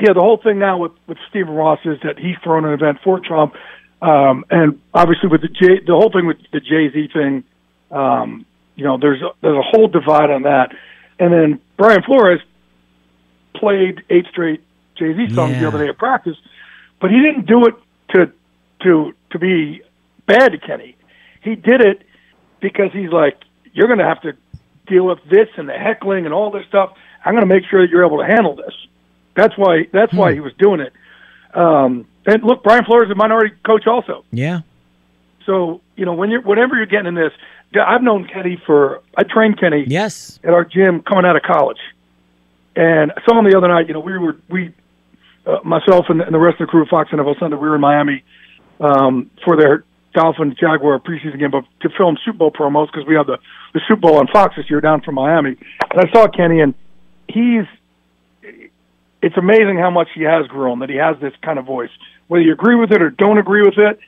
yeah, 0.00 0.14
the 0.14 0.20
whole 0.20 0.38
thing 0.42 0.58
now 0.58 0.78
with, 0.78 0.92
with 1.06 1.18
Stephen 1.30 1.54
Ross 1.54 1.78
is 1.84 1.98
that 2.02 2.18
he's 2.18 2.36
thrown 2.42 2.64
an 2.64 2.72
event 2.72 2.98
for 3.04 3.20
Trump. 3.20 3.54
Um, 4.00 4.44
and 4.50 4.80
obviously 4.92 5.28
with 5.28 5.42
the 5.42 5.48
J, 5.48 5.80
the 5.86 5.92
whole 5.92 6.10
thing 6.10 6.26
with 6.26 6.38
the 6.52 6.60
Jay 6.60 6.90
Z 6.92 7.08
thing, 7.12 7.44
um, 7.90 8.44
you 8.82 8.88
know, 8.88 8.98
there's 8.98 9.22
a, 9.22 9.30
there's 9.42 9.56
a 9.56 9.62
whole 9.62 9.86
divide 9.86 10.30
on 10.30 10.42
that. 10.42 10.74
And 11.20 11.32
then 11.32 11.60
Brian 11.76 12.02
Flores 12.02 12.40
played 13.54 14.02
eight 14.10 14.26
straight 14.28 14.60
Jay 14.96 15.14
Z 15.14 15.34
songs 15.34 15.56
the 15.56 15.68
other 15.68 15.78
day 15.78 15.88
at 15.88 15.96
practice, 15.98 16.36
but 17.00 17.10
he 17.12 17.22
didn't 17.22 17.46
do 17.46 17.66
it 17.66 17.74
to 18.10 18.32
to 18.82 19.14
to 19.30 19.38
be 19.38 19.82
bad 20.26 20.50
to 20.50 20.58
Kenny. 20.58 20.96
He 21.42 21.54
did 21.54 21.80
it 21.80 22.02
because 22.60 22.92
he's 22.92 23.10
like, 23.10 23.38
you're 23.72 23.86
going 23.86 24.00
to 24.00 24.04
have 24.04 24.20
to 24.22 24.32
deal 24.88 25.06
with 25.06 25.20
this 25.30 25.48
and 25.56 25.68
the 25.68 25.74
heckling 25.74 26.24
and 26.24 26.34
all 26.34 26.50
this 26.50 26.66
stuff. 26.66 26.94
I'm 27.24 27.34
going 27.34 27.48
to 27.48 27.54
make 27.54 27.64
sure 27.70 27.86
that 27.86 27.90
you're 27.90 28.04
able 28.04 28.18
to 28.18 28.26
handle 28.26 28.56
this. 28.56 28.74
That's 29.36 29.56
why 29.56 29.86
that's 29.92 30.12
why 30.12 30.34
he 30.34 30.40
was 30.40 30.54
doing 30.58 30.80
it. 30.80 30.92
Um, 31.54 32.06
and 32.26 32.42
look, 32.42 32.64
Brian 32.64 32.84
Flores 32.84 33.06
is 33.06 33.12
a 33.12 33.14
minority 33.14 33.54
coach 33.64 33.86
also. 33.86 34.24
Yeah. 34.32 34.62
So 35.46 35.80
you 35.94 36.04
know 36.04 36.14
when 36.14 36.30
you're 36.30 36.42
whenever 36.42 36.74
you're 36.74 36.86
getting 36.86 37.06
in 37.06 37.14
this, 37.14 37.32
I've 37.80 38.02
known 38.02 38.28
Kenny 38.28 38.60
for 38.66 39.02
I 39.16 39.22
trained 39.22 39.58
Kenny 39.58 39.84
yes 39.86 40.38
at 40.44 40.50
our 40.52 40.64
gym 40.64 41.02
coming 41.02 41.24
out 41.24 41.36
of 41.36 41.42
college, 41.42 41.80
and 42.76 43.12
I 43.12 43.22
saw 43.24 43.38
him 43.38 43.50
the 43.50 43.56
other 43.56 43.68
night. 43.68 43.88
You 43.88 43.94
know 43.94 44.00
we 44.00 44.18
were 44.18 44.36
we 44.48 44.74
uh, 45.46 45.58
myself 45.64 46.06
and, 46.08 46.20
and 46.20 46.34
the 46.34 46.38
rest 46.38 46.60
of 46.60 46.66
the 46.66 46.70
crew 46.70 46.82
of 46.82 46.88
Fox 46.88 47.10
NFL 47.10 47.38
Sunday 47.38 47.56
we 47.56 47.68
were 47.68 47.74
in 47.74 47.80
Miami 47.80 48.22
um, 48.80 49.30
for 49.44 49.56
their 49.56 49.84
Dolphin 50.14 50.54
Jaguar 50.58 50.98
preseason 51.00 51.38
game, 51.38 51.50
but 51.50 51.64
to 51.80 51.88
film 51.96 52.18
Super 52.24 52.38
Bowl 52.38 52.50
promos 52.50 52.86
because 52.86 53.06
we 53.06 53.14
have 53.14 53.26
the 53.26 53.38
the 53.72 53.80
Super 53.88 54.00
Bowl 54.00 54.18
on 54.18 54.26
Fox 54.28 54.56
this 54.56 54.68
year 54.68 54.80
down 54.80 55.00
from 55.00 55.14
Miami. 55.14 55.56
And 55.90 56.00
I 56.00 56.10
saw 56.12 56.28
Kenny, 56.28 56.60
and 56.60 56.74
he's 57.28 57.64
it's 59.22 59.36
amazing 59.36 59.78
how 59.78 59.90
much 59.90 60.08
he 60.14 60.22
has 60.22 60.46
grown. 60.48 60.80
That 60.80 60.90
he 60.90 60.96
has 60.96 61.18
this 61.20 61.32
kind 61.42 61.58
of 61.58 61.64
voice, 61.64 61.90
whether 62.28 62.42
you 62.42 62.52
agree 62.52 62.74
with 62.74 62.92
it 62.92 63.00
or 63.00 63.10
don't 63.10 63.38
agree 63.38 63.62
with 63.62 63.78
it. 63.78 63.98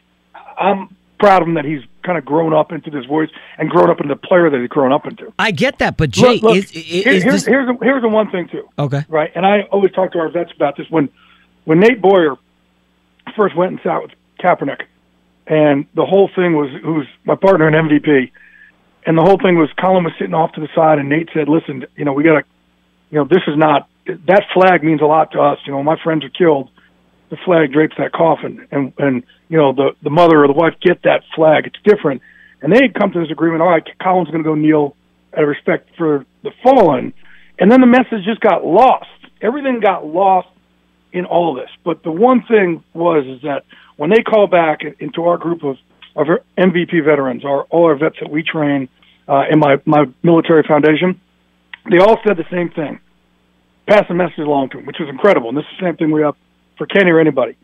I'm 0.58 0.94
proud 1.18 1.42
of 1.42 1.48
him 1.48 1.54
that 1.54 1.64
he's 1.64 1.82
kind 2.04 2.18
of 2.18 2.24
grown 2.24 2.52
up 2.52 2.72
into 2.72 2.90
this 2.90 3.04
voice 3.06 3.30
and 3.58 3.68
grown 3.70 3.90
up 3.90 4.00
into 4.00 4.14
the 4.14 4.20
player 4.20 4.50
that 4.50 4.60
he's 4.60 4.68
grown 4.68 4.92
up 4.92 5.06
into. 5.06 5.32
I 5.38 5.50
get 5.50 5.78
that, 5.78 5.96
but 5.96 6.10
Jay, 6.10 6.34
Look, 6.34 6.42
look, 6.42 6.56
is, 6.56 6.64
is, 6.72 6.82
here- 6.84 7.12
is 7.12 7.22
here's, 7.22 7.34
this 7.34 7.46
here's, 7.46 7.66
the, 7.66 7.76
here's 7.82 8.02
the 8.02 8.08
one 8.08 8.30
thing 8.30 8.48
too, 8.48 8.68
okay? 8.78 9.04
right? 9.08 9.30
And 9.34 9.44
I 9.44 9.62
always 9.72 9.92
talk 9.92 10.12
to 10.12 10.18
our 10.18 10.28
vets 10.28 10.52
about 10.54 10.76
this. 10.76 10.86
When 10.90 11.08
when 11.64 11.80
Nate 11.80 12.00
Boyer 12.00 12.36
first 13.36 13.56
went 13.56 13.72
and 13.72 13.80
sat 13.82 14.02
with 14.02 14.12
Kaepernick, 14.38 14.82
and 15.46 15.86
the 15.94 16.06
whole 16.06 16.30
thing 16.34 16.54
was 16.54 16.70
who's 16.82 17.06
my 17.24 17.34
partner 17.34 17.68
in 17.68 17.74
MVP, 17.74 18.30
and 19.06 19.18
the 19.18 19.22
whole 19.22 19.38
thing 19.38 19.58
was 19.58 19.70
Colin 19.80 20.04
was 20.04 20.12
sitting 20.18 20.34
off 20.34 20.52
to 20.52 20.60
the 20.60 20.68
side, 20.74 20.98
and 20.98 21.08
Nate 21.08 21.30
said, 21.34 21.48
"Listen, 21.48 21.86
you 21.96 22.04
know, 22.04 22.12
we 22.12 22.22
got 22.22 22.40
to, 22.40 22.44
you 23.10 23.18
know, 23.18 23.24
this 23.24 23.42
is 23.46 23.56
not 23.56 23.88
that 24.06 24.44
flag 24.52 24.82
means 24.84 25.00
a 25.00 25.06
lot 25.06 25.32
to 25.32 25.40
us. 25.40 25.58
You 25.66 25.72
know, 25.72 25.82
my 25.82 25.96
friends 26.02 26.24
are 26.24 26.30
killed. 26.30 26.70
The 27.30 27.36
flag 27.44 27.72
drapes 27.72 27.96
that 27.98 28.12
coffin, 28.12 28.66
and 28.70 28.92
and 28.98 29.24
you 29.48 29.58
know, 29.58 29.72
the 29.72 29.90
the 30.02 30.10
mother 30.10 30.44
or 30.44 30.46
the 30.46 30.52
wife 30.54 30.74
get 30.80 31.02
that 31.02 31.22
flag. 31.34 31.66
It's 31.66 31.78
different." 31.84 32.22
And 32.62 32.72
they 32.72 32.80
had 32.82 32.94
come 32.94 33.12
to 33.12 33.20
this 33.20 33.30
agreement. 33.30 33.62
All 33.62 33.68
right, 33.68 33.84
Colin's 34.02 34.30
going 34.30 34.42
to 34.42 34.48
go 34.48 34.54
kneel 34.54 34.96
out 35.36 35.42
of 35.42 35.48
respect 35.48 35.90
for 35.98 36.24
the 36.42 36.50
fallen, 36.62 37.12
and 37.58 37.70
then 37.70 37.80
the 37.80 37.86
message 37.86 38.24
just 38.24 38.40
got 38.40 38.64
lost. 38.64 39.06
Everything 39.42 39.80
got 39.80 40.06
lost 40.06 40.48
in 41.12 41.24
all 41.24 41.56
of 41.56 41.62
this. 41.62 41.70
But 41.84 42.02
the 42.02 42.10
one 42.10 42.42
thing 42.46 42.82
was 42.92 43.24
is 43.26 43.42
that 43.42 43.64
when 43.96 44.10
they 44.10 44.22
call 44.22 44.46
back 44.46 44.80
into 44.98 45.24
our 45.24 45.38
group 45.38 45.62
of, 45.62 45.76
of 46.16 46.26
MVP 46.58 47.04
veterans, 47.04 47.44
our 47.44 47.62
all 47.64 47.84
our 47.86 47.96
vets 47.96 48.16
that 48.20 48.30
we 48.30 48.42
train 48.42 48.88
uh, 49.28 49.44
in 49.50 49.58
my 49.58 49.76
my 49.86 50.04
military 50.22 50.64
foundation, 50.66 51.20
they 51.90 51.98
all 51.98 52.18
said 52.26 52.36
the 52.36 52.44
same 52.50 52.70
thing. 52.70 53.00
Pass 53.88 54.04
the 54.08 54.14
message 54.14 54.38
along 54.38 54.70
to 54.70 54.78
them, 54.78 54.86
which 54.86 54.96
was 54.98 55.08
incredible. 55.08 55.50
And 55.50 55.58
this 55.58 55.64
is 55.64 55.78
the 55.78 55.86
same 55.86 55.96
thing 55.96 56.10
we 56.10 56.22
have 56.22 56.34
for 56.76 56.86
Kenny 56.86 57.10
or 57.10 57.20
anybody. 57.20 57.56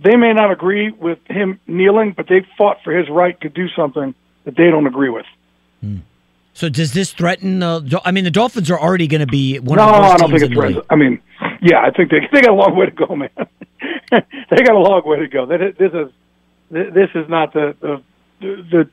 They 0.00 0.16
may 0.16 0.32
not 0.32 0.50
agree 0.50 0.90
with 0.90 1.18
him 1.26 1.60
kneeling, 1.66 2.12
but 2.16 2.28
they 2.28 2.46
fought 2.56 2.78
for 2.84 2.96
his 2.96 3.08
right 3.08 3.40
to 3.40 3.48
do 3.48 3.68
something 3.68 4.14
that 4.44 4.56
they 4.56 4.70
don't 4.70 4.86
agree 4.86 5.10
with. 5.10 5.26
So 6.58 6.68
does 6.68 6.92
this 6.92 7.12
threaten? 7.12 7.62
Uh, 7.62 7.80
I 8.04 8.10
mean, 8.10 8.24
the 8.24 8.32
Dolphins 8.32 8.68
are 8.68 8.80
already 8.80 9.06
going 9.06 9.20
to 9.20 9.28
be 9.28 9.60
one 9.60 9.76
no, 9.76 9.84
of 9.84 9.94
the 9.94 10.00
worst 10.00 10.14
I 10.14 10.16
don't 10.16 10.30
think 10.30 10.42
in 10.42 10.52
it's 10.52 10.60
the 10.60 10.66
league. 10.66 10.76
right. 10.76 10.86
I 10.90 10.96
mean, 10.96 11.20
yeah, 11.62 11.82
I 11.82 11.92
think 11.92 12.10
they 12.10 12.18
they 12.32 12.40
got 12.40 12.50
a 12.50 12.54
long 12.54 12.76
way 12.76 12.86
to 12.86 12.90
go, 12.90 13.14
man. 13.14 13.30
they 14.10 14.56
got 14.64 14.74
a 14.74 14.78
long 14.78 15.02
way 15.04 15.20
to 15.20 15.28
go. 15.28 15.46
This 15.46 15.60
is 15.78 16.10
this 16.68 17.10
is 17.14 17.28
not 17.28 17.52
the 17.52 17.76
the 17.80 18.02
the, 18.40 18.90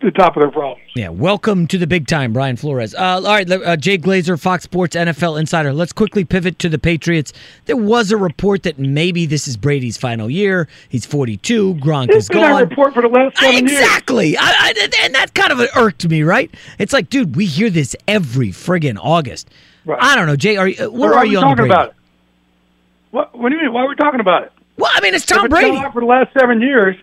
the 0.00 0.10
top 0.12 0.36
of 0.36 0.42
their 0.42 0.50
problems. 0.50 0.80
Yeah, 0.94 1.08
welcome 1.08 1.66
to 1.68 1.78
the 1.78 1.86
big 1.86 2.06
time, 2.06 2.32
Brian 2.32 2.56
Flores. 2.56 2.94
Uh, 2.94 2.98
all 3.16 3.22
right, 3.22 3.50
uh, 3.50 3.76
Jay 3.76 3.98
Glazer, 3.98 4.40
Fox 4.40 4.64
Sports 4.64 4.94
NFL 4.94 5.38
Insider. 5.40 5.72
Let's 5.72 5.92
quickly 5.92 6.24
pivot 6.24 6.58
to 6.60 6.68
the 6.68 6.78
Patriots. 6.78 7.32
There 7.66 7.76
was 7.76 8.12
a 8.12 8.16
report 8.16 8.62
that 8.62 8.78
maybe 8.78 9.26
this 9.26 9.48
is 9.48 9.56
Brady's 9.56 9.96
final 9.96 10.30
year. 10.30 10.68
He's 10.88 11.04
42. 11.04 11.74
Gronk 11.76 12.08
It's 12.08 12.16
is 12.16 12.28
been 12.28 12.38
gone. 12.38 12.68
report 12.68 12.94
for 12.94 13.02
the 13.02 13.08
last 13.08 13.38
seven 13.38 13.66
years. 13.66 13.72
Exactly. 13.80 14.36
I, 14.36 14.42
I, 14.44 14.88
and 15.02 15.14
that 15.16 15.34
kind 15.34 15.52
of 15.52 15.60
irked 15.76 16.08
me, 16.08 16.22
right? 16.22 16.52
It's 16.78 16.92
like, 16.92 17.10
dude, 17.10 17.34
we 17.34 17.46
hear 17.46 17.68
this 17.70 17.96
every 18.06 18.48
friggin' 18.48 18.98
August. 19.00 19.50
Right. 19.84 19.98
I 20.00 20.14
don't 20.14 20.26
know, 20.26 20.36
Jay. 20.36 20.56
Are 20.56 20.68
you, 20.68 20.86
uh, 20.86 20.90
where 20.90 21.14
are 21.14 21.24
we 21.24 21.30
you 21.32 21.38
on 21.38 21.42
talking 21.42 21.56
Brady? 21.56 21.72
about 21.72 21.88
it? 21.88 21.94
What, 23.10 23.38
what 23.38 23.48
do 23.48 23.56
you 23.56 23.62
mean? 23.62 23.72
Why 23.72 23.82
are 23.82 23.88
we 23.88 23.96
talking 23.96 24.20
about 24.20 24.44
it? 24.44 24.52
Well, 24.76 24.90
I 24.94 25.00
mean, 25.00 25.14
it's 25.14 25.24
Tom 25.24 25.48
Brady. 25.48 25.76
for 25.92 26.00
the 26.00 26.06
last 26.06 26.32
seven 26.38 26.60
years. 26.60 26.94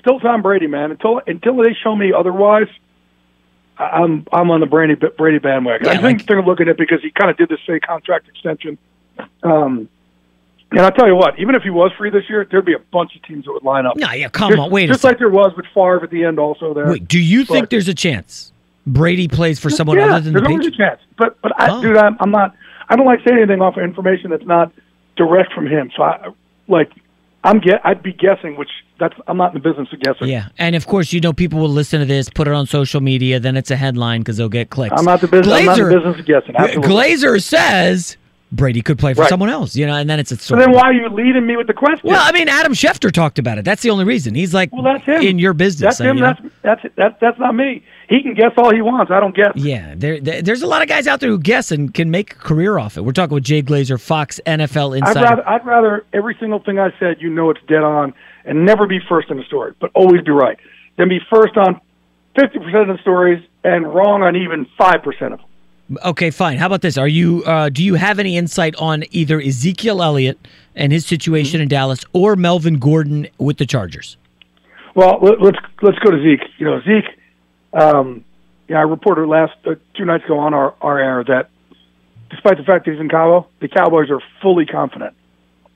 Still 0.00 0.18
Tom 0.20 0.42
Brady, 0.42 0.66
man. 0.66 0.90
Until 0.90 1.20
until 1.26 1.56
they 1.56 1.74
show 1.82 1.94
me 1.94 2.12
otherwise, 2.12 2.68
I'm 3.78 4.26
I'm 4.32 4.50
on 4.50 4.60
the 4.60 4.66
Brady 4.66 4.94
Brady 4.94 5.38
bandwagon. 5.38 5.86
Yeah, 5.86 5.92
I 5.98 6.02
think 6.02 6.26
they're 6.26 6.42
looking 6.42 6.68
at 6.68 6.72
it 6.72 6.78
because 6.78 7.00
he 7.02 7.10
kind 7.10 7.30
of 7.30 7.36
did 7.36 7.48
this 7.48 7.60
fake 7.66 7.82
contract 7.82 8.28
extension. 8.28 8.78
Um, 9.42 9.88
And 10.70 10.80
I'll 10.80 10.92
tell 10.92 11.06
you 11.08 11.16
what, 11.16 11.38
even 11.38 11.54
if 11.56 11.62
he 11.62 11.70
was 11.70 11.90
free 11.98 12.10
this 12.10 12.22
year, 12.28 12.46
there'd 12.48 12.64
be 12.64 12.74
a 12.74 12.78
bunch 12.78 13.16
of 13.16 13.22
teams 13.24 13.44
that 13.44 13.52
would 13.52 13.64
line 13.64 13.86
up. 13.86 13.96
No, 13.96 14.10
yeah, 14.12 14.28
come 14.28 14.50
just, 14.50 14.60
on, 14.60 14.70
wait 14.70 14.86
Just 14.86 15.02
like 15.04 15.18
there 15.18 15.28
was 15.28 15.52
with 15.56 15.66
Favre 15.74 16.04
at 16.04 16.10
the 16.10 16.24
end 16.24 16.38
also 16.38 16.72
there. 16.72 16.88
Wait, 16.88 17.08
do 17.08 17.18
you 17.18 17.44
think 17.44 17.70
there's 17.70 17.88
a 17.88 17.94
chance 17.94 18.52
Brady 18.86 19.26
plays 19.28 19.58
for 19.58 19.68
someone 19.68 19.98
yeah, 19.98 20.14
other 20.14 20.20
than 20.20 20.32
the 20.32 20.40
there's 20.40 20.48
always 20.52 20.66
a 20.66 20.70
Patriots? 20.70 21.00
chance. 21.02 21.14
But 21.18 21.40
but 21.42 21.60
I, 21.60 21.70
Oh. 21.70 21.82
dude, 21.82 21.96
I'm, 21.96 22.16
I'm 22.20 22.30
not. 22.30 22.54
I 22.88 22.96
don't 22.96 23.06
like 23.06 23.20
saying 23.26 23.38
anything 23.38 23.60
off 23.60 23.76
of 23.76 23.82
information 23.82 24.30
that's 24.30 24.46
not 24.46 24.72
direct 25.16 25.52
from 25.52 25.66
him. 25.66 25.90
So 25.96 26.02
I 26.02 26.28
like. 26.68 26.90
I'm 27.42 27.58
get. 27.60 27.80
I'd 27.84 28.02
be 28.02 28.12
guessing, 28.12 28.56
which 28.56 28.70
that's. 29.00 29.14
I'm 29.26 29.36
not 29.36 29.54
in 29.54 29.60
the 29.62 29.68
business 29.68 29.88
of 29.92 29.98
guessing. 30.00 30.28
Yeah, 30.28 30.48
and 30.58 30.76
of 30.76 30.86
course, 30.86 31.12
you 31.12 31.20
know, 31.20 31.32
people 31.32 31.58
will 31.58 31.68
listen 31.68 31.98
to 32.00 32.06
this, 32.06 32.28
put 32.30 32.46
it 32.46 32.54
on 32.54 32.66
social 32.66 33.00
media, 33.00 33.40
then 33.40 33.56
it's 33.56 33.70
a 33.72 33.76
headline 33.76 34.20
because 34.20 34.36
they'll 34.36 34.48
get 34.48 34.70
clicks. 34.70 34.94
I'm 34.96 35.04
not 35.04 35.20
the 35.20 35.26
business. 35.28 35.52
I'm 35.52 35.64
not 35.64 35.78
in 35.78 35.84
the 35.84 35.90
Glazer- 35.90 35.98
business 36.04 36.20
of 36.20 36.26
guessing. 36.26 36.54
Absolutely. 36.56 36.90
Glazer 36.92 37.42
says 37.42 38.16
Brady 38.52 38.82
could 38.82 38.98
play 38.98 39.14
for 39.14 39.20
Right. 39.22 39.28
someone 39.30 39.48
else, 39.48 39.76
you 39.76 39.86
know, 39.86 39.94
and 39.94 40.10
then 40.10 40.18
it's 40.18 40.32
a 40.32 40.36
So 40.36 40.56
then 40.56 40.72
why 40.72 40.82
are 40.82 40.92
you 40.92 41.08
leading 41.08 41.46
me 41.46 41.56
with 41.56 41.68
the 41.68 41.72
question? 41.72 42.08
Well, 42.10 42.20
I 42.20 42.32
mean, 42.32 42.48
Adam 42.48 42.72
Schefter 42.72 43.12
talked 43.12 43.38
about 43.38 43.58
it. 43.58 43.64
That's 43.64 43.80
the 43.82 43.90
only 43.90 44.04
reason. 44.04 44.34
He's 44.34 44.52
like, 44.52 44.72
Well, 44.72 44.82
that's 44.82 45.04
him. 45.04 45.22
in 45.22 45.38
your 45.38 45.52
business. 45.54 45.98
That's 45.98 46.00
him. 46.00 46.18
That's 46.18 46.40
that's 46.62 46.82
that's 46.96 47.14
that's 47.20 47.38
not 47.38 47.54
me. 47.54 47.84
He 48.08 48.24
can 48.24 48.34
guess 48.34 48.50
all 48.56 48.74
he 48.74 48.82
wants. 48.82 49.12
I 49.12 49.20
don't 49.20 49.36
guess. 49.36 49.52
Yeah, 49.54 49.94
there, 49.96 50.18
there- 50.20 50.42
there's 50.42 50.62
a 50.62 50.66
lot 50.66 50.82
of 50.82 50.88
guys 50.88 51.06
out 51.06 51.20
there 51.20 51.30
who 51.30 51.38
guess 51.38 51.70
and 51.70 51.94
can 51.94 52.10
make 52.10 52.32
a 52.32 52.36
career 52.36 52.76
off 52.76 52.96
it. 52.96 53.02
We're 53.04 53.12
talking 53.12 53.34
with 53.36 53.44
Jay 53.44 53.62
Glazer, 53.62 54.00
Fox 54.00 54.40
NFL 54.46 54.94
I'd 54.96 55.08
Insider. 55.08 55.20
rather 55.20 55.48
I'd 55.48 55.64
rather 55.64 56.04
every 56.12 56.36
single 56.40 56.58
thing 56.58 56.80
I 56.80 56.92
said, 56.98 57.18
you 57.20 57.30
know, 57.30 57.50
it's 57.50 57.60
dead 57.68 57.84
on, 57.84 58.12
and 58.44 58.64
never 58.64 58.86
be 58.86 58.98
first 59.08 59.30
in 59.30 59.36
the 59.36 59.44
story, 59.44 59.74
but 59.80 59.90
always 59.94 60.22
be 60.22 60.30
right. 60.30 60.58
Then 60.96 61.08
be 61.08 61.20
first 61.30 61.56
on 61.56 61.80
fifty 62.34 62.58
percent 62.58 62.90
of 62.90 62.96
the 62.96 63.02
stories 63.02 63.44
and 63.64 63.92
wrong 63.92 64.22
on 64.22 64.36
even 64.36 64.66
five 64.78 65.02
percent 65.02 65.34
of 65.34 65.40
them. 65.40 65.46
Okay, 66.04 66.30
fine. 66.30 66.56
How 66.56 66.66
about 66.66 66.82
this? 66.82 66.96
Are 66.96 67.08
you 67.08 67.42
uh, 67.44 67.68
do 67.68 67.82
you 67.82 67.94
have 67.94 68.18
any 68.18 68.36
insight 68.36 68.74
on 68.76 69.04
either 69.10 69.40
Ezekiel 69.40 70.02
Elliott 70.02 70.38
and 70.76 70.92
his 70.92 71.04
situation 71.04 71.58
Mm-hmm. 71.58 71.62
in 71.62 71.68
Dallas 71.68 72.04
or 72.12 72.36
Melvin 72.36 72.78
Gordon 72.78 73.26
with 73.38 73.58
the 73.58 73.66
Chargers? 73.66 74.16
Well, 74.94 75.18
let, 75.20 75.40
let's 75.40 75.58
let's 75.82 75.98
go 75.98 76.10
to 76.10 76.22
Zeke. 76.22 76.48
You 76.58 76.66
know, 76.66 76.80
Zeke. 76.82 77.18
Um, 77.72 78.24
yeah, 78.68 78.78
I 78.78 78.82
reported 78.82 79.26
last 79.26 79.54
uh, 79.66 79.74
two 79.96 80.04
nights 80.04 80.24
ago 80.24 80.38
on 80.38 80.54
our 80.54 80.74
our 80.80 80.98
air 80.98 81.24
that 81.24 81.50
despite 82.30 82.56
the 82.56 82.62
fact 82.62 82.84
that 82.84 82.92
he's 82.92 83.00
in 83.00 83.08
Cabo, 83.08 83.48
the 83.60 83.68
Cowboys 83.68 84.10
are 84.10 84.20
fully 84.40 84.66
confident 84.66 85.14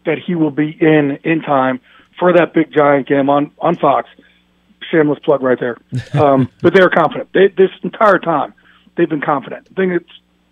that 0.06 0.18
he 0.18 0.34
will 0.34 0.52
be 0.52 0.76
in 0.80 1.18
in 1.24 1.40
time 1.42 1.80
for 2.18 2.32
that 2.32 2.54
big 2.54 2.72
giant 2.72 3.06
game 3.08 3.30
on 3.30 3.50
on 3.58 3.76
Fox. 3.76 4.08
Shameless 4.90 5.18
plug 5.20 5.42
right 5.42 5.58
there. 5.58 5.78
Um, 6.12 6.50
but 6.62 6.74
they're 6.74 6.90
confident. 6.90 7.30
They, 7.32 7.48
this 7.48 7.70
entire 7.82 8.18
time, 8.18 8.54
they've 8.96 9.08
been 9.08 9.22
confident. 9.22 9.68
The 9.68 9.74
thing 9.74 9.90
that's 9.90 10.04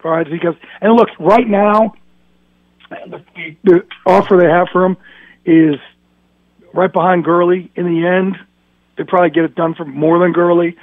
all 0.05 0.10
right, 0.10 0.26
Zeke 0.26 0.43
has, 0.43 0.55
and 0.80 0.94
look, 0.94 1.09
right 1.20 1.47
now, 1.47 1.94
the, 2.90 3.22
the, 3.34 3.56
the 3.62 3.86
offer 4.06 4.36
they 4.36 4.48
have 4.48 4.68
for 4.72 4.84
him 4.84 4.97
is 5.44 5.76
right 6.74 6.93
behind 6.93 7.24
Gurley. 7.24 7.70
In 7.76 7.84
the 7.84 8.06
end, 8.06 8.36
they 8.97 9.05
probably 9.05 9.30
get 9.30 9.44
it 9.44 9.55
done 9.55 9.74
for 9.74 9.84
more 9.84 10.18
than 10.18 10.32
Gurley. 10.32 10.76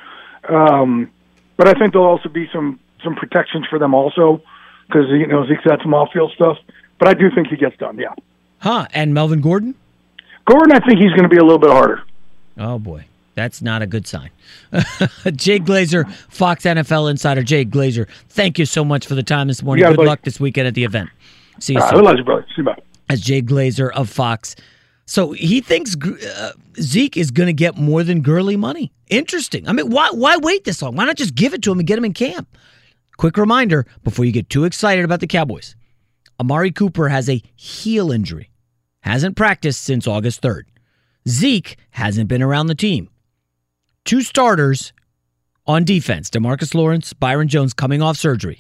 Um, 0.48 1.12
but 1.58 1.68
I 1.68 1.74
think 1.74 1.94
there'll 1.94 2.08
also 2.08 2.30
be 2.30 2.48
some 2.54 2.80
some 3.04 3.16
protections 3.16 3.66
for 3.70 3.80
them 3.80 3.94
also 3.94 4.42
because 4.88 5.10
you 5.10 5.28
know 5.28 5.46
Zeke's 5.48 5.64
had 5.64 5.82
some 5.82 5.94
off 5.94 6.12
field 6.14 6.32
stuff. 6.36 6.58
But 6.98 7.08
I 7.10 7.14
do 7.14 7.30
think 7.34 7.48
he 7.48 7.56
gets 7.56 7.78
done. 7.78 7.98
Yeah, 7.98 8.14
Huh? 8.60 8.88
And 8.94 9.14
Melvin 9.14 9.42
Gordon? 9.42 9.76
Gordon, 10.50 10.72
I 10.72 10.80
think 10.80 11.00
he's 11.00 11.12
going 11.12 11.24
to 11.24 11.30
be 11.30 11.38
a 11.38 11.44
little 11.44 11.60
bit 11.60 11.70
harder. 11.70 12.02
Oh 12.58 12.80
boy, 12.80 13.06
that's 13.36 13.62
not 13.62 13.84
a 13.84 13.88
good 13.88 14.08
sign. 14.08 14.32
Jay 15.36 15.60
Glazer, 15.60 16.12
Fox 16.30 16.64
NFL 16.64 17.12
Insider. 17.12 17.44
Jay 17.44 17.64
Glazer, 17.64 18.10
thank 18.30 18.58
you 18.58 18.66
so 18.66 18.84
much 18.84 19.06
for 19.06 19.14
the 19.14 19.24
time 19.24 19.48
this 19.48 19.62
morning. 19.62 19.86
Good 19.86 19.98
buddy. 19.98 20.10
luck 20.10 20.24
this 20.24 20.40
weekend 20.40 20.68
at 20.68 20.74
the 20.74 20.84
event. 20.84 21.12
See 21.60 21.74
you 21.74 21.80
right, 21.80 21.90
soon. 21.92 22.00
I 22.00 22.02
love 22.02 22.18
you, 22.18 22.24
brother. 22.24 22.46
See 22.50 22.56
you, 22.58 22.64
bye. 22.64 22.82
As 23.10 23.22
Jay 23.22 23.42
Glazer 23.42 23.92
of 23.92 24.10
Fox. 24.10 24.56
So 25.06 25.32
he 25.32 25.62
thinks 25.62 25.96
uh, 25.96 26.52
Zeke 26.80 27.18
is 27.18 27.32
going 27.32 27.48
to 27.48 27.54
get 27.54 27.78
more 27.78 28.04
than 28.04 28.22
Gurley 28.22 28.58
money. 28.58 28.92
Interesting. 29.08 29.68
I 29.68 29.74
mean, 29.74 29.90
why 29.90 30.10
why 30.12 30.38
wait 30.38 30.64
this 30.64 30.82
long? 30.82 30.96
Why 30.96 31.06
not 31.06 31.16
just 31.16 31.36
give 31.36 31.54
it 31.54 31.62
to 31.64 31.72
him 31.72 31.80
and 31.80 31.88
get 31.88 31.98
him 31.98 32.06
in 32.06 32.14
camp? 32.14 32.58
Quick 33.18 33.38
reminder 33.38 33.86
before 34.04 34.26
you 34.26 34.32
get 34.32 34.50
too 34.50 34.66
excited 34.66 35.06
about 35.06 35.20
the 35.20 35.28
Cowboys. 35.28 35.76
Amari 36.40 36.72
Cooper 36.72 37.10
has 37.10 37.30
a 37.30 37.42
heel 37.56 38.12
injury. 38.12 38.50
Hasn't 39.02 39.36
practiced 39.36 39.82
since 39.82 40.08
August 40.08 40.42
3rd. 40.42 40.64
Zeke 41.28 41.78
hasn't 41.92 42.28
been 42.28 42.42
around 42.42 42.68
the 42.68 42.76
team. 42.76 43.10
Two 44.06 44.22
starters 44.22 44.94
on 45.68 45.84
defense 45.84 46.30
Demarcus 46.30 46.74
Lawrence, 46.74 47.14
Byron 47.14 47.48
Jones 47.48 47.74
coming 47.74 48.02
off 48.02 48.18
surgery. 48.18 48.60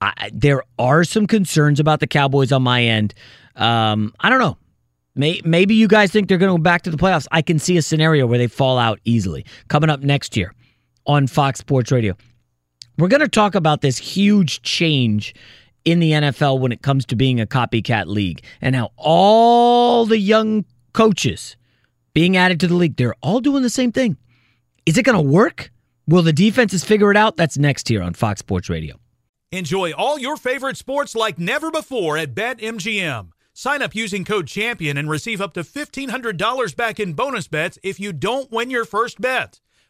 I, 0.00 0.30
there 0.34 0.62
are 0.78 1.02
some 1.04 1.26
concerns 1.26 1.80
about 1.80 2.00
the 2.00 2.06
Cowboys 2.06 2.52
on 2.52 2.62
my 2.62 2.82
end. 2.82 3.14
Um, 3.56 4.12
I 4.20 4.28
don't 4.28 4.38
know. 4.38 4.58
May, 5.14 5.40
maybe 5.44 5.74
you 5.74 5.88
guys 5.88 6.10
think 6.10 6.28
they're 6.28 6.38
going 6.38 6.52
to 6.52 6.58
go 6.58 6.62
back 6.62 6.82
to 6.82 6.90
the 6.90 6.96
playoffs. 6.96 7.26
I 7.30 7.40
can 7.40 7.58
see 7.58 7.76
a 7.76 7.82
scenario 7.82 8.26
where 8.26 8.38
they 8.38 8.48
fall 8.48 8.78
out 8.78 9.00
easily. 9.04 9.46
Coming 9.68 9.88
up 9.88 10.00
next 10.00 10.36
year 10.36 10.52
on 11.06 11.26
Fox 11.26 11.60
Sports 11.60 11.92
Radio. 11.92 12.16
We're 12.98 13.08
going 13.08 13.20
to 13.20 13.28
talk 13.28 13.54
about 13.54 13.80
this 13.80 13.96
huge 13.98 14.62
change 14.62 15.34
in 15.84 16.00
the 16.00 16.12
NFL 16.12 16.60
when 16.60 16.72
it 16.72 16.82
comes 16.82 17.04
to 17.06 17.16
being 17.16 17.40
a 17.40 17.46
copycat 17.46 18.06
league 18.06 18.42
and 18.60 18.74
how 18.74 18.90
all 18.96 20.06
the 20.06 20.18
young 20.18 20.64
coaches 20.92 21.56
being 22.14 22.36
added 22.36 22.60
to 22.60 22.66
the 22.66 22.74
league, 22.74 22.96
they're 22.96 23.16
all 23.20 23.40
doing 23.40 23.62
the 23.62 23.70
same 23.70 23.92
thing. 23.92 24.16
Is 24.86 24.96
it 24.96 25.04
going 25.04 25.16
to 25.16 25.30
work? 25.32 25.70
Will 26.06 26.22
the 26.22 26.32
defenses 26.32 26.84
figure 26.84 27.10
it 27.10 27.16
out? 27.16 27.36
That's 27.36 27.58
next 27.58 27.88
here 27.88 28.02
on 28.02 28.14
Fox 28.14 28.40
Sports 28.40 28.68
Radio. 28.68 28.96
Enjoy 29.52 29.92
all 29.92 30.18
your 30.18 30.36
favorite 30.36 30.76
sports 30.76 31.14
like 31.14 31.38
never 31.38 31.70
before 31.70 32.18
at 32.18 32.34
BetMGM. 32.34 33.28
Sign 33.52 33.82
up 33.82 33.94
using 33.94 34.24
code 34.24 34.48
CHAMPION 34.48 34.96
and 34.96 35.08
receive 35.08 35.40
up 35.40 35.54
to 35.54 35.60
$1,500 35.60 36.76
back 36.76 36.98
in 36.98 37.12
bonus 37.12 37.46
bets 37.46 37.78
if 37.82 38.00
you 38.00 38.12
don't 38.12 38.50
win 38.50 38.68
your 38.68 38.84
first 38.84 39.20
bet. 39.20 39.60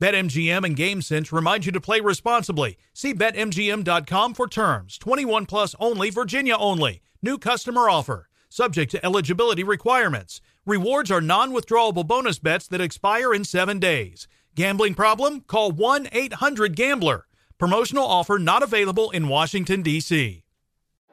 BetMGM 0.00 0.62
and 0.64 0.76
GameSense 0.76 1.32
remind 1.32 1.64
you 1.64 1.72
to 1.72 1.80
play 1.80 2.00
responsibly. 2.00 2.76
See 2.92 3.14
BetMGM.com 3.14 4.34
for 4.34 4.46
terms. 4.46 4.98
21 4.98 5.46
plus 5.46 5.74
only, 5.80 6.10
Virginia 6.10 6.54
only. 6.56 7.00
New 7.22 7.38
customer 7.38 7.88
offer. 7.88 8.28
Subject 8.50 8.90
to 8.90 9.04
eligibility 9.04 9.64
requirements. 9.64 10.42
Rewards 10.66 11.10
are 11.10 11.22
non 11.22 11.52
withdrawable 11.52 12.06
bonus 12.06 12.38
bets 12.38 12.68
that 12.68 12.80
expire 12.80 13.32
in 13.32 13.44
seven 13.44 13.78
days. 13.78 14.28
Gambling 14.54 14.94
problem? 14.94 15.40
Call 15.40 15.72
1 15.72 16.08
800 16.12 16.76
Gambler. 16.76 17.26
Promotional 17.56 18.04
offer 18.04 18.38
not 18.38 18.62
available 18.62 19.10
in 19.12 19.28
Washington, 19.28 19.80
D.C. 19.80 20.42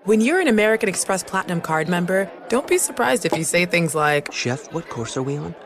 When 0.04 0.20
you're 0.20 0.42
an 0.42 0.50
American 0.50 0.90
Express 0.90 1.24
Platinum 1.24 1.62
card 1.62 1.88
member, 1.88 2.30
don't 2.50 2.68
be 2.68 2.78
surprised 2.78 3.26
if 3.26 3.32
you 3.32 3.46
say 3.46 3.66
things 3.66 3.96
like, 3.96 4.34
Chef, 4.34 4.74
what 4.74 4.90
course 4.90 5.16
are 5.16 5.24
we 5.24 5.38
on? 5.38 5.56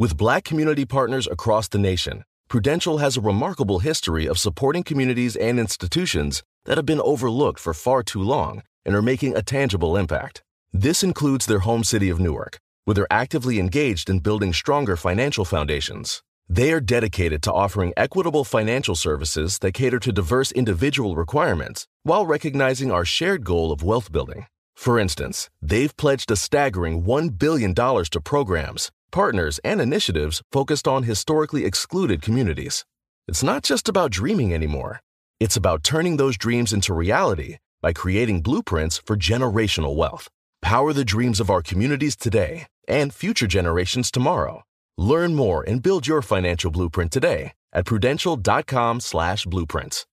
With 0.00 0.16
black 0.16 0.44
community 0.44 0.86
partners 0.86 1.28
across 1.30 1.68
the 1.68 1.76
nation, 1.76 2.24
Prudential 2.48 2.96
has 2.96 3.18
a 3.18 3.20
remarkable 3.20 3.80
history 3.80 4.24
of 4.26 4.38
supporting 4.38 4.82
communities 4.82 5.36
and 5.36 5.60
institutions 5.60 6.42
that 6.64 6.78
have 6.78 6.86
been 6.86 7.02
overlooked 7.02 7.60
for 7.60 7.74
far 7.74 8.02
too 8.02 8.22
long 8.22 8.62
and 8.86 8.94
are 8.94 9.02
making 9.02 9.36
a 9.36 9.42
tangible 9.42 9.98
impact. 9.98 10.42
This 10.72 11.02
includes 11.02 11.44
their 11.44 11.58
home 11.58 11.84
city 11.84 12.08
of 12.08 12.18
Newark, 12.18 12.58
where 12.86 12.94
they're 12.94 13.12
actively 13.12 13.58
engaged 13.58 14.08
in 14.08 14.20
building 14.20 14.54
stronger 14.54 14.96
financial 14.96 15.44
foundations. 15.44 16.22
They 16.48 16.72
are 16.72 16.80
dedicated 16.80 17.42
to 17.42 17.52
offering 17.52 17.92
equitable 17.94 18.44
financial 18.44 18.94
services 18.94 19.58
that 19.58 19.74
cater 19.74 19.98
to 19.98 20.12
diverse 20.12 20.50
individual 20.50 21.14
requirements 21.14 21.86
while 22.04 22.24
recognizing 22.24 22.90
our 22.90 23.04
shared 23.04 23.44
goal 23.44 23.70
of 23.70 23.82
wealth 23.82 24.10
building. 24.10 24.46
For 24.74 24.98
instance, 24.98 25.50
they've 25.60 25.94
pledged 25.98 26.30
a 26.30 26.36
staggering 26.36 27.02
$1 27.02 27.38
billion 27.38 27.74
to 27.74 28.20
programs, 28.24 28.90
partners, 29.10 29.60
and 29.64 29.80
initiatives 29.80 30.42
focused 30.52 30.86
on 30.86 31.02
historically 31.02 31.64
excluded 31.64 32.22
communities. 32.22 32.84
It's 33.28 33.42
not 33.42 33.62
just 33.62 33.88
about 33.88 34.10
dreaming 34.10 34.54
anymore, 34.54 35.00
it's 35.38 35.56
about 35.56 35.82
turning 35.82 36.16
those 36.16 36.36
dreams 36.36 36.72
into 36.72 36.94
reality 36.94 37.56
by 37.80 37.92
creating 37.92 38.42
blueprints 38.42 38.98
for 38.98 39.16
generational 39.16 39.96
wealth. 39.96 40.28
Power 40.62 40.92
the 40.92 41.04
dreams 41.04 41.40
of 41.40 41.50
our 41.50 41.62
communities 41.62 42.16
today 42.16 42.66
and 42.86 43.14
future 43.14 43.46
generations 43.46 44.10
tomorrow. 44.10 44.62
Learn 44.98 45.34
more 45.34 45.62
and 45.66 45.82
build 45.82 46.06
your 46.06 46.22
financial 46.22 46.70
blueprint 46.70 47.10
today 47.10 47.52
at 47.72 47.86
prudential.com 47.86 49.00
slash 49.00 49.46
blueprints. 49.46 50.06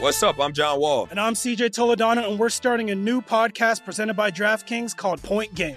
What's 0.00 0.22
up? 0.22 0.38
I'm 0.38 0.52
John 0.52 0.80
Wall. 0.80 1.08
And 1.10 1.18
I'm 1.18 1.34
CJ 1.34 1.70
Toledano, 1.70 2.28
and 2.28 2.38
we're 2.38 2.50
starting 2.50 2.90
a 2.90 2.94
new 2.94 3.20
podcast 3.20 3.84
presented 3.84 4.14
by 4.14 4.30
DraftKings 4.30 4.96
called 4.96 5.22
Point 5.22 5.54
Game. 5.54 5.76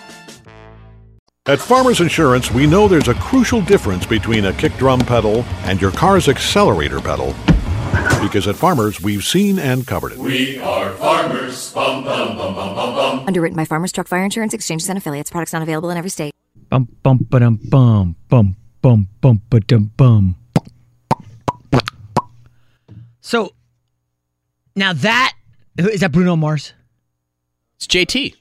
Game, 1.45 1.45
bro. 1.45 1.53
At 1.53 1.59
Farmers 1.59 2.01
Insurance, 2.01 2.51
we 2.51 2.67
know 2.67 2.87
there's 2.87 3.07
a 3.07 3.13
crucial 3.15 3.61
difference 3.61 4.05
between 4.05 4.45
a 4.45 4.53
kick 4.53 4.75
drum 4.77 4.99
pedal 4.99 5.43
and 5.63 5.81
your 5.81 5.91
car's 5.91 6.27
accelerator 6.27 6.99
pedal. 6.99 7.33
Because 8.21 8.47
at 8.47 8.55
Farmers, 8.55 9.01
we've 9.01 9.23
seen 9.23 9.59
and 9.59 9.85
covered 9.85 10.13
it. 10.13 10.17
We 10.17 10.59
are 10.59 10.91
farmers. 10.93 11.73
Bum, 11.73 12.03
bum, 12.03 12.37
bum, 12.37 12.55
bum, 12.55 12.75
bum, 12.75 12.95
bum. 12.95 13.27
Underwritten 13.27 13.57
by 13.57 13.65
Farmers 13.65 13.91
Truck 13.91 14.07
Fire 14.07 14.23
Insurance 14.23 14.53
Exchanges 14.53 14.89
and 14.89 14.97
Affiliates. 14.97 15.29
Products 15.29 15.53
not 15.53 15.61
available 15.61 15.89
in 15.89 15.97
every 15.97 16.09
state. 16.09 16.33
Bum 16.69 16.87
bum 17.03 17.19
ba 17.29 17.39
dum 17.41 17.59
bum 17.69 18.15
bum 18.29 18.55
bum 18.81 19.07
bum 19.19 19.41
ba 19.49 19.59
dum 19.59 19.91
bum. 19.97 20.35
So 23.19 23.53
now 24.75 24.93
that, 24.93 25.33
is 25.77 25.99
that 25.99 26.13
Bruno 26.13 26.37
Mars? 26.37 26.73
It's 27.75 27.87
JT. 27.87 28.35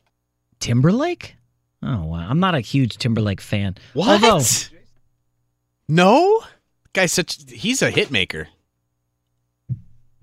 Timberlake? 0.61 1.37
Oh 1.83 2.05
wow, 2.05 2.27
I'm 2.29 2.41
not 2.41 2.55
a 2.55 2.61
huge 2.61 2.99
Timberlake 2.99 3.41
fan. 3.41 3.77
What? 3.95 4.23
Although, 4.23 4.45
no? 5.89 6.43
Guy's 6.93 7.13
such 7.13 7.39
he's 7.49 7.81
a 7.83 7.91
hit 7.91 8.11
maker. 8.11 8.49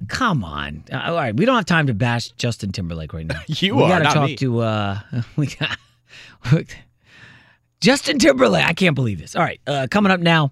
come 0.08 0.44
on, 0.44 0.84
Uh, 0.92 0.98
all 1.06 1.16
right, 1.16 1.36
we 1.36 1.46
don't 1.46 1.56
have 1.56 1.66
time 1.66 1.88
to 1.88 1.94
bash 1.94 2.30
Justin 2.34 2.72
Timberlake 2.72 3.14
right 3.14 3.26
now. 3.26 3.40
You 3.48 3.76
we 3.76 3.84
are, 3.84 3.90
gotta 3.90 4.04
not 4.04 4.14
talk 4.14 4.30
me. 4.30 4.36
to 4.38 4.60
uh, 4.60 5.00
we 5.36 5.48
got 5.48 5.78
Justin 7.82 8.20
Timberlake. 8.20 8.66
I 8.66 8.74
can't 8.74 8.96
believe 8.96 9.20
this. 9.20 9.36
All 9.36 9.44
right, 9.44 9.60
uh, 9.68 9.88
coming 9.90 10.12
up 10.12 10.20
now 10.20 10.52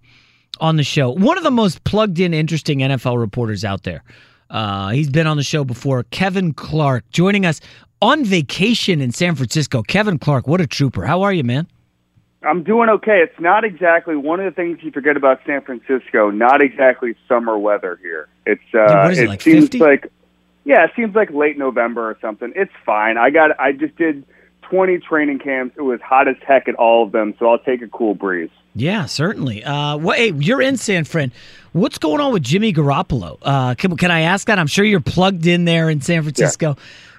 on 0.60 0.78
the 0.78 0.84
show, 0.84 1.12
one 1.12 1.38
of 1.38 1.44
the 1.44 1.52
most 1.52 1.84
plugged 1.84 2.20
in, 2.20 2.34
interesting 2.34 2.80
NFL 2.80 3.20
reporters 3.20 3.64
out 3.66 3.84
there. 3.84 4.04
Uh, 4.50 4.90
he's 4.90 5.10
been 5.10 5.28
on 5.28 5.38
the 5.38 5.44
show 5.44 5.64
before. 5.64 6.04
Kevin 6.12 6.54
Clark 6.54 7.04
joining 7.12 7.46
us 7.46 7.60
on 8.06 8.24
vacation 8.24 9.02
in 9.02 9.12
San 9.12 9.36
Francisco. 9.36 9.82
Kevin 9.82 10.20
Clark, 10.20 10.48
what 10.48 10.62
a 10.62 10.68
trooper! 10.68 11.06
How 11.06 11.24
are 11.24 11.34
you, 11.34 11.44
man? 11.44 11.68
I'm 12.44 12.64
doing 12.64 12.90
okay. 12.90 13.22
It's 13.24 13.40
not 13.40 13.64
exactly 13.64 14.16
one 14.16 14.40
of 14.40 14.46
the 14.46 14.56
things 14.56 14.78
you 14.84 14.92
forget 14.92 15.18
about 15.18 15.40
San 15.48 15.62
Francisco. 15.62 16.30
Not 16.30 16.62
exactly 16.62 17.16
summer 17.28 17.58
weather 17.58 18.00
here. 18.02 18.28
It's 18.46 18.62
uh, 18.74 19.10
is 19.10 19.18
it, 19.18 19.28
like 19.28 19.42
seems 19.42 19.66
50? 19.66 19.80
like 19.80 20.12
yeah, 20.64 20.86
it 20.86 20.92
seems 20.96 21.16
like 21.16 21.32
late 21.32 21.58
November 21.58 22.08
or 22.10 22.18
something. 22.22 22.54
It's 22.56 22.72
fine. 22.86 23.18
I 23.18 23.32
got 23.32 23.60
I 23.60 23.72
just 23.72 23.96
did 23.96 24.24
20 24.70 25.00
training 25.00 25.40
camps. 25.40 25.76
It 25.78 25.82
was 25.82 26.00
hot 26.02 26.28
as 26.28 26.36
heck 26.46 26.68
at 26.68 26.76
all 26.76 27.04
of 27.04 27.12
them, 27.12 27.34
so 27.40 27.50
I'll 27.50 27.60
take 27.60 27.82
a 27.82 27.88
cool 27.88 28.14
breeze. 28.14 28.50
Yeah, 28.76 29.06
certainly. 29.06 29.64
Uh, 29.64 29.98
well, 29.98 30.16
hey, 30.16 30.32
you're 30.32 30.62
in 30.62 30.78
San 30.78 31.06
Fran. 31.06 31.32
What's 31.72 31.98
going 31.98 32.20
on 32.22 32.34
with 32.34 32.44
Jimmy 32.44 32.74
Garoppolo? 32.74 33.38
Uh, 33.42 33.76
can, 33.76 33.96
can 33.98 34.12
I 34.12 34.22
ask 34.22 34.48
that? 34.48 34.60
I'm 34.60 34.68
sure 34.68 34.86
you're 34.86 35.02
plugged 35.02 35.48
in 35.48 35.66
there 35.66 35.90
in 35.90 36.02
San 36.02 36.24
Francisco, 36.24 36.78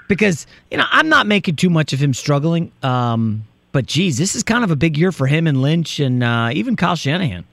because 0.09 0.47
you 0.70 0.77
know 0.77 0.85
I'm 0.91 1.09
not 1.09 1.27
making 1.27 1.57
too 1.57 1.70
much 1.70 1.93
of 1.93 2.01
him 2.01 2.15
struggling. 2.15 2.73
Um, 2.83 3.45
but 3.73 3.87
geez, 3.87 4.16
this 4.16 4.35
is 4.35 4.43
kind 4.43 4.65
of 4.65 4.70
a 4.70 4.77
big 4.77 4.97
year 4.97 5.12
for 5.12 5.27
him 5.27 5.47
and 5.47 5.61
Lynch 5.61 6.01
and 6.01 6.24
uh, 6.24 6.51
even 6.53 6.77
Kyle 6.77 6.97
Shanahan. 6.97 7.45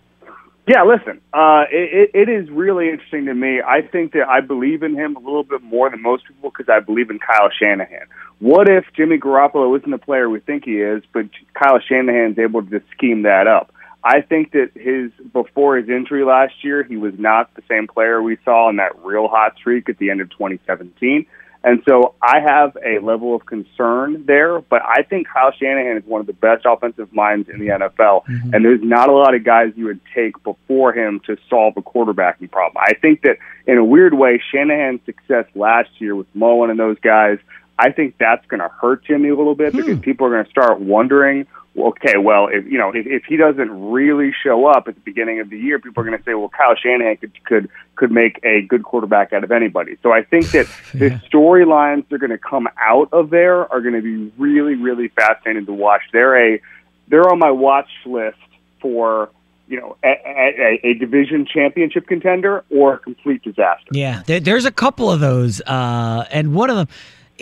Yeah, 0.66 0.84
listen, 0.84 1.20
uh, 1.34 1.66
it, 1.70 2.12
it 2.14 2.30
is 2.30 2.50
really 2.50 2.90
interesting 2.90 3.26
to 3.26 3.34
me. 3.34 3.62
I 3.62 3.82
think 3.82 4.14
that 4.14 4.30
I 4.30 4.40
believe 4.40 4.82
in 4.82 4.96
him 4.96 5.18
a 5.18 5.20
little 5.20 5.44
bit 5.44 5.62
more 5.62 5.90
than 5.90 6.02
most 6.02 6.26
people 6.26 6.52
because 6.52 6.70
I 6.70 6.80
believe 6.80 7.10
in 7.10 7.20
Kyle 7.20 7.50
Shanahan. 7.52 8.08
What 8.40 8.70
if 8.70 8.86
Jimmy 8.96 9.18
Garoppolo 9.18 9.78
isn't 9.78 9.92
the 9.92 9.98
player 9.98 10.30
we 10.30 10.40
think 10.40 10.64
he 10.64 10.80
is, 10.80 11.04
but 11.12 11.26
Kyle 11.54 11.82
Shanahan's 11.82 12.40
able 12.40 12.64
to 12.64 12.80
just 12.80 12.90
scheme 12.92 13.24
that 13.24 13.48
up? 13.48 13.74
I 14.06 14.22
think 14.22 14.52
that 14.52 14.72
his 14.76 15.12
before 15.32 15.78
his 15.78 15.90
injury 15.90 16.24
last 16.24 16.54
year, 16.64 16.84
he 16.84 16.96
was 16.96 17.14
not 17.18 17.54
the 17.56 17.64
same 17.70 17.88
player 17.88 18.22
we 18.22 18.38
saw 18.46 18.70
in 18.70 18.78
that 18.78 18.98
real 19.04 19.28
hot 19.28 19.58
streak 19.58 19.90
at 19.90 19.98
the 19.98 20.10
end 20.10 20.22
of 20.22 20.30
2017. 20.30 21.26
And 21.64 21.82
so 21.88 22.14
I 22.22 22.42
have 22.42 22.78
a 22.86 23.00
level 23.00 23.36
of 23.36 23.46
concern 23.46 24.26
there, 24.26 24.60
but 24.60 24.82
I 24.82 25.04
think 25.04 25.28
Kyle 25.30 25.54
Shanahan 25.54 25.98
is 25.98 26.04
one 26.06 26.20
of 26.20 26.28
the 26.28 26.34
best 26.34 26.66
offensive 26.66 27.14
minds 27.14 27.48
in 27.48 27.60
the 27.60 27.68
NFL, 27.68 28.26
mm-hmm. 28.26 28.54
and 28.54 28.66
there's 28.66 28.82
not 28.84 29.08
a 29.08 29.14
lot 29.14 29.34
of 29.34 29.46
guys 29.46 29.72
you 29.78 29.86
would 29.86 30.02
take 30.14 30.42
before 30.44 30.94
him 30.94 31.22
to 31.26 31.38
solve 31.50 31.76
a 31.78 31.82
quarterbacking 31.82 32.52
problem. 32.52 32.84
I 32.86 32.94
think 32.96 33.22
that 33.22 33.38
in 33.66 33.78
a 33.78 33.86
weird 33.86 34.14
way, 34.14 34.42
Shanahan's 34.52 35.06
success 35.06 35.46
last 35.56 35.90
year 36.00 36.16
with 36.16 36.28
Mullen 36.34 36.70
and 36.70 36.78
those 36.78 37.00
guys, 37.00 37.38
I 37.80 37.92
think 37.92 38.18
that's 38.20 38.46
going 38.48 38.60
to 38.60 38.68
hurt 38.68 39.06
Jimmy 39.06 39.30
a 39.30 39.36
little 39.36 39.56
bit 39.56 39.72
hmm. 39.72 39.78
because 39.78 40.00
people 40.00 40.28
are 40.28 40.32
going 40.32 40.44
to 40.44 40.52
start 40.52 40.82
wondering 40.82 41.48
okay, 41.78 42.18
well, 42.18 42.48
if 42.52 42.66
you 42.66 42.78
know, 42.78 42.90
if, 42.94 43.06
if 43.06 43.24
he 43.26 43.38
doesn't 43.38 43.92
really 43.92 44.32
show 44.44 44.66
up 44.66 44.88
at 44.88 44.96
the 44.96 45.02
beginning 45.02 45.40
of 45.40 45.50
the 45.50 45.58
year, 45.58 45.80
people 45.80 46.02
are 46.02 46.06
going 46.06 46.18
to 46.18 46.24
say, 46.24 46.34
well, 46.34 46.50
Kyle 46.50 46.76
Shanahan 46.76 47.18
could 47.18 47.44
could 47.44 47.70
could 47.96 48.12
make 48.12 48.40
a 48.44 48.62
good 48.62 48.84
quarterback 48.84 49.34
out 49.34 49.44
of 49.44 49.52
anybody. 49.52 49.98
So 50.04 50.12
I 50.12 50.24
think 50.24 50.52
that 50.52 50.68
the 50.94 51.10
storylines 51.32 52.08
that 52.10 52.16
are 52.16 52.20
going 52.20 52.32
to 52.32 52.38
come 52.38 52.68
out 52.80 53.10
of 53.12 53.30
there 53.30 53.72
are 53.72 53.82
going 53.82 53.96
to 53.96 54.02
be 54.02 54.32
really, 54.38 54.76
really 54.76 55.10
fascinating 55.10 55.66
to 55.66 55.74
watch. 55.74 56.02
They're 56.12 56.56
a 56.56 56.62
they're 57.08 57.30
on 57.30 57.40
my 57.40 57.52
watch 57.52 57.90
list 58.06 58.38
for 58.80 59.30
you 59.68 59.80
know 59.80 59.98
a, 60.04 60.10
a, 60.10 60.80
a 60.84 60.94
division 60.96 61.46
championship 61.46 62.08
contender 62.08 62.64
or 62.70 62.96
a 62.96 63.00
complete 63.00 63.42
disaster. 63.44 63.90
Yeah, 63.92 64.22
there, 64.26 64.40
there's 64.40 64.66
a 64.66 64.72
couple 64.72 65.12
of 65.12 65.20
those, 65.20 65.62
uh, 65.62 66.26
and 66.32 66.54
one 66.54 66.70
of 66.70 66.76
them 66.76 66.88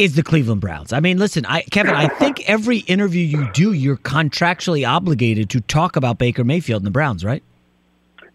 is 0.02 0.16
the 0.16 0.24
Cleveland 0.24 0.62
Browns. 0.62 0.92
I 0.94 1.00
mean, 1.00 1.20
listen, 1.20 1.46
I, 1.46 1.62
Kevin, 1.62 1.94
I 1.94 2.08
think 2.08 2.50
every 2.50 2.80
interview 2.80 3.24
you 3.24 3.52
do, 3.54 3.72
you're 3.74 3.98
contractually 3.98 4.88
obligated 4.88 5.52
to 5.52 5.62
talk 5.62 5.96
about 5.96 6.18
Baker 6.18 6.44
Mayfield 6.44 6.82
and 6.82 6.88
the 6.88 6.92
Browns, 6.92 7.24
right? 7.24 7.44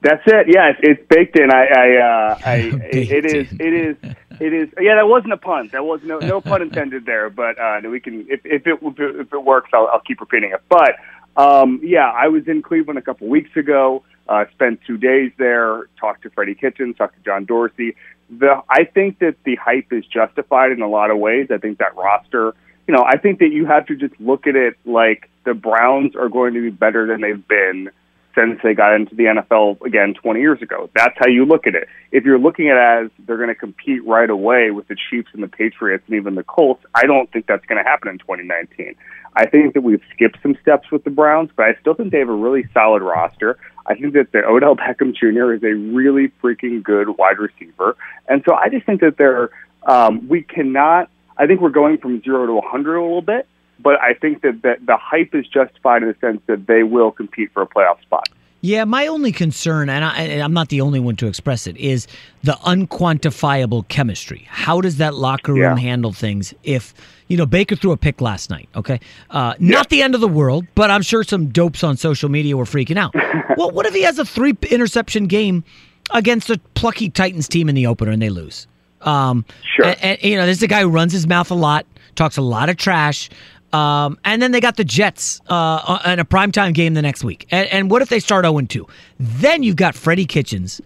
That's 0.01 0.23
it. 0.27 0.47
Yeah, 0.49 0.71
it's, 0.71 0.79
it's 0.83 1.09
baked 1.09 1.37
in. 1.37 1.53
I, 1.53 1.67
I, 1.67 1.97
uh, 1.97 2.39
I 2.47 2.57
it 2.93 3.27
is, 3.27 3.53
it 3.59 3.73
is, 3.75 3.97
it 4.39 4.53
is. 4.53 4.69
Yeah, 4.81 4.95
that 4.95 5.09
wasn't 5.09 5.33
a 5.33 5.37
pun. 5.37 5.69
That 5.73 5.85
was 5.85 6.01
no, 6.05 6.19
no 6.21 6.41
pun 6.41 6.63
intended 6.63 7.05
there. 7.05 7.31
But 7.31 7.59
uh, 7.59 7.81
we 7.91 7.99
can, 7.99 8.27
if, 8.29 8.41
if 8.45 8.65
it, 8.65 8.79
if 8.81 9.01
it, 9.01 9.21
if 9.21 9.33
it 9.33 9.45
works, 9.45 9.71
I'll, 9.73 9.89
I'll 9.93 10.01
keep 10.01 10.21
repeating 10.21 10.53
it. 10.53 10.63
But 10.69 10.93
um, 11.37 11.81
yeah, 11.83 12.09
I 12.09 12.29
was 12.29 12.47
in 12.47 12.63
Cleveland 12.63 12.99
a 12.99 13.03
couple 13.03 13.27
weeks 13.27 13.57
ago. 13.57 14.05
Uh, 14.29 14.45
spent 14.53 14.81
two 14.87 14.99
days 14.99 15.33
there. 15.39 15.89
Talked 15.99 16.23
to 16.23 16.31
Freddie 16.31 16.55
Kitchens. 16.55 16.97
Talked 16.97 17.17
to 17.17 17.23
John 17.25 17.45
Dorsey. 17.45 17.97
The 18.31 18.63
I 18.69 18.85
think 18.85 19.21
that 19.21 19.37
the 19.45 19.57
hype 19.57 19.93
is 19.93 20.05
justified 20.07 20.73
in 20.73 20.83
a 20.83 20.89
lot 20.89 21.11
of 21.11 21.19
ways. 21.19 21.49
I 21.51 21.59
think 21.59 21.79
that 21.79 21.97
roster. 21.97 22.55
You 22.87 22.95
know, 22.95 23.05
I 23.05 23.19
think 23.19 23.41
that 23.41 23.51
you 23.51 23.67
have 23.67 23.87
to 23.87 23.97
just 23.97 24.15
look 24.21 24.47
at 24.47 24.55
it 24.55 24.75
like 24.85 25.29
the 25.45 25.55
Browns 25.55 26.15
are 26.15 26.29
going 26.29 26.55
to 26.55 26.61
be 26.61 26.71
better 26.71 27.07
than 27.07 27.21
they've 27.21 27.49
been 27.49 27.91
since 28.37 28.61
they 28.63 28.75
got 28.75 28.95
into 28.95 29.15
the 29.15 29.25
NFL 29.25 29.81
again 29.83 30.15
20 30.15 30.41
years 30.41 30.61
ago. 30.61 30.91
That's 30.95 31.15
how 31.19 31.27
you 31.27 31.45
look 31.47 31.67
at 31.67 31.75
it. 31.75 31.89
If 32.13 32.25
you're 32.25 32.39
looking 32.39 32.69
at 32.69 32.77
it 32.77 33.05
as 33.07 33.11
they're 33.27 33.39
going 33.39 33.49
to 33.49 33.55
compete 33.55 34.05
right 34.07 34.29
away 34.29 34.71
with 34.71 34.87
the 34.89 34.97
Chiefs 35.11 35.31
and 35.33 35.43
the 35.43 35.49
Patriots 35.49 36.05
and 36.07 36.17
even 36.17 36.35
the 36.35 36.45
Colts, 36.45 36.85
I 36.95 37.07
don't 37.07 37.31
think 37.33 37.47
that's 37.47 37.65
going 37.67 37.83
to 37.83 37.89
happen 37.89 38.09
in 38.09 38.19
2019. 38.19 38.95
I 39.35 39.47
think 39.47 39.75
that 39.75 39.83
we've 39.83 40.03
skipped 40.15 40.39
some 40.43 40.57
steps 40.61 40.91
with 40.91 41.05
the 41.05 41.11
Browns, 41.11 41.51
but 41.57 41.67
I 41.67 41.75
still 41.81 41.95
think 41.95 42.13
they 42.13 42.19
have 42.19 42.29
a 42.29 42.33
really 42.33 42.69
solid 42.73 43.03
roster. 43.03 43.59
I 43.89 43.95
think 43.95 44.15
that 44.15 44.33
the 44.33 44.45
Odell 44.45 44.77
Beckham 44.77 45.15
Jr. 45.15 45.53
is 45.53 45.63
a 45.63 45.75
really 45.75 46.33
freaking 46.43 46.83
good 46.83 47.17
wide 47.17 47.39
receiver, 47.39 47.97
and 48.29 48.43
so 48.45 48.55
I 48.55 48.69
just 48.69 48.85
think 48.87 49.01
that 49.01 49.17
they're 49.17 49.51
um, 49.85 50.29
we 50.29 50.43
cannot. 50.43 51.11
I 51.37 51.47
think 51.47 51.61
we're 51.61 51.71
going 51.71 51.99
from 51.99 52.23
zero 52.23 52.47
to 52.47 52.55
100 52.55 52.97
a 52.97 53.03
little 53.03 53.23
bit, 53.23 53.47
but 53.79 54.01
I 54.01 54.15
think 54.15 54.43
that 54.43 54.63
the, 54.63 54.77
the 54.85 54.97
hype 54.97 55.35
is 55.35 55.47
justified 55.47 56.03
in 56.03 56.09
the 56.09 56.17
sense 56.21 56.41
that 56.47 56.67
they 56.67 56.83
will 56.83 57.13
compete 57.13 57.53
for 57.53 57.63
a 57.63 57.67
playoff 57.67 58.01
spot. 58.03 58.29
Yeah, 58.67 58.83
my 58.83 59.07
only 59.07 59.31
concern, 59.31 59.89
and, 59.89 60.05
I, 60.05 60.41
I'm 60.41 60.53
not 60.53 60.71
the 60.71 60.81
only 60.81 60.99
one 60.99 61.15
to 61.17 61.29
express 61.29 61.69
it, 61.69 61.77
is 61.77 62.09
the 62.43 62.55
unquantifiable 62.65 63.87
chemistry. 63.87 64.45
How 64.49 64.81
does 64.81 64.97
that 64.97 65.15
locker 65.15 65.53
room 65.53 65.63
Yeah. 65.63 65.77
handle 65.77 66.13
things 66.13 66.53
if, 66.65 66.93
you 67.29 67.37
know, 67.37 67.47
Baker 67.47 67.77
threw 67.77 67.93
a 67.93 67.97
pick 67.97 68.21
last 68.21 68.51
night, 68.51 68.69
okay? 68.75 68.99
Uh, 69.31 69.55
Not 69.61 69.89
the 69.89 70.03
end 70.03 70.17
of 70.17 70.21
the 70.21 70.27
world, 70.27 70.67
but 70.75 70.91
I'm 70.91 71.03
sure 71.03 71.23
some 71.23 71.47
dopes 71.47 71.85
on 71.85 71.97
social 71.97 72.29
media 72.29 72.57
were 72.57 72.65
freaking 72.65 72.99
out. 72.99 73.15
well, 73.57 73.71
what 73.71 73.87
if 73.87 73.95
he 73.95 74.03
has 74.03 74.19
a 74.19 74.25
three 74.25 74.57
interception 74.69 75.27
game 75.27 75.63
against 76.11 76.51
a 76.51 76.59
plucky 76.75 77.09
Titans 77.09 77.47
team 77.47 77.69
in 77.69 77.77
the 77.77 77.87
opener 77.87 78.11
and 78.11 78.21
they 78.21 78.31
lose? 78.31 78.67
Um, 79.03 79.45
sure. 79.77 79.87
And, 79.87 79.97
and, 80.03 80.23
you 80.25 80.37
know, 80.37 80.45
this 80.47 80.57
is 80.57 80.63
a 80.65 80.67
guy 80.67 80.81
who 80.81 80.89
runs 80.89 81.13
his 81.13 81.29
mouth 81.29 81.53
a 81.53 81.55
lot, 81.55 81.87
talks 82.17 82.37
a 82.37 82.43
lot 82.43 82.69
of 82.69 82.77
trash. 82.79 83.31
Um, 83.73 84.19
and 84.25 84.41
then 84.41 84.53
they 84.53 84.61
got 84.61 84.77
the 84.77 84.85
Jets 84.85 85.41
uh, 85.49 85.99
in 86.07 86.19
a 86.19 86.25
primetime 86.25 86.73
game 86.73 86.95
the 86.95 87.03
next 87.03 87.25
week. 87.25 87.47
And, 87.51 87.69
and 87.69 87.91
what 87.91 88.03
if 88.03 88.09
they 88.09 88.21
start 88.21 88.45
0 88.45 88.61
2? 88.61 88.87
Then 89.19 89.63
you've 89.63 89.77
got 89.77 89.95
Freddie 89.95 90.27
Kitchens, 90.27 90.81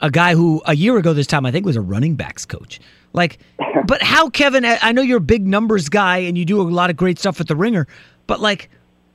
a 0.00 0.10
guy 0.10 0.34
who 0.34 0.62
a 0.66 0.74
year 0.74 0.96
ago 0.96 1.12
this 1.12 1.26
time 1.26 1.46
I 1.46 1.50
think 1.50 1.64
was 1.64 1.76
a 1.76 1.80
running 1.80 2.16
backs 2.16 2.44
coach. 2.44 2.80
Like, 3.12 3.38
but 3.86 4.02
how, 4.02 4.28
Kevin? 4.30 4.64
I 4.64 4.78
I 4.82 4.92
know 4.92 5.02
you're 5.02 5.18
a 5.18 5.20
big 5.20 5.46
numbers 5.46 5.88
guy 5.88 6.18
and 6.18 6.36
you 6.36 6.44
do 6.44 6.60
a 6.60 6.62
lot 6.62 6.90
of 6.90 6.96
great 6.96 7.18
stuff 7.18 7.40
at 7.40 7.48
the 7.48 7.56
Ringer, 7.56 7.86
but 8.26 8.40
like, 8.40 8.68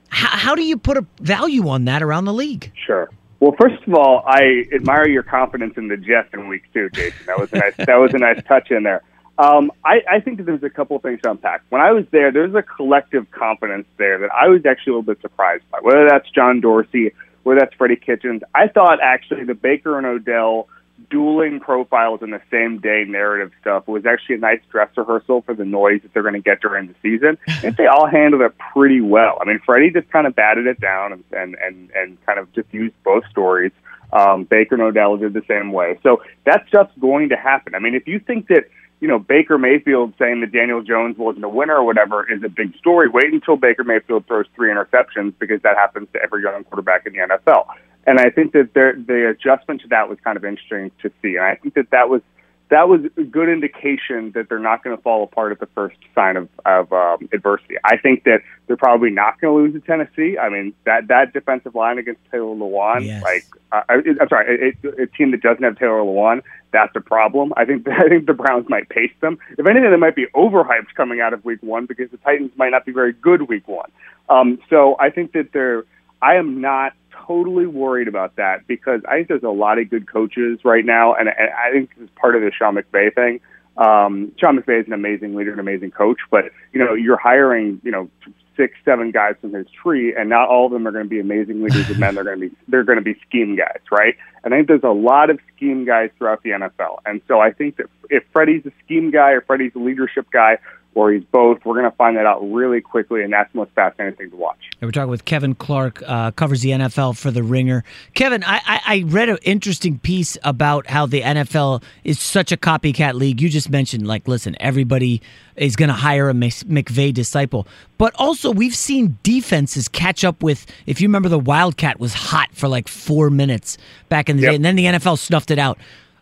how, 0.09 0.29
how 0.29 0.55
do 0.55 0.63
you 0.63 0.77
put 0.77 0.97
a 0.97 1.05
value 1.21 1.67
on 1.69 1.85
that 1.85 2.01
around 2.01 2.25
the 2.25 2.33
league? 2.33 2.71
Sure. 2.85 3.09
Well, 3.39 3.55
first 3.59 3.81
of 3.87 3.93
all, 3.93 4.23
I 4.27 4.65
admire 4.73 5.07
your 5.07 5.23
confidence 5.23 5.75
in 5.77 5.87
the 5.87 5.95
Jets 5.95 6.29
in 6.33 6.47
week 6.49 6.63
two, 6.73 6.89
Jason. 6.89 7.25
That 7.25 7.39
was 7.39 7.53
a 7.53 7.57
nice, 7.57 7.75
that 7.77 7.95
was 7.95 8.13
a 8.13 8.17
nice 8.17 8.43
touch 8.45 8.69
in 8.69 8.83
there. 8.83 9.01
Um, 9.40 9.72
I, 9.86 10.02
I 10.11 10.20
think 10.20 10.38
that 10.38 10.45
there's 10.45 10.64
a 10.64 10.70
couple 10.70 10.98
of 10.98 11.02
things 11.02 11.22
to 11.22 11.32
unpack. 11.32 11.64
When 11.70 11.82
I 11.82 11.91
was 11.91 12.03
there, 12.11 12.30
there's 12.30 12.53
a 12.56 12.61
collective 12.61 13.32
confidence 13.32 13.88
there 13.98 14.20
that 14.20 14.30
I 14.34 14.49
was 14.49 14.66
actually 14.66 14.91
a 14.91 14.95
little 14.98 15.14
bit 15.14 15.22
surprised 15.22 15.64
by. 15.72 15.80
Whether 15.82 16.10
that's 16.10 16.30
John 16.30 16.60
Dorsey, 16.60 17.14
whether 17.44 17.61
that's 17.61 17.74
Freddie 17.76 17.95
Kitchens, 17.95 18.41
I 18.53 18.68
thought 18.68 18.99
actually 19.02 19.45
the 19.45 19.53
Baker 19.53 19.98
and 19.98 20.06
Odell 20.06 20.68
dueling 21.10 21.61
profiles 21.61 22.22
in 22.22 22.32
the 22.32 22.41
same 22.52 22.80
day 22.80 23.06
narrative 23.07 23.52
stuff 23.61 23.88
was 23.88 24.06
actually 24.06 24.36
a 24.36 24.40
nice 24.40 24.60
dress 24.70 24.90
rehearsal 24.98 25.41
for 25.44 25.56
the 25.56 25.64
noise 25.64 26.02
that 26.02 26.14
they're 26.14 26.22
going 26.22 26.34
to 26.34 26.41
get 26.41 26.60
during 26.60 26.88
the 26.88 26.95
season. 27.02 27.38
I 27.48 27.53
think 27.53 27.78
they 27.78 27.88
all 27.88 28.07
handled 28.07 28.41
it 28.41 28.57
pretty 28.74 28.99
well. 28.99 29.38
I 29.41 29.45
mean, 29.45 29.61
Freddie 29.66 29.91
just 29.91 30.11
kind 30.11 30.28
of 30.28 30.36
batted 30.36 30.68
it 30.68 30.82
down 30.82 31.14
and 31.14 31.24
and 31.32 31.56
and, 31.56 31.90
and 31.91 32.26
kind 32.26 32.40
of 32.40 32.52
just 32.52 32.68
used 32.74 32.95
both 33.06 33.24
stories. 33.32 33.72
Um, 34.11 34.44
Baker 34.44 34.76
and 34.76 34.84
Odell 34.84 35.16
did 35.16 35.34
the 35.34 35.44
same 35.48 35.72
way. 35.72 35.98
So 36.03 36.24
that's 36.44 36.70
just 36.72 36.90
going 36.99 37.30
to 37.30 37.38
happen. 37.38 37.76
I 37.76 37.80
mean, 37.80 37.95
if 37.95 38.07
you 38.07 38.20
think 38.20 38.48
that 38.48 38.66
you 38.99 39.07
know, 39.07 39.19
Baker 39.19 39.57
Mayfield 39.57 40.13
saying 40.19 40.41
that 40.41 40.51
Daniel 40.51 40.81
Jones 40.81 41.17
wasn't 41.17 41.45
a 41.45 41.49
winner 41.49 41.76
or 41.76 41.85
whatever 41.85 42.30
is 42.31 42.43
a 42.43 42.49
big 42.49 42.76
story. 42.77 43.07
Wait 43.09 43.31
until 43.31 43.55
Baker 43.55 43.84
Mayfield 43.84 44.27
throws 44.27 44.45
three 44.55 44.69
interceptions 44.69 45.34
because 45.39 45.61
that 45.61 45.77
happens 45.77 46.07
to 46.13 46.21
every 46.21 46.43
young 46.43 46.63
quarterback 46.65 47.05
in 47.05 47.13
the 47.13 47.19
NFL. 47.19 47.65
And 48.05 48.19
I 48.19 48.30
think 48.30 48.53
that 48.53 48.73
there, 48.73 48.93
the 48.95 49.30
adjustment 49.30 49.81
to 49.81 49.88
that 49.89 50.09
was 50.09 50.17
kind 50.23 50.35
of 50.35 50.43
interesting 50.43 50.91
to 51.01 51.11
see. 51.21 51.35
And 51.35 51.45
I 51.45 51.55
think 51.55 51.76
that 51.76 51.91
that 51.91 52.09
was 52.09 52.21
that 52.69 52.87
was 52.87 53.01
a 53.17 53.23
good 53.23 53.49
indication 53.49 54.31
that 54.35 54.47
they're 54.47 54.59
not 54.59 54.83
going 54.83 54.95
to 54.95 55.01
fall 55.01 55.23
apart 55.23 55.51
at 55.51 55.59
the 55.59 55.65
first 55.67 55.97
sign 56.13 56.37
of, 56.37 56.47
of 56.65 56.93
um, 56.93 57.27
adversity. 57.33 57.75
I 57.83 57.97
think 57.97 58.25
that 58.25 58.41
they're 58.67 58.77
probably 58.77 59.09
not 59.09 59.41
going 59.41 59.53
to 59.53 59.63
lose 59.63 59.81
to 59.81 59.87
Tennessee. 59.87 60.37
I 60.37 60.49
mean, 60.49 60.73
that 60.85 61.07
that 61.07 61.33
defensive 61.33 61.73
line 61.73 61.97
against 61.97 62.21
Taylor 62.31 62.55
Lewan, 62.55 63.05
like 63.23 63.45
uh, 63.71 63.81
I, 63.89 63.95
I'm 64.21 64.29
sorry, 64.29 64.75
a, 64.83 65.03
a 65.03 65.07
team 65.07 65.31
that 65.31 65.41
doesn't 65.41 65.63
have 65.63 65.79
Taylor 65.79 66.01
Lewan, 66.01 66.43
that's 66.71 66.95
a 66.95 67.01
problem. 67.01 67.53
I 67.57 67.65
think 67.65 67.87
I 67.89 68.07
think 68.07 68.27
the 68.27 68.33
Browns 68.33 68.69
might 68.69 68.87
pace 68.89 69.13
them. 69.19 69.39
If 69.57 69.65
anything, 69.67 69.89
they 69.89 69.97
might 69.97 70.15
be 70.15 70.27
overhyped 70.35 70.93
coming 70.95 71.21
out 71.21 71.33
of 71.33 71.43
Week 71.43 71.61
One 71.63 71.87
because 71.87 72.11
the 72.11 72.17
Titans 72.17 72.51
might 72.55 72.69
not 72.69 72.85
be 72.85 72.91
very 72.91 73.13
good 73.13 73.49
Week 73.49 73.67
One. 73.67 73.89
Um, 74.29 74.59
so 74.69 74.95
I 74.99 75.09
think 75.09 75.33
that 75.33 75.51
they're. 75.53 75.85
I 76.21 76.35
am 76.35 76.61
not 76.61 76.93
totally 77.27 77.67
worried 77.67 78.07
about 78.07 78.35
that 78.37 78.67
because 78.67 79.01
I 79.07 79.15
think 79.15 79.27
there's 79.27 79.43
a 79.43 79.49
lot 79.49 79.77
of 79.79 79.89
good 79.89 80.11
coaches 80.11 80.59
right 80.63 80.85
now, 80.85 81.13
and, 81.13 81.29
and 81.29 81.49
I 81.51 81.71
think 81.71 81.91
it's 81.99 82.11
part 82.19 82.35
of 82.35 82.41
the 82.41 82.51
Sean 82.57 82.75
McVay 82.75 83.13
thing. 83.13 83.39
Um, 83.77 84.33
Sean 84.37 84.59
McVay 84.59 84.81
is 84.81 84.87
an 84.87 84.93
amazing 84.93 85.35
leader, 85.35 85.53
an 85.53 85.59
amazing 85.59 85.91
coach, 85.91 86.17
but 86.29 86.45
you 86.73 86.83
know 86.83 86.93
you're 86.93 87.17
hiring 87.17 87.79
you 87.83 87.91
know 87.91 88.09
six, 88.57 88.75
seven 88.83 89.11
guys 89.11 89.35
from 89.39 89.53
his 89.53 89.67
tree, 89.81 90.13
and 90.13 90.27
not 90.27 90.49
all 90.49 90.65
of 90.65 90.73
them 90.73 90.85
are 90.85 90.91
going 90.91 91.05
to 91.05 91.09
be 91.09 91.19
amazing 91.19 91.63
leaders 91.63 91.89
of 91.89 91.97
men. 91.97 92.15
They're 92.15 92.25
going 92.25 92.41
to 92.41 92.49
be 92.49 92.55
they're 92.67 92.83
going 92.83 92.97
to 92.97 93.03
be 93.03 93.15
scheme 93.25 93.55
guys, 93.55 93.79
right? 93.89 94.15
And 94.43 94.53
I 94.53 94.57
think 94.57 94.67
there's 94.67 94.83
a 94.83 94.89
lot 94.89 95.29
of 95.29 95.39
scheme 95.55 95.85
guys 95.85 96.09
throughout 96.17 96.43
the 96.43 96.49
NFL, 96.49 96.99
and 97.05 97.21
so 97.27 97.39
I 97.39 97.51
think 97.51 97.77
that 97.77 97.85
if 98.09 98.23
Freddie's 98.33 98.65
a 98.65 98.71
scheme 98.83 99.11
guy 99.11 99.31
or 99.31 99.41
Freddie's 99.41 99.71
a 99.75 99.79
leadership 99.79 100.29
guy, 100.31 100.57
or 100.95 101.11
he's 101.11 101.24
both, 101.26 101.60
we're 101.66 101.76
going 101.76 101.90
to 101.90 101.95
find 101.95 102.18
that 102.18 102.26
out 102.26 102.40
really 102.52 102.82
quickly, 102.82 103.24
and 103.24 103.32
that's 103.32 103.52
the 103.53 103.60
most 103.60 103.72
fascinating 103.72 104.16
thing 104.16 104.32
to 104.32 104.36
watch. 104.36 104.57
And 104.82 104.88
we're 104.88 104.91
talking 104.91 105.10
with 105.10 105.26
Kevin 105.26 105.56
Clark, 105.56 106.02
uh, 106.06 106.32
covers 106.32 106.61
the 106.61 106.72
NFL 106.72 107.18
for 107.18 107.32
The 107.32 107.44
Ringer. 107.44 107.84
Kevin, 108.16 108.44
I, 108.44 108.61
I, 108.66 108.82
I 108.86 109.03
read 109.06 109.30
an 109.30 109.38
interesting 109.44 109.99
piece 109.99 110.38
about 110.44 110.88
how 110.88 111.06
the 111.06 111.22
NFL 111.22 111.84
is 112.03 112.20
such 112.20 112.52
a 112.52 112.57
copycat 112.57 113.14
league. 113.14 113.40
You 113.40 113.49
just 113.49 113.70
mentioned, 113.70 114.07
like, 114.07 114.28
listen, 114.28 114.56
everybody 114.60 115.22
is 115.56 115.76
going 115.76 115.90
to 115.90 115.95
hire 115.95 116.30
a 116.30 116.34
Mc- 116.34 116.68
McVay 116.68 117.14
disciple. 117.14 117.68
But 117.98 118.14
also, 118.16 118.52
we've 118.52 118.76
seen 118.76 119.18
defenses 119.24 119.88
catch 119.88 120.24
up 120.24 120.41
with, 120.41 120.66
if 120.86 121.02
you 121.02 121.07
remember, 121.07 121.30
the 121.30 121.40
Wildcat 121.40 121.99
was 121.99 122.14
hot 122.14 122.49
for 122.53 122.68
like 122.68 122.88
four 122.88 123.30
minutes 123.30 123.78
back 124.07 124.30
in 124.30 124.38
the 124.38 124.44
day, 124.44 124.56
and 124.56 124.66
then 124.66 124.76
the 124.76 124.86
NFL 124.86 125.20
snuffed 125.20 125.52
it 125.52 125.60
out. 125.60 125.78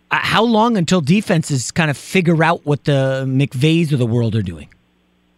Uh, 0.09 0.19
how 0.21 0.43
long 0.43 0.77
until 0.77 1.01
defenses 1.01 1.71
kind 1.71 1.91
of 1.91 1.97
figure 1.97 2.43
out 2.43 2.65
what 2.65 2.85
the 2.85 3.25
McVays 3.27 3.91
of 3.91 3.99
the 3.99 4.05
world 4.05 4.35
are 4.35 4.41
doing? 4.41 4.69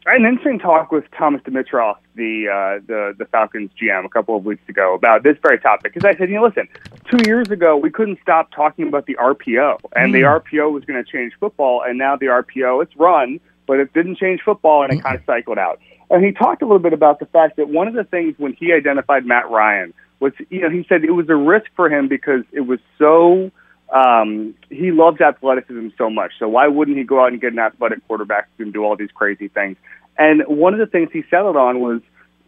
I 0.05 0.13
had 0.13 0.21
an 0.21 0.27
interesting 0.27 0.59
talk 0.59 0.91
with 0.91 1.05
Thomas 1.11 1.41
Dimitroff, 1.41 1.97
the 2.15 2.47
uh, 2.47 2.83
the 2.87 3.15
the 3.17 3.25
Falcons 3.25 3.69
GM, 3.79 4.05
a 4.05 4.09
couple 4.09 4.35
of 4.35 4.45
weeks 4.45 4.67
ago 4.67 4.95
about 4.95 5.23
this 5.23 5.37
very 5.41 5.59
topic. 5.59 5.93
Because 5.93 6.05
I 6.05 6.17
said, 6.17 6.29
you 6.29 6.35
know, 6.35 6.45
listen, 6.45 6.67
two 7.09 7.19
years 7.25 7.49
ago 7.49 7.77
we 7.77 7.91
couldn't 7.91 8.19
stop 8.21 8.51
talking 8.51 8.87
about 8.87 9.05
the 9.05 9.15
RPO, 9.15 9.79
and 9.95 10.13
the 10.13 10.21
RPO 10.21 10.71
was 10.71 10.83
going 10.85 11.03
to 11.03 11.09
change 11.09 11.33
football, 11.39 11.83
and 11.83 11.97
now 11.97 12.15
the 12.15 12.27
RPO 12.27 12.83
it's 12.83 12.95
run, 12.95 13.39
but 13.67 13.79
it 13.79 13.93
didn't 13.93 14.17
change 14.17 14.41
football, 14.41 14.83
and 14.83 14.93
it 14.93 15.03
kind 15.03 15.15
of 15.15 15.23
cycled 15.25 15.59
out. 15.59 15.79
And 16.09 16.25
he 16.25 16.31
talked 16.31 16.61
a 16.61 16.65
little 16.65 16.79
bit 16.79 16.93
about 16.93 17.19
the 17.19 17.27
fact 17.27 17.57
that 17.57 17.69
one 17.69 17.87
of 17.87 17.93
the 17.93 18.03
things 18.03 18.33
when 18.37 18.53
he 18.53 18.73
identified 18.73 19.25
Matt 19.25 19.49
Ryan 19.49 19.93
was, 20.19 20.33
you 20.49 20.61
know, 20.61 20.69
he 20.69 20.85
said 20.89 21.03
it 21.03 21.11
was 21.11 21.29
a 21.29 21.35
risk 21.35 21.67
for 21.75 21.87
him 21.87 22.07
because 22.07 22.43
it 22.51 22.61
was 22.61 22.79
so 22.97 23.51
um, 23.91 24.55
he 24.69 24.91
loves 24.91 25.19
athleticism 25.21 25.89
so 25.97 26.09
much. 26.09 26.33
So 26.39 26.47
why 26.47 26.67
wouldn't 26.67 26.97
he 26.97 27.03
go 27.03 27.21
out 27.21 27.31
and 27.31 27.41
get 27.41 27.53
an 27.53 27.59
athletic 27.59 28.05
quarterback 28.07 28.49
can 28.57 28.71
do 28.71 28.83
all 28.83 28.95
these 28.95 29.11
crazy 29.13 29.47
things? 29.47 29.77
And 30.17 30.43
one 30.47 30.73
of 30.73 30.79
the 30.79 30.85
things 30.85 31.09
he 31.11 31.23
settled 31.29 31.55
on 31.55 31.79
was, 31.79 32.01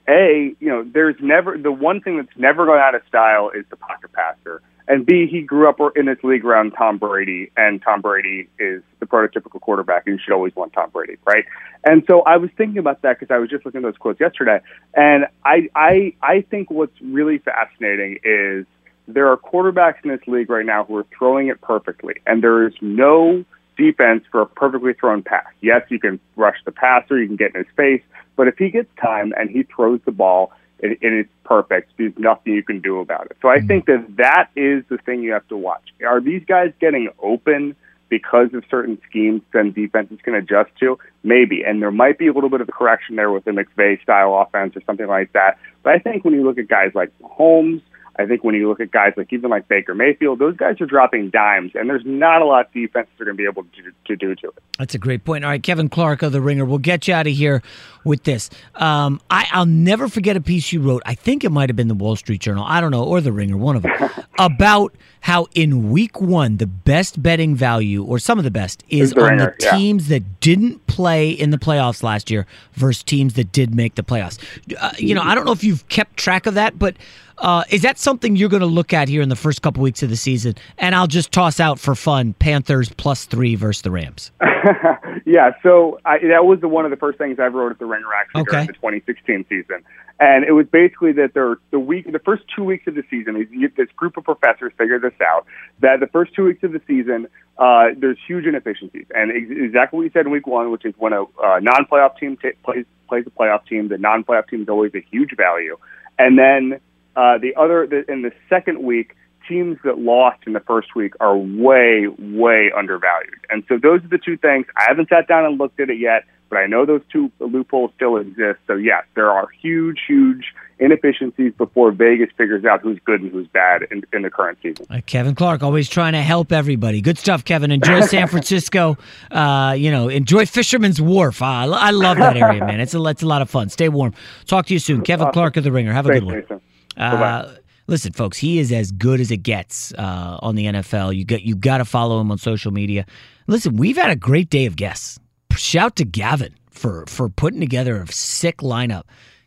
a, 0.07 0.55
you 0.59 0.67
know, 0.67 0.83
there's 0.83 1.15
never 1.21 1.57
the 1.57 1.71
one 1.71 2.01
thing 2.01 2.17
that's 2.17 2.35
never 2.35 2.65
gone 2.65 2.79
out 2.79 2.95
of 2.95 3.01
style 3.07 3.51
is 3.51 3.65
the 3.69 3.75
pocket 3.75 4.11
passer. 4.11 4.61
And 4.87 5.05
B, 5.05 5.27
he 5.29 5.41
grew 5.41 5.69
up 5.69 5.77
in 5.95 6.07
this 6.07 6.17
league 6.23 6.43
around 6.43 6.71
Tom 6.71 6.97
Brady, 6.97 7.51
and 7.55 7.81
Tom 7.81 8.01
Brady 8.01 8.49
is 8.59 8.81
the 8.99 9.05
prototypical 9.05 9.61
quarterback, 9.61 10.03
and 10.05 10.17
you 10.17 10.21
should 10.21 10.33
always 10.33 10.55
want 10.55 10.73
Tom 10.73 10.89
Brady, 10.89 11.17
right? 11.23 11.45
And 11.85 12.03
so 12.09 12.21
I 12.21 12.37
was 12.37 12.49
thinking 12.57 12.79
about 12.79 13.03
that 13.03 13.19
because 13.19 13.33
I 13.33 13.37
was 13.37 13.49
just 13.49 13.63
looking 13.63 13.79
at 13.79 13.83
those 13.83 13.97
quotes 13.97 14.19
yesterday, 14.19 14.59
and 14.95 15.27
I, 15.45 15.69
I, 15.75 16.13
I 16.21 16.41
think 16.41 16.71
what's 16.71 16.99
really 16.99 17.37
fascinating 17.37 18.19
is 18.23 18.65
there 19.13 19.27
are 19.29 19.37
quarterbacks 19.37 20.03
in 20.03 20.09
this 20.09 20.25
league 20.27 20.49
right 20.49 20.65
now 20.65 20.83
who 20.83 20.97
are 20.97 21.05
throwing 21.17 21.47
it 21.47 21.61
perfectly, 21.61 22.15
and 22.25 22.43
there 22.43 22.67
is 22.67 22.73
no 22.81 23.45
defense 23.77 24.23
for 24.31 24.41
a 24.41 24.45
perfectly 24.45 24.93
thrown 24.93 25.23
pass. 25.23 25.47
Yes, 25.61 25.81
you 25.89 25.99
can 25.99 26.19
rush 26.35 26.57
the 26.65 26.71
passer, 26.71 27.19
you 27.19 27.27
can 27.27 27.35
get 27.35 27.55
in 27.55 27.63
his 27.63 27.73
face, 27.75 28.01
but 28.35 28.47
if 28.47 28.57
he 28.57 28.69
gets 28.69 28.89
time 29.01 29.33
and 29.37 29.49
he 29.49 29.63
throws 29.63 29.99
the 30.05 30.11
ball 30.11 30.51
and, 30.81 30.97
and 31.01 31.13
it's 31.13 31.29
perfect, 31.43 31.91
there's 31.97 32.13
nothing 32.17 32.53
you 32.53 32.63
can 32.63 32.81
do 32.81 32.99
about 32.99 33.27
it. 33.27 33.37
So 33.41 33.49
I 33.49 33.57
mm-hmm. 33.57 33.67
think 33.67 33.85
that 33.85 34.15
that 34.17 34.49
is 34.55 34.83
the 34.89 34.97
thing 34.97 35.21
you 35.21 35.33
have 35.33 35.47
to 35.49 35.57
watch. 35.57 35.89
Are 36.05 36.21
these 36.21 36.43
guys 36.45 36.73
getting 36.79 37.09
open 37.21 37.75
because 38.09 38.53
of 38.53 38.63
certain 38.69 38.99
schemes 39.09 39.41
and 39.53 39.73
defenses 39.73 40.19
can 40.23 40.35
adjust 40.35 40.71
to? 40.79 40.99
Maybe, 41.23 41.63
and 41.63 41.81
there 41.81 41.91
might 41.91 42.17
be 42.17 42.27
a 42.27 42.33
little 42.33 42.49
bit 42.49 42.61
of 42.61 42.69
a 42.69 42.71
correction 42.71 43.15
there 43.15 43.31
with 43.31 43.45
the 43.45 43.51
McVay 43.51 44.01
style 44.01 44.35
offense 44.35 44.75
or 44.75 44.81
something 44.85 45.07
like 45.07 45.33
that. 45.33 45.57
But 45.83 45.93
I 45.93 45.99
think 45.99 46.25
when 46.25 46.33
you 46.33 46.43
look 46.43 46.57
at 46.57 46.67
guys 46.67 46.91
like 46.93 47.11
Holmes, 47.21 47.81
I 48.17 48.25
think 48.25 48.43
when 48.43 48.55
you 48.55 48.67
look 48.67 48.79
at 48.81 48.91
guys 48.91 49.13
like 49.15 49.31
even 49.31 49.49
like 49.49 49.67
Baker 49.67 49.95
Mayfield, 49.95 50.39
those 50.39 50.57
guys 50.57 50.81
are 50.81 50.85
dropping 50.85 51.29
dimes, 51.29 51.71
and 51.75 51.89
there's 51.89 52.03
not 52.05 52.41
a 52.41 52.45
lot 52.45 52.67
of 52.67 52.73
defense 52.73 53.07
they're 53.17 53.25
going 53.25 53.37
to 53.37 53.41
be 53.41 53.47
able 53.47 53.63
to, 53.63 53.91
to 54.05 54.15
do 54.15 54.35
to 54.35 54.47
it. 54.49 54.63
That's 54.77 54.95
a 54.95 54.97
great 54.97 55.23
point. 55.23 55.45
All 55.45 55.49
right, 55.49 55.63
Kevin 55.63 55.87
Clark 55.87 56.21
of 56.21 56.33
The 56.33 56.41
Ringer, 56.41 56.65
we'll 56.65 56.77
get 56.77 57.07
you 57.07 57.13
out 57.13 57.27
of 57.27 57.33
here 57.33 57.61
with 58.03 58.23
this. 58.23 58.49
Um, 58.75 59.21
I, 59.29 59.47
I'll 59.51 59.65
never 59.65 60.07
forget 60.09 60.35
a 60.35 60.41
piece 60.41 60.73
you 60.73 60.81
wrote. 60.81 61.03
I 61.05 61.15
think 61.15 61.43
it 61.43 61.51
might 61.51 61.69
have 61.69 61.75
been 61.75 61.87
the 61.87 61.95
Wall 61.95 62.15
Street 62.15 62.41
Journal. 62.41 62.65
I 62.67 62.81
don't 62.81 62.91
know, 62.91 63.03
or 63.03 63.21
The 63.21 63.31
Ringer, 63.31 63.57
one 63.57 63.75
of 63.77 63.83
them, 63.83 63.93
about 64.39 64.95
how 65.21 65.47
in 65.53 65.91
week 65.91 66.19
one, 66.19 66.57
the 66.57 66.67
best 66.67 67.21
betting 67.21 67.55
value, 67.55 68.03
or 68.03 68.19
some 68.19 68.37
of 68.39 68.43
the 68.43 68.51
best, 68.51 68.83
is 68.89 69.11
The 69.11 69.21
on 69.21 69.29
Ringer, 69.29 69.55
the 69.57 69.65
yeah. 69.65 69.77
teams 69.77 70.07
that 70.09 70.41
didn't 70.41 70.85
play 70.87 71.29
in 71.29 71.51
the 71.51 71.57
playoffs 71.57 72.03
last 72.03 72.29
year 72.29 72.45
versus 72.73 73.03
teams 73.03 73.35
that 73.35 73.51
did 73.51 73.73
make 73.73 73.95
the 73.95 74.03
playoffs. 74.03 74.39
Uh, 74.79 74.91
you 74.97 75.15
know, 75.15 75.21
I 75.21 75.35
don't 75.35 75.45
know 75.45 75.51
if 75.51 75.63
you've 75.63 75.87
kept 75.87 76.17
track 76.17 76.47
of 76.47 76.55
that, 76.55 76.77
but 76.77 76.97
uh, 77.41 77.63
is 77.69 77.81
that 77.81 77.97
something 77.97 78.35
you're 78.35 78.49
going 78.49 78.61
to 78.61 78.65
look 78.67 78.93
at 78.93 79.09
here 79.09 79.21
in 79.21 79.29
the 79.29 79.35
first 79.35 79.61
couple 79.61 79.81
weeks 79.81 80.03
of 80.03 80.09
the 80.09 80.15
season? 80.15 80.55
And 80.77 80.95
I'll 80.95 81.07
just 81.07 81.31
toss 81.31 81.59
out 81.59 81.79
for 81.79 81.95
fun 81.95 82.33
Panthers 82.33 82.89
plus 82.89 83.25
three 83.25 83.55
versus 83.55 83.81
the 83.81 83.91
Rams. 83.91 84.31
yeah, 85.25 85.51
so 85.63 85.99
I, 86.05 86.19
that 86.19 86.45
was 86.45 86.61
the, 86.61 86.67
one 86.67 86.85
of 86.85 86.91
the 86.91 86.97
first 86.97 87.17
things 87.17 87.39
I 87.39 87.47
wrote 87.47 87.71
at 87.71 87.79
the 87.79 87.85
Ringer 87.85 88.13
actually 88.13 88.43
during 88.43 88.67
the 88.67 88.73
2016 88.73 89.45
season, 89.49 89.83
and 90.19 90.45
it 90.45 90.51
was 90.51 90.67
basically 90.67 91.13
that 91.13 91.33
there 91.33 91.57
the 91.71 91.79
week, 91.79 92.11
the 92.11 92.19
first 92.19 92.43
two 92.55 92.63
weeks 92.63 92.85
of 92.85 92.93
the 92.93 93.03
season, 93.09 93.47
this 93.75 93.89
group 93.95 94.17
of 94.17 94.23
professors 94.23 94.71
figured 94.77 95.01
this 95.01 95.19
out 95.21 95.45
that 95.79 95.99
the 95.99 96.07
first 96.07 96.35
two 96.35 96.45
weeks 96.45 96.63
of 96.63 96.73
the 96.73 96.81
season 96.87 97.27
uh, 97.57 97.87
there's 97.97 98.17
huge 98.27 98.45
inefficiencies, 98.45 99.05
and 99.15 99.31
ex- 99.31 99.49
exactly 99.49 99.97
what 99.97 100.03
you 100.03 100.11
said 100.13 100.25
in 100.25 100.31
week 100.31 100.45
one, 100.45 100.69
which 100.69 100.85
is 100.85 100.93
when 100.97 101.13
a 101.13 101.23
uh, 101.23 101.59
non-playoff 101.59 102.17
team 102.17 102.37
ta 102.37 102.49
plays 102.63 102.85
plays 103.07 103.25
a 103.25 103.31
playoff 103.31 103.65
team, 103.65 103.87
the 103.87 103.97
non-playoff 103.97 104.47
team 104.47 104.61
is 104.61 104.69
always 104.69 104.93
a 104.93 105.01
huge 105.11 105.35
value, 105.35 105.75
and 106.19 106.37
then 106.37 106.79
uh, 107.15 107.37
the 107.37 107.55
other 107.55 107.87
the, 107.87 108.09
in 108.11 108.21
the 108.21 108.31
second 108.49 108.83
week 108.83 109.15
teams 109.47 109.77
that 109.83 109.99
lost 109.99 110.39
in 110.45 110.53
the 110.53 110.59
first 110.61 110.95
week 110.95 111.13
are 111.19 111.37
way, 111.37 112.07
way 112.19 112.71
undervalued. 112.75 113.39
And 113.49 113.63
so 113.67 113.77
those 113.77 114.03
are 114.03 114.07
the 114.07 114.17
two 114.17 114.37
things. 114.37 114.65
I 114.77 114.85
haven't 114.87 115.09
sat 115.09 115.27
down 115.27 115.45
and 115.45 115.57
looked 115.57 115.79
at 115.79 115.89
it 115.89 115.99
yet, 115.99 116.23
but 116.49 116.57
I 116.57 116.67
know 116.67 116.85
those 116.85 117.01
two 117.11 117.31
loopholes 117.39 117.91
still 117.95 118.17
exist. 118.17 118.59
So 118.67 118.75
yes, 118.75 119.03
there 119.15 119.31
are 119.31 119.47
huge, 119.61 119.99
huge 120.07 120.53
inefficiencies 120.79 121.53
before 121.57 121.91
Vegas 121.91 122.29
figures 122.35 122.65
out 122.65 122.81
who's 122.81 122.99
good 123.05 123.21
and 123.21 123.31
who's 123.31 123.47
bad 123.47 123.83
in, 123.91 124.03
in 124.13 124.23
the 124.23 124.29
current 124.29 124.57
season. 124.63 124.85
Uh, 124.89 124.99
Kevin 125.05 125.35
Clark, 125.35 125.63
always 125.63 125.87
trying 125.87 126.13
to 126.13 126.21
help 126.21 126.51
everybody. 126.51 127.01
Good 127.01 127.17
stuff, 127.17 127.45
Kevin. 127.45 127.71
Enjoy 127.71 128.01
San 128.07 128.27
Francisco. 128.27 128.97
Uh, 129.29 129.75
you 129.77 129.91
know, 129.91 130.09
enjoy 130.09 130.45
Fisherman's 130.45 130.99
Wharf. 130.99 131.41
Uh, 131.41 131.45
I 131.45 131.65
I 131.65 131.91
love 131.91 132.17
that 132.17 132.35
area, 132.35 132.65
man. 132.65 132.79
It's 132.79 132.95
a, 132.95 133.03
it's 133.05 133.21
a 133.21 133.27
lot 133.27 133.41
of 133.41 133.49
fun. 133.49 133.69
Stay 133.69 133.89
warm. 133.89 134.13
Talk 134.45 134.65
to 134.67 134.73
you 134.73 134.79
soon. 134.79 135.01
Kevin. 135.01 135.31
Clark 135.31 135.55
of 135.57 135.63
The 135.63 135.71
Ringer. 135.71 135.93
Have 135.93 136.07
a 136.07 136.09
Thanks, 136.09 136.19
good 136.19 136.25
one. 136.25 136.41
Jason. 136.41 136.61
Uh, 136.97 137.55
listen, 137.87 138.13
folks, 138.13 138.37
he 138.37 138.59
is 138.59 138.71
as 138.71 138.91
good 138.91 139.19
as 139.19 139.31
it 139.31 139.37
gets 139.37 139.93
uh, 139.93 140.39
on 140.41 140.55
the 140.55 140.65
NFL. 140.65 141.15
You 141.15 141.25
got 141.25 141.41
you 141.43 141.55
got 141.55 141.77
to 141.77 141.85
follow 141.85 142.19
him 142.21 142.31
on 142.31 142.37
social 142.37 142.71
media. 142.71 143.05
Listen, 143.47 143.75
we've 143.75 143.97
had 143.97 144.09
a 144.09 144.15
great 144.15 144.49
day 144.49 144.65
of 144.65 144.75
guests. 144.75 145.19
Shout 145.55 145.95
to 145.97 146.05
Gavin 146.05 146.55
for 146.69 147.05
for 147.07 147.29
putting 147.29 147.59
together 147.59 148.01
a 148.01 148.11
sick 148.11 148.57
lineup. 148.57 149.03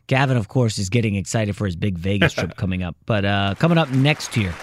Gavin, 0.07 0.37
of 0.37 0.47
course, 0.47 0.77
is 0.77 0.89
getting 0.89 1.15
excited 1.15 1.55
for 1.55 1.65
his 1.65 1.75
big 1.75 1.97
Vegas 1.97 2.33
trip 2.33 2.55
coming 2.57 2.83
up. 2.83 2.95
But 3.05 3.25
uh, 3.25 3.55
coming 3.57 3.77
up 3.77 3.89
next 3.89 4.37
year, 4.37 4.53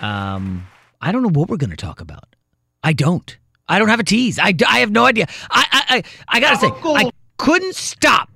um, 0.00 0.66
I 1.00 1.10
don't 1.10 1.22
know 1.22 1.30
what 1.30 1.48
we're 1.48 1.56
going 1.56 1.70
to 1.70 1.76
talk 1.76 2.00
about. 2.00 2.36
I 2.84 2.92
don't. 2.92 3.36
I 3.68 3.78
don't 3.78 3.88
have 3.88 4.00
a 4.00 4.04
tease. 4.04 4.38
I, 4.38 4.54
I 4.66 4.80
have 4.80 4.90
no 4.90 5.04
idea. 5.04 5.26
I 5.50 5.66
I 5.70 5.96
I, 5.96 6.02
I 6.28 6.40
gotta 6.40 6.56
say, 6.56 6.68
I 6.68 7.10
couldn't 7.36 7.74
stop 7.74 8.28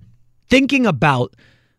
thinking 0.49 0.87
about 0.87 1.35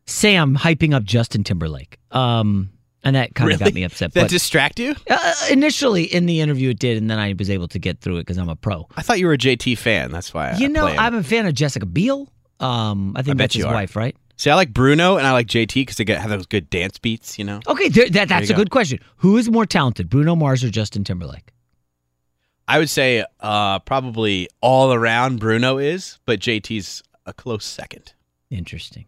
Sam 0.08 0.56
hyping 0.56 0.94
up 0.94 1.04
Justin 1.04 1.44
Timberlake. 1.44 1.98
Um, 2.12 2.70
and 3.04 3.16
that 3.16 3.36
kind 3.36 3.52
of 3.52 3.60
got 3.60 3.74
me 3.74 3.84
upset. 3.84 4.14
That 4.14 4.22
but 4.22 4.30
distract 4.30 4.80
you? 4.80 4.96
uh, 5.10 5.34
initially 5.52 6.04
in 6.04 6.26
the 6.26 6.42
interview, 6.42 6.72
it 6.72 6.80
did, 6.80 6.98
and 6.98 7.10
then 7.10 7.20
I 7.20 7.36
was 7.38 7.50
able 7.50 7.68
to 7.70 7.80
get 7.80 8.00
through 8.02 8.18
it 8.18 8.22
because 8.22 8.38
I'm 8.38 8.50
a 8.50 8.56
pro. 8.56 8.88
I 8.98 9.04
thought 9.04 9.20
you 9.20 9.28
were 9.28 9.34
a 9.34 9.38
JT 9.38 9.78
fan. 9.78 10.12
That's 10.12 10.34
why. 10.34 10.52
I 10.52 10.58
You 10.58 10.70
know, 10.70 10.88
play. 10.88 10.98
I'm 10.98 11.14
a 11.16 11.24
fan 11.24 11.46
of 11.46 11.54
Jessica 11.54 11.86
Biel. 11.86 12.28
Um, 12.60 13.14
I 13.16 13.22
think 13.22 13.38
bet 13.38 13.46
that's 13.46 13.56
his 13.56 13.66
are. 13.66 13.74
wife, 13.74 13.96
right? 13.96 14.16
See, 14.38 14.50
I 14.50 14.56
like 14.56 14.74
Bruno 14.74 15.18
and 15.18 15.26
I 15.26 15.32
like 15.32 15.48
JT 15.48 15.74
because 15.76 15.98
they 15.98 16.04
get 16.04 16.20
have 16.20 16.30
those 16.30 16.46
good 16.46 16.70
dance 16.70 16.98
beats. 16.98 17.38
You 17.38 17.46
know. 17.46 17.60
Okay, 17.68 17.90
there, 17.90 18.10
that, 18.10 18.28
that's 18.28 18.50
a 18.50 18.54
go. 18.54 18.58
good 18.58 18.70
question. 18.72 19.00
Who 19.18 19.38
is 19.38 19.50
more 19.50 19.66
talented, 19.66 20.10
Bruno 20.10 20.36
Mars 20.36 20.64
or 20.64 20.70
Justin 20.70 21.04
Timberlake? 21.04 21.52
I 22.68 22.80
would 22.80 22.90
say 22.90 23.24
uh, 23.40 23.80
probably 23.80 24.50
all 24.62 24.92
around 24.94 25.40
Bruno 25.40 25.78
is, 25.78 26.20
but 26.26 26.40
JT's 26.40 27.04
a 27.26 27.34
close 27.34 27.64
second. 27.66 28.14
Interesting. 28.50 29.06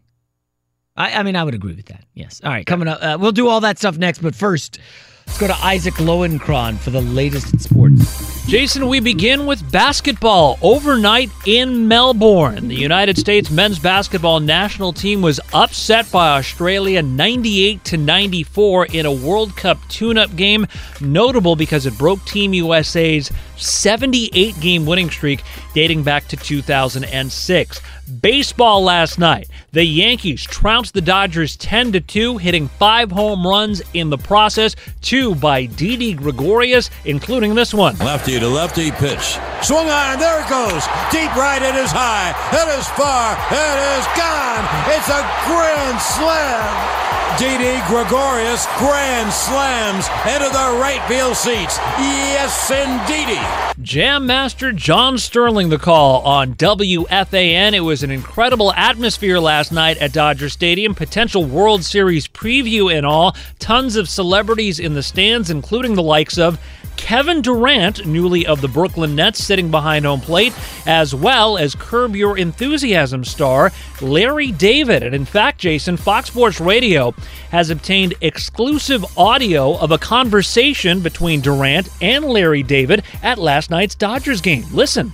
I, 0.98 1.12
I 1.12 1.22
mean, 1.22 1.36
I 1.36 1.44
would 1.44 1.54
agree 1.54 1.74
with 1.74 1.86
that. 1.86 2.04
Yes. 2.14 2.40
All 2.44 2.50
right, 2.50 2.66
coming 2.66 2.88
up, 2.88 2.98
uh, 3.00 3.16
we'll 3.18 3.32
do 3.32 3.46
all 3.48 3.60
that 3.60 3.78
stuff 3.78 3.96
next. 3.96 4.18
But 4.18 4.34
first, 4.34 4.80
let's 5.26 5.38
go 5.38 5.46
to 5.46 5.54
Isaac 5.54 5.94
Lowenkron 5.94 6.76
for 6.76 6.90
the 6.90 7.00
latest 7.00 7.52
in 7.52 7.60
sports. 7.60 8.44
Jason, 8.48 8.88
we 8.88 8.98
begin 8.98 9.46
with 9.46 9.70
basketball. 9.70 10.58
Overnight 10.60 11.30
in 11.46 11.86
Melbourne, 11.86 12.66
the 12.66 12.74
United 12.74 13.16
States 13.16 13.48
men's 13.48 13.78
basketball 13.78 14.40
national 14.40 14.92
team 14.92 15.22
was 15.22 15.38
upset 15.52 16.10
by 16.10 16.36
Australia 16.36 17.00
98 17.00 17.84
to 17.84 17.96
94 17.96 18.86
in 18.86 19.06
a 19.06 19.12
World 19.12 19.54
Cup 19.54 19.78
tune-up 19.88 20.34
game, 20.34 20.66
notable 21.00 21.54
because 21.54 21.86
it 21.86 21.96
broke 21.96 22.24
Team 22.24 22.54
USA's 22.54 23.30
78 23.58 24.58
game 24.60 24.86
winning 24.86 25.10
streak 25.10 25.42
dating 25.74 26.02
back 26.02 26.26
to 26.28 26.36
2006. 26.36 27.80
Baseball 28.22 28.82
last 28.82 29.18
night, 29.18 29.48
the 29.72 29.84
Yankees 29.84 30.42
trounced 30.42 30.94
the 30.94 31.00
Dodgers 31.00 31.56
10 31.56 31.92
to 31.92 32.00
2, 32.00 32.38
hitting 32.38 32.68
5 32.68 33.10
home 33.10 33.46
runs 33.46 33.82
in 33.92 34.08
the 34.08 34.16
process, 34.16 34.74
2 35.02 35.34
by 35.34 35.66
Didi 35.66 36.14
Gregorius, 36.14 36.88
including 37.04 37.54
this 37.54 37.74
one. 37.74 37.96
Lefty 37.98 38.40
to 38.40 38.48
lefty 38.48 38.90
pitch. 38.92 39.38
Swung 39.62 39.90
on, 39.90 40.12
and 40.12 40.20
there 40.20 40.40
it 40.40 40.48
goes. 40.48 40.86
Deep 41.12 41.34
right, 41.36 41.60
it 41.60 41.74
is 41.74 41.90
high. 41.92 42.32
It 42.48 42.78
is 42.78 42.88
far. 42.96 43.36
It 43.52 43.78
is 43.98 44.06
gone. 44.16 44.64
It's 44.88 45.08
a 45.10 45.20
grand 45.44 46.00
slam. 46.00 47.27
Didi 47.36 47.80
Gregorius 47.86 48.66
grand 48.78 49.32
slams 49.32 50.08
into 50.26 50.48
the 50.50 50.78
right 50.80 51.02
field 51.08 51.36
seats. 51.36 51.78
Yes, 51.98 52.70
indeedy. 52.70 53.40
Jam 53.82 54.26
Master 54.26 54.72
John 54.72 55.18
Sterling 55.18 55.68
the 55.68 55.78
call 55.78 56.22
on 56.22 56.54
WFAN. 56.54 57.74
It 57.74 57.80
was 57.80 58.02
an 58.02 58.10
incredible 58.10 58.72
atmosphere 58.72 59.38
last 59.38 59.70
night 59.70 59.98
at 59.98 60.12
Dodger 60.12 60.48
Stadium. 60.48 60.94
Potential 60.94 61.44
World 61.44 61.84
Series 61.84 62.26
preview 62.26 62.92
and 62.92 63.06
all. 63.06 63.36
Tons 63.58 63.96
of 63.96 64.08
celebrities 64.08 64.78
in 64.80 64.94
the 64.94 65.02
stands, 65.02 65.50
including 65.50 65.94
the 65.94 66.02
likes 66.02 66.38
of 66.38 66.58
Kevin 66.98 67.40
Durant, 67.40 68.04
newly 68.04 68.44
of 68.46 68.60
the 68.60 68.68
Brooklyn 68.68 69.14
Nets, 69.14 69.42
sitting 69.42 69.70
behind 69.70 70.04
home 70.04 70.20
plate, 70.20 70.52
as 70.84 71.14
well 71.14 71.56
as 71.56 71.74
Curb 71.74 72.14
Your 72.14 72.36
Enthusiasm 72.36 73.24
star 73.24 73.72
Larry 74.02 74.52
David. 74.52 75.02
And 75.02 75.14
in 75.14 75.24
fact, 75.24 75.58
Jason, 75.58 75.96
Fox 75.96 76.28
Sports 76.28 76.60
Radio 76.60 77.12
has 77.50 77.70
obtained 77.70 78.12
exclusive 78.20 79.06
audio 79.16 79.78
of 79.78 79.90
a 79.90 79.96
conversation 79.96 81.00
between 81.00 81.40
Durant 81.40 81.88
and 82.02 82.26
Larry 82.26 82.62
David 82.62 83.04
at 83.22 83.38
last 83.38 83.70
night's 83.70 83.94
Dodgers 83.94 84.42
game. 84.42 84.64
Listen. 84.70 85.12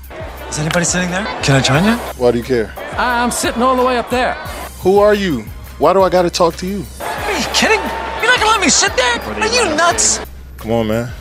Is 0.48 0.58
anybody 0.58 0.84
sitting 0.84 1.10
there? 1.10 1.24
Can 1.42 1.56
I 1.56 1.60
join 1.60 1.84
you? 1.84 1.96
Why 2.20 2.32
do 2.32 2.38
you 2.38 2.44
care? 2.44 2.72
I'm 2.98 3.30
sitting 3.30 3.62
all 3.62 3.76
the 3.76 3.84
way 3.84 3.98
up 3.98 4.10
there. 4.10 4.34
Who 4.80 4.98
are 4.98 5.14
you? 5.14 5.42
Why 5.78 5.92
do 5.92 6.02
I 6.02 6.08
gotta 6.08 6.30
talk 6.30 6.56
to 6.56 6.66
you? 6.66 6.84
Are 7.00 7.38
you 7.38 7.46
kidding? 7.54 7.78
You're 7.78 8.30
not 8.32 8.40
gonna 8.40 8.50
let 8.50 8.60
me 8.60 8.68
sit 8.68 8.96
there? 8.96 9.20
Are 9.20 9.46
you 9.46 9.76
nuts? 9.76 10.18
Come 10.56 10.72
on, 10.72 10.88
man. 10.88 11.12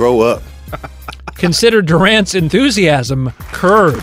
Grow 0.00 0.22
up. 0.22 0.42
Consider 1.34 1.82
Durant's 1.82 2.34
enthusiasm 2.34 3.34
curbed. 3.52 4.02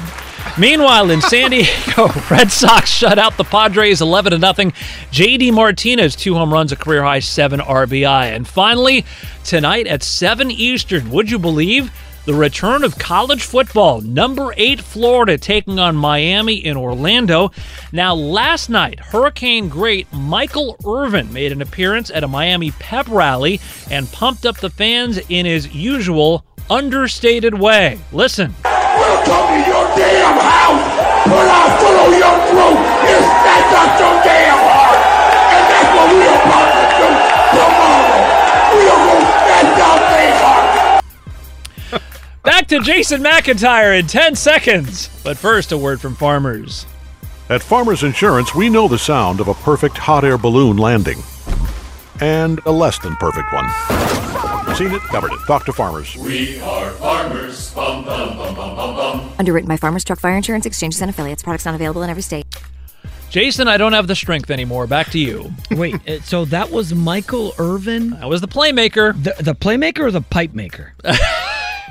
Meanwhile, 0.55 1.09
in 1.09 1.21
San 1.21 1.49
Diego, 1.49 2.09
Red 2.29 2.51
Sox 2.51 2.87
shut 2.87 3.17
out 3.17 3.35
the 3.35 3.43
Padres 3.43 3.99
11 3.99 4.33
to 4.33 4.37
nothing. 4.37 4.73
JD 5.11 5.53
Martinez 5.53 6.15
two 6.15 6.35
home 6.35 6.53
runs, 6.53 6.71
a 6.71 6.75
career 6.75 7.01
high 7.01 7.17
7 7.17 7.59
RBI. 7.59 8.25
And 8.25 8.47
finally, 8.47 9.05
tonight 9.43 9.87
at 9.87 10.03
7 10.03 10.51
Eastern, 10.51 11.09
would 11.09 11.31
you 11.31 11.39
believe 11.39 11.91
the 12.27 12.33
return 12.33 12.83
of 12.83 12.99
college 12.99 13.43
football? 13.43 14.01
Number 14.01 14.53
8 14.57 14.81
Florida 14.81 15.37
taking 15.37 15.79
on 15.79 15.95
Miami 15.95 16.55
in 16.55 16.75
Orlando. 16.75 17.51
Now, 17.93 18.13
last 18.13 18.69
night, 18.69 18.99
Hurricane 18.99 19.69
great 19.69 20.11
Michael 20.11 20.75
Irvin 20.85 21.31
made 21.31 21.53
an 21.53 21.61
appearance 21.61 22.11
at 22.11 22.25
a 22.25 22.27
Miami 22.27 22.71
pep 22.71 23.07
rally 23.07 23.61
and 23.89 24.11
pumped 24.11 24.45
up 24.45 24.57
the 24.57 24.69
fans 24.69 25.19
in 25.29 25.45
his 25.45 25.73
usual 25.73 26.45
understated 26.69 27.53
way. 27.53 27.97
Listen. 28.11 28.53
Welcome 28.65 29.63
to 29.63 29.69
your 29.69 29.87
damn 29.95 30.37
house. 30.37 31.66
Back 42.47 42.67
to 42.67 42.79
Jason 42.79 43.21
McIntyre 43.21 43.99
in 43.99 44.07
10 44.07 44.33
seconds. 44.33 45.09
But 45.21 45.35
first, 45.35 45.73
a 45.73 45.77
word 45.77 45.99
from 45.99 46.15
farmers. 46.15 46.85
At 47.49 47.61
Farmers 47.61 48.03
Insurance, 48.03 48.55
we 48.55 48.69
know 48.69 48.87
the 48.87 48.97
sound 48.97 49.41
of 49.41 49.49
a 49.49 49.53
perfect 49.53 49.97
hot 49.97 50.23
air 50.23 50.37
balloon 50.37 50.77
landing. 50.77 51.21
and 52.21 52.61
a 52.65 52.71
less 52.71 52.99
than 52.99 53.17
perfect 53.17 53.51
one. 53.51 53.67
Seen 54.77 54.93
it, 54.93 55.01
covered 55.01 55.33
it. 55.33 55.39
Talk 55.45 55.65
to 55.65 55.73
farmers. 55.73 56.15
We 56.15 56.61
are 56.61 56.91
farmers. 56.91 57.73
Bum, 57.73 58.05
bum, 58.05 58.37
bum, 58.37 58.55
bum, 58.55 58.75
bum, 58.77 58.95
bum. 58.95 59.33
Underwritten 59.37 59.67
by 59.67 59.75
Farmers 59.75 60.05
Truck 60.05 60.21
Fire 60.21 60.37
Insurance 60.37 60.65
Exchanges 60.65 61.01
and 61.01 61.09
Affiliates. 61.09 61.43
Products 61.43 61.65
not 61.65 61.75
available 61.75 62.01
in 62.03 62.09
every 62.09 62.23
state. 62.23 62.45
Jason, 63.29 63.67
I 63.67 63.75
don't 63.75 63.91
have 63.91 64.07
the 64.07 64.15
strength 64.15 64.49
anymore. 64.51 64.87
Back 64.87 65.09
to 65.09 65.19
you. 65.19 65.51
Wait, 65.71 65.95
uh, 66.07 66.21
so 66.21 66.45
that 66.45 66.71
was 66.71 66.95
Michael 66.95 67.53
Irvin? 67.59 68.11
That 68.11 68.29
was 68.29 68.39
the 68.39 68.47
playmaker. 68.47 69.21
The, 69.21 69.35
the 69.43 69.53
playmaker 69.53 69.99
or 69.99 70.11
the 70.11 70.21
pipe 70.21 70.53
maker? 70.53 70.93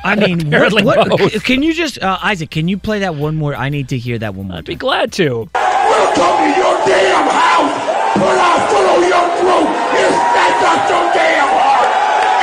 I 0.07 0.15
mean, 0.27 0.51
what, 0.51 0.85
what- 0.85 1.09
both. 1.19 1.43
can 1.45 1.63
you 1.65 1.75
just, 1.75 1.99
uh, 2.01 2.19
Isaac, 2.23 2.51
can 2.51 2.69
you 2.69 2.79
play 2.79 3.01
that 3.01 3.17
one 3.17 3.35
more? 3.37 3.55
I 3.57 3.69
need 3.71 3.89
to 3.89 3.99
hear 3.99 4.19
that 4.19 4.35
one 4.35 4.47
more. 4.49 4.59
I'd 4.59 4.65
be 4.65 4.77
glad 4.77 5.13
to. 5.15 5.51
Welcome 5.55 6.23
to 6.23 6.61
your 6.61 6.77
damn 6.87 7.27
house. 7.29 7.75
Put 8.15 8.39
our 8.39 8.59
foot 8.71 8.87
on 8.87 9.01
your 9.03 9.27
throat 9.37 9.67
and 9.67 10.15
snatch 10.15 10.63
out 10.63 10.89
your 10.89 11.13
damn 11.13 11.49
heart. 11.51 11.91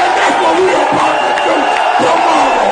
And 0.03 0.11
that's 0.19 0.37
what 0.43 0.53
we 0.59 0.67
are 0.75 0.89
about 0.91 1.17
to 1.23 1.31
do 1.39 1.55
tomorrow. 2.03 2.67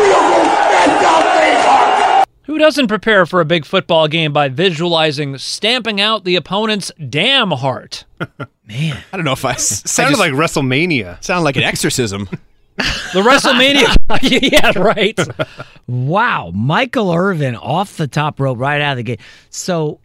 We 0.00 0.06
are 0.08 0.26
going 0.30 0.48
to 0.48 0.56
snatch 0.56 1.04
out 1.04 1.24
their 1.36 1.62
heart. 1.62 2.28
Who 2.44 2.58
doesn't 2.58 2.88
prepare 2.88 3.26
for 3.26 3.40
a 3.40 3.44
big 3.44 3.64
football 3.66 4.08
game 4.08 4.32
by 4.32 4.48
visualizing 4.48 5.36
stamping 5.38 6.00
out 6.00 6.24
the 6.24 6.36
opponent's 6.36 6.90
damn 7.08 7.50
heart? 7.50 8.04
Man, 8.66 9.02
I 9.12 9.16
don't 9.16 9.24
know 9.24 9.32
if 9.32 9.44
I 9.44 9.54
Sounded 9.56 10.18
like 10.18 10.32
WrestleMania. 10.32 11.22
Sounded 11.22 11.44
like 11.44 11.56
an 11.56 11.62
exorcism. 11.64 12.28
The 13.12 13.22
WrestleMania. 13.22 13.96
yeah, 14.52 14.78
right. 14.78 15.18
Wow, 15.86 16.50
Michael 16.54 17.12
Irvin 17.12 17.56
off 17.56 17.96
the 17.96 18.06
top 18.06 18.40
rope 18.40 18.58
right 18.58 18.80
out 18.80 18.92
of 18.92 18.96
the 18.98 19.02
gate. 19.02 19.20
So 19.50 20.00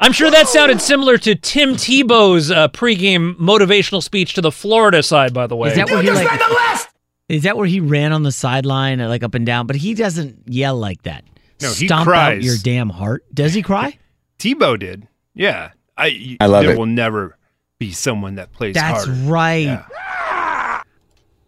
I'm 0.00 0.12
sure 0.12 0.30
that 0.30 0.48
sounded 0.48 0.80
similar 0.80 1.18
to 1.18 1.34
Tim 1.34 1.74
Tebow's 1.74 2.50
uh, 2.50 2.68
pregame 2.68 3.36
motivational 3.36 4.02
speech 4.02 4.34
to 4.34 4.40
the 4.40 4.52
Florida 4.52 5.02
side, 5.02 5.34
by 5.34 5.46
the 5.46 5.56
way. 5.56 5.70
is 5.70 5.76
that 5.76 5.88
where 5.90 6.02
he 6.02 6.10
like? 6.10 6.88
Is 7.28 7.44
that 7.44 7.56
where 7.56 7.66
he 7.66 7.78
ran 7.80 8.12
on 8.12 8.22
the 8.24 8.32
sideline, 8.32 9.00
uh, 9.00 9.08
like 9.08 9.22
up 9.22 9.34
and 9.34 9.46
down? 9.46 9.66
But 9.66 9.76
he 9.76 9.94
doesn't 9.94 10.42
yell 10.46 10.76
like 10.76 11.02
that. 11.02 11.24
No, 11.62 11.68
he 11.72 11.86
Stomp 11.86 12.00
out 12.08 12.12
cries. 12.12 12.44
your 12.44 12.56
damn 12.62 12.88
heart. 12.90 13.24
Does 13.32 13.54
he 13.54 13.62
cry? 13.62 13.98
Tebow 14.38 14.78
did. 14.78 15.06
Yeah. 15.34 15.70
I, 15.96 16.36
I 16.40 16.46
love 16.46 16.64
there 16.64 16.72
it. 16.74 16.78
will 16.78 16.86
never 16.86 17.36
be 17.78 17.92
someone 17.92 18.34
that 18.36 18.52
plays 18.52 18.74
That's 18.74 19.04
harder. 19.04 19.12
right. 19.30 19.84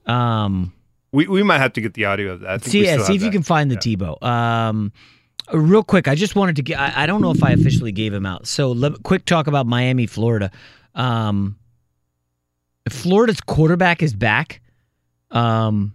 Um, 0.06 0.72
we 1.12 1.26
we 1.26 1.42
might 1.42 1.58
have 1.58 1.74
to 1.74 1.80
get 1.80 1.94
the 1.94 2.06
audio 2.06 2.32
of 2.32 2.40
that. 2.40 2.50
I 2.50 2.58
think 2.58 2.72
see, 2.72 2.84
yeah, 2.84 3.02
see 3.02 3.14
if 3.14 3.22
you 3.22 3.30
can 3.30 3.42
find 3.42 3.70
the 3.70 3.76
Tebow. 3.76 4.20
Um, 4.22 4.92
real 5.52 5.82
quick, 5.82 6.08
I 6.08 6.14
just 6.14 6.34
wanted 6.34 6.56
to 6.56 6.62
get. 6.62 6.80
I, 6.80 7.02
I 7.02 7.06
don't 7.06 7.20
know 7.20 7.30
if 7.30 7.42
I 7.42 7.50
officially 7.50 7.92
gave 7.92 8.12
him 8.12 8.26
out. 8.26 8.46
So, 8.46 8.72
let, 8.72 9.02
quick 9.02 9.24
talk 9.24 9.46
about 9.46 9.66
Miami, 9.66 10.06
Florida. 10.06 10.50
Um, 10.94 11.58
Florida's 12.88 13.40
quarterback 13.40 14.02
is 14.02 14.14
back, 14.14 14.60
um, 15.30 15.94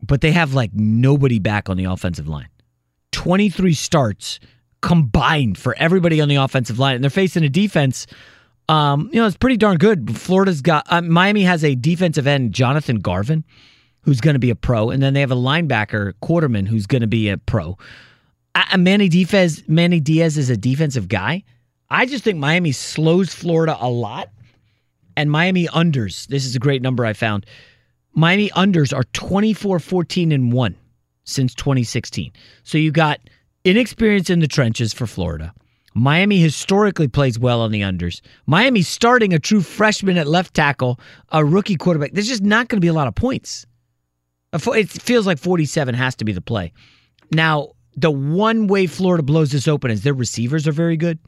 but 0.00 0.20
they 0.20 0.32
have 0.32 0.54
like 0.54 0.72
nobody 0.74 1.38
back 1.38 1.68
on 1.68 1.76
the 1.76 1.84
offensive 1.84 2.28
line. 2.28 2.48
Twenty 3.10 3.50
three 3.50 3.74
starts 3.74 4.38
combined 4.80 5.58
for 5.58 5.74
everybody 5.78 6.20
on 6.20 6.28
the 6.28 6.36
offensive 6.36 6.78
line, 6.78 6.94
and 6.94 7.04
they're 7.04 7.10
facing 7.10 7.44
a 7.44 7.48
defense. 7.48 8.06
Um, 8.72 9.10
you 9.12 9.20
know, 9.20 9.26
it's 9.26 9.36
pretty 9.36 9.58
darn 9.58 9.76
good. 9.76 10.16
Florida's 10.16 10.62
got 10.62 10.86
uh, 10.90 11.02
Miami 11.02 11.42
has 11.42 11.62
a 11.62 11.74
defensive 11.74 12.26
end, 12.26 12.54
Jonathan 12.54 13.00
Garvin, 13.00 13.44
who's 14.00 14.22
going 14.22 14.32
to 14.32 14.40
be 14.40 14.48
a 14.48 14.54
pro, 14.54 14.88
and 14.88 15.02
then 15.02 15.12
they 15.12 15.20
have 15.20 15.30
a 15.30 15.36
linebacker, 15.36 16.14
Quarterman, 16.22 16.66
who's 16.66 16.86
going 16.86 17.02
to 17.02 17.06
be 17.06 17.28
a 17.28 17.36
pro. 17.36 17.76
Uh, 18.54 18.78
Manny 18.78 19.10
Diaz, 19.10 19.62
Manny 19.68 20.00
Diaz 20.00 20.38
is 20.38 20.48
a 20.48 20.56
defensive 20.56 21.08
guy. 21.08 21.44
I 21.90 22.06
just 22.06 22.24
think 22.24 22.38
Miami 22.38 22.72
slows 22.72 23.34
Florida 23.34 23.76
a 23.78 23.90
lot, 23.90 24.30
and 25.18 25.30
Miami 25.30 25.66
unders. 25.68 26.26
This 26.28 26.46
is 26.46 26.56
a 26.56 26.58
great 26.58 26.80
number 26.80 27.04
I 27.04 27.12
found. 27.12 27.44
Miami 28.14 28.48
unders 28.50 28.96
are 28.96 29.04
24 29.12 29.80
14 29.80 30.32
and 30.32 30.50
1 30.50 30.76
since 31.24 31.54
2016. 31.56 32.32
So 32.62 32.78
you 32.78 32.90
got 32.90 33.20
inexperience 33.66 34.30
in 34.30 34.38
the 34.38 34.48
trenches 34.48 34.94
for 34.94 35.06
Florida. 35.06 35.52
Miami 35.94 36.38
historically 36.38 37.08
plays 37.08 37.38
well 37.38 37.60
on 37.60 37.70
the 37.70 37.82
unders. 37.82 38.20
Miami's 38.46 38.88
starting 38.88 39.32
a 39.32 39.38
true 39.38 39.60
freshman 39.60 40.16
at 40.16 40.26
left 40.26 40.54
tackle, 40.54 40.98
a 41.30 41.44
rookie 41.44 41.76
quarterback. 41.76 42.12
There's 42.12 42.28
just 42.28 42.42
not 42.42 42.68
going 42.68 42.78
to 42.78 42.84
be 42.84 42.88
a 42.88 42.94
lot 42.94 43.08
of 43.08 43.14
points. 43.14 43.66
It 44.52 44.88
feels 44.90 45.26
like 45.26 45.38
47 45.38 45.94
has 45.94 46.14
to 46.16 46.24
be 46.24 46.32
the 46.32 46.40
play. 46.40 46.72
Now, 47.30 47.72
the 47.96 48.10
one 48.10 48.66
way 48.66 48.86
Florida 48.86 49.22
blows 49.22 49.52
this 49.52 49.68
open 49.68 49.90
is 49.90 50.02
their 50.02 50.14
receivers 50.14 50.66
are 50.66 50.72
very 50.72 50.96
good. 50.96 51.18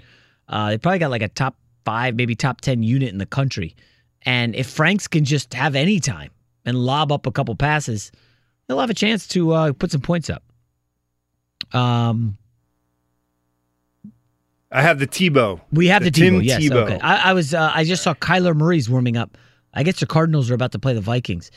Uh, 0.48 0.70
they 0.70 0.78
probably 0.78 0.98
got 0.98 1.10
like 1.10 1.22
a 1.22 1.28
top 1.28 1.56
five, 1.84 2.14
maybe 2.14 2.34
top 2.34 2.60
10 2.60 2.82
unit 2.82 3.10
in 3.10 3.18
the 3.18 3.26
country. 3.26 3.76
And 4.22 4.54
if 4.54 4.68
Franks 4.68 5.06
can 5.06 5.24
just 5.24 5.52
have 5.54 5.74
any 5.74 6.00
time 6.00 6.30
and 6.64 6.78
lob 6.78 7.12
up 7.12 7.26
a 7.26 7.32
couple 7.32 7.54
passes, 7.54 8.10
they'll 8.66 8.80
have 8.80 8.90
a 8.90 8.94
chance 8.94 9.26
to 9.28 9.52
uh, 9.52 9.72
put 9.72 9.90
some 9.90 10.00
points 10.00 10.30
up. 10.30 10.42
Um, 11.72 12.36
I 14.74 14.82
have 14.82 14.98
the 14.98 15.06
Tebow. 15.06 15.60
we 15.72 15.86
have 15.86 16.02
the, 16.02 16.10
Tim 16.10 16.40
Tebow. 16.40 16.44
Yes. 16.44 16.62
Tebow. 16.62 16.84
Okay. 16.86 16.98
I, 17.00 17.30
I 17.30 17.32
was. 17.32 17.54
Uh, 17.54 17.70
I 17.72 17.84
just 17.84 18.02
saw 18.02 18.12
Kyler 18.14 18.54
Murray's 18.56 18.90
warming 18.90 19.16
up. 19.16 19.38
I 19.72 19.84
guess 19.84 20.00
the 20.00 20.06
Cardinals 20.06 20.50
are 20.50 20.54
about 20.54 20.72
to 20.72 20.78
play 20.80 20.94
the 20.94 21.00
Vikings. 21.00 21.50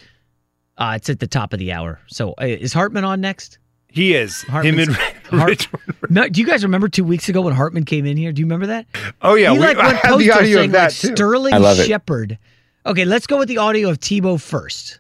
Uh, 0.77 0.93
it's 0.95 1.09
at 1.09 1.19
the 1.19 1.27
top 1.27 1.51
of 1.51 1.57
the 1.59 1.71
hour. 1.71 1.99
So 2.07 2.35
uh, 2.39 2.45
is 2.45 2.73
Hartman 2.73 3.03
on 3.03 3.19
next? 3.19 3.57
He 3.89 4.13
is. 4.13 4.43
Him 4.43 4.77
and 4.79 4.95
Hart- 5.31 5.67
No, 6.09 6.27
do 6.29 6.39
you 6.39 6.45
guys 6.45 6.61
remember 6.61 6.87
two 6.87 7.03
weeks 7.03 7.27
ago 7.29 7.41
when 7.41 7.53
Hartman 7.55 7.85
came 7.85 8.05
in 8.05 8.17
here? 8.17 8.31
Do 8.31 8.39
you 8.41 8.45
remember 8.45 8.67
that? 8.67 8.85
Oh 9.23 9.33
yeah, 9.33 9.51
he 9.51 9.57
we- 9.57 9.65
like 9.65 9.77
I 9.79 9.87
went 9.87 9.97
have 9.97 10.19
the 10.19 10.25
postal 10.27 10.33
audio 10.33 10.37
of 10.37 10.59
saying 10.59 10.71
that, 10.71 10.83
like 10.83 10.93
too. 10.93 11.15
Sterling 11.15 11.53
I 11.55 11.57
love 11.57 11.79
it. 11.79 11.87
Shepard. 11.87 12.37
Okay, 12.85 13.05
let's 13.05 13.25
go 13.25 13.39
with 13.39 13.47
the 13.47 13.57
audio 13.57 13.89
of 13.89 13.99
Tebow 13.99 14.39
first. 14.39 14.99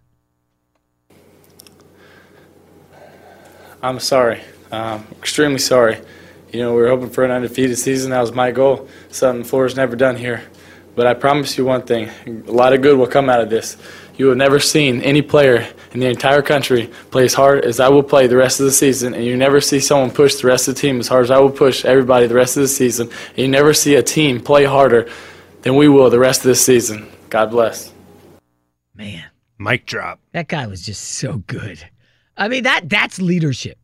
I'm 3.83 3.99
sorry. 3.99 4.41
Um, 4.71 5.05
extremely 5.19 5.59
sorry. 5.59 5.99
You 6.51 6.61
know, 6.61 6.73
we 6.73 6.81
were 6.81 6.89
hoping 6.89 7.09
for 7.09 7.23
an 7.23 7.31
undefeated 7.31 7.77
season. 7.77 8.11
That 8.11 8.21
was 8.21 8.31
my 8.31 8.51
goal. 8.51 8.87
Something 9.09 9.43
Florida's 9.43 9.75
never 9.75 9.95
done 9.95 10.15
here. 10.15 10.43
But 10.95 11.05
I 11.05 11.13
promise 11.13 11.57
you 11.57 11.65
one 11.65 11.83
thing: 11.83 12.09
a 12.25 12.51
lot 12.51 12.73
of 12.73 12.81
good 12.81 12.97
will 12.97 13.07
come 13.07 13.29
out 13.29 13.41
of 13.41 13.49
this. 13.49 13.77
You 14.17 14.27
have 14.29 14.37
never 14.37 14.59
seen 14.59 15.01
any 15.01 15.21
player 15.21 15.67
in 15.93 15.99
the 15.99 16.07
entire 16.07 16.41
country 16.41 16.89
play 17.11 17.25
as 17.25 17.35
hard 17.35 17.63
as 17.65 17.79
I 17.79 17.89
will 17.89 18.01
play 18.01 18.25
the 18.25 18.35
rest 18.35 18.59
of 18.59 18.65
the 18.65 18.71
season, 18.71 19.13
and 19.13 19.23
you 19.23 19.37
never 19.37 19.61
see 19.61 19.79
someone 19.79 20.09
push 20.09 20.35
the 20.35 20.47
rest 20.47 20.67
of 20.67 20.73
the 20.73 20.81
team 20.81 20.99
as 20.99 21.07
hard 21.07 21.25
as 21.25 21.31
I 21.31 21.37
will 21.37 21.51
push 21.51 21.85
everybody 21.85 22.25
the 22.25 22.33
rest 22.33 22.57
of 22.57 22.61
the 22.61 22.67
season. 22.67 23.09
And 23.29 23.37
you 23.37 23.47
never 23.47 23.75
see 23.75 23.93
a 23.95 24.01
team 24.01 24.41
play 24.41 24.65
harder 24.65 25.07
than 25.61 25.75
we 25.75 25.87
will 25.87 26.09
the 26.09 26.17
rest 26.17 26.39
of 26.41 26.45
this 26.45 26.65
season. 26.65 27.07
God 27.29 27.51
bless. 27.51 27.93
Man, 28.95 29.23
mic 29.59 29.85
drop. 29.85 30.19
That 30.31 30.47
guy 30.47 30.65
was 30.65 30.83
just 30.83 31.03
so 31.03 31.43
good. 31.45 31.83
I 32.35 32.47
mean 32.47 32.63
that 32.63 32.89
that's 32.89 33.21
leadership. 33.21 33.77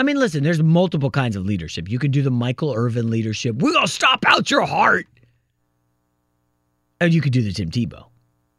I 0.00 0.02
mean, 0.02 0.16
listen, 0.16 0.42
there's 0.42 0.62
multiple 0.62 1.10
kinds 1.10 1.36
of 1.36 1.44
leadership. 1.44 1.90
You 1.90 1.98
can 1.98 2.10
do 2.10 2.22
the 2.22 2.30
Michael 2.30 2.72
Irvin 2.74 3.10
leadership. 3.10 3.56
We're 3.56 3.74
gonna 3.74 3.86
stop 3.86 4.24
out 4.26 4.50
your 4.50 4.62
heart. 4.62 5.06
And 7.02 7.12
you 7.12 7.20
could 7.20 7.34
do 7.34 7.42
the 7.42 7.52
Tim 7.52 7.70
Tebow. 7.70 8.06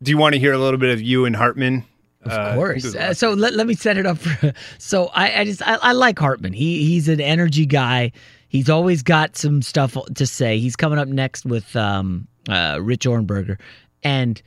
Do 0.03 0.11
you 0.11 0.19
want 0.19 0.33
to 0.33 0.39
hear 0.39 0.53
a 0.53 0.59
little 0.59 0.77
bit 0.77 0.91
of 0.91 1.01
you 1.01 1.25
and 1.25 1.35
Hartman? 1.35 1.83
Of 2.23 2.53
course. 2.53 2.93
Uh, 2.93 3.15
so 3.15 3.33
let, 3.33 3.55
let 3.55 3.65
me 3.65 3.73
set 3.73 3.97
it 3.97 4.05
up 4.05 4.19
for. 4.19 4.53
So 4.77 5.07
I, 5.15 5.39
I 5.39 5.45
just 5.45 5.67
I, 5.67 5.77
I 5.81 5.91
like 5.93 6.19
Hartman. 6.19 6.53
He 6.53 6.85
he's 6.85 7.07
an 7.09 7.19
energy 7.19 7.65
guy. 7.65 8.11
He's 8.47 8.69
always 8.69 9.01
got 9.01 9.35
some 9.35 9.63
stuff 9.63 9.97
to 10.13 10.27
say. 10.27 10.59
He's 10.59 10.75
coming 10.75 10.99
up 10.99 11.07
next 11.07 11.43
with 11.43 11.75
um, 11.75 12.27
uh, 12.49 12.77
Rich 12.79 13.07
Ohrnberger, 13.07 13.59
and 14.03 14.39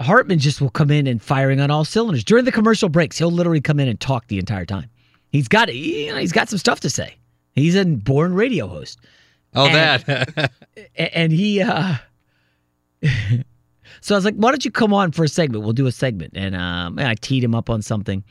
Hartman 0.00 0.40
just 0.40 0.60
will 0.60 0.70
come 0.70 0.90
in 0.90 1.06
and 1.06 1.22
firing 1.22 1.60
on 1.60 1.70
all 1.70 1.84
cylinders 1.84 2.24
during 2.24 2.44
the 2.44 2.52
commercial 2.52 2.88
breaks. 2.88 3.16
He'll 3.16 3.30
literally 3.30 3.60
come 3.60 3.78
in 3.78 3.86
and 3.86 4.00
talk 4.00 4.26
the 4.26 4.40
entire 4.40 4.66
time. 4.66 4.90
He's 5.30 5.48
got 5.48 5.74
you 5.74 6.12
know, 6.12 6.18
he's 6.18 6.32
got 6.32 6.48
some 6.48 6.58
stuff 6.58 6.80
to 6.80 6.90
say. 6.90 7.16
He's 7.52 7.74
a 7.74 7.84
born 7.84 8.34
radio 8.34 8.66
host. 8.66 8.98
Oh, 9.54 9.66
And- 9.66 10.02
that. 10.04 10.52
And 10.96 11.32
he 11.32 11.62
uh 11.62 11.96
so 14.00 14.14
i 14.14 14.18
was 14.18 14.24
like 14.24 14.34
why 14.34 14.50
don't 14.50 14.64
you 14.64 14.70
come 14.70 14.92
on 14.92 15.12
for 15.12 15.24
a 15.24 15.28
segment? 15.28 15.64
We'll 15.64 15.72
do 15.72 15.86
a 15.86 15.92
segment. 15.92 16.32
And 16.36 16.54
um 16.56 16.98
and 16.98 17.08
i 17.08 17.14
teed 17.14 17.42
him 17.44 17.54
up 17.54 17.70
on 17.70 17.82
something. 17.82 18.24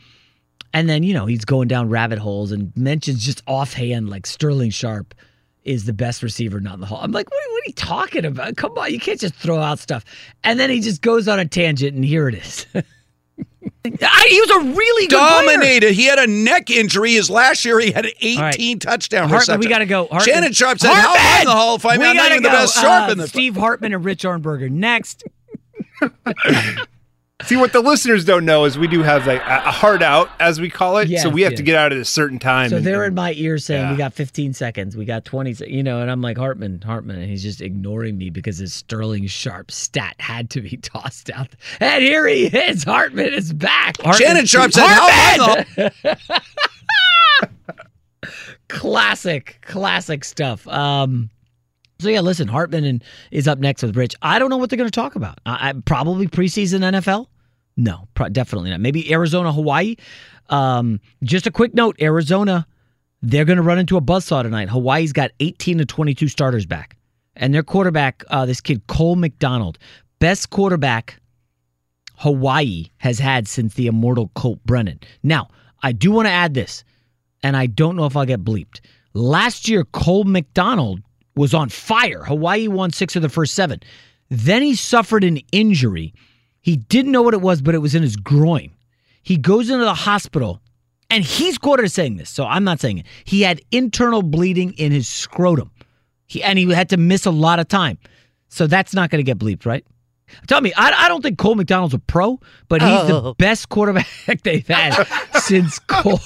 And 0.74 0.90
then 0.90 1.04
you 1.04 1.14
know 1.14 1.26
he's 1.26 1.46
going 1.46 1.68
down 1.68 1.90
rabbit 1.90 2.20
holes 2.20 2.52
and 2.52 2.72
mentions 2.76 3.24
just 3.26 3.42
offhand 3.48 4.10
like 4.10 4.26
sterling 4.26 4.70
sharpe 4.72 5.14
is 5.64 5.86
the 5.86 5.94
best 5.94 6.22
receiver 6.22 6.60
not 6.60 6.76
in 6.76 6.80
the 6.82 6.86
hall. 6.86 7.00
I'm 7.02 7.12
like 7.12 7.30
what, 7.30 7.42
what 7.52 7.62
are 7.62 7.68
you 7.68 7.74
talking 7.74 8.26
about? 8.26 8.58
Come 8.58 8.78
on 8.78 8.92
you 8.92 9.00
can't 9.00 9.20
just 9.20 9.36
throw 9.36 9.60
out 9.60 9.80
stuff. 9.80 10.04
And 10.44 10.60
then 10.60 10.70
he 10.70 10.82
just 10.82 11.02
goes 11.02 11.28
on 11.28 11.40
a 11.40 11.46
tangent 11.46 11.96
and 11.96 12.06
here 12.06 12.28
it 12.28 12.36
is 12.36 12.66
I, 13.86 14.28
he 14.30 14.40
was 14.42 14.50
a 14.50 14.76
really 14.76 15.08
good 15.08 15.18
player. 15.20 15.30
dominated. 15.58 15.92
He 15.94 16.06
had 16.06 16.18
a 16.18 16.26
neck 16.28 16.70
injury. 16.72 17.14
His 17.14 17.30
last 17.30 17.64
year, 17.66 17.80
he 17.80 17.92
had 17.92 18.06
18 18.06 18.40
right. 18.40 18.82
touchdown 18.82 19.30
Hartman, 19.30 19.40
receptions. 19.40 19.66
we 19.66 19.70
got 19.70 19.80
to 19.80 19.86
go. 19.86 20.08
Hartman. 20.08 20.34
Shannon 20.34 20.54
Sharpe 20.54 20.80
said, 20.80 20.92
"How 20.94 21.14
am 21.14 21.38
I 21.38 21.40
in 21.42 21.46
the 21.46 21.52
Hall 21.52 21.76
of 21.76 21.82
Fame? 21.84 22.00
We 22.00 22.08
I'm 22.08 22.16
not 22.16 22.30
gotta 22.30 22.36
the 22.42 22.42
go. 22.42 22.50
best 22.50 22.76
sharp 22.76 23.10
Uh, 23.10 23.12
in 23.12 23.18
the." 23.20 23.28
Steve 23.28 23.56
Hartman 23.56 23.94
and 23.94 24.04
Rich 24.04 24.24
Ohrnberger 24.24 24.72
next. 24.72 25.24
See 27.44 27.58
what 27.58 27.74
the 27.74 27.82
listeners 27.82 28.24
don't 28.24 28.46
know 28.46 28.64
is 28.64 28.78
we 28.78 28.88
do 28.88 29.04
have 29.04 29.28
like 29.28 29.42
a 29.42 29.64
a 29.66 29.72
hard 29.72 30.02
out, 30.02 30.30
as 30.40 30.62
we 30.62 30.70
call 30.70 31.00
it. 31.00 31.10
Yes, 31.10 31.22
so 31.22 31.28
we 31.30 31.42
have 31.42 31.52
yes. 31.52 31.58
to 31.58 31.64
get 31.64 31.76
out 31.76 31.92
at 31.92 31.98
a 31.98 32.06
certain 32.06 32.40
time. 32.40 32.70
So 32.70 32.78
and- 32.78 32.86
they're 32.86 33.04
and- 33.04 33.12
in 33.12 33.16
my 33.16 33.34
ear 33.34 33.58
saying, 33.58 33.82
Yeah. 33.84 33.92
"We 33.92 33.98
got 33.98 34.14
15 34.14 34.54
seconds. 34.54 34.96
We 34.96 35.04
got 35.04 35.26
20." 35.26 35.54
se-" 35.54 35.70
You 35.70 35.84
know, 35.84 36.00
and 36.02 36.10
I'm 36.10 36.22
like 36.22 36.38
Hartman, 36.38 36.82
Hartman, 36.82 37.18
and 37.20 37.30
he's 37.30 37.44
just 37.44 37.60
ignoring 37.62 38.18
me 38.18 38.30
because 38.30 38.58
his 38.60 38.74
Sterling 38.74 39.28
Sharpe 39.28 39.70
stat 39.70 40.16
had 40.18 40.50
to 40.52 40.62
be 40.62 40.78
tossed 40.82 41.30
out. 41.30 41.50
And 41.82 42.02
here 42.02 42.26
he 42.26 42.46
is. 42.46 42.86
Hartman 42.86 43.34
is 43.34 43.52
back. 43.52 43.98
Hartman- 44.02 44.26
Shannon 44.28 44.46
Sharpe 44.46 44.72
said, 44.72 44.88
"How 44.88 45.10
am 45.10 45.66
Hartman! 45.76 46.18
classic, 48.70 49.58
classic 49.62 50.24
stuff. 50.24 50.66
Um, 50.70 51.30
so 52.00 52.10
yeah, 52.10 52.22
listen, 52.22 52.48
Hartman 52.48 52.84
and, 52.84 53.04
is 53.32 53.48
up 53.48 53.60
next 53.60 53.84
with 53.84 53.96
Rich. 53.96 54.16
I 54.22 54.40
don't 54.40 54.50
know 54.50 54.58
what 54.58 54.70
they're 54.70 54.78
going 54.78 54.90
to 54.90 54.96
talk 54.96 55.16
about. 55.16 55.40
I, 55.46 55.70
I 55.70 55.74
probably 55.86 56.28
preseason 56.28 56.82
NFL. 56.82 57.28
No, 57.78 58.08
pro- 58.14 58.30
definitely 58.30 58.70
not. 58.70 58.80
Maybe 58.80 59.12
Arizona, 59.12 59.52
Hawaii. 59.52 59.96
Um, 60.50 61.00
just 61.24 61.48
a 61.48 61.52
quick 61.52 61.74
note: 61.74 61.96
Arizona, 62.02 62.68
they're 63.22 63.46
going 63.46 63.58
to 63.58 63.64
run 63.64 63.80
into 63.80 63.98
a 63.98 64.02
buzzsaw 64.02 64.44
tonight. 64.44 64.70
Hawaii's 64.70 65.14
got 65.14 65.32
18 65.40 65.80
to 65.80 65.86
22 65.86 66.28
starters 66.28 66.66
back, 66.66 66.98
and 67.36 67.54
their 67.54 67.64
quarterback, 67.64 68.24
uh, 68.30 68.46
this 68.46 68.62
kid 68.62 68.86
Cole 68.88 69.16
McDonald, 69.16 69.78
best 70.20 70.50
quarterback 70.50 71.20
Hawaii 72.18 72.88
has 72.98 73.20
had 73.20 73.48
since 73.48 73.74
the 73.74 73.88
immortal 73.88 74.32
Colt 74.36 74.60
Brennan. 74.66 75.00
Now, 75.24 75.50
I 75.84 75.92
do 75.92 76.12
want 76.12 76.28
to 76.28 76.32
add 76.32 76.54
this, 76.54 76.84
and 77.44 77.58
I 77.58 77.66
don't 77.66 77.96
know 77.96 78.06
if 78.06 78.16
I'll 78.16 78.26
get 78.26 78.44
bleeped. 78.44 78.82
Last 79.14 79.70
year, 79.70 79.84
Cole 79.86 80.24
McDonald 80.24 81.02
was 81.36 81.54
on 81.54 81.70
fire. 81.70 82.24
Hawaii 82.24 82.68
won 82.68 82.92
six 82.92 83.16
of 83.16 83.22
the 83.22 83.30
first 83.30 83.54
seven. 83.54 83.82
Then 84.30 84.62
he 84.62 84.76
suffered 84.76 85.24
an 85.24 85.40
injury. 85.52 86.14
He 86.62 86.78
didn't 86.78 87.12
know 87.12 87.22
what 87.22 87.34
it 87.34 87.42
was, 87.42 87.62
but 87.62 87.76
it 87.76 87.80
was 87.80 87.94
in 87.94 88.02
his 88.02 88.16
groin. 88.16 88.72
He 89.22 89.38
goes 89.38 89.70
into 89.70 89.86
the 89.86 89.94
hospital, 89.94 90.62
and 91.10 91.24
he's 91.24 91.58
quoted 91.58 91.86
as 91.86 91.94
saying 91.94 92.18
this, 92.18 92.30
so 92.30 92.46
I'm 92.46 92.64
not 92.64 92.80
saying 92.80 93.00
it. 93.00 93.06
He 93.24 93.42
had 93.42 93.62
internal 93.72 94.22
bleeding 94.22 94.74
in 94.74 94.92
his 94.92 95.08
scrotum. 95.08 95.72
He 96.28 96.44
and 96.44 96.58
he 96.58 96.72
had 96.72 96.90
to 96.90 96.98
miss 96.98 97.26
a 97.26 97.32
lot 97.32 97.60
of 97.60 97.68
time. 97.68 97.98
So 98.50 98.68
that's 98.68 98.94
not 98.94 99.10
going 99.10 99.24
to 99.24 99.24
get 99.24 99.38
bleeped, 99.38 99.66
right? 99.66 99.86
Tell 100.48 100.60
me, 100.62 100.74
I, 100.76 101.06
I 101.06 101.08
don't 101.08 101.22
think 101.22 101.38
Cole 101.38 101.56
McDonald's 101.56 101.94
a 101.94 102.00
pro, 102.00 102.40
but 102.68 102.82
he's 102.82 103.08
the 103.08 103.22
Oh. 103.22 103.34
best 103.38 103.70
quarterback 103.70 104.08
they've 104.44 104.68
had 104.68 105.06
since 105.42 105.80
Cole 105.88 106.20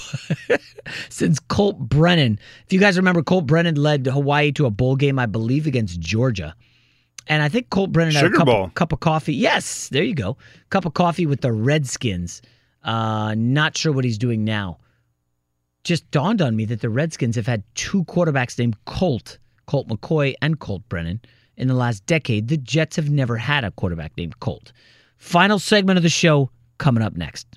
since 1.10 1.40
Colt 1.40 1.78
Brennan. 1.80 2.40
If 2.66 2.74
you 2.74 2.80
guys 2.80 2.98
remember, 2.98 3.22
Colt 3.24 3.46
Brennan 3.46 3.76
led 3.76 4.06
Hawaii 4.06 4.52
to 4.54 4.66
a 4.66 4.70
bowl 4.70 4.96
game, 4.96 5.20
I 5.20 5.26
believe, 5.26 5.68
against 5.68 6.00
Georgia. 6.00 6.56
And 7.28 7.44
I 7.44 7.50
think 7.50 7.70
Colt 7.70 7.92
Brennan 7.92 8.14
had 8.16 8.24
a 8.24 8.28
Sugar 8.28 8.38
cup, 8.38 8.46
Bowl. 8.48 8.72
cup 8.74 8.92
of 8.94 9.00
coffee. 9.02 9.36
Yes, 9.36 9.90
there 9.90 10.04
you 10.04 10.16
go. 10.16 10.38
Cup 10.70 10.86
of 10.86 10.94
coffee 10.94 11.26
with 11.28 11.42
the 11.42 11.52
Redskins. 11.52 12.42
Uh, 12.84 13.36
not 13.38 13.78
sure 13.78 13.92
what 13.92 14.06
he's 14.06 14.18
doing 14.18 14.44
now. 14.44 14.80
Just 15.84 16.10
dawned 16.12 16.42
on 16.42 16.56
me 16.56 16.66
that 16.66 16.82
the 16.82 16.90
Redskins 16.90 17.36
have 17.36 17.46
had 17.48 17.64
two 17.76 18.04
quarterbacks 18.06 18.58
named 18.58 18.76
Colt, 18.86 19.38
Colt 19.68 19.88
McCoy 19.88 20.34
and 20.42 20.60
Colt 20.60 20.82
Brennan 20.90 21.22
in 21.60 21.68
the 21.68 21.73
last 21.73 22.06
decade. 22.06 22.48
The 22.48 22.57
Jets 22.57 22.95
have 22.95 23.10
never 23.10 23.38
had 23.38 23.64
a 23.64 23.72
quarterback 23.72 24.14
named 24.18 24.40
Colt. 24.40 24.72
Final 25.18 25.60
segment 25.60 25.98
of 25.98 26.03
the 26.03 26.10
show 26.10 26.49
coming 26.77 27.03
up 27.03 27.15
next. 27.15 27.48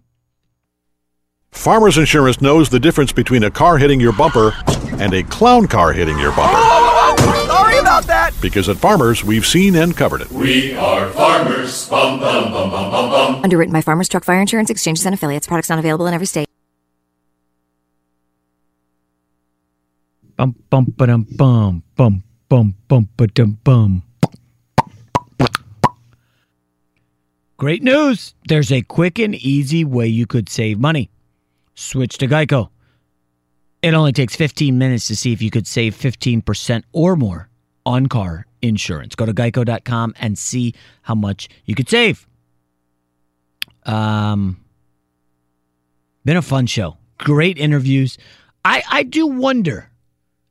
Farmers 1.53 1.99
Insurance 1.99 2.41
knows 2.41 2.71
the 2.71 2.81
difference 2.81 3.13
between 3.13 3.45
a 3.45 3.51
car 3.51 3.79
hitting 3.79 4.01
your 4.01 4.13
bumper 4.13 4.53
and 4.95 5.15
a 5.15 5.23
clown 5.23 5.67
car 5.67 5.93
hitting 5.93 6.19
your 6.19 6.35
bumper. 6.35 6.59
Sorry 7.47 7.79
about 7.79 8.05
that. 8.05 8.33
Because 8.41 8.69
at 8.69 8.79
Farmers, 8.79 9.23
we've 9.23 9.47
seen 9.47 9.77
and 9.77 9.97
covered 9.97 10.23
it. 10.23 10.31
We 10.31 10.75
are 10.75 11.11
farmers. 11.11 11.89
Bum, 11.89 12.19
bum, 12.19 12.51
bum, 12.53 12.71
bum, 12.71 12.91
bum, 12.91 13.11
bum. 13.11 13.45
Underwritten 13.45 13.73
by 13.73 13.83
Farmers 13.83 14.09
Truck 14.09 14.25
Fire 14.25 14.41
Insurance 14.41 14.71
Exchanges 14.71 15.07
and 15.07 15.15
Affiliates. 15.15 15.47
Products 15.47 15.69
not 15.69 15.79
available 15.79 16.07
in 16.07 16.15
every 16.15 16.27
state. 16.27 16.49
Bum 20.37 20.57
bum 20.71 20.87
ba 20.97 21.07
dum 21.07 21.27
bum 21.37 21.83
bum 21.95 22.25
bum 22.53 22.75
bum 22.87 23.09
ba 23.17 23.27
dum 23.29 23.59
bum. 23.65 24.03
Great 27.57 27.83
news! 27.83 28.35
There's 28.47 28.71
a 28.71 28.83
quick 28.83 29.19
and 29.19 29.35
easy 29.35 29.87
way 29.87 30.07
you 30.07 30.27
could 30.27 30.51
save 30.51 30.79
money. 30.79 31.09
Switch 31.75 32.19
to 32.19 32.27
Geico. 32.27 32.69
It 33.81 33.95
only 33.95 34.13
takes 34.13 34.37
15 34.37 34.77
minutes 34.77 35.07
to 35.07 35.17
see 35.17 35.33
if 35.33 35.41
you 35.41 35.49
could 35.51 35.67
save 35.67 35.97
15% 35.97 36.83
or 36.93 37.17
more 37.17 37.49
on 37.87 38.09
car 38.09 38.45
insurance. 38.61 39.15
Go 39.15 39.25
to 39.25 39.33
geico.com 39.33 40.13
and 40.21 40.37
see 40.37 40.75
how 41.01 41.15
much 41.15 41.49
you 41.65 41.75
could 41.75 41.89
save. 41.89 42.27
Um, 43.87 44.63
been 46.27 46.37
a 46.37 46.43
fun 46.43 46.67
show. 46.67 46.99
Great 47.17 47.57
interviews. 47.57 48.19
I, 48.63 48.83
I 48.91 49.05
do 49.05 49.27
wonder, 49.27 49.89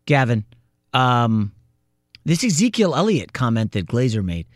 Gavin, 0.07 0.45
um, 0.93 1.51
this 2.23 2.43
Ezekiel 2.43 2.95
Elliott 2.95 3.33
comment 3.33 3.71
that 3.71 3.87
Glazer 3.87 4.23
made. 4.23 4.47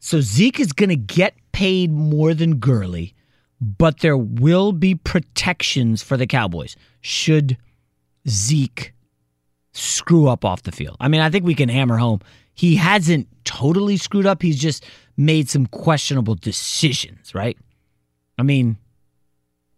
So 0.00 0.20
Zeke 0.20 0.60
is 0.60 0.72
going 0.72 0.90
to 0.90 0.96
get 0.96 1.34
paid 1.52 1.90
more 1.90 2.34
than 2.34 2.58
Gurley, 2.58 3.14
but 3.60 4.00
there 4.00 4.16
will 4.16 4.72
be 4.72 4.94
protections 4.94 6.02
for 6.02 6.16
the 6.16 6.26
Cowboys 6.26 6.76
should 7.00 7.56
Zeke 8.28 8.92
screw 9.72 10.28
up 10.28 10.44
off 10.44 10.62
the 10.62 10.72
field. 10.72 10.96
I 11.00 11.08
mean, 11.08 11.20
I 11.20 11.30
think 11.30 11.44
we 11.44 11.54
can 11.54 11.68
hammer 11.68 11.96
home. 11.96 12.20
He 12.54 12.76
hasn't 12.76 13.28
totally 13.44 13.96
screwed 13.96 14.26
up. 14.26 14.42
He's 14.42 14.58
just 14.58 14.84
made 15.16 15.48
some 15.48 15.66
questionable 15.66 16.34
decisions, 16.34 17.34
right? 17.34 17.58
I 18.38 18.42
mean, 18.42 18.76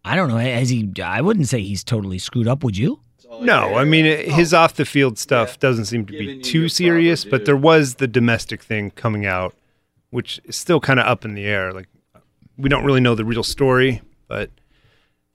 I 0.05 0.15
don't 0.15 0.29
know. 0.29 0.37
Has 0.37 0.69
he? 0.69 0.89
I 1.03 1.21
wouldn't 1.21 1.47
say 1.47 1.61
he's 1.61 1.83
totally 1.83 2.19
screwed 2.19 2.47
up. 2.47 2.63
Would 2.63 2.77
you? 2.77 2.99
No, 3.41 3.75
I 3.75 3.83
mean 3.83 4.05
it, 4.05 4.29
his 4.31 4.53
off 4.53 4.75
the 4.75 4.85
field 4.85 5.17
stuff 5.17 5.59
doesn't 5.59 5.85
seem 5.85 6.05
to 6.05 6.13
be 6.13 6.41
too 6.41 6.69
serious, 6.69 7.25
but 7.25 7.45
there 7.45 7.57
was 7.57 7.95
the 7.95 8.07
domestic 8.07 8.63
thing 8.63 8.91
coming 8.91 9.25
out, 9.25 9.55
which 10.09 10.39
is 10.45 10.55
still 10.55 10.79
kind 10.79 10.99
of 10.99 11.05
up 11.05 11.25
in 11.25 11.35
the 11.35 11.45
air. 11.45 11.73
Like 11.73 11.87
we 12.57 12.69
don't 12.69 12.85
really 12.85 13.01
know 13.01 13.15
the 13.15 13.25
real 13.25 13.43
story, 13.43 14.01
but 14.27 14.49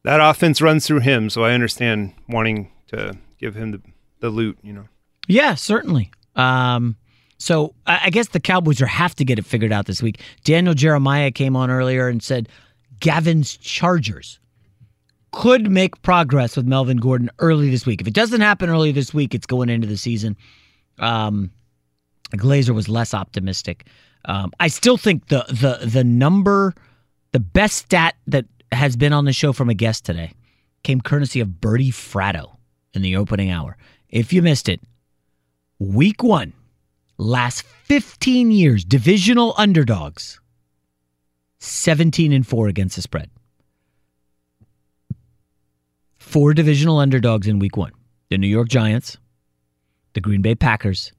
that 0.04 0.20
offense 0.20 0.60
runs 0.60 0.86
through 0.86 1.00
him, 1.00 1.30
so 1.30 1.44
I 1.44 1.52
understand 1.52 2.14
wanting 2.28 2.70
to 2.88 3.16
give 3.38 3.54
him 3.54 3.72
the 3.72 3.80
the 4.20 4.30
loot. 4.30 4.58
You 4.62 4.72
know, 4.72 4.88
Yeah, 5.28 5.54
certainly. 5.54 6.10
Um, 6.34 6.96
so 7.38 7.74
I 7.86 8.00
I 8.04 8.10
guess 8.10 8.28
the 8.28 8.40
Cowboys 8.40 8.80
are 8.80 8.86
have 8.86 9.14
to 9.16 9.24
get 9.24 9.38
it 9.38 9.44
figured 9.44 9.72
out 9.72 9.86
this 9.86 10.02
week. 10.02 10.20
Daniel 10.44 10.74
Jeremiah 10.74 11.30
came 11.30 11.56
on 11.56 11.70
earlier 11.70 12.08
and 12.08 12.22
said 12.22 12.48
Gavin's 13.00 13.56
Chargers 13.58 14.38
could 15.32 15.70
make 15.70 16.00
progress 16.02 16.56
with 16.56 16.66
Melvin 16.66 16.98
Gordon 16.98 17.30
early 17.38 17.70
this 17.70 17.86
week. 17.86 18.00
If 18.00 18.06
it 18.06 18.14
doesn't 18.14 18.40
happen 18.40 18.68
early 18.68 18.92
this 18.92 19.12
week, 19.12 19.34
it's 19.34 19.46
going 19.46 19.68
into 19.68 19.86
the 19.86 19.96
season. 19.96 20.36
Um, 20.98 21.50
Glazer 22.32 22.74
was 22.74 22.88
less 22.88 23.14
optimistic. 23.14 23.86
Um, 24.26 24.52
I 24.60 24.68
still 24.68 24.96
think 24.96 25.28
the 25.28 25.44
the 25.48 25.86
the 25.86 26.04
number, 26.04 26.74
the 27.32 27.40
best 27.40 27.78
stat 27.78 28.14
that 28.26 28.44
has 28.70 28.96
been 28.96 29.12
on 29.12 29.24
the 29.24 29.32
show 29.32 29.52
from 29.52 29.68
a 29.68 29.74
guest 29.74 30.04
today, 30.04 30.32
came 30.82 31.00
courtesy 31.00 31.40
of 31.40 31.60
Bertie 31.60 31.90
Fratto 31.90 32.56
in 32.94 33.02
the 33.02 33.16
opening 33.16 33.50
hour. 33.50 33.76
If 34.08 34.32
you 34.32 34.42
missed 34.42 34.68
it, 34.68 34.80
week 35.78 36.22
one, 36.22 36.52
last 37.18 37.62
15 37.62 38.50
years, 38.50 38.84
divisional 38.84 39.54
underdogs, 39.56 40.40
17 41.58 42.32
and 42.32 42.46
4 42.46 42.68
against 42.68 42.96
the 42.96 43.02
spread. 43.02 43.30
Four 46.32 46.54
divisional 46.54 46.98
underdogs 46.98 47.46
in 47.46 47.58
week 47.58 47.76
one 47.76 47.92
the 48.30 48.38
New 48.38 48.48
York 48.48 48.68
Giants, 48.68 49.18
the 50.14 50.20
Green 50.20 50.40
Bay 50.40 50.54
Packers, 50.54 51.12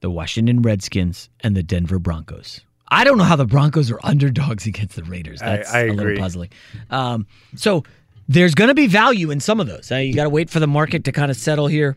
the 0.00 0.10
Washington 0.10 0.60
Redskins, 0.60 1.30
and 1.40 1.56
the 1.56 1.62
Denver 1.62 1.98
Broncos. 1.98 2.60
I 2.88 3.04
don't 3.04 3.16
know 3.16 3.24
how 3.24 3.36
the 3.36 3.46
Broncos 3.46 3.90
are 3.90 3.98
underdogs 4.02 4.66
against 4.72 4.96
the 4.96 5.02
Raiders. 5.04 5.40
I- 5.40 5.56
That's 5.56 5.72
I 5.72 5.78
a 5.80 5.84
agree. 5.90 5.96
little 5.96 6.18
puzzling. 6.22 6.50
Um, 6.90 7.26
so 7.56 7.84
there's 8.28 8.54
going 8.54 8.68
to 8.68 8.74
be 8.74 8.86
value 8.86 9.30
in 9.30 9.40
some 9.40 9.60
of 9.60 9.66
those. 9.66 9.90
Uh, 9.90 9.96
you 9.96 10.12
got 10.14 10.24
to 10.24 10.30
wait 10.30 10.50
for 10.50 10.60
the 10.60 10.66
market 10.66 11.04
to 11.04 11.12
kind 11.12 11.30
of 11.30 11.36
settle 11.38 11.66
here, 11.66 11.96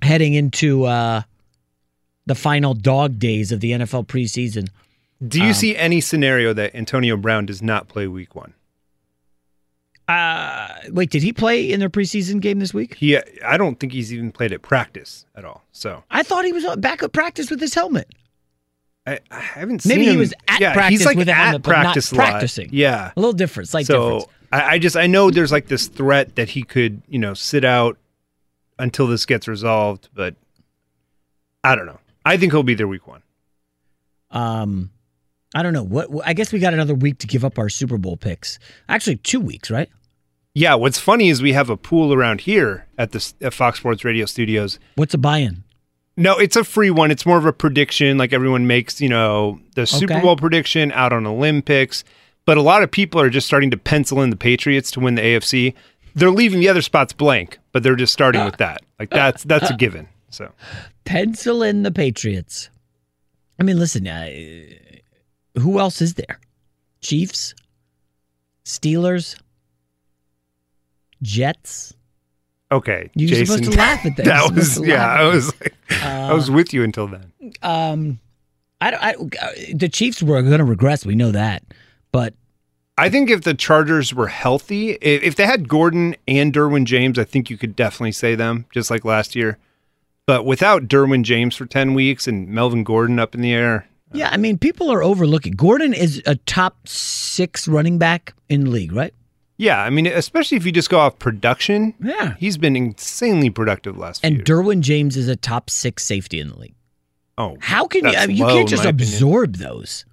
heading 0.00 0.32
into 0.32 0.84
uh, 0.84 1.20
the 2.24 2.34
final 2.34 2.72
dog 2.72 3.18
days 3.18 3.52
of 3.52 3.60
the 3.60 3.72
NFL 3.72 4.06
preseason. 4.06 4.68
do 5.26 5.38
you 5.40 5.48
Um, 5.48 5.52
see 5.54 5.76
any 5.76 6.00
scenario 6.00 6.54
that 6.54 6.74
Antonio 6.74 7.18
Brown 7.18 7.44
does 7.44 7.60
not 7.62 7.88
play 7.88 8.06
Week 8.06 8.34
One? 8.34 8.54
Uh, 10.10 10.68
wait, 10.90 11.10
did 11.10 11.22
he 11.22 11.32
play 11.32 11.70
in 11.70 11.78
their 11.80 11.90
preseason 11.90 12.40
game 12.40 12.58
this 12.58 12.74
week? 12.74 12.96
He, 12.96 13.16
I 13.44 13.56
don't 13.56 13.78
think 13.78 13.92
he's 13.92 14.12
even 14.12 14.32
played 14.32 14.52
at 14.52 14.62
practice 14.62 15.24
at 15.36 15.44
all. 15.44 15.62
So 15.72 16.02
I 16.10 16.22
thought 16.22 16.44
he 16.44 16.52
was 16.52 16.64
back 16.76 17.02
at 17.02 17.12
practice 17.12 17.50
with 17.50 17.60
his 17.60 17.74
helmet. 17.74 18.08
I, 19.06 19.20
I 19.30 19.40
haven't 19.40 19.82
seen 19.82 19.98
Maybe 19.98 20.10
he 20.10 20.16
was 20.16 20.34
at 20.48 20.60
yeah, 20.60 20.72
practice 20.74 20.98
he's 20.98 21.06
like 21.06 21.16
with 21.16 21.28
at 21.28 21.36
helmet, 21.36 21.62
practice 21.62 22.12
practicing. 22.12 22.68
Yeah, 22.72 23.12
A 23.16 23.20
little 23.20 23.32
different, 23.32 23.68
slight 23.68 23.86
so 23.86 24.02
difference. 24.02 24.34
I, 24.52 24.62
I 24.74 24.78
just 24.78 24.96
I 24.96 25.06
know 25.06 25.30
there's 25.30 25.52
like 25.52 25.68
this 25.68 25.86
threat 25.86 26.34
that 26.36 26.50
he 26.50 26.62
could 26.62 27.02
you 27.08 27.18
know 27.18 27.34
sit 27.34 27.64
out 27.64 27.96
until 28.78 29.06
this 29.06 29.26
gets 29.26 29.46
resolved, 29.46 30.08
but 30.14 30.34
I 31.62 31.74
don't 31.76 31.86
know. 31.86 31.98
I 32.24 32.36
think 32.36 32.52
he'll 32.52 32.62
be 32.62 32.74
there 32.74 32.88
week 32.88 33.06
one. 33.06 33.22
Um, 34.30 34.90
I 35.54 35.62
don't 35.62 35.72
know. 35.72 35.82
What 35.84 36.08
I 36.24 36.32
guess 36.32 36.52
we 36.52 36.58
got 36.58 36.74
another 36.74 36.94
week 36.94 37.18
to 37.18 37.26
give 37.26 37.44
up 37.44 37.58
our 37.58 37.68
Super 37.68 37.96
Bowl 37.98 38.16
picks. 38.16 38.58
Actually, 38.88 39.16
two 39.16 39.40
weeks, 39.40 39.70
right? 39.70 39.88
Yeah, 40.54 40.74
what's 40.74 40.98
funny 40.98 41.28
is 41.28 41.40
we 41.42 41.52
have 41.52 41.70
a 41.70 41.76
pool 41.76 42.12
around 42.12 42.40
here 42.42 42.86
at 42.98 43.12
the 43.12 43.32
at 43.40 43.54
Fox 43.54 43.78
Sports 43.78 44.04
Radio 44.04 44.26
studios. 44.26 44.78
What's 44.96 45.14
a 45.14 45.18
buy-in? 45.18 45.62
No, 46.16 46.36
it's 46.38 46.56
a 46.56 46.64
free 46.64 46.90
one. 46.90 47.10
It's 47.10 47.24
more 47.24 47.38
of 47.38 47.46
a 47.46 47.52
prediction, 47.52 48.18
like 48.18 48.32
everyone 48.32 48.66
makes, 48.66 49.00
you 49.00 49.08
know, 49.08 49.60
the 49.74 49.86
Super 49.86 50.14
Okay. 50.14 50.22
Bowl 50.22 50.36
prediction 50.36 50.92
out 50.92 51.12
on 51.12 51.26
Olympics. 51.26 52.04
But 52.46 52.58
a 52.58 52.62
lot 52.62 52.82
of 52.82 52.90
people 52.90 53.20
are 53.20 53.30
just 53.30 53.46
starting 53.46 53.70
to 53.70 53.76
pencil 53.76 54.20
in 54.22 54.30
the 54.30 54.36
Patriots 54.36 54.90
to 54.92 55.00
win 55.00 55.14
the 55.14 55.22
AFC. 55.22 55.72
They're 56.16 56.30
leaving 56.30 56.58
the 56.60 56.68
other 56.68 56.82
spots 56.82 57.12
blank, 57.12 57.58
but 57.72 57.82
they're 57.82 57.94
just 57.96 58.12
starting 58.12 58.44
with 58.44 58.56
that. 58.56 58.82
Like 58.98 59.10
that's 59.10 59.44
that's 59.44 59.70
a 59.70 59.76
given. 59.76 60.08
So 60.30 60.50
Pencil 61.04 61.62
in 61.62 61.84
the 61.84 61.92
Patriots. 61.92 62.70
I 63.58 63.62
mean, 63.62 63.78
listen, 63.78 64.06
uh, 64.08 64.28
who 65.58 65.78
else 65.78 66.02
is 66.02 66.14
there? 66.14 66.40
Chiefs, 67.02 67.54
Steelers, 68.64 69.36
Jets. 71.22 71.94
okay, 72.72 73.10
You 73.14 73.26
were 73.26 73.30
Jason, 73.30 73.46
supposed 73.46 73.72
to 73.72 73.78
laugh 73.78 74.04
at 74.06 74.16
that. 74.16 74.26
You're 74.26 74.34
that 74.48 74.54
was 74.54 74.80
yeah. 74.86 75.06
I 75.06 75.24
was 75.24 75.52
like, 75.60 75.74
I 76.02 76.32
was 76.32 76.48
Uh, 76.48 76.52
with 76.52 76.72
you 76.72 76.82
until 76.82 77.06
then. 77.08 77.32
Um, 77.62 78.20
I, 78.80 78.90
don't- 78.90 79.02
I, 79.02 79.12
uh, 79.14 79.50
the 79.74 79.88
Chiefs 79.88 80.22
were 80.22 80.40
going 80.42 80.58
to 80.58 80.64
regress. 80.64 81.04
We 81.04 81.14
know 81.14 81.32
that, 81.32 81.62
but 82.12 82.34
I 82.96 83.08
think 83.08 83.30
if 83.30 83.42
the 83.42 83.54
Chargers 83.54 84.12
were 84.14 84.28
healthy, 84.28 84.90
if 85.00 85.34
they 85.34 85.46
had 85.46 85.68
Gordon 85.68 86.16
and 86.28 86.52
Derwin 86.52 86.84
James, 86.84 87.18
I 87.18 87.24
think 87.24 87.48
you 87.50 87.56
could 87.56 87.74
definitely 87.74 88.12
say 88.12 88.34
them, 88.34 88.66
just 88.74 88.90
like 88.90 89.04
last 89.06 89.34
year. 89.34 89.56
But 90.26 90.44
without 90.44 90.82
Derwin 90.86 91.22
James 91.22 91.56
for 91.56 91.64
10 91.66 91.94
weeks 91.94 92.28
and 92.28 92.48
Melvin 92.48 92.84
Gordon 92.84 93.18
up 93.18 93.34
in 93.34 93.40
the 93.40 93.52
air, 93.54 93.86
yeah, 94.12 94.28
I 94.30 94.36
mean, 94.36 94.58
people 94.58 94.90
are 94.92 95.02
overlooking. 95.02 95.52
Gordon 95.54 95.94
is 95.94 96.20
a 96.26 96.34
top 96.36 96.88
six 96.88 97.66
running 97.68 97.96
back 97.96 98.34
in 98.48 98.64
the 98.64 98.70
league, 98.70 98.92
right? 98.92 99.14
Yeah, 99.60 99.82
I 99.82 99.90
mean, 99.90 100.06
especially 100.06 100.56
if 100.56 100.64
you 100.64 100.72
just 100.72 100.88
go 100.88 100.98
off 100.98 101.18
production, 101.18 101.92
Yeah. 102.02 102.34
he's 102.38 102.56
been 102.56 102.74
insanely 102.76 103.50
productive 103.50 103.98
last 103.98 104.22
few 104.22 104.28
And 104.28 104.36
years. 104.38 104.46
Derwin 104.48 104.80
James 104.80 105.16
is 105.18 105.28
a 105.28 105.36
top 105.36 105.68
six 105.68 106.02
safety 106.04 106.40
in 106.40 106.48
the 106.48 106.58
league. 106.58 106.74
Oh, 107.36 107.56
How 107.60 107.86
can 107.86 108.04
you? 108.06 108.16
I 108.16 108.26
mean, 108.26 108.36
you 108.36 108.46
low, 108.46 108.54
can't 108.56 108.68
just 108.68 108.84
my 108.84 108.90
opinion. 108.90 109.14
absorb 109.14 109.56
those. 109.56 110.04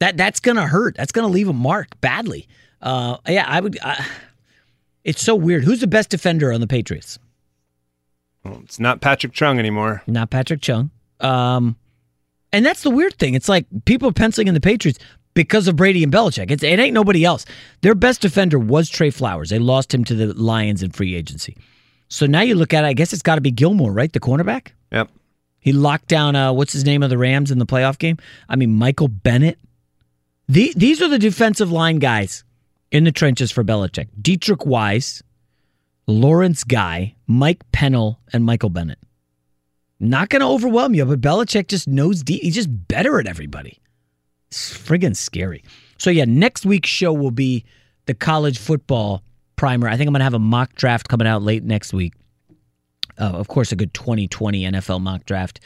That 0.00 0.16
that's 0.16 0.40
gonna 0.40 0.66
hurt. 0.66 0.96
That's 0.96 1.12
gonna 1.12 1.28
leave 1.28 1.48
a 1.48 1.52
mark 1.52 2.00
badly. 2.00 2.46
Uh, 2.80 3.16
yeah, 3.28 3.44
I 3.46 3.60
would. 3.60 3.78
Uh, 3.82 3.96
it's 5.04 5.22
so 5.22 5.34
weird. 5.34 5.64
Who's 5.64 5.80
the 5.80 5.86
best 5.86 6.08
defender 6.10 6.52
on 6.52 6.60
the 6.60 6.66
Patriots? 6.66 7.18
Well, 8.44 8.60
it's 8.64 8.78
not 8.78 9.00
Patrick 9.00 9.32
Chung 9.32 9.58
anymore. 9.58 10.02
Not 10.06 10.30
Patrick 10.30 10.60
Chung. 10.60 10.90
Um, 11.20 11.76
and 12.52 12.64
that's 12.64 12.82
the 12.82 12.90
weird 12.90 13.14
thing. 13.18 13.34
It's 13.34 13.48
like 13.48 13.66
people 13.84 14.08
are 14.08 14.12
penciling 14.12 14.48
in 14.48 14.54
the 14.54 14.60
Patriots 14.60 14.98
because 15.34 15.68
of 15.68 15.76
Brady 15.76 16.02
and 16.02 16.12
Belichick. 16.12 16.50
It's, 16.50 16.62
it 16.62 16.78
ain't 16.78 16.94
nobody 16.94 17.24
else. 17.24 17.44
Their 17.82 17.94
best 17.94 18.20
defender 18.20 18.58
was 18.58 18.88
Trey 18.88 19.10
Flowers. 19.10 19.50
They 19.50 19.58
lost 19.58 19.94
him 19.94 20.04
to 20.04 20.14
the 20.14 20.34
Lions 20.34 20.82
in 20.82 20.90
free 20.90 21.14
agency. 21.14 21.56
So 22.08 22.26
now 22.26 22.40
you 22.40 22.54
look 22.54 22.74
at 22.74 22.84
it. 22.84 22.88
I 22.88 22.92
guess 22.92 23.12
it's 23.12 23.22
got 23.22 23.36
to 23.36 23.40
be 23.40 23.50
Gilmore, 23.50 23.92
right? 23.92 24.12
The 24.12 24.20
cornerback. 24.20 24.68
Yep. 24.90 25.10
He 25.60 25.72
locked 25.72 26.08
down 26.08 26.34
uh, 26.34 26.52
what's 26.52 26.72
his 26.72 26.84
name 26.84 27.02
of 27.02 27.10
the 27.10 27.18
Rams 27.18 27.50
in 27.50 27.58
the 27.58 27.66
playoff 27.66 27.98
game. 27.98 28.16
I 28.48 28.56
mean, 28.56 28.74
Michael 28.74 29.08
Bennett. 29.08 29.58
The, 30.48 30.72
these 30.74 31.02
are 31.02 31.08
the 31.08 31.18
defensive 31.18 31.70
line 31.70 31.98
guys 31.98 32.44
in 32.90 33.04
the 33.04 33.12
trenches 33.12 33.50
for 33.50 33.62
Belichick: 33.62 34.08
Deatrich 34.20 34.64
Wise, 34.64 35.22
Lawrence 36.06 36.64
Guy, 36.64 37.14
Mike 37.26 37.70
Pennel, 37.70 38.18
and 38.32 38.44
Michael 38.44 38.70
Bennett. 38.70 38.98
Not 40.00 40.30
going 40.30 40.40
to 40.40 40.48
overwhelm 40.48 40.94
you, 40.94 41.04
but 41.04 41.20
Belichick 41.20 41.68
just 41.68 41.86
knows 41.86 42.22
deep. 42.22 42.40
He's 42.42 42.54
just 42.54 42.88
better 42.88 43.20
at 43.20 43.26
everybody. 43.26 43.78
It's 44.48 44.76
friggin' 44.76 45.16
scary. 45.16 45.62
So 45.98 46.10
yeah, 46.10 46.24
next 46.26 46.64
week's 46.64 46.88
show 46.88 47.12
will 47.12 47.30
be 47.30 47.64
the 48.06 48.14
college 48.14 48.58
football 48.58 49.22
primer. 49.56 49.88
I 49.88 49.96
think 49.96 50.08
I'm 50.08 50.12
going 50.12 50.20
to 50.20 50.24
have 50.24 50.34
a 50.34 50.38
mock 50.38 50.74
draft 50.74 51.08
coming 51.08 51.26
out 51.26 51.42
late 51.42 51.64
next 51.64 51.92
week. 51.92 52.14
Uh, 53.18 53.24
of 53.24 53.48
course, 53.48 53.72
a 53.72 53.76
good 53.76 53.92
2020 53.94 54.62
NFL 54.62 55.00
mock 55.00 55.24
draft. 55.24 55.60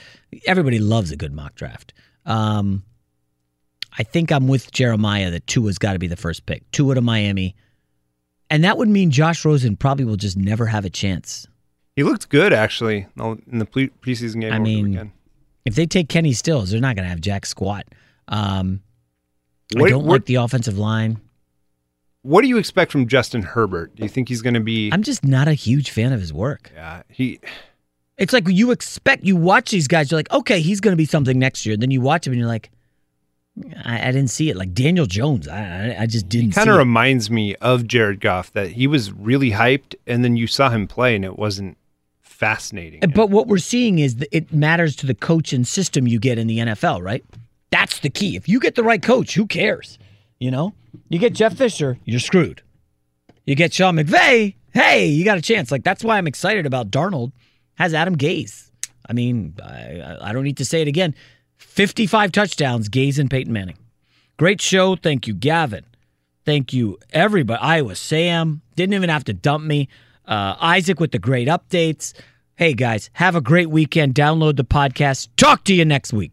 Everybody 0.47 0.79
loves 0.79 1.13
a 1.13 1.17
good 1.17 1.33
mock 1.33 1.55
draft. 1.55 1.93
Um, 2.25 2.83
I 3.99 4.03
think 4.05 4.33
I'm 4.33 4.49
with 4.49 4.73
Jeremiah 4.73 5.31
that 5.31 5.47
Tua's 5.47 5.79
got 5.79 5.93
to 5.93 5.99
be 5.99 6.07
the 6.07 6.17
first 6.17 6.47
pick. 6.47 6.69
Tua 6.73 6.95
to 6.95 7.03
Miami. 7.03 7.55
And 8.49 8.65
that 8.65 8.79
would 8.79 8.89
mean 8.89 9.11
Josh 9.11 9.45
Rosen 9.45 9.77
probably 9.77 10.05
will 10.07 10.17
just 10.17 10.37
never 10.37 10.67
have 10.67 10.85
a 10.85 10.91
chance. 10.91 11.47
He 11.95 12.03
looked 12.03 12.31
good, 12.31 12.55
actually, 12.55 13.07
in 13.19 13.59
the 13.59 13.67
pre- 13.67 13.91
preseason 14.01 14.41
game 14.41 14.53
I 14.53 14.57
the 14.57 14.65
mean, 14.65 14.91
weekend. 14.91 15.11
if 15.67 15.75
they 15.75 15.85
take 15.85 16.09
Kenny 16.09 16.33
Stills, 16.33 16.71
they're 16.71 16.81
not 16.81 16.97
going 16.97 17.05
to 17.05 17.11
have 17.11 17.21
Jack 17.21 17.45
squat. 17.45 17.87
Um, 18.29 18.81
I 19.77 19.89
don't 19.89 20.05
what- 20.05 20.13
like 20.13 20.25
the 20.27 20.37
offensive 20.37 20.79
line. 20.79 21.19
What 22.25 22.43
do 22.43 22.49
you 22.49 22.57
expect 22.57 22.93
from 22.93 23.09
Justin 23.09 23.43
Herbert? 23.43 23.97
Do 23.97 24.05
you 24.05 24.09
think 24.09 24.29
he's 24.29 24.43
going 24.43 24.55
to 24.55 24.61
be. 24.61 24.91
I'm 24.93 25.03
just 25.03 25.25
not 25.25 25.49
a 25.49 25.55
huge 25.55 25.91
fan 25.91 26.13
of 26.13 26.21
his 26.21 26.33
work. 26.33 26.71
Yeah, 26.73 27.03
he. 27.09 27.41
It's 28.17 28.33
like 28.33 28.47
you 28.47 28.71
expect 28.71 29.25
you 29.25 29.35
watch 29.35 29.71
these 29.73 29.89
guys. 29.89 30.09
You're 30.11 30.19
like, 30.21 30.31
okay, 30.31 30.61
he's 30.61 30.81
going 30.81 30.93
to 30.93 30.97
be 30.97 31.05
something 31.05 31.37
next 31.37 31.67
year. 31.67 31.77
Then 31.77 31.91
you 31.91 32.01
watch 32.01 32.25
him 32.25 32.33
and 32.33 32.39
you're 32.39 32.49
like, 32.49 32.71
I, 33.85 34.09
I 34.09 34.13
didn't 34.13 34.29
see 34.31 34.51
it. 34.51 34.57
Like 34.57 34.73
Daniel 34.73 35.07
Jones, 35.07 35.49
I 35.49 35.97
I, 35.99 36.07
just 36.07 36.29
didn't. 36.29 36.53
kind 36.53 36.67
see 36.67 36.71
of 36.71 36.77
it. 36.77 36.79
reminds 36.79 37.29
me 37.29 37.57
of 37.57 37.89
Jared 37.89 38.21
Goff 38.21 38.53
that 38.53 38.69
he 38.69 38.87
was 38.87 39.11
really 39.11 39.51
hyped 39.51 39.97
and 40.07 40.23
then 40.25 40.37
you 40.37 40.47
saw 40.47 40.71
him 40.71 40.87
play 40.87 41.17
and 41.17 41.25
it 41.25 41.37
wasn't 41.37 41.77
fascinating. 42.21 43.01
But 43.15 43.31
what 43.31 43.49
we're 43.49 43.59
seeing 43.59 43.99
is 43.99 44.17
that 44.17 44.29
it 44.37 44.53
matters 44.53 44.95
to 44.97 45.07
the 45.07 45.15
coach 45.15 45.53
and 45.53 45.67
system 45.67 46.07
you 46.07 46.21
get 46.21 46.39
in 46.39 46.47
the 46.47 46.59
NFL, 46.59 47.03
right? 47.03 47.25
That's 47.73 47.99
the 47.99 48.11
key. 48.11 48.37
If 48.37 48.49
you 48.49 48.61
get 48.61 48.77
the 48.77 48.85
right 48.85 49.03
coach, 49.03 49.35
who 49.35 49.47
cares? 49.47 49.99
You 50.39 50.51
know, 50.53 50.75
you 51.09 51.19
get 51.19 51.33
Jeff 51.33 51.57
Fisher, 51.57 51.99
you're 52.05 52.21
screwed. 52.21 52.63
You 53.47 53.57
get 53.57 53.73
Sean 53.73 53.97
McVay, 53.97 54.55
hey, 54.73 55.07
you 55.07 55.25
got 55.25 55.39
a 55.39 55.43
chance. 55.43 55.73
Like 55.73 55.83
that's 55.83 56.05
why 56.05 56.19
I'm 56.19 56.27
excited 56.29 56.67
about 56.67 56.91
Darnold. 56.91 57.33
Has 57.75 57.95
Adam 57.95 58.17
Gase. 58.17 58.71
I 59.09 59.13
mean, 59.15 59.55
I, 59.65 60.19
I- 60.21 60.33
don't 60.33 60.45
need 60.45 60.59
to 60.59 60.65
say 60.65 60.83
it 60.83 60.89
again. 60.89 61.15
55 61.57 62.31
touchdowns, 62.33 62.89
Gase 62.89 63.19
and 63.19 63.31
Peyton 63.31 63.53
Manning. 63.53 63.79
Great 64.37 64.61
show. 64.61 64.95
Thank 64.97 65.27
you, 65.27 65.35
Gavin. 65.35 65.85
Thank 66.45 66.73
you, 66.73 66.99
everybody. 67.13 67.61
Iowa 67.63 67.95
Sam 67.95 68.61
didn't 68.77 68.95
even 68.95 69.09
have 69.11 69.25
to 69.25 69.33
dump 69.33 69.65
me. 69.65 69.89
Uh, 70.27 70.57
Isaac 70.61 71.01
with 71.01 71.13
the 71.13 71.19
great 71.19 71.49
updates. 71.49 72.13
Hey 72.57 72.75
guys, 72.75 73.11
have 73.15 73.35
a 73.35 73.41
great 73.41 73.71
weekend. 73.71 74.15
Download 74.15 74.57
the 74.57 74.65
podcast. 74.65 75.29
Talk 75.37 75.65
to 75.65 75.75
you 75.75 75.85
next 75.85 76.13
week. 76.13 76.33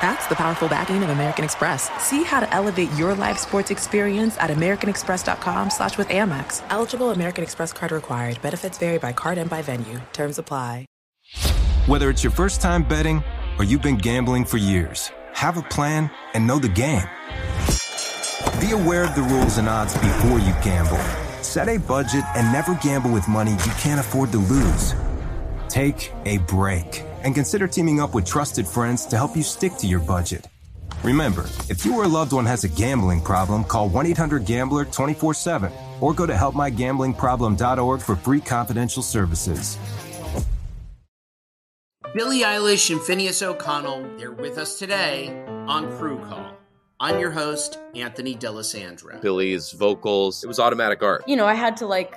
That's 0.00 0.28
the 0.28 0.36
powerful 0.36 0.68
backing 0.68 1.02
of 1.02 1.10
American 1.10 1.44
Express. 1.44 1.90
See 2.00 2.22
how 2.22 2.38
to 2.38 2.54
elevate 2.54 2.92
your 2.92 3.14
live 3.16 3.36
sports 3.36 3.72
experience 3.72 4.36
at 4.38 4.50
americanexpress.com 4.50 5.70
slash 5.70 5.98
with 5.98 6.08
Amex. 6.08 6.62
Eligible 6.70 7.10
American 7.10 7.42
Express 7.42 7.72
card 7.72 7.90
required. 7.90 8.40
Benefits 8.40 8.78
vary 8.78 8.98
by 8.98 9.12
card 9.12 9.38
and 9.38 9.50
by 9.50 9.60
venue. 9.60 10.00
Terms 10.12 10.38
apply. 10.38 10.86
Whether 11.86 12.10
it's 12.10 12.22
your 12.22 12.30
first 12.30 12.60
time 12.60 12.86
betting 12.86 13.24
or 13.58 13.64
you've 13.64 13.82
been 13.82 13.96
gambling 13.96 14.44
for 14.44 14.58
years, 14.58 15.10
have 15.32 15.56
a 15.56 15.62
plan 15.62 16.10
and 16.34 16.46
know 16.46 16.60
the 16.60 16.68
game. 16.68 17.02
Be 18.60 18.72
aware 18.72 19.04
of 19.04 19.16
the 19.16 19.26
rules 19.28 19.58
and 19.58 19.68
odds 19.68 19.94
before 19.94 20.38
you 20.38 20.52
gamble. 20.62 20.98
Set 21.42 21.68
a 21.68 21.78
budget 21.78 22.24
and 22.36 22.52
never 22.52 22.74
gamble 22.76 23.10
with 23.10 23.26
money 23.26 23.52
you 23.52 23.72
can't 23.80 23.98
afford 23.98 24.30
to 24.32 24.38
lose. 24.38 24.94
Take 25.68 26.12
a 26.24 26.38
break 26.38 27.07
and 27.22 27.34
consider 27.34 27.66
teaming 27.66 28.00
up 28.00 28.14
with 28.14 28.24
trusted 28.24 28.66
friends 28.66 29.06
to 29.06 29.16
help 29.16 29.36
you 29.36 29.42
stick 29.42 29.74
to 29.76 29.86
your 29.86 30.00
budget. 30.00 30.46
Remember, 31.02 31.46
if 31.68 31.84
you 31.84 31.94
or 31.94 32.04
a 32.04 32.08
loved 32.08 32.32
one 32.32 32.46
has 32.46 32.64
a 32.64 32.68
gambling 32.68 33.20
problem, 33.20 33.64
call 33.64 33.88
1 33.88 34.06
800 34.06 34.44
Gambler 34.44 34.84
24 34.84 35.34
7 35.34 35.72
or 36.00 36.12
go 36.14 36.26
to 36.26 36.32
helpmygamblingproblem.org 36.32 38.00
for 38.00 38.16
free 38.16 38.40
confidential 38.40 39.02
services. 39.02 39.78
Billie 42.14 42.40
Eilish 42.40 42.90
and 42.90 43.00
Finneas 43.00 43.42
O'Connell, 43.42 44.08
they're 44.16 44.32
with 44.32 44.56
us 44.58 44.78
today 44.78 45.44
on 45.68 45.90
Crew 45.98 46.18
Call. 46.24 46.54
I'm 47.00 47.20
your 47.20 47.30
host, 47.30 47.78
Anthony 47.94 48.34
D'Alessandro. 48.34 49.20
Billie's 49.20 49.70
vocals, 49.70 50.42
it 50.42 50.48
was 50.48 50.58
automatic 50.58 51.00
art. 51.02 51.22
You 51.28 51.36
know, 51.36 51.46
I 51.46 51.54
had 51.54 51.76
to 51.76 51.86
like 51.86 52.16